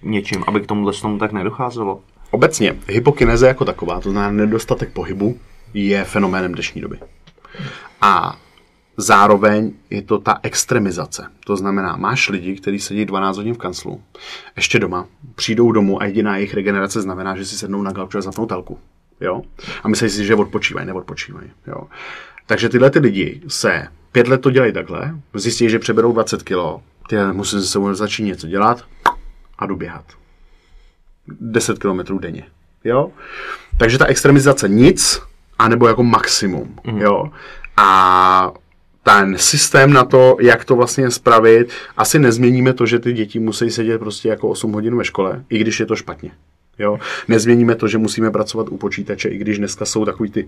něčím, 0.04 0.44
aby 0.48 0.62
k 0.62 0.68
tomuhle 0.68 0.94
tomu 0.94 1.18
tak 1.18 1.32
nedocházelo? 1.32 2.00
Obecně, 2.32 2.76
hypokineze 2.88 3.48
jako 3.48 3.66
taková, 3.66 4.00
to 4.00 4.12
znamená 4.12 4.32
nedostatek 4.32 4.94
pohybu, 4.94 5.38
je 5.74 6.04
fenoménem 6.04 6.54
dnešní 6.54 6.82
doby. 6.82 6.98
A 8.02 8.38
zároveň 8.98 9.74
je 9.90 10.02
to 10.02 10.20
ta 10.20 10.40
extremizace. 10.44 11.26
To 11.46 11.58
znamená, 11.58 11.96
máš 11.96 12.30
lidi, 12.30 12.56
kteří 12.56 12.80
sedí 12.80 13.06
12 13.06 13.38
hodin 13.38 13.54
v 13.54 13.58
kanclu, 13.58 14.02
ještě 14.56 14.80
doma, 14.80 15.08
přijdou 15.36 15.72
domů 15.72 16.02
a 16.02 16.06
jediná 16.06 16.36
jejich 16.36 16.54
regenerace 16.54 17.02
znamená, 17.02 17.36
že 17.36 17.46
si 17.46 17.58
sednou 17.58 17.82
na 17.82 17.92
gauč 17.92 18.16
a 18.16 18.22
zapnou 18.22 18.46
telku. 18.46 18.80
Jo? 19.22 19.42
A 19.84 19.88
myslí 19.88 20.10
si, 20.10 20.26
že 20.26 20.36
odpočívají, 20.36 20.88
neodpočívají. 20.88 21.52
Jo? 21.68 21.88
Takže 22.46 22.70
tyhle 22.70 22.90
ty 22.90 23.00
lidi 23.00 23.42
se 23.48 23.88
pět 24.12 24.28
let 24.28 24.38
to 24.38 24.52
dělají 24.52 24.74
takhle, 24.74 25.16
zjistí, 25.34 25.70
že 25.70 25.80
přeberou 25.80 26.14
20 26.14 26.44
kg, 26.44 26.56
ty 27.10 27.16
musím 27.32 27.60
se 27.60 27.68
sebou 27.68 27.94
začít 27.94 28.24
něco 28.24 28.48
dělat 28.48 28.86
a 29.60 29.66
jdu 29.66 29.76
běhat. 29.76 30.06
10 31.28 31.80
km 31.80 32.18
denně. 32.20 32.44
Jo? 32.84 33.12
Takže 33.78 33.98
ta 33.98 34.06
extremizace 34.06 34.70
nic, 34.70 35.22
anebo 35.60 35.88
jako 35.88 36.04
maximum. 36.04 36.76
Mm. 36.84 36.98
Jo? 36.98 37.32
A 37.78 38.52
ten 39.08 39.38
systém 39.38 39.94
na 39.94 40.06
to, 40.06 40.38
jak 40.40 40.66
to 40.66 40.76
vlastně 40.76 41.12
spravit, 41.12 41.70
asi 41.98 42.20
nezměníme 42.20 42.74
to, 42.74 42.86
že 42.86 43.00
ty 43.00 43.14
děti 43.14 43.40
musí 43.40 43.70
sedět 43.70 43.98
prostě 43.98 44.30
jako 44.30 44.50
8 44.50 44.72
hodin 44.72 44.98
ve 44.98 45.06
škole, 45.06 45.44
i 45.50 45.60
když 45.60 45.80
je 45.80 45.86
to 45.86 45.96
špatně. 45.96 46.32
Jo? 46.80 47.00
Nezměníme 47.28 47.76
to, 47.76 47.88
že 47.88 47.98
musíme 47.98 48.32
pracovat 48.32 48.68
u 48.70 48.78
počítače, 48.78 49.30
i 49.30 49.38
když 49.38 49.58
dneska 49.58 49.86
jsou 49.86 50.06
takový 50.06 50.32
ty 50.32 50.48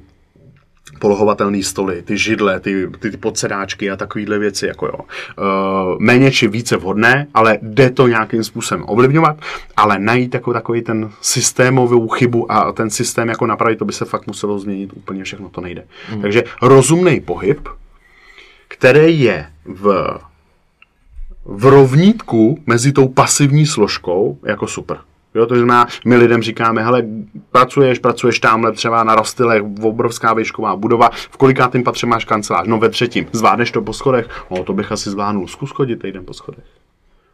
polohovatelné 1.00 1.64
stoly, 1.64 2.02
ty 2.02 2.18
židle, 2.18 2.60
ty, 2.60 2.88
ty, 3.00 3.12
ty 3.12 3.18
podsedáčky 3.18 3.92
a 3.92 3.96
takovéhle 3.96 4.40
věci, 4.40 4.68
jako 4.68 4.86
jo. 4.86 5.00
Uh, 5.00 6.00
méně 6.00 6.32
či 6.32 6.48
více 6.48 6.78
vhodné, 6.78 7.28
ale 7.34 7.60
jde 7.62 7.90
to 7.90 8.08
nějakým 8.08 8.44
způsobem 8.44 8.84
ovlivňovat, 8.88 9.38
ale 9.78 10.00
najít 10.00 10.34
jako 10.34 10.54
takový 10.54 10.82
ten 10.82 11.12
systémovou 11.22 12.08
chybu 12.08 12.52
a 12.52 12.72
ten 12.72 12.90
systém 12.90 13.30
jako 13.30 13.46
napravit, 13.46 13.80
to 13.80 13.86
by 13.86 13.94
se 13.94 14.06
fakt 14.06 14.28
muselo 14.28 14.60
změnit 14.60 14.90
úplně 14.94 15.24
všechno, 15.24 15.50
to 15.50 15.62
nejde. 15.62 15.84
Mm. 16.16 16.22
Takže 16.22 16.44
rozumný 16.62 17.22
pohyb, 17.22 17.60
který 18.70 19.22
je 19.22 19.52
v, 19.66 20.18
v 21.46 21.66
rovnítku 21.66 22.64
mezi 22.66 22.92
tou 22.92 23.08
pasivní 23.08 23.66
složkou, 23.66 24.40
jako 24.44 24.68
super. 24.68 24.98
Jo, 25.36 25.46
to 25.46 25.56
znamená, 25.56 25.88
my 26.06 26.16
lidem 26.16 26.42
říkáme, 26.42 26.84
hele, 26.84 27.04
pracuješ, 27.52 28.00
pracuješ 28.00 28.40
tamhle 28.40 28.72
třeba 28.72 29.04
na 29.04 29.16
rostylech, 29.16 29.64
obrovská 29.82 30.34
výšková 30.34 30.76
budova, 30.76 31.10
v 31.14 31.38
kolikátým 31.38 31.84
patře 31.84 32.08
máš 32.08 32.26
kancelář? 32.26 32.68
No 32.68 32.80
ve 32.80 32.90
třetím. 32.90 33.26
Zvládneš 33.32 33.72
to 33.72 33.82
po 33.82 33.94
schodech? 33.94 34.46
No 34.52 34.64
to 34.64 34.74
bych 34.74 34.92
asi 34.92 35.10
zvládnul. 35.10 35.48
Zkus 35.48 35.72
chodit 35.72 35.96
týden 35.96 36.26
po 36.26 36.34
schodech. 36.34 36.66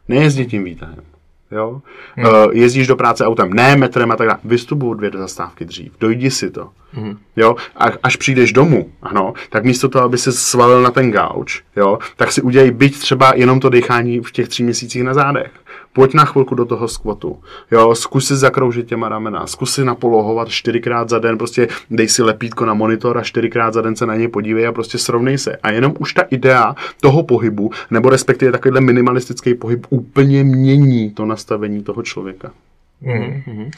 Nejezdit 0.08 0.50
tím 0.50 0.64
výtahem. 0.64 1.15
Jo? 1.50 1.80
Hmm. 2.14 2.26
Uh, 2.26 2.52
jezdíš 2.52 2.86
do 2.86 2.96
práce 2.96 3.26
autem, 3.26 3.52
ne 3.52 3.76
metrem 3.76 4.10
a 4.10 4.16
tak 4.16 4.26
dále. 4.26 4.38
Vystupuju 4.44 4.94
dvě 4.94 5.10
zastávky 5.14 5.64
dřív, 5.64 5.92
dojdi 6.00 6.30
si 6.30 6.50
to. 6.50 6.68
Hmm. 6.92 7.18
Jo? 7.36 7.56
A, 7.76 7.84
až 8.02 8.16
přijdeš 8.16 8.52
domů, 8.52 8.90
ano, 9.02 9.32
tak 9.50 9.64
místo 9.64 9.88
toho, 9.88 10.04
aby 10.04 10.18
se 10.18 10.32
svalil 10.32 10.82
na 10.82 10.90
ten 10.90 11.10
gauč, 11.10 11.62
jo, 11.76 11.98
tak 12.16 12.32
si 12.32 12.42
udělej 12.42 12.70
byť 12.70 12.98
třeba 12.98 13.32
jenom 13.34 13.60
to 13.60 13.68
dechání 13.68 14.20
v 14.20 14.32
těch 14.32 14.48
tří 14.48 14.62
měsících 14.62 15.02
na 15.02 15.14
zádech. 15.14 15.50
Pojď 15.96 16.14
na 16.14 16.24
chvilku 16.24 16.54
do 16.54 16.64
toho 16.64 16.88
skvotu. 16.88 17.38
Jo, 17.70 17.94
zkus 17.94 18.26
si 18.26 18.36
zakroužit 18.36 18.86
těma 18.86 19.08
ramena, 19.08 19.46
zkus 19.46 19.74
si 19.74 19.84
napolohovat 19.84 20.48
čtyřikrát 20.48 21.08
za 21.08 21.18
den, 21.18 21.38
prostě 21.38 21.68
dej 21.90 22.08
si 22.08 22.22
lepítko 22.22 22.66
na 22.66 22.74
monitor 22.74 23.18
a 23.18 23.22
čtyřikrát 23.22 23.74
za 23.74 23.82
den 23.82 23.96
se 23.96 24.06
na 24.06 24.16
něj 24.16 24.28
podívej 24.28 24.66
a 24.66 24.72
prostě 24.72 24.98
srovnej 24.98 25.38
se. 25.38 25.56
A 25.56 25.70
jenom 25.70 25.94
už 25.98 26.14
ta 26.14 26.22
idea 26.22 26.74
toho 27.00 27.22
pohybu, 27.22 27.70
nebo 27.90 28.10
respektive 28.10 28.52
takovýhle 28.52 28.80
minimalistický 28.80 29.54
pohyb 29.54 29.86
úplně 29.90 30.44
mění 30.44 31.10
to 31.10 31.26
nastavení 31.26 31.82
toho 31.82 32.02
člověka. 32.02 32.50
Mm. 33.02 33.70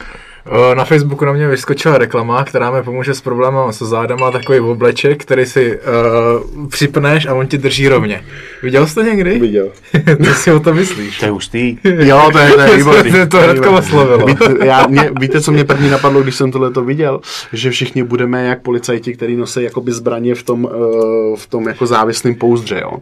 Na 0.76 0.84
Facebooku 0.84 1.24
na 1.24 1.32
mě 1.32 1.48
vyskočila 1.48 1.98
reklama, 1.98 2.44
která 2.44 2.70
mi 2.70 2.82
pomůže 2.82 3.14
s 3.14 3.20
problémem 3.20 3.72
se 3.72 3.86
zádama, 3.86 4.30
takový 4.30 4.60
obleček, 4.60 5.22
který 5.22 5.46
si 5.46 5.78
uh, 5.78 6.68
připneš 6.68 7.26
a 7.26 7.34
on 7.34 7.46
ti 7.46 7.58
drží 7.58 7.88
rovně. 7.88 8.24
Viděl 8.62 8.86
jsi 8.86 8.94
to 8.94 9.02
někdy? 9.02 9.38
Viděl. 9.38 9.68
Co 10.24 10.34
si 10.34 10.52
o 10.52 10.60
to 10.60 10.74
myslíš? 10.74 11.18
To 11.18 11.24
je 11.24 11.30
hustý. 11.30 11.78
Jo, 11.84 12.28
to 12.32 12.38
je, 12.38 12.50
to 12.52 12.60
je 12.60 12.76
výborný. 12.76 13.12
to, 13.12 13.26
to 13.26 13.38
hnedka 13.38 13.70
oslovilo. 13.70 14.26
Víte, 14.26 14.54
já, 14.64 14.86
mě, 14.86 15.10
víte, 15.20 15.40
co 15.40 15.52
mě 15.52 15.64
první 15.64 15.90
napadlo, 15.90 16.22
když 16.22 16.34
jsem 16.34 16.52
tohle 16.52 16.70
to 16.70 16.84
viděl? 16.84 17.20
Že 17.52 17.70
všichni 17.70 18.02
budeme 18.02 18.44
jak 18.44 18.62
policajti, 18.62 19.12
kteří 19.14 19.36
nosí 19.36 19.62
jakoby 19.62 19.92
zbraně 19.92 20.34
v 20.34 20.42
tom, 20.42 20.64
uh, 20.64 21.36
v 21.36 21.46
tom 21.46 21.68
jako 21.68 21.86
závislém 21.86 22.34
pouzdře, 22.34 22.80
jo. 22.80 22.90
Uh, 22.90 23.00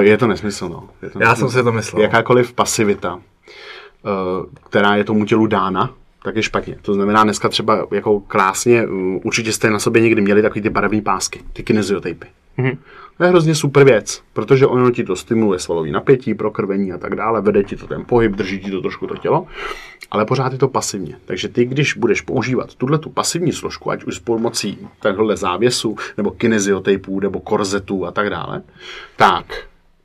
je 0.00 0.18
to 0.18 0.26
nesmysl, 0.26 0.68
no. 0.68 0.88
Je 1.02 1.10
to 1.10 1.18
Já 1.22 1.28
nesmysl. 1.28 1.50
jsem 1.50 1.60
si 1.60 1.64
to 1.64 1.72
myslel. 1.72 2.02
Jakákoliv 2.02 2.52
pasivita, 2.52 3.18
která 4.64 4.96
je 4.96 5.04
tomu 5.04 5.24
tělu 5.24 5.46
dána, 5.46 5.94
tak 6.22 6.36
je 6.36 6.42
špatně. 6.42 6.76
To 6.82 6.94
znamená, 6.94 7.24
dneska 7.24 7.48
třeba 7.48 7.86
jako 7.90 8.20
krásně, 8.20 8.86
uh, 8.86 9.20
určitě 9.24 9.52
jste 9.52 9.70
na 9.70 9.78
sobě 9.78 10.02
někdy 10.02 10.20
měli 10.20 10.42
takový 10.42 10.62
ty 10.62 10.70
barevné 10.70 11.02
pásky, 11.02 11.40
ty 11.52 11.62
kineziotejpy. 11.62 12.26
Mm-hmm. 12.58 12.78
To 13.16 13.24
je 13.24 13.30
hrozně 13.30 13.54
super 13.54 13.84
věc, 13.84 14.22
protože 14.32 14.66
ono 14.66 14.90
ti 14.90 15.04
to 15.04 15.16
stimuluje 15.16 15.58
svalový 15.58 15.90
napětí, 15.90 16.34
prokrvení 16.34 16.92
a 16.92 16.98
tak 16.98 17.14
dále, 17.14 17.40
vede 17.40 17.64
ti 17.64 17.76
to 17.76 17.86
ten 17.86 18.04
pohyb, 18.04 18.32
drží 18.32 18.60
ti 18.60 18.70
to 18.70 18.80
trošku 18.80 19.06
to 19.06 19.16
tělo, 19.16 19.46
ale 20.10 20.24
pořád 20.24 20.52
je 20.52 20.58
to 20.58 20.68
pasivně. 20.68 21.16
Takže 21.24 21.48
ty, 21.48 21.64
když 21.64 21.94
budeš 21.94 22.20
používat 22.20 22.74
tuhle 22.74 22.98
tu 22.98 23.10
pasivní 23.10 23.52
složku, 23.52 23.90
ať 23.90 24.04
už 24.04 24.16
s 24.16 24.18
pomocí 24.18 24.78
takhle 25.00 25.36
závěsu, 25.36 25.96
nebo 26.16 26.30
kineziotejpů, 26.30 27.20
nebo 27.20 27.40
korzetů 27.40 28.06
a 28.06 28.10
tak 28.10 28.30
dále, 28.30 28.62
tak 29.16 29.46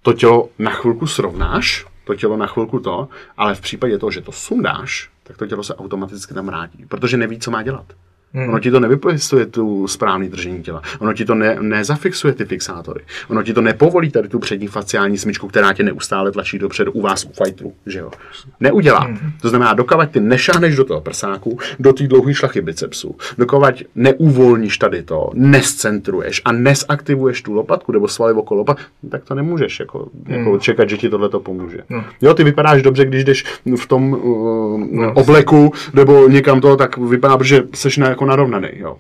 to 0.01 0.13
tělo 0.13 0.49
na 0.59 0.71
chvilku 0.71 1.07
srovnáš, 1.07 1.85
to 2.12 2.16
tělo 2.16 2.38
na 2.38 2.47
chvilku 2.47 2.80
to, 2.80 3.07
ale 3.38 3.55
v 3.55 3.62
případě 3.62 3.97
toho, 3.97 4.12
že 4.12 4.22
to 4.22 4.32
sundáš, 4.32 5.09
tak 5.24 5.38
to 5.38 5.47
tělo 5.47 5.64
se 5.64 5.76
automaticky 5.76 6.34
tam 6.34 6.45
vrátí, 6.45 6.86
protože 6.86 7.18
neví, 7.18 7.39
co 7.39 7.51
má 7.51 7.64
dělat. 7.64 7.86
Hmm. 8.34 8.49
Ono 8.49 8.59
ti 8.59 8.71
to 8.71 8.79
nevypojistuje 8.79 9.45
tu 9.45 9.88
správný 9.88 10.29
držení 10.29 10.63
těla. 10.63 10.82
Ono 10.99 11.13
ti 11.13 11.25
to 11.25 11.36
ne, 11.36 11.57
nezafixuje 11.61 12.34
ty 12.34 12.45
fixátory. 12.45 13.03
Ono 13.29 13.43
ti 13.43 13.53
to 13.53 13.61
nepovolí 13.61 14.11
tady 14.11 14.29
tu 14.29 14.39
přední 14.39 14.67
faciální 14.67 15.17
smyčku, 15.17 15.47
která 15.47 15.73
tě 15.73 15.84
neustále 15.84 16.32
tlačí 16.32 16.59
dopředu 16.59 16.91
u 16.91 17.01
vás 17.01 17.25
u 17.25 17.43
fighterů, 17.43 17.73
že 17.86 17.99
jo. 17.99 18.11
Neudělá. 18.59 18.99
Hmm. 18.99 19.17
To 19.41 19.49
znamená, 19.49 19.73
dokovat 19.73 20.11
ty 20.11 20.19
nešáhneš 20.19 20.75
do 20.75 20.84
toho 20.84 21.01
prsáku, 21.01 21.59
do 21.79 21.93
té 21.93 22.07
dlouhé 22.07 22.34
šlachy 22.34 22.61
bicepsu, 22.61 23.15
dokovat 23.38 23.75
neuvolníš 23.95 24.77
tady 24.77 25.03
to, 25.03 25.29
nescentruješ 25.34 26.41
a 26.45 26.51
nesaktivuješ 26.51 27.41
tu 27.41 27.53
lopatku 27.53 27.91
nebo 27.91 28.07
svaly 28.07 28.34
okolo 28.34 28.57
lopat, 28.57 28.77
tak 29.09 29.23
to 29.23 29.36
nemůžeš 29.36 29.79
jako, 29.79 30.07
jako 30.27 30.59
čekat, 30.59 30.89
že 30.89 30.97
ti 30.97 31.09
tohle 31.09 31.29
to 31.29 31.39
pomůže. 31.39 31.77
No. 31.89 32.03
Jo, 32.21 32.34
ty 32.34 32.43
vypadáš 32.43 32.82
dobře, 32.82 33.05
když 33.05 33.23
jdeš 33.23 33.45
v 33.75 33.88
tom 33.88 34.13
uh, 34.13 34.79
no. 34.91 35.13
obleku 35.13 35.73
nebo 35.93 36.27
někam 36.27 36.61
to, 36.61 36.77
tak 36.77 36.97
vypadá, 36.97 37.38
že 37.41 37.63
jsi 37.73 37.99
na, 37.99 38.15
jako 38.22 38.30
narovnaný. 38.30 38.67
Jo. 38.74 38.97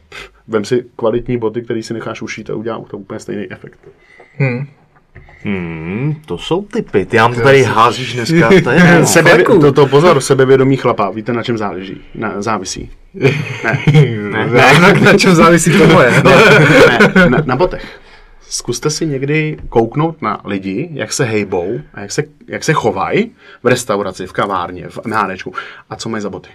Vem 0.47 0.65
si 0.65 0.85
kvalitní 0.95 1.37
boty, 1.37 1.61
který 1.61 1.83
si 1.83 1.93
necháš 1.93 2.21
ušít 2.21 2.49
a 2.49 2.55
udělá 2.55 2.81
to 2.89 2.97
úplně 2.97 3.19
stejný 3.19 3.51
efekt. 3.51 3.79
Hmm, 5.43 6.15
to 6.25 6.37
jsou 6.37 6.61
typy. 6.61 7.05
Ty 7.05 7.17
nám 7.17 7.33
to 7.33 7.41
tady 7.41 7.63
házíš 7.63 8.13
dneska. 8.13 8.49
To 8.63 8.69
je, 8.69 8.83
no. 8.99 9.05
Sebe, 9.05 9.43
to, 9.43 9.71
to 9.71 9.87
pozor, 9.87 10.21
sebevědomý 10.21 10.77
chlapa, 10.77 11.09
víte 11.09 11.33
na 11.33 11.43
čem 11.43 11.57
záleží? 11.57 12.01
Na, 12.15 12.41
závisí. 12.41 12.89
Ne, 13.13 13.31
Ne, 14.31 14.47
ne. 14.47 14.93
Na 15.01 15.17
čem 15.17 15.35
závisí 15.35 15.71
to 15.77 15.87
moje? 15.87 16.11
ne 17.15 17.29
na, 17.29 17.43
na 17.45 17.55
botech. 17.55 17.99
Zkuste 18.49 18.89
si 18.89 19.05
někdy 19.05 19.57
kouknout 19.69 20.21
na 20.21 20.41
lidi, 20.45 20.89
jak 20.93 21.13
se 21.13 21.25
hejbou 21.25 21.79
a 21.93 22.01
jak 22.01 22.11
se, 22.11 22.23
jak 22.47 22.63
se 22.63 22.73
chovají 22.73 23.31
v 23.63 23.67
restauraci, 23.67 24.27
v 24.27 24.33
kavárně, 24.33 24.89
v 24.89 24.99
MHDčku 25.05 25.53
a 25.89 25.95
co 25.95 26.09
mají 26.09 26.21
za 26.21 26.29
boty. 26.29 26.49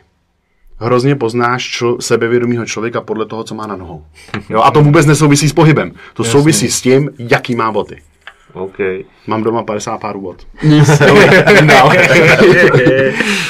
Hrozně 0.79 1.17
poznáš 1.17 1.81
čl- 1.83 1.97
sebevědomýho 2.01 2.67
člověka 2.67 3.01
podle 3.01 3.27
toho, 3.27 3.45
co 3.45 3.55
má 3.55 3.67
na 3.67 3.77
nohou. 3.77 4.05
Jo, 4.49 4.63
a 4.63 4.71
to 4.71 4.83
vůbec 4.83 5.07
nesouvisí 5.07 5.49
s 5.49 5.53
pohybem. 5.53 5.91
To 6.15 6.23
Jasně. 6.23 6.33
souvisí 6.33 6.71
s 6.71 6.81
tím, 6.81 7.11
jaký 7.19 7.55
má 7.55 7.73
boty. 7.73 8.03
OK. 8.53 8.77
Mám 9.27 9.43
doma 9.43 9.63
50 9.63 9.99
párů 9.99 10.21
bot. 10.21 10.47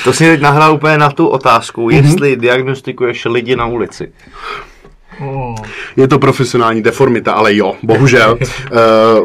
To 0.05 0.13
si 0.13 0.25
teď 0.25 0.41
nahrál 0.41 0.75
úplně 0.75 0.99
na 0.99 1.11
tu 1.11 1.27
otázku, 1.27 1.91
jestli 1.91 2.37
diagnostikuješ 2.37 3.25
lidi 3.25 3.57
na 3.57 3.67
ulici. 3.67 4.13
Je 5.97 6.09
to 6.09 6.19
profesionální 6.19 6.83
deformita, 6.83 7.33
ale 7.33 7.57
jo, 7.57 7.77
bohužel. 7.83 8.39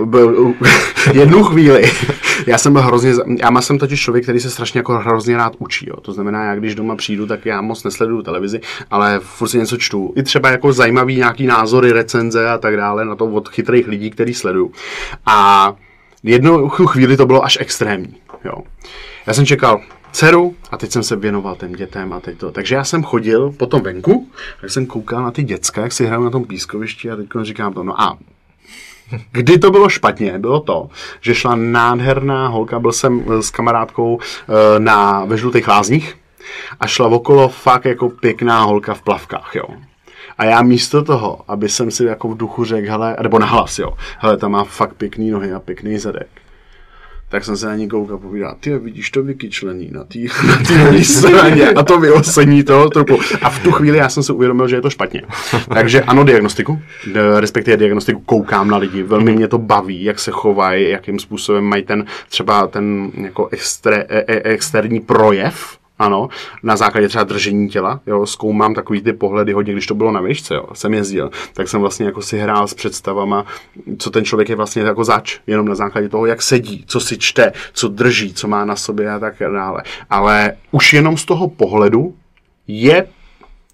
Uh, 0.02 0.54
jednu 1.14 1.44
chvíli, 1.44 1.92
já 2.48 2.58
jsem 2.58 2.74
byl 2.74 2.82
hrozně, 2.82 3.14
já 3.40 3.62
jsem 3.62 3.78
totiž 3.78 4.02
člověk, 4.02 4.24
který 4.24 4.40
se 4.40 4.50
strašně 4.50 4.80
jako 4.80 4.94
hrozně 4.94 5.38
rád 5.38 5.54
učí, 5.60 5.86
jo. 5.90 5.96
to 6.02 6.14
znamená, 6.14 6.44
já 6.44 6.56
když 6.56 6.76
doma 6.76 6.96
přijdu, 6.96 7.28
tak 7.28 7.46
já 7.46 7.62
moc 7.62 7.84
nesleduju 7.84 8.22
televizi, 8.22 8.62
ale 8.92 9.20
furt 9.24 9.48
si 9.48 9.58
něco 9.58 9.78
čtu. 9.78 10.14
I 10.16 10.24
třeba 10.24 10.50
jako 10.50 10.74
zajímavý 10.74 11.16
nějaký 11.16 11.48
názory, 11.48 11.92
recenze 11.92 12.50
a 12.50 12.58
tak 12.58 12.78
dále 12.78 13.06
na 13.06 13.16
to 13.16 13.26
od 13.26 13.50
chytrých 13.50 13.88
lidí, 13.88 14.10
který 14.10 14.34
sleduju. 14.34 14.72
A 15.26 15.74
jednu 16.24 16.70
chvíli 16.70 17.18
to 17.18 17.26
bylo 17.26 17.46
až 17.46 17.58
extrémní, 17.62 18.16
jo. 18.46 18.58
Já 19.28 19.34
jsem 19.34 19.46
čekal 19.46 19.82
dceru 20.12 20.56
a 20.72 20.78
teď 20.78 20.92
jsem 20.92 21.04
se 21.04 21.16
věnoval 21.16 21.56
těm 21.56 21.74
dětem 21.74 22.14
a 22.14 22.20
teď 22.20 22.38
to. 22.38 22.52
Takže 22.52 22.76
já 22.76 22.84
jsem 22.84 23.04
chodil 23.04 23.52
potom 23.52 23.82
venku, 23.82 24.28
tak 24.62 24.70
jsem 24.70 24.86
koukal 24.86 25.24
na 25.24 25.32
ty 25.32 25.44
děcka, 25.44 25.82
jak 25.82 25.92
si 25.92 26.06
hrají 26.06 26.24
na 26.24 26.30
tom 26.30 26.46
pískovišti 26.46 27.12
a 27.12 27.16
teď 27.16 27.28
říkám 27.42 27.74
to, 27.74 27.84
no 27.84 28.02
a 28.02 28.18
Kdy 29.32 29.60
to 29.60 29.72
bylo 29.72 29.90
špatně, 29.90 30.40
bylo 30.40 30.60
to, 30.60 30.90
že 31.22 31.36
šla 31.36 31.56
nádherná 31.56 32.48
holka, 32.48 32.80
byl 32.80 32.92
jsem 32.92 33.26
s 33.42 33.50
kamarádkou 33.50 34.20
eh, 34.20 34.80
na 34.80 35.26
ve 35.26 35.38
žlutých 35.38 35.68
lázních 35.68 36.18
a 36.80 36.88
šla 36.88 37.08
okolo 37.08 37.50
fakt 37.50 37.86
jako 37.86 38.10
pěkná 38.10 38.64
holka 38.64 38.94
v 38.94 39.02
plavkách, 39.02 39.52
jo. 39.56 39.66
A 40.38 40.46
já 40.46 40.62
místo 40.62 41.04
toho, 41.04 41.42
aby 41.48 41.70
jsem 41.70 41.92
si 41.92 42.06
jako 42.06 42.28
v 42.28 42.38
duchu 42.38 42.66
řekl, 42.66 42.90
hele, 42.90 43.18
nebo 43.22 43.40
nahlas, 43.40 43.80
jo, 43.80 43.94
hele, 44.20 44.38
ta 44.38 44.48
má 44.48 44.64
fakt 44.64 44.94
pěkný 44.94 45.32
nohy 45.32 45.54
a 45.54 45.60
pěkný 45.60 45.98
zadek, 45.98 46.41
tak 47.32 47.46
jsem 47.46 47.58
se 47.58 47.66
na 47.66 47.76
ní 47.76 47.90
koukal 47.90 48.16
a 48.16 48.20
povídal, 48.20 48.56
ty 48.60 48.78
vidíš 48.78 49.12
to 49.12 49.24
vykyčlení 49.24 49.90
na 49.92 50.04
té 50.04 50.20
na 50.94 51.04
straně 51.04 51.70
a 51.70 51.84
to 51.84 52.00
vyosení 52.00 52.64
toho 52.64 52.90
trupu. 52.90 53.20
A 53.42 53.50
v 53.50 53.64
tu 53.64 53.72
chvíli 53.72 53.98
já 53.98 54.10
jsem 54.10 54.24
si 54.24 54.34
uvědomil, 54.34 54.68
že 54.68 54.76
je 54.76 54.82
to 54.82 54.90
špatně. 54.90 55.22
Takže 55.74 56.02
ano, 56.02 56.24
diagnostiku, 56.24 56.82
respektive 57.40 57.78
diagnostiku 57.78 58.20
koukám 58.20 58.70
na 58.70 58.78
lidi, 58.78 59.04
velmi 59.04 59.32
mě 59.32 59.48
to 59.48 59.58
baví, 59.58 60.04
jak 60.04 60.20
se 60.20 60.32
chovají, 60.32 60.90
jakým 60.90 61.20
způsobem 61.20 61.64
mají 61.64 61.84
ten 61.84 62.06
třeba 62.30 62.68
ten 62.68 63.12
jako 63.16 63.48
extre, 63.52 64.06
e, 64.10 64.24
e, 64.28 64.42
externí 64.44 65.00
projev, 65.00 65.81
ano, 66.02 66.30
na 66.64 66.76
základě 66.76 67.08
třeba 67.08 67.24
držení 67.24 67.70
těla, 67.70 68.00
jo, 68.08 68.26
zkoumám 68.26 68.74
takový 68.74 69.02
ty 69.02 69.14
pohledy 69.14 69.54
hodně, 69.54 69.74
když 69.74 69.88
to 69.88 69.96
bylo 69.96 70.12
na 70.12 70.22
výšce, 70.22 70.56
jo, 70.56 70.66
jsem 70.74 70.94
jezdil, 70.94 71.32
tak 71.54 71.68
jsem 71.68 71.82
vlastně 71.82 72.06
jako 72.06 72.22
si 72.22 72.40
hrál 72.40 72.68
s 72.68 72.74
představama, 72.74 73.46
co 73.98 74.10
ten 74.10 74.26
člověk 74.26 74.50
je 74.50 74.56
vlastně 74.56 74.82
jako 74.82 75.04
zač, 75.04 75.40
jenom 75.48 75.68
na 75.68 75.76
základě 75.76 76.10
toho, 76.10 76.26
jak 76.26 76.42
sedí, 76.42 76.84
co 76.88 77.00
si 77.00 77.18
čte, 77.18 77.52
co 77.74 77.88
drží, 77.88 78.34
co 78.34 78.48
má 78.48 78.66
na 78.66 78.76
sobě 78.76 79.12
a 79.12 79.20
tak 79.20 79.36
dále. 79.40 79.84
Ale 80.10 80.54
už 80.72 80.94
jenom 80.94 81.18
z 81.18 81.26
toho 81.26 81.50
pohledu 81.50 82.16
je 82.68 83.08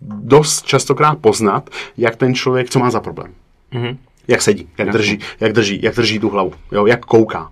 dost 0.01 0.65
častokrát 0.65 1.17
poznat, 1.17 1.69
jak 1.97 2.15
ten 2.15 2.35
člověk, 2.35 2.69
co 2.69 2.79
má 2.79 2.91
za 2.91 2.99
problém. 2.99 3.33
Mm-hmm. 3.73 3.97
Jak 4.27 4.41
sedí, 4.41 4.69
jak 4.77 4.89
drží, 4.89 5.19
jak 5.39 5.53
drží, 5.53 5.79
jak 5.81 5.95
drží 5.95 6.19
tu 6.19 6.29
hlavu, 6.29 6.53
jo, 6.71 6.85
jak 6.85 7.05
kouká. 7.05 7.51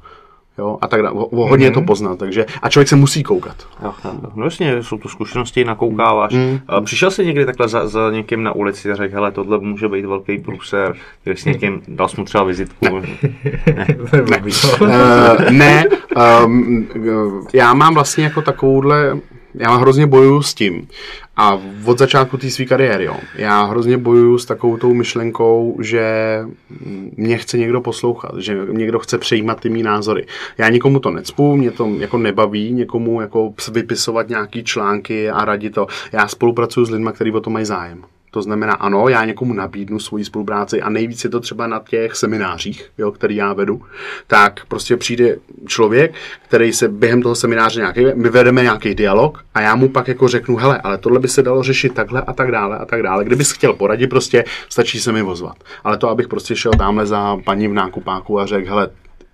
Jo, 0.57 0.77
a 0.81 0.87
tak 0.87 1.01
dále. 1.01 1.15
Hodně 1.31 1.69
mm-hmm. 1.69 1.73
to 1.73 1.81
poznat, 1.81 2.19
takže 2.19 2.45
a 2.61 2.69
člověk 2.69 2.87
se 2.87 2.95
musí 2.95 3.23
koukat. 3.23 3.55
Jo. 3.83 3.93
No 4.35 4.45
jasně, 4.45 4.83
jsou 4.83 4.97
to 4.97 5.09
zkušenosti, 5.09 5.65
nakoukáváš. 5.65 6.33
Mm. 6.33 6.59
Přišel 6.85 7.11
jsi 7.11 7.25
někdy 7.25 7.45
takhle 7.45 7.67
za, 7.67 7.87
za 7.87 8.11
někým 8.11 8.43
na 8.43 8.51
ulici 8.51 8.91
a 8.91 8.95
řekl, 8.95 9.15
hele, 9.15 9.31
tohle 9.31 9.59
může 9.59 9.87
být 9.87 10.05
velký 10.05 10.37
průser, 10.37 10.95
když 11.23 11.41
jsi 11.41 11.49
někým, 11.49 11.81
dal 11.87 12.07
jsi 12.07 12.15
mu 12.17 12.25
třeba 12.25 12.43
vizitku. 12.43 12.85
Ne, 13.65 13.87
uh, 14.81 15.49
ne 15.51 15.85
um, 16.45 16.87
já 17.53 17.73
mám 17.73 17.93
vlastně 17.93 18.23
jako 18.23 18.41
takovouhle, 18.41 19.17
já 19.53 19.75
hrozně 19.75 20.07
bojuju 20.07 20.41
s 20.41 20.53
tím. 20.53 20.87
A 21.37 21.61
od 21.85 21.97
začátku 21.99 22.37
té 22.37 22.49
své 22.49 22.65
kariéry, 22.65 23.05
jo. 23.05 23.15
Já 23.35 23.63
hrozně 23.63 23.97
bojuju 23.97 24.37
s 24.37 24.45
takovou 24.45 24.77
tou 24.77 24.93
myšlenkou, 24.93 25.77
že 25.81 26.39
mě 27.17 27.37
chce 27.37 27.57
někdo 27.57 27.81
poslouchat, 27.81 28.31
že 28.37 28.57
někdo 28.71 28.99
chce 28.99 29.17
přejímat 29.17 29.59
ty 29.59 29.69
mý 29.69 29.83
názory. 29.83 30.25
Já 30.57 30.69
nikomu 30.69 30.99
to 30.99 31.11
necpu, 31.11 31.55
mě 31.55 31.71
to 31.71 31.87
jako 31.97 32.17
nebaví, 32.17 32.71
někomu 32.71 33.21
jako 33.21 33.53
vypisovat 33.71 34.29
nějaký 34.29 34.63
články 34.63 35.29
a 35.29 35.45
radit 35.45 35.73
to. 35.73 35.87
Já 36.11 36.27
spolupracuju 36.27 36.85
s 36.85 36.89
lidmi, 36.89 37.09
kteří 37.13 37.31
o 37.31 37.41
to 37.41 37.49
mají 37.49 37.65
zájem. 37.65 38.03
To 38.35 38.41
znamená, 38.41 38.73
ano, 38.73 39.09
já 39.09 39.25
někomu 39.25 39.53
nabídnu 39.53 39.99
svoji 39.99 40.25
spolupráci 40.25 40.81
a 40.81 40.89
nejvíc 40.89 41.23
je 41.23 41.29
to 41.29 41.39
třeba 41.39 41.67
na 41.67 41.81
těch 41.89 42.15
seminářích, 42.15 42.91
jo, 42.97 43.11
který 43.11 43.35
já 43.35 43.53
vedu, 43.53 43.81
tak 44.27 44.65
prostě 44.67 44.97
přijde 44.97 45.37
člověk, 45.67 46.13
který 46.47 46.73
se 46.73 46.87
během 46.87 47.21
toho 47.21 47.35
semináře 47.35 47.79
nějaký, 47.79 48.05
my 48.15 48.29
vedeme 48.29 48.63
nějaký 48.63 48.95
dialog 48.95 49.45
a 49.53 49.61
já 49.61 49.75
mu 49.75 49.89
pak 49.89 50.07
jako 50.07 50.27
řeknu, 50.27 50.55
hele, 50.55 50.77
ale 50.77 50.97
tohle 50.97 51.19
by 51.19 51.27
se 51.27 51.43
dalo 51.43 51.63
řešit 51.63 51.93
takhle 51.93 52.21
a 52.21 52.33
tak 52.33 52.51
dále 52.51 52.77
a 52.77 52.85
tak 52.85 53.03
dále. 53.03 53.25
Kdybys 53.25 53.51
chtěl 53.51 53.73
poradit, 53.73 54.07
prostě 54.07 54.43
stačí 54.69 54.99
se 54.99 55.11
mi 55.11 55.23
ozvat. 55.23 55.55
Ale 55.83 55.97
to, 55.97 56.09
abych 56.09 56.27
prostě 56.27 56.55
šel 56.55 56.71
tamhle 56.71 57.05
za 57.05 57.37
paní 57.37 57.67
v 57.67 57.73
nákupáku 57.73 58.39
a 58.39 58.45
řekl, 58.45 58.69
hele, 58.69 58.89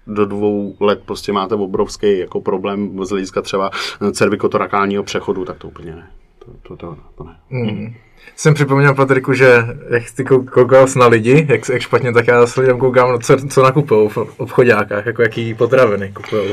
do 0.08 0.26
dvou 0.26 0.76
let 0.80 1.02
prostě 1.06 1.34
máte 1.34 1.56
obrovský 1.56 2.20
jako 2.20 2.41
problém 2.41 3.06
z 3.06 3.10
hlediska 3.10 3.41
třeba 3.41 3.72
cervikotorakálního 4.12 5.04
přechodu, 5.04 5.45
tak 5.45 5.58
to 5.58 5.68
úplně 5.68 5.95
ne. 5.95 6.08
To, 6.39 6.52
to, 6.62 6.76
to, 6.76 6.97
to 7.16 7.24
ne. 7.24 7.36
Hmm. 7.49 7.93
Jsem 8.36 8.54
připomněl 8.54 8.94
Patriku, 8.94 9.34
že 9.34 9.64
jak 9.90 10.04
ty 10.16 10.24
koukal 10.24 10.88
na 10.96 11.08
lidi, 11.08 11.46
jak, 11.50 11.70
jak 11.70 11.82
špatně, 11.82 12.14
tak 12.14 12.28
já 12.28 12.48
s 12.48 12.56
lidem 12.56 12.78
koukám, 12.78 13.20
co, 13.20 13.38
co 13.50 13.64
nakupují 13.64 14.10
v 14.10 14.18
obchodákách, 14.38 15.06
jako 15.06 15.22
jaký 15.22 15.54
potraviny 15.54 16.12
kupují. 16.14 16.44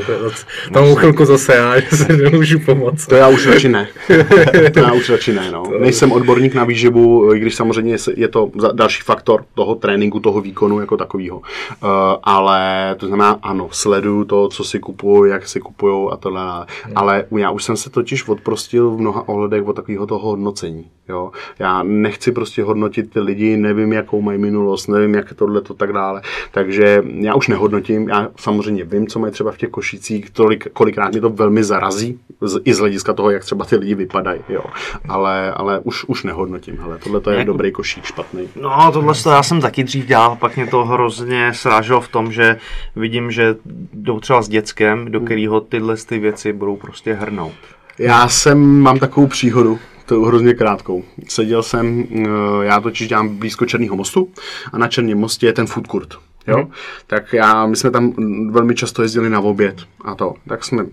Tam 0.73 0.95
chvilku 0.95 1.25
zase 1.25 1.55
já, 1.55 1.79
že 1.79 1.87
se 1.97 2.17
nemůžu 2.17 2.59
pomoct. 2.59 3.07
To 3.07 3.15
já 3.15 3.27
už 3.27 3.47
radši 3.47 3.69
ne. 3.69 3.87
To 4.73 4.79
já 4.79 4.93
už 4.93 5.09
radši 5.09 5.33
ne, 5.33 5.51
no. 5.51 5.63
Nejsem 5.79 6.11
odborník 6.11 6.53
na 6.53 6.63
výživu, 6.63 7.33
i 7.33 7.39
když 7.39 7.55
samozřejmě 7.55 7.97
je 8.15 8.27
to 8.27 8.51
další 8.73 9.01
faktor 9.01 9.45
toho 9.55 9.75
tréninku, 9.75 10.19
toho 10.19 10.41
výkonu 10.41 10.79
jako 10.79 10.97
takového. 10.97 11.37
Uh, 11.37 11.89
ale 12.23 12.95
to 12.97 13.07
znamená, 13.07 13.39
ano, 13.41 13.67
sleduju 13.71 14.25
to, 14.25 14.47
co 14.47 14.63
si 14.63 14.79
kupuju, 14.79 15.25
jak 15.25 15.47
si 15.47 15.59
kupují 15.59 16.09
a 16.11 16.17
tohle. 16.17 16.65
Ale 16.95 17.25
já 17.37 17.51
už 17.51 17.63
jsem 17.63 17.77
se 17.77 17.89
totiž 17.89 18.27
odprostil 18.27 18.91
v 18.91 18.99
mnoha 18.99 19.27
ohledech 19.27 19.67
od 19.67 19.73
takového 19.73 20.07
toho 20.07 20.27
hodnocení. 20.27 20.85
Jo? 21.09 21.31
Já 21.59 21.83
nechci 21.83 22.31
prostě 22.31 22.63
hodnotit 22.63 23.13
ty 23.13 23.19
lidi, 23.19 23.57
nevím, 23.57 23.93
jakou 23.93 24.21
mají 24.21 24.37
minulost, 24.37 24.87
nevím, 24.87 25.15
jak 25.15 25.33
tohle 25.33 25.61
to 25.61 25.73
tak 25.73 25.93
dále. 25.93 26.21
Takže 26.51 27.03
já 27.19 27.35
už 27.35 27.47
nehodnotím, 27.47 28.09
já 28.09 28.27
samozřejmě 28.35 28.83
vím, 28.83 29.07
co 29.07 29.19
mají 29.19 29.33
třeba 29.33 29.51
v 29.51 29.57
těch 29.57 29.69
košicích, 29.69 30.29
tolik, 30.29 30.67
kolikrát 30.73 31.11
mě 31.11 31.21
to 31.21 31.29
velmi 31.29 31.63
zarazí, 31.63 32.19
z, 32.41 32.61
i 32.65 32.73
z 32.73 32.79
hlediska 32.79 33.13
toho, 33.13 33.31
jak 33.31 33.43
třeba 33.43 33.65
ty 33.65 33.75
lidi 33.75 33.95
vypadají, 33.95 34.41
jo. 34.49 34.63
Ale, 35.09 35.51
ale 35.51 35.79
už, 35.79 36.05
už 36.05 36.23
nehodnotím, 36.23 36.77
hele, 36.77 36.97
tohle 37.03 37.21
to 37.21 37.31
je 37.31 37.37
jak... 37.37 37.47
dobrý 37.47 37.71
košík, 37.71 38.05
špatný. 38.05 38.49
No, 38.61 38.91
tohle 38.93 39.13
to 39.23 39.29
já 39.29 39.43
jsem 39.43 39.61
taky 39.61 39.83
dřív 39.83 40.05
dělal, 40.05 40.35
pak 40.35 40.55
mě 40.55 40.67
to 40.67 40.85
hrozně 40.85 41.53
sráželo 41.53 42.01
v 42.01 42.07
tom, 42.07 42.31
že 42.31 42.57
vidím, 42.95 43.31
že 43.31 43.55
jdou 43.93 44.19
třeba 44.19 44.41
s 44.41 44.49
dětskem, 44.49 45.11
do 45.11 45.19
kterého 45.19 45.61
tyhle 45.61 45.97
ty 45.97 46.19
věci 46.19 46.53
budou 46.53 46.75
prostě 46.75 47.13
hrnout. 47.13 47.78
Já 47.99 48.27
jsem, 48.27 48.79
mám 48.79 48.99
takovou 48.99 49.27
příhodu, 49.27 49.79
to 50.05 50.21
hrozně 50.21 50.53
krátkou. 50.53 51.03
Seděl 51.27 51.63
jsem, 51.63 52.03
eh, 52.11 52.25
já 52.61 52.81
totiž 52.81 53.07
dělám 53.07 53.37
blízko 53.37 53.65
Černého 53.65 53.95
mostu 53.95 54.29
a 54.73 54.77
na 54.77 54.87
Černém 54.87 55.17
mostě 55.17 55.45
je 55.45 55.53
ten 55.53 55.67
food 55.67 55.87
court. 55.87 56.13
Jo? 56.47 56.57
Hmm. 56.57 56.71
Tak 57.07 57.33
já, 57.33 57.65
my 57.65 57.75
jsme 57.75 57.91
tam 57.91 58.13
velmi 58.51 58.75
často 58.75 59.01
jezdili 59.01 59.29
na 59.29 59.39
oběd 59.39 59.75
a 60.01 60.15
to. 60.15 60.33
Tak 60.47 60.63
jsme, 60.63 60.85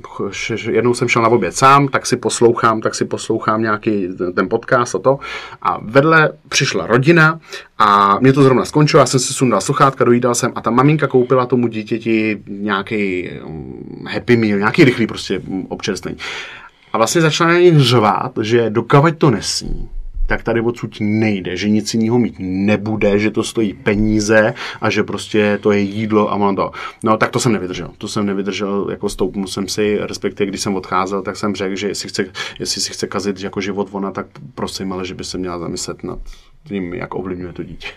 jednou 0.70 0.94
jsem 0.94 1.08
šel 1.08 1.22
na 1.22 1.28
oběd 1.28 1.56
sám, 1.56 1.88
tak 1.88 2.06
si 2.06 2.16
poslouchám, 2.16 2.80
tak 2.80 2.94
si 2.94 3.04
poslouchám 3.04 3.62
nějaký 3.62 4.08
ten 4.34 4.48
podcast 4.48 4.94
a 4.94 4.98
to. 4.98 5.18
A 5.62 5.78
vedle 5.82 6.32
přišla 6.48 6.86
rodina 6.86 7.40
a 7.78 8.18
mě 8.20 8.32
to 8.32 8.42
zrovna 8.42 8.64
skončilo, 8.64 9.00
já 9.00 9.06
jsem 9.06 9.20
si 9.20 9.34
sundal 9.34 9.60
sluchátka, 9.60 10.04
dojídal 10.04 10.34
jsem 10.34 10.52
a 10.54 10.60
ta 10.60 10.70
maminka 10.70 11.06
koupila 11.06 11.46
tomu 11.46 11.68
dítěti 11.68 12.42
nějaký 12.46 13.30
mm, 13.46 14.04
happy 14.12 14.36
meal, 14.36 14.58
nějaký 14.58 14.84
rychlý 14.84 15.06
prostě 15.06 15.42
občerstvení. 15.68 16.18
A 16.96 16.98
vlastně 16.98 17.20
začala 17.20 17.52
na 17.52 17.58
něj 17.58 17.78
řvát, 17.78 18.32
že 18.40 18.70
dokavať 18.70 19.18
to 19.18 19.30
nesní, 19.30 19.88
tak 20.26 20.42
tady 20.42 20.60
odsud 20.60 20.96
nejde, 21.00 21.56
že 21.56 21.68
nic 21.68 21.94
jiného 21.94 22.18
mít 22.18 22.34
nebude, 22.38 23.18
že 23.18 23.30
to 23.30 23.42
stojí 23.42 23.74
peníze 23.74 24.54
a 24.80 24.90
že 24.90 25.02
prostě 25.02 25.58
to 25.62 25.72
je 25.72 25.80
jídlo 25.80 26.32
a 26.32 26.34
ono 26.34 26.56
to. 26.56 26.70
No 27.04 27.16
tak 27.16 27.30
to 27.30 27.40
jsem 27.40 27.52
nevydržel. 27.52 27.90
To 27.98 28.08
jsem 28.08 28.26
nevydržel, 28.26 28.86
jako 28.90 29.08
stoupnu 29.08 29.46
jsem 29.46 29.68
si, 29.68 29.98
respektive 30.00 30.48
když 30.48 30.60
jsem 30.60 30.74
odcházel, 30.74 31.22
tak 31.22 31.36
jsem 31.36 31.54
řekl, 31.54 31.76
že 31.76 31.88
jestli, 31.88 32.08
chce, 32.08 32.24
jestli 32.58 32.80
si 32.80 32.92
chce 32.92 33.06
kazit 33.06 33.40
jako 33.40 33.60
život 33.60 33.88
ona, 33.92 34.10
tak 34.10 34.26
prosím, 34.54 34.92
ale 34.92 35.06
že 35.06 35.14
by 35.14 35.24
se 35.24 35.38
měla 35.38 35.58
zamyslet 35.58 36.04
nad 36.04 36.18
tím, 36.64 36.94
jak 36.94 37.14
ovlivňuje 37.14 37.52
to 37.52 37.62
dítě. 37.62 37.88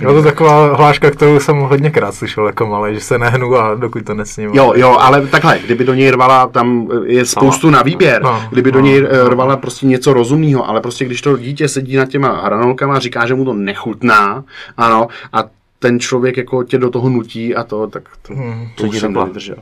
Jo, 0.00 0.14
to 0.14 0.22
taková 0.22 0.76
hláška, 0.76 1.10
kterou 1.10 1.40
jsem 1.40 1.56
hodněkrát 1.56 2.14
slyšel 2.14 2.46
jako 2.46 2.66
malý, 2.66 2.94
že 2.94 3.00
se 3.00 3.18
nehnu 3.18 3.56
a 3.56 3.74
dokud 3.74 4.04
to 4.04 4.14
nesním. 4.14 4.50
Jo, 4.54 4.72
jo, 4.76 4.96
ale 5.00 5.26
takhle, 5.26 5.58
kdyby 5.58 5.84
do 5.84 5.94
něj 5.94 6.10
rvala, 6.10 6.46
tam 6.46 6.88
je 7.04 7.26
spoustu 7.26 7.70
na 7.70 7.82
výběr, 7.82 8.22
no, 8.22 8.48
kdyby 8.50 8.72
do 8.72 8.78
no, 8.78 8.84
něj 8.86 9.00
no, 9.00 9.28
rvala 9.28 9.56
prostě 9.56 9.86
něco 9.86 10.12
rozumného, 10.12 10.68
ale 10.68 10.80
prostě 10.80 11.04
když 11.04 11.22
to 11.22 11.36
dítě 11.36 11.68
sedí 11.68 11.96
nad 11.96 12.08
těma 12.08 12.40
hranolkama 12.44 12.94
a 12.94 12.98
říká, 12.98 13.26
že 13.26 13.34
mu 13.34 13.44
to 13.44 13.52
nechutná, 13.52 14.44
ano, 14.76 15.08
a 15.32 15.44
ten 15.84 16.00
člověk 16.00 16.36
jako 16.36 16.64
tě 16.64 16.78
do 16.78 16.90
toho 16.90 17.08
nutí 17.08 17.54
a 17.54 17.64
to, 17.64 17.86
tak 17.86 18.02
to, 18.22 18.34
hmm, 18.34 18.68
to 18.74 18.84
už 18.84 18.98
jsem 18.98 19.12
nevydržel. 19.12 19.56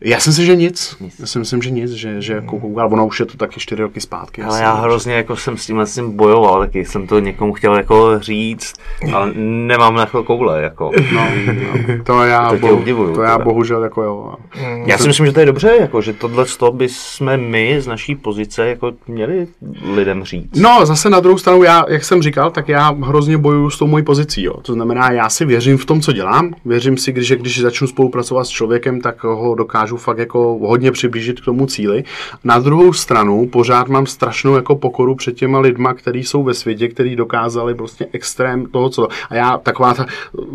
Já 0.00 0.20
si 0.20 0.28
myslím, 0.28 0.46
že 0.46 0.56
nic. 0.56 0.96
nic. 1.00 1.20
Já 1.20 1.26
si 1.26 1.38
myslím, 1.38 1.62
že 1.62 1.70
nic, 1.70 1.90
že, 1.90 2.20
že 2.20 2.32
jako 2.32 2.60
koukal, 2.60 2.88
ono 2.92 3.06
už 3.06 3.20
je 3.20 3.26
to 3.26 3.36
taky 3.36 3.60
čtyři 3.60 3.82
roky 3.82 4.00
zpátky. 4.00 4.42
Ale 4.42 4.60
já 4.60 4.74
hrozně 4.74 5.14
jako 5.14 5.36
jsem 5.36 5.56
s 5.56 5.66
tímhle 5.66 5.86
tím 5.86 6.16
bojoval, 6.16 6.60
taky 6.60 6.84
jsem 6.84 7.06
to 7.06 7.18
někomu 7.18 7.52
chtěl 7.52 7.76
jako 7.76 8.20
říct, 8.20 8.74
ale 9.12 9.32
nemám 9.34 9.94
na 9.94 10.06
to 10.06 10.24
koule, 10.24 10.62
jako. 10.62 10.90
No, 11.14 11.28
no, 11.46 12.04
to 12.04 12.22
já, 12.22 12.50
to, 12.50 12.56
bohu, 12.56 12.76
udivuju, 12.76 13.14
to 13.14 13.22
já 13.22 13.38
bohužel 13.38 13.84
jako 13.84 14.02
jo. 14.02 14.34
Mm. 14.56 14.82
Já 14.86 14.98
si 14.98 15.08
myslím, 15.08 15.26
že 15.26 15.32
to 15.32 15.40
je 15.40 15.46
dobře, 15.46 15.76
jako, 15.80 16.02
že 16.02 16.12
tohle 16.12 16.44
by 16.72 16.88
jsme 16.88 17.36
my 17.36 17.80
z 17.80 17.86
naší 17.86 18.14
pozice 18.14 18.68
jako 18.68 18.92
měli 19.08 19.46
lidem 19.94 20.24
říct. 20.24 20.56
No, 20.56 20.86
zase 20.86 21.10
na 21.10 21.20
druhou 21.20 21.38
stranu, 21.38 21.62
já, 21.62 21.84
jak 21.88 22.04
jsem 22.04 22.22
říkal, 22.22 22.50
tak 22.50 22.68
já 22.68 22.96
hrozně 23.02 23.38
bojuju 23.38 23.70
s 23.70 23.78
tou 23.78 23.86
mojí 23.86 24.04
pozicí, 24.04 24.42
jo. 24.42 24.54
To 24.62 24.72
znamená, 24.72 25.10
já 25.10 25.30
si 25.30 25.43
věřím 25.44 25.78
v 25.78 25.84
tom, 25.84 26.00
co 26.00 26.12
dělám, 26.12 26.54
věřím 26.64 26.96
si, 26.96 27.12
když, 27.12 27.32
když 27.32 27.60
začnu 27.60 27.86
spolupracovat 27.86 28.44
s 28.44 28.48
člověkem, 28.48 29.00
tak 29.00 29.24
ho 29.24 29.54
dokážu 29.54 29.84
dokážu 29.84 29.96
fakt 29.96 30.18
jako 30.18 30.58
hodně 30.62 30.92
přiblížit 30.92 31.40
k 31.40 31.44
tomu 31.44 31.66
cíli. 31.66 32.04
Na 32.44 32.58
druhou 32.58 32.92
stranu 32.92 33.48
pořád 33.48 33.88
mám 33.88 34.06
strašnou 34.06 34.54
jako 34.54 34.76
pokoru 34.76 35.14
před 35.14 35.36
těma 35.36 35.58
lidma, 35.58 35.94
kteří 35.94 36.24
jsou 36.24 36.42
ve 36.42 36.54
světě, 36.54 36.88
kteří 36.88 37.16
dokázali 37.16 37.74
prostě 37.74 38.06
extrém 38.12 38.66
toho, 38.66 38.90
co. 38.90 39.08
A 39.30 39.34
já 39.34 39.58
taková 39.58 39.94
ta 39.94 40.06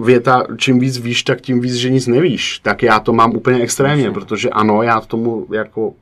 věta, 0.03 0.44
čím 0.57 0.80
víc 0.80 0.98
víš, 0.98 1.24
tak 1.24 1.41
tím 1.41 1.61
víc, 1.61 1.76
že 1.76 1.90
nic 1.90 2.07
nevíš. 2.07 2.60
Tak 2.60 2.84
já 2.84 2.99
to 2.99 3.14
mám 3.14 3.36
úplně 3.36 3.61
extrémně, 3.61 4.11
protože 4.11 4.49
ano, 4.49 4.84
já 4.84 5.02
tomu 5.02 5.45
jako 5.52 5.94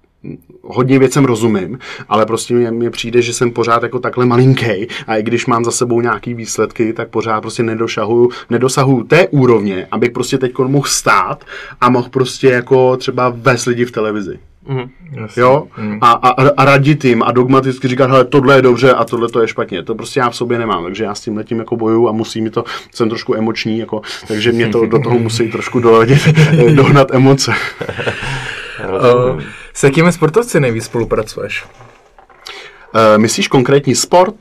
hodně 0.63 0.99
věcem 0.99 1.25
rozumím, 1.25 1.79
ale 2.09 2.25
prostě 2.25 2.53
mně, 2.53 2.71
mně 2.71 2.89
přijde, 2.89 3.21
že 3.21 3.33
jsem 3.33 3.51
pořád 3.51 3.83
jako 3.83 3.99
takhle 3.99 4.25
malinký 4.25 4.87
a 5.07 5.15
i 5.15 5.23
když 5.23 5.45
mám 5.45 5.65
za 5.65 5.71
sebou 5.71 6.01
nějaký 6.01 6.33
výsledky, 6.33 6.93
tak 6.93 7.09
pořád 7.09 7.41
prostě 7.41 7.63
nedosahuju, 7.63 8.29
nedosahuju 8.49 9.03
té 9.03 9.27
úrovně, 9.27 9.87
abych 9.91 10.11
prostě 10.11 10.37
teď 10.37 10.57
mohl 10.57 10.87
stát 10.87 11.45
a 11.81 11.89
mohl 11.89 12.09
prostě 12.09 12.47
jako 12.47 12.97
třeba 12.97 13.29
vést 13.29 13.65
lidi 13.65 13.85
v 13.85 13.91
televizi. 13.91 14.39
Mm, 14.67 14.89
jo? 15.37 15.67
Mm. 15.77 15.97
A, 16.01 16.11
a, 16.11 16.49
a 16.49 16.65
radit 16.65 17.05
jim 17.05 17.23
a 17.23 17.31
dogmaticky 17.31 17.87
říkat, 17.87 18.09
hele, 18.09 18.25
tohle 18.25 18.55
je 18.55 18.61
dobře 18.61 18.93
a 18.93 19.05
tohle 19.05 19.29
to 19.29 19.41
je 19.41 19.47
špatně. 19.47 19.83
To 19.83 19.95
prostě 19.95 20.19
já 20.19 20.29
v 20.29 20.35
sobě 20.35 20.57
nemám, 20.57 20.83
takže 20.83 21.03
já 21.03 21.15
s 21.15 21.21
tím 21.21 21.37
letím 21.37 21.59
jako 21.59 21.75
bojuju 21.75 22.07
a 22.07 22.11
musí 22.11 22.41
mi 22.41 22.49
to, 22.49 22.63
jsem 22.91 23.09
trošku 23.09 23.35
emoční, 23.35 23.79
jako, 23.79 24.01
takže 24.27 24.51
mě 24.51 24.69
to 24.69 24.85
do 24.85 24.99
toho 24.99 25.19
musí 25.19 25.51
trošku 25.51 25.79
doladit, 25.79 26.27
dohnat 26.75 27.13
emoce. 27.13 27.53
Uh, 28.79 29.41
s 29.73 29.83
jakými 29.83 30.11
sportovci 30.11 30.59
nejvíc 30.59 30.85
spolupracuješ? 30.85 31.65
Uh, 31.65 33.17
myslíš 33.17 33.47
konkrétní 33.47 33.95
sport? 33.95 34.35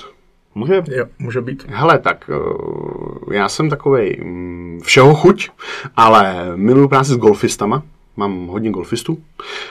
Může? 0.54 0.82
Jo, 0.88 1.06
může 1.18 1.40
být. 1.40 1.66
Hele, 1.68 1.98
tak 1.98 2.30
uh, 2.30 3.32
já 3.34 3.48
jsem 3.48 3.70
takový 3.70 4.20
um, 4.20 4.80
všeho 4.82 5.14
chuť, 5.14 5.50
ale 5.96 6.52
miluju 6.56 6.88
práci 6.88 7.12
s 7.12 7.16
golfistama. 7.16 7.82
Mám 8.16 8.46
hodně 8.46 8.70
golfistů. 8.70 9.18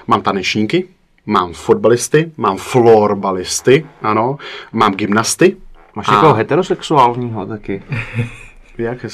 Mám 0.08 0.22
tanečníky, 0.22 0.88
mám 1.26 1.54
fotbalisty, 1.54 2.32
mám 2.38 2.58
florbalisty, 2.58 3.86
ano, 4.02 4.38
mám 4.72 4.94
gymnasty. 4.94 5.58
Máš 5.96 6.08
a... 6.10 6.34
heterosexuálního 6.34 7.46
taky. 7.46 7.84
Jak 8.78 9.04
je 9.04 9.10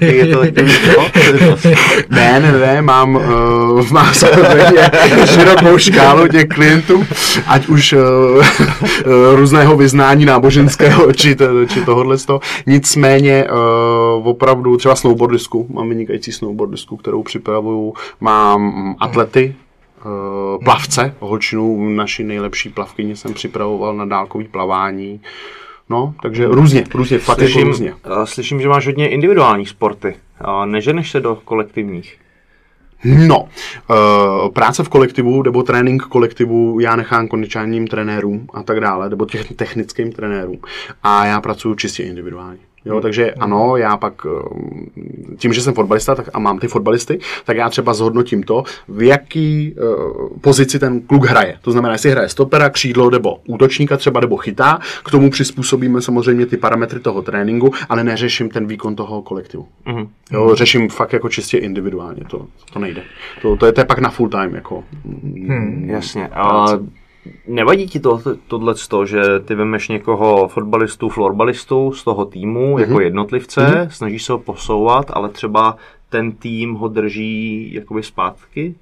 je 0.00 0.26
to 0.26 0.40
takový 0.40 0.56
Ne, 2.10 2.40
ne, 2.40 2.52
ne, 2.52 2.82
mám, 2.82 3.14
uh, 3.14 3.90
mám 3.90 4.14
samozřejmě 4.14 4.90
širokou 5.24 5.78
škálu 5.78 6.28
těch 6.28 6.44
klientů, 6.44 7.06
ať 7.46 7.66
už 7.66 7.92
uh, 7.92 8.00
uh, 8.00 8.42
různého 9.34 9.76
vyznání 9.76 10.24
náboženského, 10.24 11.12
či, 11.12 11.36
či 11.68 11.84
tohohle 11.84 12.18
toho. 12.18 12.40
Nicméně 12.66 13.44
uh, 13.44 14.28
opravdu 14.28 14.76
třeba 14.76 14.96
snowboardisku, 14.96 15.66
mám 15.70 15.88
vynikající 15.88 16.32
snowboardisku, 16.32 16.96
kterou 16.96 17.22
připravuju, 17.22 17.94
mám 18.20 18.94
atlety, 19.00 19.54
plavce, 20.64 21.14
holčinu, 21.20 21.88
naši 21.88 22.24
nejlepší 22.24 22.68
plavkyně 22.68 23.16
jsem 23.16 23.34
připravoval 23.34 23.96
na 23.96 24.04
dálkový 24.04 24.44
plavání, 24.48 25.20
No, 25.90 26.14
takže 26.22 26.46
různě, 26.46 26.84
různě, 26.94 27.18
fakt 27.18 27.38
slyším, 27.38 27.58
jako 27.58 27.70
různě. 27.70 27.94
Slyším, 28.24 28.60
že 28.60 28.68
máš 28.68 28.86
hodně 28.86 29.08
individuálních 29.08 29.68
sporty. 29.68 30.14
Neženeš 30.64 31.10
se 31.10 31.20
do 31.20 31.38
kolektivních? 31.44 32.18
No, 33.04 33.42
uh, 33.42 34.52
práce 34.52 34.84
v 34.84 34.88
kolektivu 34.88 35.42
nebo 35.42 35.62
trénink 35.62 36.02
kolektivu 36.02 36.80
já 36.80 36.96
nechám 36.96 37.28
kondičálním 37.28 37.86
trenérům 37.86 38.46
a 38.54 38.62
tak 38.62 38.80
dále, 38.80 39.10
nebo 39.10 39.26
těch 39.26 39.52
technickým 39.52 40.12
trenérům. 40.12 40.58
A 41.02 41.26
já 41.26 41.40
pracuji 41.40 41.74
čistě 41.74 42.02
individuálně. 42.02 42.58
Jo, 42.86 43.00
takže 43.00 43.32
ano, 43.32 43.76
já 43.76 43.96
pak 43.96 44.26
eh, 44.26 45.36
tím, 45.36 45.52
že 45.52 45.62
jsem 45.62 45.74
fotbalista 45.74 46.14
tak, 46.14 46.28
a 46.32 46.38
mám 46.38 46.58
ty 46.58 46.68
fotbalisty, 46.68 47.18
tak 47.44 47.56
já 47.56 47.70
třeba 47.70 47.94
zhodnotím 47.94 48.42
to, 48.42 48.64
v 48.88 49.02
jaký 49.02 49.74
uh, 49.74 50.28
pozici 50.40 50.78
ten 50.78 51.00
kluk 51.00 51.26
hraje. 51.26 51.58
To 51.62 51.72
znamená, 51.72 51.94
jestli 51.94 52.10
hraje 52.10 52.28
stopera, 52.28 52.70
křídlo 52.70 53.10
nebo 53.10 53.38
útočníka 53.46 53.96
třeba 53.96 54.20
nebo 54.20 54.36
chytá, 54.36 54.78
k 55.04 55.10
tomu 55.10 55.30
přizpůsobíme 55.30 56.02
samozřejmě 56.02 56.46
ty 56.46 56.56
parametry 56.56 57.00
toho 57.00 57.22
tréninku, 57.22 57.72
ale 57.88 58.04
neřeším 58.04 58.48
ten 58.48 58.66
výkon 58.66 58.96
toho 58.96 59.22
kolektivu. 59.22 59.68
Mm-hmm. 59.86 60.08
Jo, 60.32 60.54
řeším 60.54 60.88
fakt 60.88 61.12
jako 61.12 61.28
čistě 61.28 61.58
individuálně, 61.58 62.22
to, 62.30 62.46
to 62.72 62.78
nejde. 62.78 63.02
To, 63.42 63.56
to, 63.56 63.66
je, 63.66 63.72
to 63.72 63.80
je 63.80 63.84
pak 63.84 63.98
na 63.98 64.10
full 64.10 64.28
time. 64.28 64.54
Jako, 64.54 64.84
hmm, 65.04 65.90
jasně, 65.90 66.28
ale 66.28 66.78
nevadí 67.46 67.86
ti 67.86 68.00
to, 68.00 68.22
tohle, 68.48 68.74
že 69.04 69.22
ty 69.44 69.54
vemeš 69.54 69.88
někoho 69.88 70.48
fotbalistu, 70.48 71.08
florbalistu 71.08 71.92
z 71.92 72.04
toho 72.04 72.24
týmu 72.24 72.76
mm-hmm. 72.76 72.80
jako 72.80 73.00
jednotlivce, 73.00 73.60
mm-hmm. 73.60 73.88
snažíš 73.88 74.24
se 74.24 74.32
ho 74.32 74.38
posouvat, 74.38 75.10
ale 75.10 75.28
třeba 75.28 75.76
ten 76.08 76.32
tým 76.32 76.74
ho 76.74 76.88
drží 76.88 77.72
jakoby 77.74 78.02
zpátky? 78.02 78.74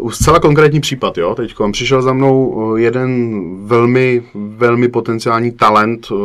Uh, 0.00 0.10
zcela 0.10 0.40
konkrétní 0.40 0.80
případ, 0.80 1.18
jo, 1.18 1.34
teď 1.34 1.54
přišel 1.72 2.02
za 2.02 2.12
mnou 2.12 2.74
eh, 2.76 2.80
jeden 2.80 3.40
velmi, 3.66 4.22
velmi 4.34 4.88
potenciální 4.88 5.52
talent 5.52 6.10
uh, 6.10 6.18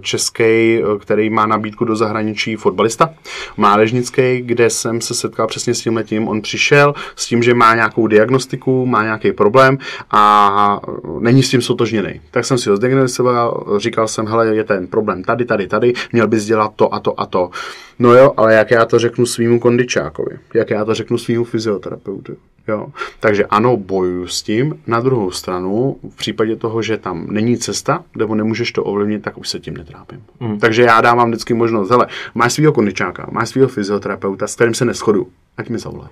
český, 0.00 0.82
který 1.00 1.30
má 1.30 1.46
nabídku 1.46 1.84
do 1.84 1.96
zahraničí 1.96 2.56
fotbalista, 2.56 3.14
mládežnický, 3.56 4.42
kde 4.42 4.70
jsem 4.70 5.00
se 5.00 5.14
setkal 5.14 5.46
přesně 5.46 5.74
s 5.74 5.80
tím 5.80 5.96
letím. 5.96 6.28
On 6.28 6.40
přišel 6.40 6.94
s 7.16 7.26
tím, 7.26 7.42
že 7.42 7.54
má 7.54 7.74
nějakou 7.74 8.06
diagnostiku, 8.06 8.86
má 8.86 9.02
nějaký 9.02 9.32
problém 9.32 9.78
a 10.10 10.80
není 11.20 11.42
s 11.42 11.50
tím 11.50 11.62
sotožněný. 11.62 12.20
Tak 12.30 12.44
jsem 12.44 12.58
si 12.58 12.70
ho 12.70 12.76
zdiagnosticoval, 12.76 13.66
říkal 13.76 14.08
jsem, 14.08 14.26
hele, 14.26 14.56
je 14.56 14.64
ten 14.64 14.86
problém 14.86 15.24
tady, 15.24 15.44
tady, 15.44 15.66
tady, 15.66 15.92
měl 16.12 16.28
bys 16.28 16.44
dělat 16.44 16.72
to 16.76 16.94
a 16.94 17.00
to 17.00 17.20
a 17.20 17.26
to. 17.26 17.50
No 17.98 18.14
jo, 18.14 18.32
ale 18.36 18.54
jak 18.54 18.70
já 18.70 18.84
to 18.84 18.98
řeknu 18.98 19.26
svýmu 19.26 19.60
kondičákovi, 19.60 20.38
jak 20.54 20.70
já 20.70 20.84
to 20.84 20.94
řeknu 20.94 21.18
svýmu 21.18 21.44
fyzioterapeutu. 21.44 22.36
Jo. 22.68 22.86
Takže 23.20 23.46
ano, 23.46 23.76
bojuju 23.76 24.26
s 24.26 24.42
tím. 24.42 24.80
Na 24.86 25.00
druhou 25.00 25.30
stranu, 25.30 25.96
v 26.10 26.16
případě 26.16 26.56
toho, 26.56 26.82
že 26.82 26.96
tam 26.96 27.26
není 27.30 27.58
cesta, 27.58 28.04
nebo 28.16 28.34
nemůžeš 28.34 28.72
to 28.72 28.84
ovlivnit, 28.84 29.22
tak 29.22 29.38
už 29.38 29.48
se 29.48 29.60
tím 29.60 29.76
netrápím. 29.76 30.22
Mm. 30.40 30.58
Takže 30.58 30.82
já 30.82 31.00
dávám 31.00 31.28
vždycky 31.28 31.54
možnost, 31.54 31.90
hele, 31.90 32.06
máš 32.34 32.52
svého 32.52 32.72
kondičáka, 32.72 33.28
máš 33.30 33.48
svého 33.48 33.68
fyzioterapeuta, 33.68 34.46
s 34.46 34.54
kterým 34.54 34.74
se 34.74 34.84
neschodu, 34.84 35.28
ať 35.56 35.68
mi 35.68 35.78
zavolej. 35.78 36.08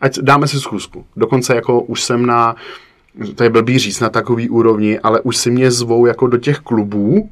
Ať 0.00 0.18
dáme 0.18 0.48
si 0.48 0.60
schůzku. 0.60 1.04
Dokonce 1.16 1.54
jako 1.54 1.80
už 1.80 2.02
jsem 2.02 2.26
na, 2.26 2.56
to 3.34 3.44
je 3.44 3.50
blbý 3.50 3.78
říct, 3.78 4.00
na 4.00 4.08
takový 4.08 4.48
úrovni, 4.48 4.98
ale 4.98 5.20
už 5.20 5.36
si 5.36 5.50
mě 5.50 5.70
zvou 5.70 6.06
jako 6.06 6.26
do 6.26 6.38
těch 6.38 6.58
klubů, 6.58 7.30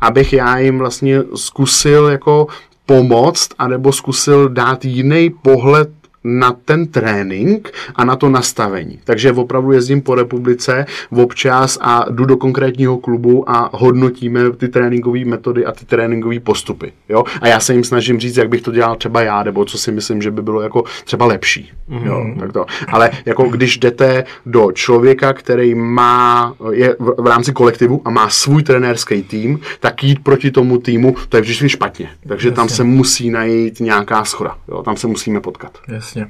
abych 0.00 0.32
já 0.32 0.58
jim 0.58 0.78
vlastně 0.78 1.22
zkusil 1.34 2.06
jako 2.06 2.46
pomoct, 2.86 3.48
anebo 3.58 3.92
zkusil 3.92 4.48
dát 4.48 4.84
jiný 4.84 5.30
pohled 5.30 5.90
na 6.24 6.52
ten 6.64 6.86
trénink 6.86 7.72
a 7.94 8.04
na 8.04 8.16
to 8.16 8.28
nastavení. 8.28 8.98
Takže 9.04 9.32
opravdu 9.32 9.72
jezdím 9.72 10.00
po 10.00 10.14
republice 10.14 10.86
občas 11.10 11.78
a 11.80 12.04
jdu 12.10 12.24
do 12.24 12.36
konkrétního 12.36 12.96
klubu 12.96 13.50
a 13.50 13.70
hodnotíme 13.72 14.50
ty 14.50 14.68
tréninkové 14.68 15.24
metody 15.24 15.64
a 15.64 15.72
ty 15.72 15.84
tréninkové 15.84 16.40
postupy. 16.40 16.92
Jo? 17.08 17.24
A 17.40 17.48
já 17.48 17.60
se 17.60 17.72
jim 17.74 17.84
snažím 17.84 18.20
říct, 18.20 18.36
jak 18.36 18.48
bych 18.48 18.62
to 18.62 18.72
dělal 18.72 18.96
třeba 18.96 19.22
já, 19.22 19.42
nebo 19.42 19.64
co 19.64 19.78
si 19.78 19.92
myslím, 19.92 20.22
že 20.22 20.30
by 20.30 20.42
bylo 20.42 20.60
jako 20.60 20.84
třeba 21.04 21.26
lepší. 21.26 21.70
Mm-hmm. 21.90 22.06
Jo? 22.06 22.20
Mhm. 22.20 22.40
Tak 22.40 22.52
to. 22.52 22.66
Ale 22.88 23.10
jako 23.26 23.42
když 23.42 23.78
jdete 23.78 24.24
do 24.46 24.72
člověka, 24.72 25.32
který 25.32 25.74
má, 25.74 26.54
je 26.72 26.96
v, 26.98 27.22
v 27.22 27.26
rámci 27.26 27.52
kolektivu 27.52 28.02
a 28.04 28.10
má 28.10 28.28
svůj 28.28 28.62
trenérský 28.62 29.22
tým, 29.22 29.60
tak 29.80 30.04
jít 30.04 30.18
proti 30.22 30.50
tomu 30.50 30.78
týmu, 30.78 31.16
to 31.28 31.36
je 31.36 31.40
vždycky 31.40 31.68
špatně. 31.68 32.08
Takže 32.28 32.48
Jasně. 32.48 32.56
tam 32.56 32.68
se 32.68 32.84
musí 32.84 33.30
najít 33.30 33.80
nějaká 33.80 34.24
schoda. 34.24 34.56
Jo? 34.68 34.82
Tam 34.82 34.96
se 34.96 35.06
musíme 35.06 35.40
potkat. 35.40 35.78
Jasně. 35.88 36.07
Jasně. 36.08 36.26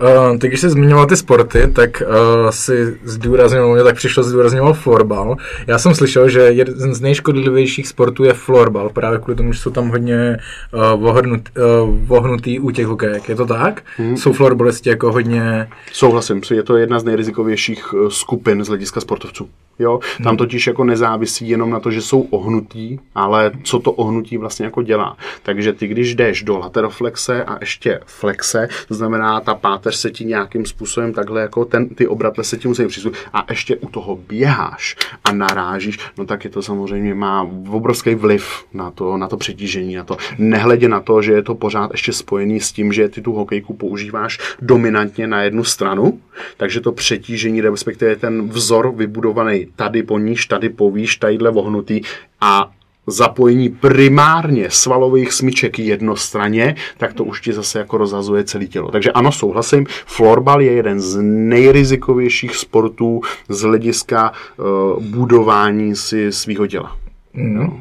Uh, 0.00 0.38
ty, 0.38 0.48
když 0.48 0.60
jsi 0.60 0.70
zmiňoval 0.70 1.06
ty 1.06 1.16
sporty, 1.16 1.68
tak 1.72 2.02
uh, 2.02 2.50
si 2.50 2.98
zdůraznil, 3.04 3.74
mě 3.74 3.82
tak 3.82 3.96
přišlo 3.96 4.22
zdůrazňoval 4.22 4.74
florbal. 4.74 5.36
Já 5.66 5.78
jsem 5.78 5.94
slyšel, 5.94 6.28
že 6.28 6.40
jeden 6.40 6.94
z 6.94 7.00
nejškodlivějších 7.00 7.88
sportů 7.88 8.24
je 8.24 8.32
florbal, 8.32 8.90
právě 8.90 9.18
kvůli 9.18 9.36
tomu, 9.36 9.52
že 9.52 9.60
jsou 9.60 9.70
tam 9.70 9.88
hodně 9.88 10.36
uh, 10.72 11.00
vohrnut, 11.00 11.40
uh, 11.56 11.96
vohnutý 12.06 12.58
u 12.58 12.70
těch 12.70 12.86
hokejek. 12.86 13.28
Je 13.28 13.34
to 13.34 13.46
tak? 13.46 13.82
Hmm. 13.96 14.16
Jsou 14.16 14.32
florbalisti 14.32 14.88
jako 14.88 15.12
hodně... 15.12 15.68
Souhlasím, 15.92 16.40
je 16.50 16.62
to 16.62 16.76
jedna 16.76 16.98
z 16.98 17.04
nejrizikovějších 17.04 17.94
skupin 18.08 18.64
z 18.64 18.68
hlediska 18.68 19.00
sportovců. 19.00 19.48
Jo? 19.78 20.00
Tam 20.16 20.26
hmm. 20.26 20.36
totiž 20.36 20.66
jako 20.66 20.84
nezávisí 20.84 21.48
jenom 21.48 21.70
na 21.70 21.80
to, 21.80 21.90
že 21.90 22.02
jsou 22.02 22.20
ohnutí, 22.20 23.00
ale 23.14 23.52
co 23.62 23.78
to 23.78 23.92
ohnutí 23.92 24.36
vlastně 24.36 24.64
jako 24.64 24.82
dělá. 24.82 25.16
Takže 25.42 25.72
ty, 25.72 25.86
když 25.86 26.14
jdeš 26.14 26.42
do 26.42 26.58
lateroflexe 26.58 27.44
a 27.44 27.58
ještě 27.60 28.00
flexe, 28.06 28.68
to 28.88 28.94
znamená, 28.94 29.40
ta 29.40 29.54
páteř 29.54 29.96
se 29.96 30.10
ti 30.10 30.24
nějakým 30.24 30.66
způsobem 30.66 31.12
takhle 31.12 31.40
jako 31.40 31.64
ten, 31.64 31.88
ty 31.88 32.08
obratle 32.08 32.44
se 32.44 32.56
ti 32.56 32.68
musí 32.68 32.86
přizvat 32.86 33.14
a 33.32 33.44
ještě 33.50 33.76
u 33.76 33.88
toho 33.88 34.16
běháš 34.16 34.96
a 35.24 35.32
narážíš, 35.32 35.98
no 36.18 36.26
tak 36.26 36.44
je 36.44 36.50
to 36.50 36.62
samozřejmě 36.62 37.14
má 37.14 37.50
obrovský 37.70 38.14
vliv 38.14 38.64
na 38.74 38.90
to, 38.90 39.16
na 39.16 39.28
to 39.28 39.36
přetížení, 39.36 39.94
na 39.94 40.04
to. 40.04 40.16
Nehledě 40.38 40.88
na 40.88 41.00
to, 41.00 41.22
že 41.22 41.32
je 41.32 41.42
to 41.42 41.54
pořád 41.54 41.90
ještě 41.92 42.12
spojený 42.12 42.60
s 42.60 42.72
tím, 42.72 42.92
že 42.92 43.08
ty 43.08 43.22
tu 43.22 43.32
hokejku 43.32 43.74
používáš 43.74 44.38
dominantně 44.62 45.26
na 45.26 45.42
jednu 45.42 45.64
stranu, 45.64 46.20
takže 46.56 46.80
to 46.80 46.92
přetížení, 46.92 47.60
respektive 47.60 48.16
ten 48.16 48.48
vzor 48.48 48.92
vybudovaný 48.96 49.65
tady 49.76 50.02
poníž, 50.02 50.46
tady 50.46 50.68
povíš, 50.68 51.16
tadyhle 51.16 51.50
vohnutý 51.50 52.00
a 52.40 52.70
zapojení 53.06 53.68
primárně 53.68 54.70
svalových 54.70 55.32
smyček 55.32 55.78
jednostranně, 55.78 56.76
tak 56.98 57.14
to 57.14 57.24
už 57.24 57.40
ti 57.40 57.52
zase 57.52 57.78
jako 57.78 57.98
rozhazuje 57.98 58.44
celé 58.44 58.66
tělo. 58.66 58.90
Takže 58.90 59.12
ano, 59.12 59.32
souhlasím, 59.32 59.86
florbal 60.06 60.60
je 60.60 60.72
jeden 60.72 61.00
z 61.00 61.18
nejrizikovějších 61.22 62.56
sportů 62.56 63.20
z 63.48 63.60
hlediska 63.62 64.32
uh, 64.56 65.02
budování 65.02 65.96
si 65.96 66.32
svého 66.32 66.66
těla. 66.66 66.96
Mm. 67.32 67.54
No. 67.54 67.80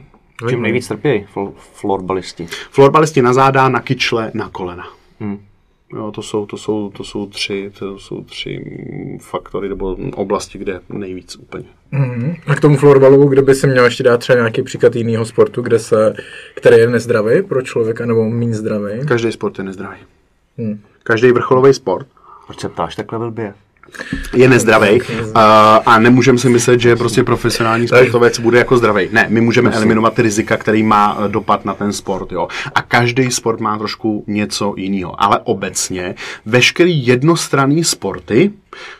Čím 0.50 0.62
nejvíc 0.62 0.88
trpějí 0.88 1.26
florbalisti? 1.74 2.48
Florbalisti 2.72 3.22
na 3.22 3.34
záda, 3.34 3.70
na 3.70 3.80
kyčle, 3.80 4.32
na 4.34 4.50
kolena. 4.50 4.88
Hmm. 5.20 5.40
Jo, 5.96 6.12
to 6.12 6.22
jsou, 6.22 6.46
to 6.46 6.58
jsou, 6.58 6.90
to 6.90 7.04
jsou 7.04 7.26
tři, 7.26 7.72
to 7.80 8.00
jsou 8.00 8.24
tři 8.24 8.66
faktory 9.22 9.70
nebo 9.70 9.98
oblasti, 10.14 10.58
kde 10.58 10.80
nejvíc 10.90 11.36
úplně. 11.36 11.66
Mm-hmm. 11.94 12.36
A 12.48 12.56
k 12.56 12.60
tomu 12.60 12.78
florbalu, 12.78 13.28
kde 13.28 13.42
by 13.42 13.56
se 13.56 13.68
měl 13.68 13.86
ještě 13.86 14.04
dát 14.04 14.18
třeba 14.18 14.38
nějaký 14.38 14.62
příklad 14.64 14.96
jiného 14.96 15.26
sportu, 15.26 15.62
kde 15.62 15.80
se, 15.80 16.14
který 16.56 16.78
je 16.78 16.90
nezdravý 16.90 17.42
pro 17.42 17.62
člověka 17.62 18.06
nebo 18.06 18.30
méně 18.30 18.54
zdravý? 18.54 19.06
Každý 19.08 19.32
sport 19.32 19.58
je 19.58 19.64
nezdravý. 19.64 19.98
Hmm. 20.58 20.80
Každý 21.04 21.32
vrcholový 21.32 21.74
sport. 21.74 22.08
Proč 22.46 22.60
se 22.60 22.70
ptáš 22.70 22.96
takhle 22.96 23.20
blbě? 23.20 23.54
Je 24.34 24.50
nezdravý 24.50 25.02
a, 25.36 25.76
a 25.76 26.00
nemůžeme 26.00 26.38
si 26.38 26.50
myslet, 26.50 26.80
že 26.80 26.96
prostě 26.96 27.24
profesionální 27.24 27.88
sportovec 27.88 28.40
bude 28.40 28.58
jako 28.58 28.78
zdravý. 28.78 29.10
Ne, 29.12 29.26
my 29.30 29.42
můžeme 29.42 29.72
eliminovat 29.72 30.20
rizika, 30.20 30.58
který 30.58 30.84
má 30.84 31.18
eh, 31.20 31.30
dopad 31.30 31.66
na 31.66 31.74
ten 31.74 31.94
sport. 31.94 32.32
Jo. 32.32 32.48
A 32.76 32.82
každý 32.82 33.32
sport 33.32 33.60
má 33.60 33.78
trošku 33.78 34.24
něco 34.28 34.74
jiného. 34.78 35.24
Ale 35.24 35.40
obecně 35.44 36.16
veškerý 36.46 37.08
jednostranný 37.08 37.84
sporty 37.84 38.52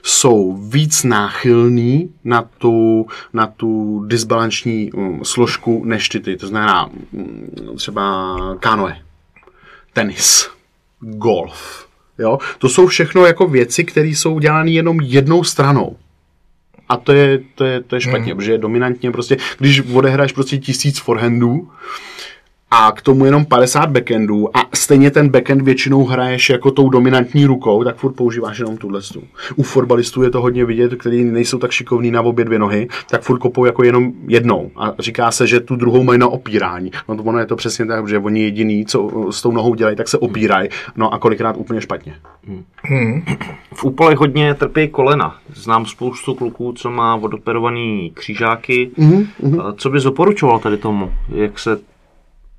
jsou 0.04 0.54
víc 0.54 1.04
náchylný 1.04 2.10
na 2.24 2.42
tu, 2.58 3.08
na 3.34 3.48
tu 3.48 4.04
disbalanční 4.08 4.92
um, 4.92 5.26
složku 5.26 5.86
než 5.86 6.10
ty, 6.10 6.20
ty. 6.20 6.38
To 6.38 6.48
znamená 6.48 6.90
um, 7.12 7.48
třeba 7.78 8.36
kanoe, 8.60 8.98
tenis, 9.94 10.50
golf, 11.00 11.88
Jo? 12.20 12.38
To 12.58 12.70
jsou 12.70 12.88
všechno 12.88 13.26
jako 13.26 13.48
věci, 13.48 13.84
které 13.84 14.08
jsou 14.08 14.40
dělané 14.40 14.72
jenom 14.72 15.00
jednou 15.02 15.44
stranou. 15.44 15.98
A 16.90 16.98
to 16.98 17.12
je, 17.12 17.40
to 17.56 17.66
je, 17.66 17.82
to 17.84 17.96
je 17.96 18.02
špatně, 18.02 18.34
mm. 18.34 18.40
protože 18.40 18.58
dominantně 18.58 19.12
prostě, 19.12 19.38
když 19.60 19.82
odehraješ 19.94 20.32
prostě 20.32 20.58
tisíc 20.58 21.00
forehandů, 21.00 21.70
a 22.72 22.92
k 22.92 23.02
tomu 23.02 23.26
jenom 23.26 23.46
50 23.46 23.90
backendů 23.90 24.58
a 24.58 24.70
stejně 24.74 25.12
ten 25.12 25.30
backend 25.30 25.62
většinou 25.62 26.06
hraješ 26.06 26.50
jako 26.50 26.72
tou 26.72 26.90
dominantní 26.90 27.46
rukou, 27.46 27.84
tak 27.84 27.96
furt 27.96 28.14
používáš 28.14 28.60
jenom 28.60 28.78
tuhle. 28.78 29.02
U 29.56 29.64
fotbalistů 29.64 30.24
je 30.24 30.30
to 30.30 30.42
hodně 30.42 30.66
vidět, 30.66 30.96
kteří 30.96 31.24
nejsou 31.24 31.58
tak 31.58 31.72
šikovní 31.72 32.12
na 32.12 32.22
obě 32.22 32.46
dvě 32.46 32.60
nohy, 32.60 32.88
tak 33.10 33.22
furt 33.22 33.40
kopou 33.40 33.66
jako 33.66 33.84
jenom 33.84 34.12
jednou. 34.28 34.72
A 34.76 34.94
říká 35.00 35.32
se, 35.32 35.48
že 35.48 35.60
tu 35.60 35.76
druhou 35.76 36.04
mají 36.04 36.20
na 36.20 36.28
opírání. 36.28 36.92
No 37.10 37.16
to 37.16 37.24
ono 37.24 37.40
je 37.40 37.46
to 37.46 37.56
přesně 37.56 37.86
tak, 37.86 38.08
že 38.08 38.20
oni 38.20 38.42
jediný, 38.42 38.86
co 38.86 39.28
s 39.32 39.42
tou 39.42 39.52
nohou 39.52 39.76
dělají, 39.76 39.96
tak 39.96 40.08
se 40.08 40.18
opírají. 40.18 40.70
No 40.96 41.14
a 41.14 41.20
kolikrát 41.20 41.58
úplně 41.58 41.82
špatně. 41.82 42.16
Hmm. 42.84 43.24
V 43.74 43.84
úpolech 43.84 44.18
hodně 44.18 44.54
trpí 44.54 44.88
kolena. 44.88 45.38
Znám 45.54 45.86
spoustu 45.86 46.34
kluků, 46.34 46.74
co 46.74 46.92
má 46.92 47.16
vodoperovaný 47.16 48.12
křížáky. 48.14 48.92
Hmm. 48.98 49.28
Co 49.78 49.90
bys 49.90 50.04
doporučoval 50.04 50.60
tady 50.60 50.78
tomu? 50.78 51.12
Jak 51.30 51.60
se 51.60 51.78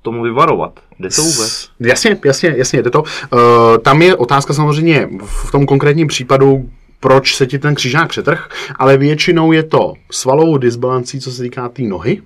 tomu 0.07 0.23
vyvarovat. 0.23 0.79
Jde 0.99 1.09
to 1.09 1.21
vůbec? 1.21 1.69
Jasně, 1.79 2.17
jasně, 2.25 2.53
jasně, 2.57 2.83
jde 2.83 2.89
to. 2.89 3.01
Uh, 3.01 3.37
tam 3.81 4.01
je 4.01 4.15
otázka 4.15 4.53
samozřejmě 4.53 5.09
v 5.25 5.51
tom 5.51 5.65
konkrétním 5.65 6.07
případu, 6.07 6.69
proč 6.99 7.35
se 7.35 7.47
ti 7.47 7.59
ten 7.59 7.75
křižák 7.75 8.09
přetrh, 8.09 8.49
ale 8.75 8.97
většinou 8.97 9.51
je 9.51 9.63
to 9.63 9.93
svalovou 10.11 10.57
disbalancí, 10.57 11.19
co 11.19 11.31
se 11.31 11.43
týká 11.43 11.69
té 11.69 11.75
tý 11.75 11.87
nohy, 11.87 12.21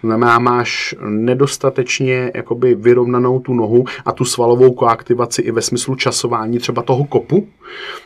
to 0.00 0.06
znamená, 0.06 0.38
máš 0.38 0.94
nedostatečně 1.08 2.32
jakoby 2.34 2.74
vyrovnanou 2.74 3.40
tu 3.40 3.54
nohu 3.54 3.84
a 4.04 4.12
tu 4.12 4.24
svalovou 4.24 4.72
koaktivaci 4.72 5.42
i 5.42 5.50
ve 5.50 5.62
smyslu 5.62 5.94
časování 5.94 6.58
třeba 6.58 6.82
toho 6.82 7.04
kopu, 7.04 7.48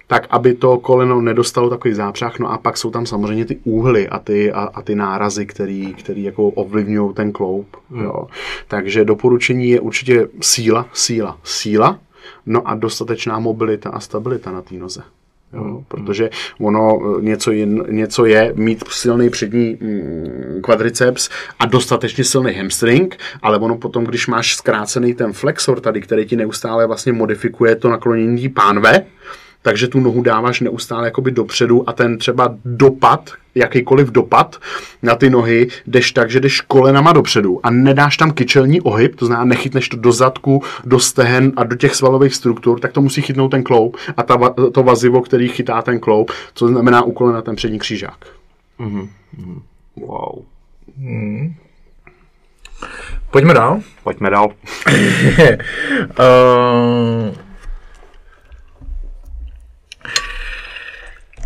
tak 0.07 0.27
aby 0.31 0.55
to 0.55 0.79
koleno 0.79 1.21
nedostalo 1.21 1.71
takový 1.71 1.95
zápřah. 1.95 2.39
No 2.39 2.53
a 2.53 2.59
pak 2.59 2.77
jsou 2.77 2.91
tam 2.91 3.07
samozřejmě 3.07 3.45
ty 3.45 3.59
úhly 3.65 4.09
a 4.09 4.19
ty, 4.19 4.53
a, 4.53 4.61
a 4.75 4.83
ty 4.83 4.95
nárazy, 4.95 5.47
který, 5.47 5.95
který 5.95 6.23
jako 6.23 6.49
ovlivňují 6.49 7.15
ten 7.15 7.33
kloup. 7.33 7.77
Jo. 8.03 8.27
Takže 8.69 9.05
doporučení 9.05 9.69
je 9.69 9.81
určitě 9.81 10.29
síla, 10.41 10.87
síla, 10.93 11.39
síla, 11.45 11.99
no 12.47 12.69
a 12.69 12.75
dostatečná 12.75 13.39
mobilita 13.39 13.91
a 13.91 14.01
stabilita 14.01 14.53
na 14.53 14.63
té 14.63 14.75
noze. 14.75 15.03
Jo, 15.53 15.83
protože 15.89 16.31
ono 16.61 16.99
eh, 17.19 17.23
něco, 17.23 17.53
jen, 17.53 17.85
něco 17.91 18.25
je 18.25 18.53
mít 18.57 18.85
silný 18.89 19.31
přední 19.31 19.79
mm, 19.81 20.61
kvadriceps 20.63 21.31
a 21.59 21.67
dostatečně 21.67 22.25
silný 22.25 22.53
hamstring, 22.53 23.17
ale 23.43 23.59
ono 23.59 23.77
potom, 23.77 24.05
když 24.05 24.27
máš 24.27 24.57
zkrácený 24.57 25.15
ten 25.15 25.33
flexor 25.33 25.81
tady, 25.81 26.01
který 26.01 26.27
ti 26.27 26.37
neustále 26.37 26.87
vlastně 26.87 27.13
modifikuje 27.13 27.77
to 27.77 27.89
naklonění 27.89 28.49
pánve, 28.49 29.07
takže 29.67 29.89
tu 29.89 30.01
nohu 30.01 30.23
dáváš 30.23 30.61
neustále 30.61 31.05
jakoby 31.07 31.31
dopředu 31.31 31.89
a 31.89 31.93
ten 31.93 32.19
třeba 32.19 32.55
dopad, 32.65 33.31
jakýkoliv 33.55 34.09
dopad 34.09 34.57
na 35.03 35.15
ty 35.15 35.31
nohy, 35.31 35.69
jdeš 35.87 36.13
tak, 36.13 36.31
že 36.31 36.41
jdeš 36.41 36.61
kolenama 36.61 37.13
dopředu 37.13 37.61
a 37.63 37.71
nedáš 37.71 38.17
tam 38.17 38.31
kyčelní 38.31 38.81
ohyb, 38.81 39.17
to 39.17 39.27
znamená 39.27 39.45
nechytneš 39.45 39.89
to 39.89 39.97
do 39.97 40.13
zadku, 40.13 40.63
do 40.85 41.01
stehen 41.01 41.53
a 41.57 41.65
do 41.65 41.77
těch 41.77 41.95
svalových 41.95 42.35
struktur, 42.35 42.81
tak 42.81 42.93
to 42.93 43.01
musí 43.01 43.23
chytnout 43.23 43.51
ten 43.51 43.63
kloup 43.63 43.97
a 44.17 44.23
ta, 44.23 44.55
to 44.73 44.83
vazivo, 44.83 45.23
který 45.23 45.49
chytá 45.49 45.83
ten 45.83 46.01
kloup, 46.01 46.31
co 46.55 46.69
znamená 46.69 47.03
u 47.03 47.13
kolena 47.13 47.43
ten 47.43 47.57
přední 47.57 47.79
křížák. 47.79 48.27
Mm-hmm. 48.81 49.09
Wow. 49.97 50.43
Hmm. 50.99 51.55
Pojďme 53.31 53.55
dál. 53.55 53.81
Pojďme 54.03 54.31
dál. 54.31 54.49
uh, 56.19 57.35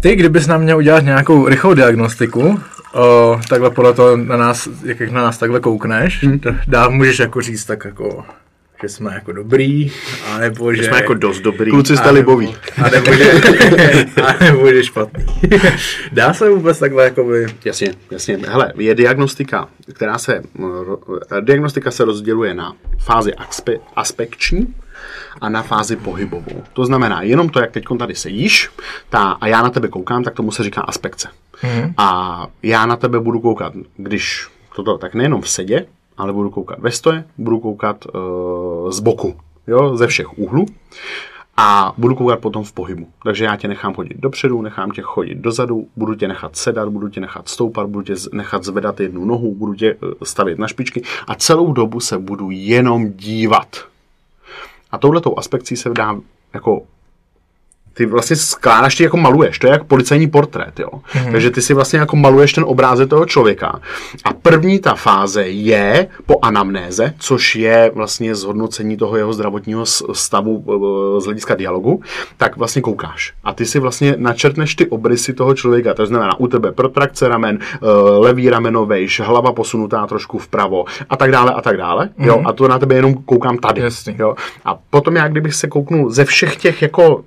Ty, 0.01 0.17
kdybys 0.17 0.47
nám 0.47 0.63
měl 0.63 0.77
udělat 0.77 1.05
nějakou 1.05 1.49
rychlou 1.49 1.75
diagnostiku, 1.75 2.61
o, 2.95 3.41
takhle 3.49 3.71
podle 3.71 3.93
toho 3.93 4.17
na 4.17 4.37
nás, 4.37 4.69
jak 4.85 5.01
na 5.01 5.23
nás 5.23 5.39
takhle 5.39 5.61
koukneš, 5.61 6.23
hmm. 6.23 6.41
dá, 6.67 6.89
můžeš 6.89 7.19
jako 7.19 7.41
říct 7.41 7.65
tak 7.65 7.85
jako 7.85 8.25
že 8.83 8.89
jsme 8.89 9.15
jako 9.15 9.33
dobrý, 9.33 9.93
anebo 10.31 10.75
že... 10.75 10.85
Jsme 10.85 10.97
jako 10.97 11.15
dost 11.15 11.41
dobrý. 11.41 11.71
Kluci 11.71 11.97
jste 11.97 12.11
liboví. 12.11 12.57
A 12.85 12.91
nebo 12.91 13.13
že, 13.13 13.33
a 14.23 14.45
nebo 14.45 14.73
že 14.73 14.85
špatný. 14.85 15.27
Dá 16.13 16.35
se 16.35 16.51
vůbec 16.51 16.79
takhle 16.79 17.05
jakoby... 17.05 17.47
Jasně, 17.65 17.95
jasně. 18.11 18.39
Hele, 18.49 18.73
je 18.77 18.95
diagnostika, 18.95 19.69
která 19.95 20.19
se... 20.19 20.43
Diagnostika 21.41 21.91
se 21.91 22.05
rozděluje 22.05 22.55
na 22.55 22.73
fázi 22.99 23.35
aspe, 23.35 23.77
aspekční, 23.97 24.75
a 25.41 25.49
na 25.49 25.63
fázi 25.63 25.97
pohybovou. 25.97 26.63
To 26.73 26.85
znamená, 26.85 27.23
jenom 27.23 27.49
to, 27.49 27.61
jak 27.61 27.71
teď 27.71 27.85
tady 27.99 28.15
sedíš 28.15 28.71
ta, 29.09 29.31
a 29.31 29.47
já 29.47 29.63
na 29.63 29.71
tebe 29.71 29.89
koukám, 29.89 30.25
tak 30.25 30.35
tomu 30.35 30.53
se 30.53 30.63
říká 30.63 30.81
aspekce. 30.81 31.29
Mm-hmm. 31.63 31.95
A 31.97 32.47
já 32.63 32.87
na 32.87 32.97
tebe 32.97 33.21
budu 33.21 33.41
koukat, 33.41 33.73
když 33.97 34.49
toto, 34.77 34.99
tak 34.99 35.15
nejenom 35.15 35.41
v 35.41 35.49
sedě, 35.49 35.87
ale 36.19 36.33
budu 36.33 36.51
koukat 36.51 36.79
ve 36.79 36.91
stoje, 36.91 37.25
budu 37.39 37.59
koukat 37.59 38.05
uh, 38.07 38.91
z 38.91 39.01
boku, 39.01 39.37
jo, 39.67 39.97
ze 39.97 40.07
všech 40.07 40.39
úhlů 40.39 40.67
a 41.57 41.95
budu 41.99 42.15
koukat 42.15 42.41
potom 42.41 42.65
v 42.65 42.73
pohybu. 42.73 43.09
Takže 43.25 43.45
já 43.45 43.57
tě 43.57 43.69
nechám 43.69 43.95
chodit 43.95 44.17
dopředu, 44.21 44.63
nechám 44.63 44.91
tě 44.91 45.03
chodit 45.03 45.35
dozadu, 45.35 45.89
budu 45.97 46.15
tě 46.15 46.29
nechat 46.29 46.57
sedat, 46.57 46.89
budu 46.89 47.09
tě 47.09 47.21
nechat 47.21 47.49
stoupat, 47.49 47.89
budu 47.89 48.05
tě 48.05 48.15
nechat 48.33 48.65
zvedat 48.65 49.01
jednu 49.01 49.25
nohu, 49.25 49.55
budu 49.55 49.75
tě 49.75 49.91
eh, 49.91 49.97
stavět 50.23 50.59
na 50.59 50.69
špičky 50.69 51.03
a 51.27 51.35
celou 51.35 51.73
dobu 51.73 52.01
se 52.01 52.19
budu 52.19 52.51
jenom 52.51 53.13
dívat. 53.13 53.90
A 54.93 54.99
touhletou 54.99 55.39
aspekcí 55.39 55.77
se 55.77 55.91
dá 55.91 56.17
jako 56.55 56.83
ty 57.95 58.07
vlastně 58.07 58.37
skládáš, 58.37 58.95
ty 58.95 59.03
jako 59.03 59.17
maluješ, 59.17 59.59
to 59.59 59.67
je 59.67 59.73
jako 59.73 59.85
policejní 59.85 60.27
portrét, 60.27 60.81
jo. 60.81 60.89
Mm-hmm. 60.89 61.33
Takže 61.33 61.51
ty 61.51 61.62
si 61.62 61.75
vlastně 61.75 61.99
jako 61.99 62.17
maluješ 62.17 62.53
ten 62.53 62.65
obrázek 62.67 63.11
toho 63.11 63.27
člověka. 63.27 63.81
A 64.25 64.33
první 64.33 64.79
ta 64.79 64.95
fáze 64.95 65.43
je 65.43 66.09
po 66.27 66.35
anamnéze, 66.43 67.15
což 67.19 67.57
je 67.57 67.91
vlastně 67.95 68.35
zhodnocení 68.35 68.97
toho 68.97 69.17
jeho 69.17 69.33
zdravotního 69.33 69.87
stavu 70.12 70.65
z 71.19 71.25
hlediska 71.25 71.55
dialogu, 71.55 72.03
tak 72.37 72.57
vlastně 72.57 72.83
koukáš. 72.83 73.33
A 73.45 73.53
ty 73.53 73.67
si 73.67 73.79
vlastně 73.79 74.15
načrtneš 74.19 74.75
ty 74.75 74.87
obrysy 74.87 75.33
toho 75.33 75.55
člověka, 75.55 75.95
to 75.95 76.07
znamená 76.07 76.41
u 76.41 76.47
tebe 76.47 76.73
protrakce 76.73 77.29
ramen, 77.29 77.59
e, 77.83 77.91
levý 78.19 78.51
rameno 78.51 78.87
vejš, 78.87 79.21
hlava 79.21 79.53
posunutá 79.53 80.07
trošku 80.07 80.39
vpravo 80.39 80.85
a 81.09 81.17
tak 81.17 81.31
dále 81.31 81.53
a 81.53 81.61
tak 81.61 81.77
dále. 81.77 82.07
Mm-hmm. 82.07 82.27
Jo, 82.27 82.43
a 82.45 82.53
to 82.53 82.69
na 82.69 82.79
tebe 82.79 82.95
jenom 82.95 83.15
koukám 83.15 83.59
tady. 83.59 83.81
Jasný. 83.81 84.17
Jo. 84.19 84.35
A 84.65 84.79
potom 84.91 85.17
já, 85.17 85.29
kdybych 85.29 85.55
se 85.55 85.69
kouknul 85.69 86.11
ze 86.11 86.25
všech 86.25 86.57
těch 86.57 86.83
jako 86.83 87.25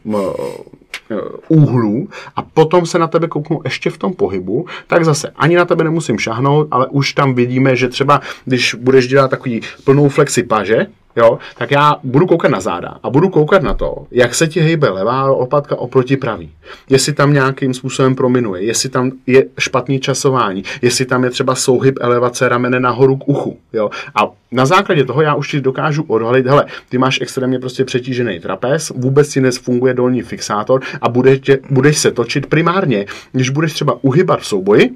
úhlů 1.47 2.09
a 2.35 2.41
potom 2.41 2.85
se 2.85 2.99
na 2.99 3.07
tebe 3.07 3.27
kouknu 3.27 3.61
ještě 3.63 3.89
v 3.89 3.97
tom 3.97 4.13
pohybu, 4.13 4.65
tak 4.87 5.05
zase 5.05 5.31
ani 5.35 5.55
na 5.55 5.65
tebe 5.65 5.83
nemusím 5.83 6.19
šahnout, 6.19 6.67
ale 6.71 6.87
už 6.87 7.13
tam 7.13 7.33
vidíme, 7.33 7.75
že 7.75 7.89
třeba 7.89 8.21
když 8.45 8.73
budeš 8.75 9.07
dělat 9.07 9.27
takový 9.27 9.61
plnou 9.83 10.09
flexi 10.09 10.43
paže, 10.43 10.87
jo, 11.15 11.39
tak 11.57 11.71
já 11.71 11.95
budu 12.03 12.27
koukat 12.27 12.51
na 12.51 12.61
záda 12.61 12.97
a 13.03 13.09
budu 13.09 13.29
koukat 13.29 13.63
na 13.63 13.73
to, 13.73 14.07
jak 14.11 14.35
se 14.35 14.47
ti 14.47 14.59
hejbe 14.59 14.89
levá 14.89 15.25
lopatka 15.25 15.75
oproti 15.75 16.17
pravý. 16.17 16.51
Jestli 16.89 17.13
tam 17.13 17.33
nějakým 17.33 17.73
způsobem 17.73 18.15
prominuje, 18.15 18.63
jestli 18.63 18.89
tam 18.89 19.11
je 19.27 19.45
špatný 19.59 19.99
časování, 19.99 20.63
jestli 20.81 21.05
tam 21.05 21.23
je 21.23 21.29
třeba 21.29 21.55
souhyb 21.55 21.97
elevace 22.01 22.49
ramene 22.49 22.79
nahoru 22.79 23.17
k 23.17 23.27
uchu. 23.27 23.59
Jo. 23.73 23.89
A 24.15 24.29
na 24.51 24.65
základě 24.65 25.05
toho 25.05 25.21
já 25.21 25.35
už 25.35 25.51
ti 25.51 25.61
dokážu 25.61 26.03
odhalit, 26.03 26.47
hele, 26.47 26.65
ty 26.89 26.97
máš 26.97 27.21
extrémně 27.21 27.59
prostě 27.59 27.85
přetížený 27.85 28.39
trapez, 28.39 28.89
vůbec 28.95 29.29
ti 29.29 29.41
nefunguje 29.41 29.93
dolní 29.93 30.21
fixátor 30.21 30.81
a 31.01 31.09
budeš, 31.09 31.39
tě, 31.39 31.59
budeš 31.69 31.97
se 31.97 32.11
točit 32.11 32.45
primárně, 32.45 33.05
když 33.31 33.49
budeš 33.49 33.73
třeba 33.73 33.97
uhybat 34.01 34.39
v 34.39 34.45
souboji, 34.45 34.95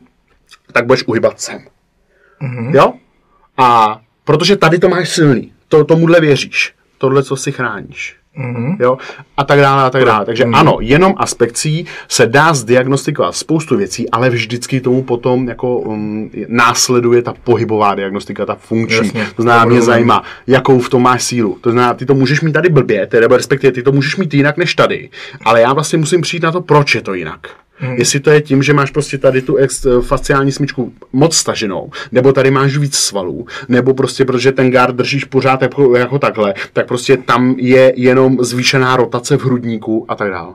tak 0.72 0.85
budeš 0.85 1.03
uhybat 1.07 1.41
sem. 1.41 1.60
Mm-hmm. 2.41 2.76
Jo? 2.76 2.94
A 3.57 3.99
protože 4.23 4.56
tady 4.56 4.80
to 4.80 4.89
máš 4.89 5.10
silný, 5.10 5.52
to, 5.68 5.84
tomuhle 5.84 6.22
věříš, 6.22 6.76
tohle, 6.98 7.23
co 7.23 7.35
si 7.35 7.52
chráníš. 7.52 8.15
Mm-hmm. 8.38 8.76
Jo? 8.80 8.97
A 9.38 9.43
tak 9.43 9.59
dále, 9.59 9.84
a 9.84 9.89
tak 9.89 10.05
dále. 10.05 10.26
Takže 10.26 10.43
mm-hmm. 10.43 10.59
ano, 10.59 10.77
jenom 10.81 11.14
aspekcí 11.18 11.85
se 12.07 12.26
dá 12.27 12.53
zdiagnostikovat 12.53 13.35
spoustu 13.35 13.77
věcí, 13.77 14.09
ale 14.09 14.30
vždycky 14.30 14.81
tomu 14.81 15.03
potom 15.03 15.47
jako 15.47 15.77
um, 15.77 16.31
následuje 16.47 17.22
ta 17.22 17.34
pohybová 17.43 17.95
diagnostika, 17.95 18.45
ta 18.45 18.55
funkční. 18.55 19.07
Jasně, 19.07 19.27
to 19.35 19.41
znamená, 19.41 19.65
mě 19.65 19.81
zajímá, 19.81 20.23
jakou 20.47 20.80
v 20.80 20.89
tom 20.89 21.03
máš 21.03 21.23
sílu. 21.23 21.57
To 21.61 21.72
znamená, 21.72 21.93
ty 21.93 22.05
to 22.05 22.14
můžeš 22.14 22.41
mít 22.41 22.51
tady 22.51 22.69
blbě, 22.69 23.07
tedy 23.07 23.27
respektive 23.27 23.72
ty 23.72 23.84
to 23.84 23.91
můžeš 23.91 24.15
mít 24.15 24.34
jinak 24.34 24.57
než 24.57 24.76
tady, 24.76 25.09
ale 25.45 25.61
já 25.61 25.73
vlastně 25.73 25.97
musím 25.97 26.22
přijít 26.22 26.43
na 26.43 26.51
to, 26.51 26.61
proč 26.61 26.95
je 26.95 27.01
to 27.01 27.14
jinak. 27.14 27.39
Hmm. 27.80 27.95
Jestli 27.95 28.19
to 28.19 28.30
je 28.30 28.41
tím, 28.41 28.64
že 28.64 28.73
máš 28.73 28.91
prostě 28.91 29.18
tady 29.18 29.41
tu 29.41 29.55
ex, 29.55 29.85
eh, 29.85 30.01
fasciální 30.01 30.51
smyčku 30.51 30.93
moc 31.14 31.35
staženou, 31.35 31.89
nebo 32.11 32.34
tady 32.34 32.51
máš 32.51 32.77
víc 32.77 32.95
svalů, 32.95 33.45
nebo 33.69 33.93
prostě 33.93 34.26
protože 34.26 34.51
ten 34.51 34.72
gard 34.72 34.95
držíš 34.95 35.26
pořád 35.26 35.61
jako, 35.61 35.95
jako 35.95 36.19
takhle, 36.19 36.53
tak 36.73 36.88
prostě 36.88 37.18
tam 37.18 37.55
je 37.57 37.93
jenom 37.95 38.27
zvýšená 38.30 38.95
rotace 38.95 39.38
v 39.38 39.44
hrudníku 39.44 40.06
a 40.08 40.16
tak 40.16 40.32
dále. 40.32 40.54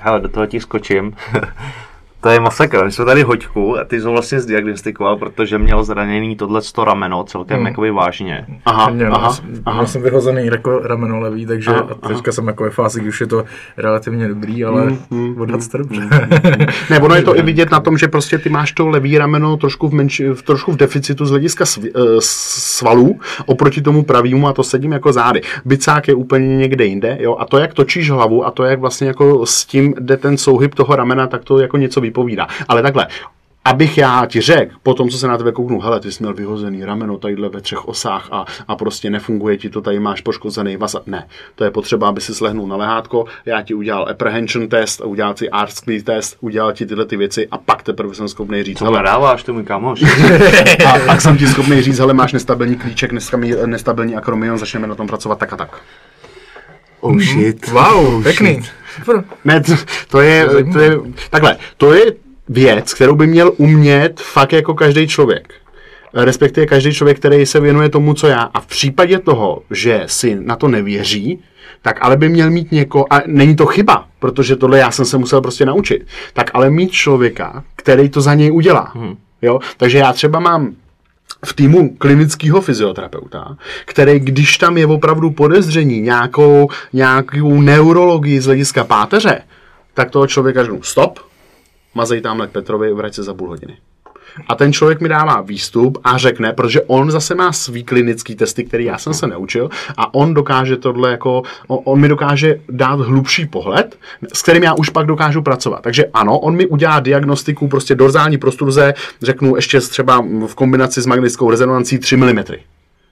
Hele, 0.00 0.20
do 0.20 0.28
toho 0.28 0.46
ti 0.46 0.60
skočím. 0.60 1.16
To 2.22 2.28
je 2.28 2.40
masakr. 2.40 2.84
My 2.84 2.92
jsme 2.92 3.04
tady 3.04 3.22
hoďku 3.22 3.78
a 3.78 3.84
ty 3.84 4.00
jsi 4.00 4.06
ho 4.06 4.12
vlastně 4.12 4.40
zdiagnostikoval, 4.40 5.16
protože 5.16 5.58
měl 5.58 5.84
zraněný 5.84 6.36
tohle 6.36 6.60
to 6.74 6.84
rameno 6.84 7.24
celkem 7.24 7.56
hmm. 7.56 7.66
jakoby 7.66 7.90
vážně. 7.90 8.46
Aha, 8.64 8.90
měl, 8.90 9.14
aha, 9.14 9.36
aha. 9.64 9.74
Měl 9.74 9.86
jsem 9.86 10.02
vyhozený 10.02 10.46
jako 10.46 10.78
rameno 10.78 11.20
levý, 11.20 11.46
takže 11.46 11.70
aha, 11.70 11.88
a 12.02 12.08
teďka 12.08 12.28
aha. 12.28 12.32
jsem 12.32 12.46
jako 12.46 12.64
ve 12.64 12.70
fázi, 12.70 13.00
když 13.00 13.20
je 13.20 13.26
to 13.26 13.44
relativně 13.76 14.28
dobrý, 14.28 14.64
ale 14.64 14.82
hmm, 14.82 14.98
hmm, 15.10 15.40
odhad 15.40 15.62
jste 15.62 15.78
dobře. 15.78 16.00
Hmm, 16.00 16.10
hmm. 16.10 16.66
ne, 16.90 17.00
ono 17.00 17.14
je 17.14 17.22
to 17.22 17.36
i 17.36 17.42
vidět 17.42 17.70
na 17.70 17.80
tom, 17.80 17.98
že 17.98 18.08
prostě 18.08 18.38
ty 18.38 18.48
máš 18.48 18.72
to 18.72 18.88
levý 18.88 19.18
rameno 19.18 19.56
trošku 19.56 19.88
v, 19.88 19.92
menši, 19.92 20.28
v, 20.28 20.42
trošku 20.42 20.72
v 20.72 20.76
deficitu 20.76 21.26
z 21.26 21.30
hlediska 21.30 21.66
sv, 21.66 21.80
uh, 21.80 22.02
svalů 22.20 23.20
oproti 23.46 23.82
tomu 23.82 24.02
pravému 24.02 24.48
a 24.48 24.52
to 24.52 24.62
sedím 24.62 24.92
jako 24.92 25.12
zády. 25.12 25.40
Bicák 25.64 26.08
je 26.08 26.14
úplně 26.14 26.56
někde 26.56 26.84
jinde, 26.84 27.18
jo, 27.20 27.36
a 27.38 27.44
to, 27.44 27.58
jak 27.58 27.74
točíš 27.74 28.10
hlavu 28.10 28.46
a 28.46 28.50
to, 28.50 28.64
jak 28.64 28.80
vlastně 28.80 29.06
jako 29.06 29.46
s 29.46 29.64
tím 29.64 29.94
jde 30.00 30.16
ten 30.16 30.36
souhyb 30.36 30.74
toho 30.74 30.96
ramena, 30.96 31.26
tak 31.26 31.44
to 31.44 31.58
jako 31.58 31.76
něco 31.76 32.00
vypovídá. 32.12 32.46
Ale 32.68 32.82
takhle, 32.82 33.06
abych 33.64 33.98
já 33.98 34.26
ti 34.26 34.40
řekl, 34.40 34.74
po 34.82 34.94
tom, 34.94 35.08
co 35.08 35.18
se 35.18 35.28
na 35.28 35.38
tebe 35.38 35.52
kouknu, 35.52 35.80
hele, 35.80 36.00
ty 36.00 36.12
jsi 36.12 36.22
měl 36.22 36.34
vyhozený 36.34 36.84
rameno 36.84 37.18
tadyhle 37.18 37.48
ve 37.48 37.60
třech 37.60 37.88
osách 37.88 38.28
a, 38.32 38.44
a 38.68 38.76
prostě 38.76 39.10
nefunguje 39.10 39.56
ti 39.56 39.70
to, 39.70 39.80
tady 39.80 40.00
máš 40.00 40.20
poškozený 40.20 40.76
vas. 40.76 40.96
Ne, 41.06 41.26
to 41.54 41.64
je 41.64 41.70
potřeba, 41.70 42.08
aby 42.08 42.20
si 42.20 42.34
slehnul 42.34 42.68
na 42.68 42.76
lehátko, 42.76 43.24
já 43.46 43.62
ti 43.62 43.74
udělal 43.74 44.08
apprehension 44.10 44.68
test, 44.68 45.00
udělal 45.00 45.36
si 45.36 45.50
ARSCLI 45.50 46.02
test, 46.02 46.36
udělal 46.40 46.72
ti 46.72 46.86
tyhle 46.86 47.04
ty 47.06 47.16
věci 47.16 47.48
a 47.50 47.58
pak 47.58 47.82
teprve 47.82 48.14
jsem 48.14 48.28
schopný 48.28 48.62
říct. 48.62 48.78
Co 48.78 48.84
hele, 48.84 49.02
dáváš, 49.02 49.42
to 49.42 49.52
můj 49.52 49.64
kamoš. 49.64 50.02
a 50.86 50.98
pak 51.06 51.20
jsem 51.20 51.38
ti 51.38 51.46
schopný 51.46 51.82
říct, 51.82 51.98
hele, 51.98 52.14
máš 52.14 52.32
nestabilní 52.32 52.76
klíček, 52.76 53.12
nestabilní 53.66 54.16
akromion, 54.16 54.58
začneme 54.58 54.86
na 54.86 54.94
tom 54.94 55.06
pracovat 55.06 55.38
tak 55.38 55.52
a 55.52 55.56
tak. 55.56 55.80
Oh 57.00 57.18
shit. 57.18 57.68
Wow, 57.68 58.16
oh, 58.16 58.22
pěkný. 58.22 58.54
Shit. 58.54 58.81
Ne, 59.44 59.60
to, 59.60 59.72
to, 60.08 60.20
je, 60.20 60.48
to 60.72 60.78
je, 60.78 60.98
takhle, 61.30 61.56
to 61.76 61.94
je 61.94 62.12
věc, 62.48 62.94
kterou 62.94 63.14
by 63.14 63.26
měl 63.26 63.52
umět 63.56 64.20
fakt 64.20 64.52
jako 64.52 64.74
každý 64.74 65.08
člověk. 65.08 65.54
Respektive 66.14 66.66
každý 66.66 66.92
člověk, 66.92 67.18
který 67.18 67.46
se 67.46 67.60
věnuje 67.60 67.88
tomu, 67.88 68.14
co 68.14 68.26
já. 68.26 68.42
A 68.42 68.60
v 68.60 68.66
případě 68.66 69.18
toho, 69.18 69.62
že 69.70 70.02
si 70.06 70.34
na 70.34 70.56
to 70.56 70.68
nevěří, 70.68 71.40
tak 71.82 71.98
ale 72.00 72.16
by 72.16 72.28
měl 72.28 72.50
mít 72.50 72.72
někoho, 72.72 73.12
a 73.12 73.22
není 73.26 73.56
to 73.56 73.66
chyba, 73.66 74.06
protože 74.18 74.56
tohle 74.56 74.78
já 74.78 74.90
jsem 74.90 75.04
se 75.04 75.18
musel 75.18 75.40
prostě 75.40 75.66
naučit, 75.66 76.06
tak 76.32 76.50
ale 76.54 76.70
mít 76.70 76.92
člověka, 76.92 77.64
který 77.76 78.08
to 78.08 78.20
za 78.20 78.34
něj 78.34 78.52
udělá. 78.52 78.92
Hmm. 78.94 79.16
Jo? 79.42 79.58
Takže 79.76 79.98
já 79.98 80.12
třeba 80.12 80.40
mám 80.40 80.74
v 81.46 81.52
týmu 81.52 81.96
klinického 81.96 82.60
fyzioterapeuta, 82.60 83.56
který, 83.84 84.20
když 84.20 84.58
tam 84.58 84.78
je 84.78 84.86
opravdu 84.86 85.30
podezření 85.30 86.00
nějakou, 86.00 86.68
nějakou 86.92 87.60
neurologii 87.60 88.40
z 88.40 88.46
hlediska 88.46 88.84
páteře, 88.84 89.42
tak 89.94 90.10
toho 90.10 90.26
člověka 90.26 90.62
řeknu 90.62 90.82
stop, 90.82 91.18
mazej 91.94 92.20
tamhle 92.20 92.46
k 92.46 92.50
Petrovi, 92.50 92.92
vrať 92.92 93.14
se 93.14 93.22
za 93.22 93.34
půl 93.34 93.48
hodiny. 93.48 93.76
A 94.48 94.54
ten 94.54 94.72
člověk 94.72 95.00
mi 95.00 95.08
dává 95.08 95.40
výstup 95.40 95.98
a 96.04 96.18
řekne, 96.18 96.52
protože 96.52 96.82
on 96.82 97.10
zase 97.10 97.34
má 97.34 97.52
svý 97.52 97.84
klinický 97.84 98.34
testy, 98.34 98.64
který 98.64 98.84
já 98.84 98.98
jsem 98.98 99.14
se 99.14 99.26
neučil, 99.26 99.70
a 99.96 100.14
on 100.14 100.34
dokáže 100.34 100.76
tohle 100.76 101.10
jako, 101.10 101.42
on, 101.66 101.78
on 101.84 102.00
mi 102.00 102.08
dokáže 102.08 102.60
dát 102.68 103.00
hlubší 103.00 103.46
pohled, 103.46 103.98
s 104.32 104.42
kterým 104.42 104.62
já 104.62 104.74
už 104.74 104.88
pak 104.88 105.06
dokážu 105.06 105.42
pracovat. 105.42 105.82
Takže 105.82 106.04
ano, 106.14 106.38
on 106.38 106.56
mi 106.56 106.66
udělá 106.66 107.00
diagnostiku 107.00 107.68
prostě 107.68 107.94
dorzální 107.94 108.38
prostruze, 108.38 108.94
řeknu 109.22 109.56
ještě 109.56 109.80
třeba 109.80 110.26
v 110.46 110.54
kombinaci 110.54 111.02
s 111.02 111.06
magnetickou 111.06 111.50
rezonancí 111.50 111.98
3 111.98 112.16
mm. 112.16 112.44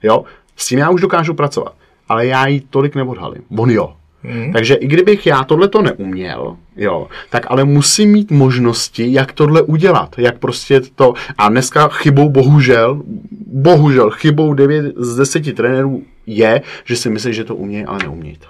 Jo, 0.03 0.25
s 0.57 0.67
tím 0.67 0.79
já 0.79 0.91
už 0.91 1.01
dokážu 1.01 1.35
pracovat, 1.35 1.75
ale 2.09 2.27
já 2.27 2.47
ji 2.47 2.61
tolik 2.61 2.95
neodhalím. 2.95 3.43
On 3.59 3.71
jo. 3.71 3.93
Hmm. 4.23 4.53
Takže 4.53 4.75
i 4.75 4.87
kdybych 4.87 5.27
já 5.27 5.45
tohle 5.45 5.69
to 5.69 5.83
neuměl, 5.83 6.57
jo, 6.77 7.09
tak 7.31 7.47
ale 7.49 7.65
musím 7.65 8.13
mít 8.13 8.31
možnosti, 8.31 9.13
jak 9.13 9.33
tohle 9.33 9.63
udělat, 9.63 10.15
jak 10.19 10.39
prostě 10.39 10.81
to, 10.95 11.15
a 11.39 11.49
dneska 11.49 11.89
chybou 11.89 12.29
bohužel, 12.29 13.03
bohužel 13.47 14.11
chybou 14.11 14.55
9 14.55 14.95
z 14.97 15.17
10 15.17 15.55
trenérů 15.57 16.03
je, 16.27 16.63
že 16.85 16.97
si 16.97 17.11
myslí, 17.11 17.35
že 17.35 17.45
to 17.45 17.55
umějí, 17.55 17.85
ale 17.85 17.99
neumějí 18.03 18.37
to. 18.37 18.47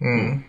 Hmm. 0.00 0.42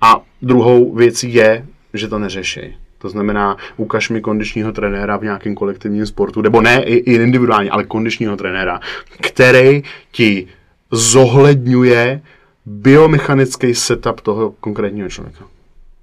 A 0.00 0.20
druhou 0.42 0.94
věcí 0.94 1.34
je, 1.34 1.66
že 1.94 2.08
to 2.08 2.18
neřeší. 2.18 2.76
To 2.98 3.08
znamená, 3.08 3.56
ukaž 3.76 4.10
mi 4.10 4.20
kondičního 4.20 4.72
trenéra 4.72 5.16
v 5.16 5.22
nějakém 5.22 5.54
kolektivním 5.54 6.06
sportu, 6.06 6.42
nebo 6.42 6.60
ne 6.60 6.82
i, 6.82 6.94
i 6.94 7.14
individuálně, 7.14 7.70
ale 7.70 7.84
kondičního 7.84 8.36
trenéra, 8.36 8.80
který 9.20 9.82
ti 10.10 10.46
zohledňuje 10.90 12.20
biomechanický 12.66 13.74
setup 13.74 14.20
toho 14.20 14.50
konkrétního 14.50 15.08
člověka. 15.08 15.44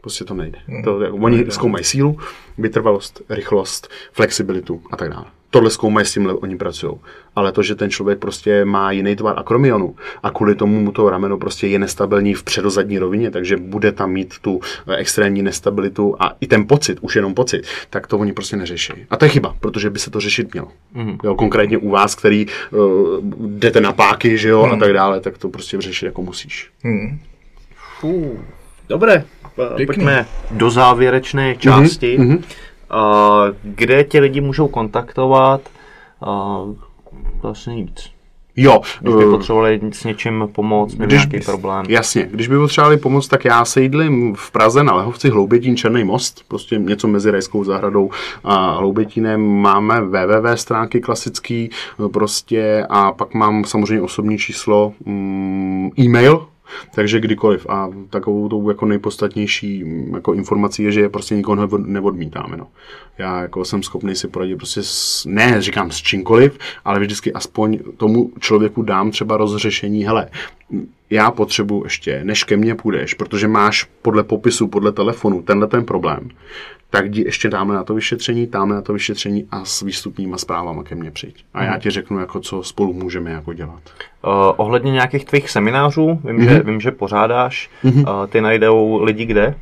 Prostě 0.02 0.26
to 0.26 0.34
nejde. 0.34 0.60
To, 0.84 1.02
jako, 1.02 1.18
oni 1.18 1.45
zkoumají 1.49 1.84
sílu, 1.84 2.19
vytrvalost, 2.57 3.22
rychlost, 3.30 3.90
flexibilitu 4.11 4.81
a 4.91 4.98
tak 4.98 5.10
dále. 5.10 5.26
Tohle 5.54 5.70
zkoumají, 5.70 6.06
s 6.06 6.14
tímhle 6.14 6.34
oni 6.34 6.58
pracují. 6.58 6.94
Ale 7.36 7.52
to, 7.52 7.64
že 7.64 7.76
ten 7.76 7.90
člověk 7.90 8.20
prostě 8.20 8.66
má 8.66 8.92
jiný 8.92 9.16
tvar 9.16 9.40
akromionu 9.40 9.96
a 10.24 10.32
kvůli 10.32 10.56
tomu 10.56 10.80
mu 10.80 10.92
to 10.92 11.10
rameno 11.10 11.38
prostě 11.38 11.68
je 11.68 11.80
nestabilní 11.80 12.34
v 12.34 12.44
předozadní 12.44 13.00
rovině, 13.00 13.32
takže 13.32 13.58
bude 13.58 13.92
tam 13.92 14.12
mít 14.12 14.34
tu 14.42 14.62
eh, 14.88 14.96
extrémní 14.96 15.42
nestabilitu 15.42 16.16
a 16.20 16.36
i 16.42 16.48
ten 16.48 16.68
pocit, 16.68 16.98
už 17.02 17.16
jenom 17.16 17.34
pocit, 17.34 17.68
tak 17.90 18.08
to 18.08 18.18
oni 18.18 18.34
prostě 18.34 18.58
neřeší. 18.58 18.94
A 19.10 19.18
to 19.18 19.26
je 19.26 19.30
chyba, 19.30 19.56
protože 19.60 19.90
by 19.90 20.00
se 20.00 20.12
to 20.12 20.20
řešit 20.20 20.54
mělo. 20.54 20.68
Mm. 20.94 21.18
Jo, 21.24 21.36
konkrétně 21.36 21.78
u 21.78 21.90
vás, 21.90 22.16
který 22.16 22.46
uh, 22.72 22.80
jdete 23.48 23.82
na 23.82 23.94
páky, 23.94 24.38
že 24.38 24.50
jo, 24.50 24.66
mm. 24.66 24.72
a 24.72 24.76
tak 24.76 24.94
dále, 24.94 25.20
tak 25.20 25.38
to 25.38 25.50
prostě 25.50 25.82
řešit 25.82 26.06
jako 26.06 26.22
musíš. 26.22 26.70
Mm. 26.84 27.20
Fů, 28.00 28.40
dobré. 28.90 29.26
Pěkný. 29.76 29.86
Pojďme 29.86 30.26
do 30.52 30.70
závěrečné 30.70 31.56
části. 31.56 32.18
Mm-hmm. 32.20 32.44
Uh, 32.94 33.56
kde 33.64 34.03
ti 34.03 34.20
lidi 34.20 34.41
můžou 34.41 34.68
kontaktovat? 34.68 35.61
Uh, 36.28 36.76
vlastně 37.41 37.76
nic. 37.76 38.14
Jo. 38.56 38.82
Když 39.02 39.15
by 39.15 39.26
potřebovali 39.26 39.82
s 39.91 40.03
něčím 40.03 40.49
pomoct, 40.52 40.95
nebo 40.95 41.11
nějaký 41.11 41.40
problém. 41.40 41.86
Jasně, 41.90 42.28
když 42.32 42.48
by 42.48 42.57
potřebovali 42.57 42.98
pomoc, 42.98 43.28
tak 43.28 43.45
já 43.45 43.65
sídlím 43.65 44.36
v 44.36 44.52
Praze 44.52 44.84
na 44.84 44.95
Lehovci 44.95 45.30
Hloubětín 45.30 45.78
Černý 45.78 46.03
most, 46.03 46.44
prostě 46.48 46.78
něco 46.78 47.07
mezi 47.07 47.32
Rajskou 47.32 47.64
zahradou 47.64 48.10
a 48.44 48.72
Hloubětínem. 48.72 49.41
Máme 49.41 50.02
www 50.02 50.53
stránky 50.56 51.02
klasický 51.02 51.70
prostě 52.14 52.86
a 52.90 53.11
pak 53.11 53.34
mám 53.34 53.65
samozřejmě 53.65 54.02
osobní 54.02 54.38
číslo, 54.38 54.94
mm, 55.06 55.90
e-mail, 55.99 56.48
takže 56.95 57.19
kdykoliv. 57.19 57.65
A 57.69 57.90
takovou 58.10 58.49
tou 58.49 58.69
jako 58.69 58.85
nejpodstatnější 58.85 59.84
mm, 59.84 60.14
jako 60.15 60.34
informací 60.34 60.84
je, 60.84 60.91
že 60.91 61.10
prostě 61.10 61.35
nikoho 61.35 61.77
neodmítáme. 61.77 62.57
No. 62.57 62.68
Já 63.18 63.41
jako 63.41 63.65
jsem 63.65 63.84
schopný 63.84 64.15
si 64.15 64.27
poradit 64.27 64.56
prostě 64.56 64.84
s, 64.84 65.26
ne 65.26 65.61
říkám 65.61 65.91
s 65.91 65.98
čímkoliv, 65.98 66.57
ale 66.85 66.99
vždycky 66.99 67.34
aspoň 67.34 67.80
tomu 67.98 68.31
člověku 68.40 68.81
dám 68.81 69.11
třeba 69.11 69.38
rozřešení, 69.38 70.03
hele, 70.03 70.30
já 71.10 71.31
potřebuji 71.31 71.84
ještě, 71.84 72.23
než 72.23 72.44
ke 72.44 72.57
mně 72.57 72.76
půjdeš, 72.76 73.14
protože 73.14 73.48
máš 73.48 73.88
podle 74.02 74.23
popisu, 74.23 74.68
podle 74.68 74.91
telefonu 74.91 75.41
tenhle 75.41 75.68
ten 75.68 75.85
problém, 75.85 76.30
tak 76.94 77.06
jdi 77.06 77.22
ještě 77.22 77.49
dáme 77.49 77.76
na 77.76 77.84
to 77.84 77.94
vyšetření, 77.94 78.48
dáme 78.48 78.76
na 78.76 78.82
to 78.82 78.94
vyšetření 78.94 79.48
a 79.52 79.65
s 79.65 79.82
výstupníma 79.82 80.38
zprávama 80.38 80.84
ke 80.84 80.95
mně 80.95 81.11
přijď. 81.11 81.45
A 81.53 81.64
já 81.64 81.72
mhm. 81.72 81.80
ti 81.80 81.90
řeknu, 81.90 82.20
jako 82.20 82.40
co 82.40 82.64
spolu 82.64 82.94
můžeme 82.94 83.32
jako 83.32 83.53
dělat. 83.53 83.82
Uh, 84.26 84.32
ohledně 84.57 84.91
nějakých 84.91 85.26
tvých 85.26 85.49
seminářů, 85.49 86.22
vím, 86.24 86.38
mm-hmm. 86.38 86.49
že, 86.49 86.64
vím 86.64 86.82
že 86.82 86.91
pořádáš, 86.91 87.70
mm-hmm. 87.84 88.22
uh, 88.22 88.28
ty 88.28 88.41
najdou 88.41 89.03
lidi 89.03 89.26
kde? 89.26 89.56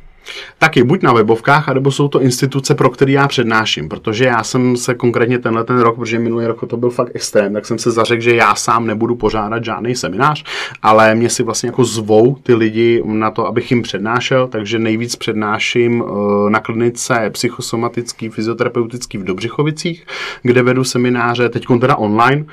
Taky 0.58 0.82
buď 0.82 1.02
na 1.02 1.12
webovkách, 1.12 1.68
anebo 1.68 1.90
jsou 1.90 2.08
to 2.08 2.20
instituce, 2.20 2.74
pro 2.74 2.90
které 2.90 3.12
já 3.12 3.28
přednáším, 3.28 3.88
protože 3.88 4.24
já 4.24 4.44
jsem 4.44 4.76
se 4.76 4.94
konkrétně 4.94 5.38
tenhle 5.38 5.64
ten 5.64 5.78
rok, 5.78 5.98
protože 5.98 6.18
minulý 6.18 6.46
rok 6.46 6.68
to 6.68 6.76
byl 6.76 6.90
fakt 6.90 7.10
extrém, 7.14 7.52
tak 7.52 7.66
jsem 7.66 7.78
se 7.78 7.90
zařekl, 7.90 8.22
že 8.22 8.34
já 8.34 8.54
sám 8.54 8.86
nebudu 8.86 9.16
pořádat 9.16 9.64
žádný 9.64 9.94
seminář, 9.94 10.44
ale 10.82 11.14
mě 11.14 11.30
si 11.30 11.42
vlastně 11.42 11.66
jako 11.66 11.84
zvou 11.84 12.34
ty 12.42 12.54
lidi 12.54 13.02
na 13.06 13.30
to, 13.30 13.46
abych 13.46 13.70
jim 13.70 13.82
přednášel, 13.82 14.48
takže 14.48 14.78
nejvíc 14.78 15.16
přednáším 15.16 16.04
eh, 16.06 16.50
na 16.50 16.60
klinice 16.60 17.30
psychosomatický, 17.30 18.28
fyzioterapeutický 18.28 19.18
v 19.18 19.24
Dobřichovicích, 19.24 20.06
kde 20.42 20.62
vedu 20.62 20.84
semináře, 20.84 21.48
teď 21.48 21.66
teda 21.80 21.96
online, 21.96 22.44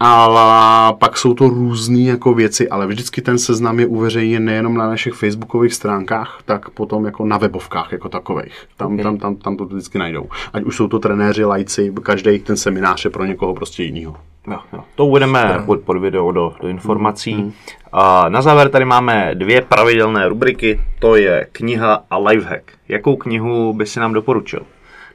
ale 0.00 0.94
pak 0.98 1.18
jsou 1.18 1.34
to 1.34 1.48
různé 1.48 2.00
jako 2.00 2.34
věci, 2.34 2.68
ale 2.68 2.86
vždycky 2.86 3.22
ten 3.22 3.38
seznam 3.38 3.80
je 3.80 3.86
uveřejněn 3.86 4.44
nejenom 4.44 4.74
na 4.74 4.88
našich 4.88 5.14
facebookových 5.14 5.74
stránkách, 5.74 6.40
tak 6.44 6.70
potom 6.70 7.04
jako 7.04 7.17
na 7.24 7.38
webovkách 7.38 7.92
jako 7.92 8.08
takových. 8.08 8.66
Tam, 8.76 8.92
okay. 8.92 9.02
tam, 9.02 9.18
tam, 9.18 9.36
tam 9.36 9.56
to 9.56 9.64
vždycky 9.64 9.98
najdou. 9.98 10.28
Ať 10.52 10.64
už 10.64 10.76
jsou 10.76 10.88
to 10.88 10.98
trenéři, 10.98 11.44
lajci, 11.44 11.92
každý 12.02 12.38
ten 12.38 12.56
seminář 12.56 13.04
je 13.04 13.10
pro 13.10 13.24
někoho 13.24 13.54
prostě 13.54 13.82
jinýho. 13.82 14.16
Jo, 14.46 14.58
jo. 14.72 14.84
To 14.94 15.06
uvedeme 15.06 15.62
pod, 15.66 15.80
pod 15.80 15.98
video 15.98 16.32
do, 16.32 16.54
do 16.60 16.68
informací. 16.68 17.34
Mm. 17.34 17.52
A 17.92 18.28
na 18.28 18.42
závěr 18.42 18.68
tady 18.68 18.84
máme 18.84 19.30
dvě 19.34 19.60
pravidelné 19.62 20.28
rubriky, 20.28 20.80
to 20.98 21.16
je 21.16 21.46
kniha 21.52 22.04
a 22.10 22.18
lifehack. 22.18 22.72
Jakou 22.88 23.16
knihu 23.16 23.72
by 23.72 23.86
si 23.86 24.00
nám 24.00 24.12
doporučil? 24.12 24.60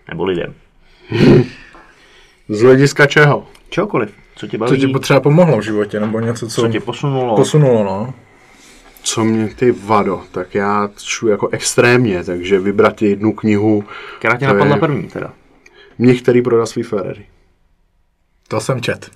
Nebo 0.10 0.24
lidem? 0.24 0.54
Z 2.50 2.62
hlediska 2.62 3.06
čeho? 3.06 3.48
Čokoliv. 3.70 4.14
Co 4.36 4.48
ti 4.48 4.58
baví? 4.58 4.82
Co 4.82 4.88
ti 4.88 5.00
třeba 5.00 5.20
pomohlo 5.20 5.58
v 5.58 5.62
životě, 5.62 6.00
nebo 6.00 6.20
něco, 6.20 6.48
co, 6.48 6.62
co 6.62 6.68
tě 6.68 6.80
posunulo? 6.80 7.36
Posunulo, 7.36 7.84
no. 7.84 8.14
Co 9.04 9.24
mě 9.24 9.48
ty 9.56 9.72
vado, 9.72 10.24
tak 10.32 10.56
já 10.56 10.90
čtu 10.98 11.28
jako 11.28 11.50
extrémně, 11.50 12.24
takže 12.24 12.60
vybrat 12.60 13.02
jednu 13.02 13.34
knihu. 13.34 13.84
Která 14.20 14.38
tě 14.38 14.48
napadla 14.48 14.76
je... 14.76 14.80
první 14.80 15.08
teda? 15.08 15.34
Mě, 15.98 16.16
který 16.16 16.42
prodal 16.42 16.66
svý 16.66 16.84
Ferrari. 16.84 17.26
To 18.48 18.60
jsem 18.60 18.82
čet. 18.82 19.12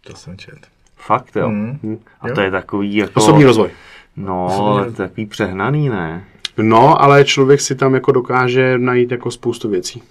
To 0.00 0.16
jsem 0.16 0.36
čet. 0.38 0.58
Fakt 0.96 1.36
jo? 1.36 1.48
Mm. 1.48 1.98
A 2.20 2.28
jo. 2.28 2.34
to 2.34 2.40
je 2.40 2.50
takový 2.50 2.96
jako... 2.96 3.20
Osobní 3.20 3.44
rozvoj. 3.44 3.70
No, 4.16 4.46
Osobní... 4.46 4.94
takový 4.94 5.26
přehnaný, 5.26 5.88
ne? 5.88 6.24
No, 6.56 7.02
ale 7.02 7.24
člověk 7.24 7.60
si 7.60 7.74
tam 7.74 7.94
jako 7.94 8.12
dokáže 8.12 8.78
najít 8.78 9.10
jako 9.10 9.30
spoustu 9.30 9.68
věcí. 9.68 10.02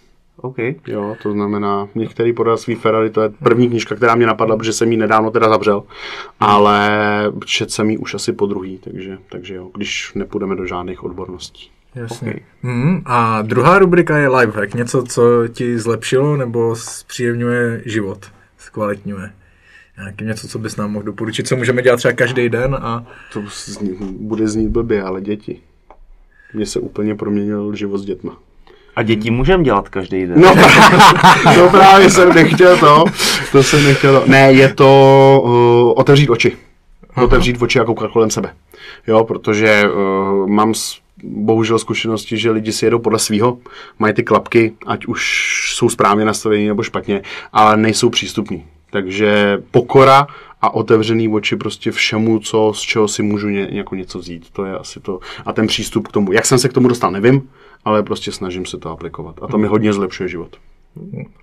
OK. 0.41 0.57
Jo, 0.87 1.15
to 1.23 1.31
znamená, 1.31 1.87
některý 1.95 2.33
svý 2.55 2.75
Ferrari, 2.75 3.09
to 3.09 3.21
je 3.21 3.29
první 3.29 3.69
knižka, 3.69 3.95
která 3.95 4.15
mě 4.15 4.25
napadla, 4.25 4.57
protože 4.57 4.73
jsem 4.73 4.91
ji 4.91 4.97
nedávno 4.97 5.31
teda 5.31 5.49
zavřel, 5.49 5.83
ale 6.39 6.89
čet 7.45 7.71
jsem 7.71 7.89
ji 7.89 7.97
už 7.97 8.13
asi 8.13 8.33
po 8.33 8.45
druhý, 8.45 8.77
takže, 8.77 9.17
takže 9.29 9.55
jo, 9.55 9.69
když 9.75 10.11
nepůjdeme 10.15 10.55
do 10.55 10.65
žádných 10.65 11.03
odborností. 11.03 11.69
Jasně. 11.95 12.31
Okay. 12.31 12.43
Mm, 12.63 13.01
a 13.05 13.41
druhá 13.41 13.79
rubrika 13.79 14.17
je 14.17 14.27
lifehack, 14.29 14.73
něco, 14.73 15.03
co 15.03 15.47
ti 15.47 15.79
zlepšilo 15.79 16.37
nebo 16.37 16.75
zpříjemňuje 16.75 17.81
život, 17.85 18.25
zkvalitňuje. 18.57 19.31
Nějaký 19.97 20.25
něco, 20.25 20.47
co 20.47 20.59
bys 20.59 20.75
nám 20.75 20.91
mohl 20.91 21.05
doporučit, 21.05 21.47
co 21.47 21.55
můžeme 21.55 21.81
dělat 21.81 21.97
třeba 21.97 22.13
každý 22.13 22.49
den 22.49 22.75
a... 22.75 23.07
To 23.33 23.43
zní, 23.65 23.97
bude 24.19 24.47
znít 24.47 24.69
blbě, 24.69 25.03
ale 25.03 25.21
děti. 25.21 25.61
Mně 26.53 26.65
se 26.65 26.79
úplně 26.79 27.15
proměnil 27.15 27.75
život 27.75 27.97
s 27.97 28.05
dětma. 28.05 28.37
A 28.99 29.03
děti 29.03 29.31
můžeme 29.31 29.63
dělat 29.63 29.89
každý 29.89 30.25
den. 30.25 30.41
No, 30.41 30.55
to 31.55 31.69
právě 31.71 32.09
jsem 32.09 32.33
nechtěl 32.33 32.77
to. 32.77 33.03
To 33.51 33.63
jsem 33.63 33.83
nechtěl 33.83 34.21
to. 34.21 34.27
Ne, 34.27 34.51
je 34.51 34.73
to 34.73 35.41
uh, 35.43 35.99
otevřít 35.99 36.29
oči. 36.29 36.57
Aha. 37.15 37.25
Otevřít 37.25 37.61
oči 37.61 37.79
a 37.79 37.83
koukat 37.85 38.11
kolem 38.11 38.29
sebe. 38.29 38.53
Jo, 39.07 39.23
protože 39.23 39.83
uh, 39.83 40.47
mám 40.49 40.73
bohužel 41.23 41.79
zkušenosti, 41.79 42.37
že 42.37 42.51
lidi 42.51 42.71
si 42.71 42.85
jedou 42.85 42.99
podle 42.99 43.19
svého, 43.19 43.57
mají 43.99 44.13
ty 44.13 44.23
klapky, 44.23 44.73
ať 44.85 45.05
už 45.05 45.73
jsou 45.75 45.89
správně 45.89 46.25
nastavení 46.25 46.67
nebo 46.67 46.83
špatně, 46.83 47.21
ale 47.53 47.77
nejsou 47.77 48.09
přístupní. 48.09 48.65
Takže 48.91 49.57
pokora 49.71 50.27
a 50.61 50.73
otevřený 50.73 51.29
oči 51.29 51.55
prostě 51.55 51.91
všemu, 51.91 52.39
co, 52.39 52.71
z 52.75 52.79
čeho 52.79 53.07
si 53.07 53.23
můžu 53.23 53.49
ně, 53.49 53.67
jako 53.71 53.95
něco 53.95 54.19
vzít. 54.19 54.49
To 54.49 54.65
je 54.65 54.77
asi 54.77 54.99
to. 54.99 55.19
A 55.45 55.53
ten 55.53 55.67
přístup 55.67 56.07
k 56.07 56.11
tomu. 56.11 56.31
Jak 56.31 56.45
jsem 56.45 56.59
se 56.59 56.69
k 56.69 56.73
tomu 56.73 56.87
dostal, 56.87 57.11
nevím, 57.11 57.49
ale 57.85 58.03
prostě 58.03 58.31
snažím 58.31 58.65
se 58.65 58.77
to 58.77 58.89
aplikovat. 58.89 59.35
A 59.41 59.47
to 59.47 59.57
mi 59.57 59.67
hodně 59.67 59.93
zlepšuje 59.93 60.29
život. 60.29 60.57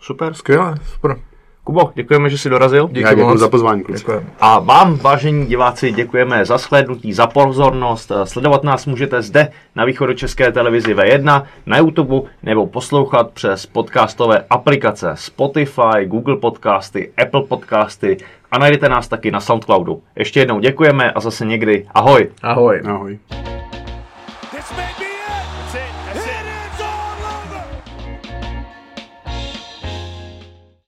Super. 0.00 0.34
Skvělé, 0.34 0.74
super. 0.94 1.20
Kubo, 1.66 1.90
děkujeme, 1.94 2.30
že 2.30 2.38
jsi 2.38 2.50
dorazil. 2.50 2.88
Já 2.92 3.14
děkuji 3.14 3.38
za 3.38 3.48
pozvání, 3.48 3.82
kluci. 3.82 4.04
A 4.40 4.58
vám, 4.58 4.96
vážení 4.96 5.46
diváci, 5.46 5.92
děkujeme 5.92 6.44
za 6.44 6.58
shlédnutí, 6.58 7.12
za 7.12 7.26
pozornost. 7.26 8.12
Sledovat 8.24 8.64
nás 8.64 8.86
můžete 8.86 9.22
zde 9.22 9.48
na 9.76 9.84
východočeské 9.84 10.52
televizi 10.52 10.94
V1, 10.94 11.42
na 11.66 11.78
YouTube 11.78 12.28
nebo 12.42 12.66
poslouchat 12.66 13.30
přes 13.30 13.66
podcastové 13.66 14.44
aplikace 14.50 15.12
Spotify, 15.14 16.04
Google 16.04 16.36
Podcasty, 16.36 17.12
Apple 17.22 17.42
Podcasty 17.42 18.16
a 18.50 18.58
najdete 18.58 18.88
nás 18.88 19.08
taky 19.08 19.30
na 19.30 19.40
Soundcloudu. 19.40 20.02
Ještě 20.16 20.40
jednou 20.40 20.60
děkujeme 20.60 21.12
a 21.12 21.20
zase 21.20 21.46
někdy 21.46 21.86
ahoj. 21.94 22.28
Ahoj. 22.42 22.82
Ahoj. 22.84 23.18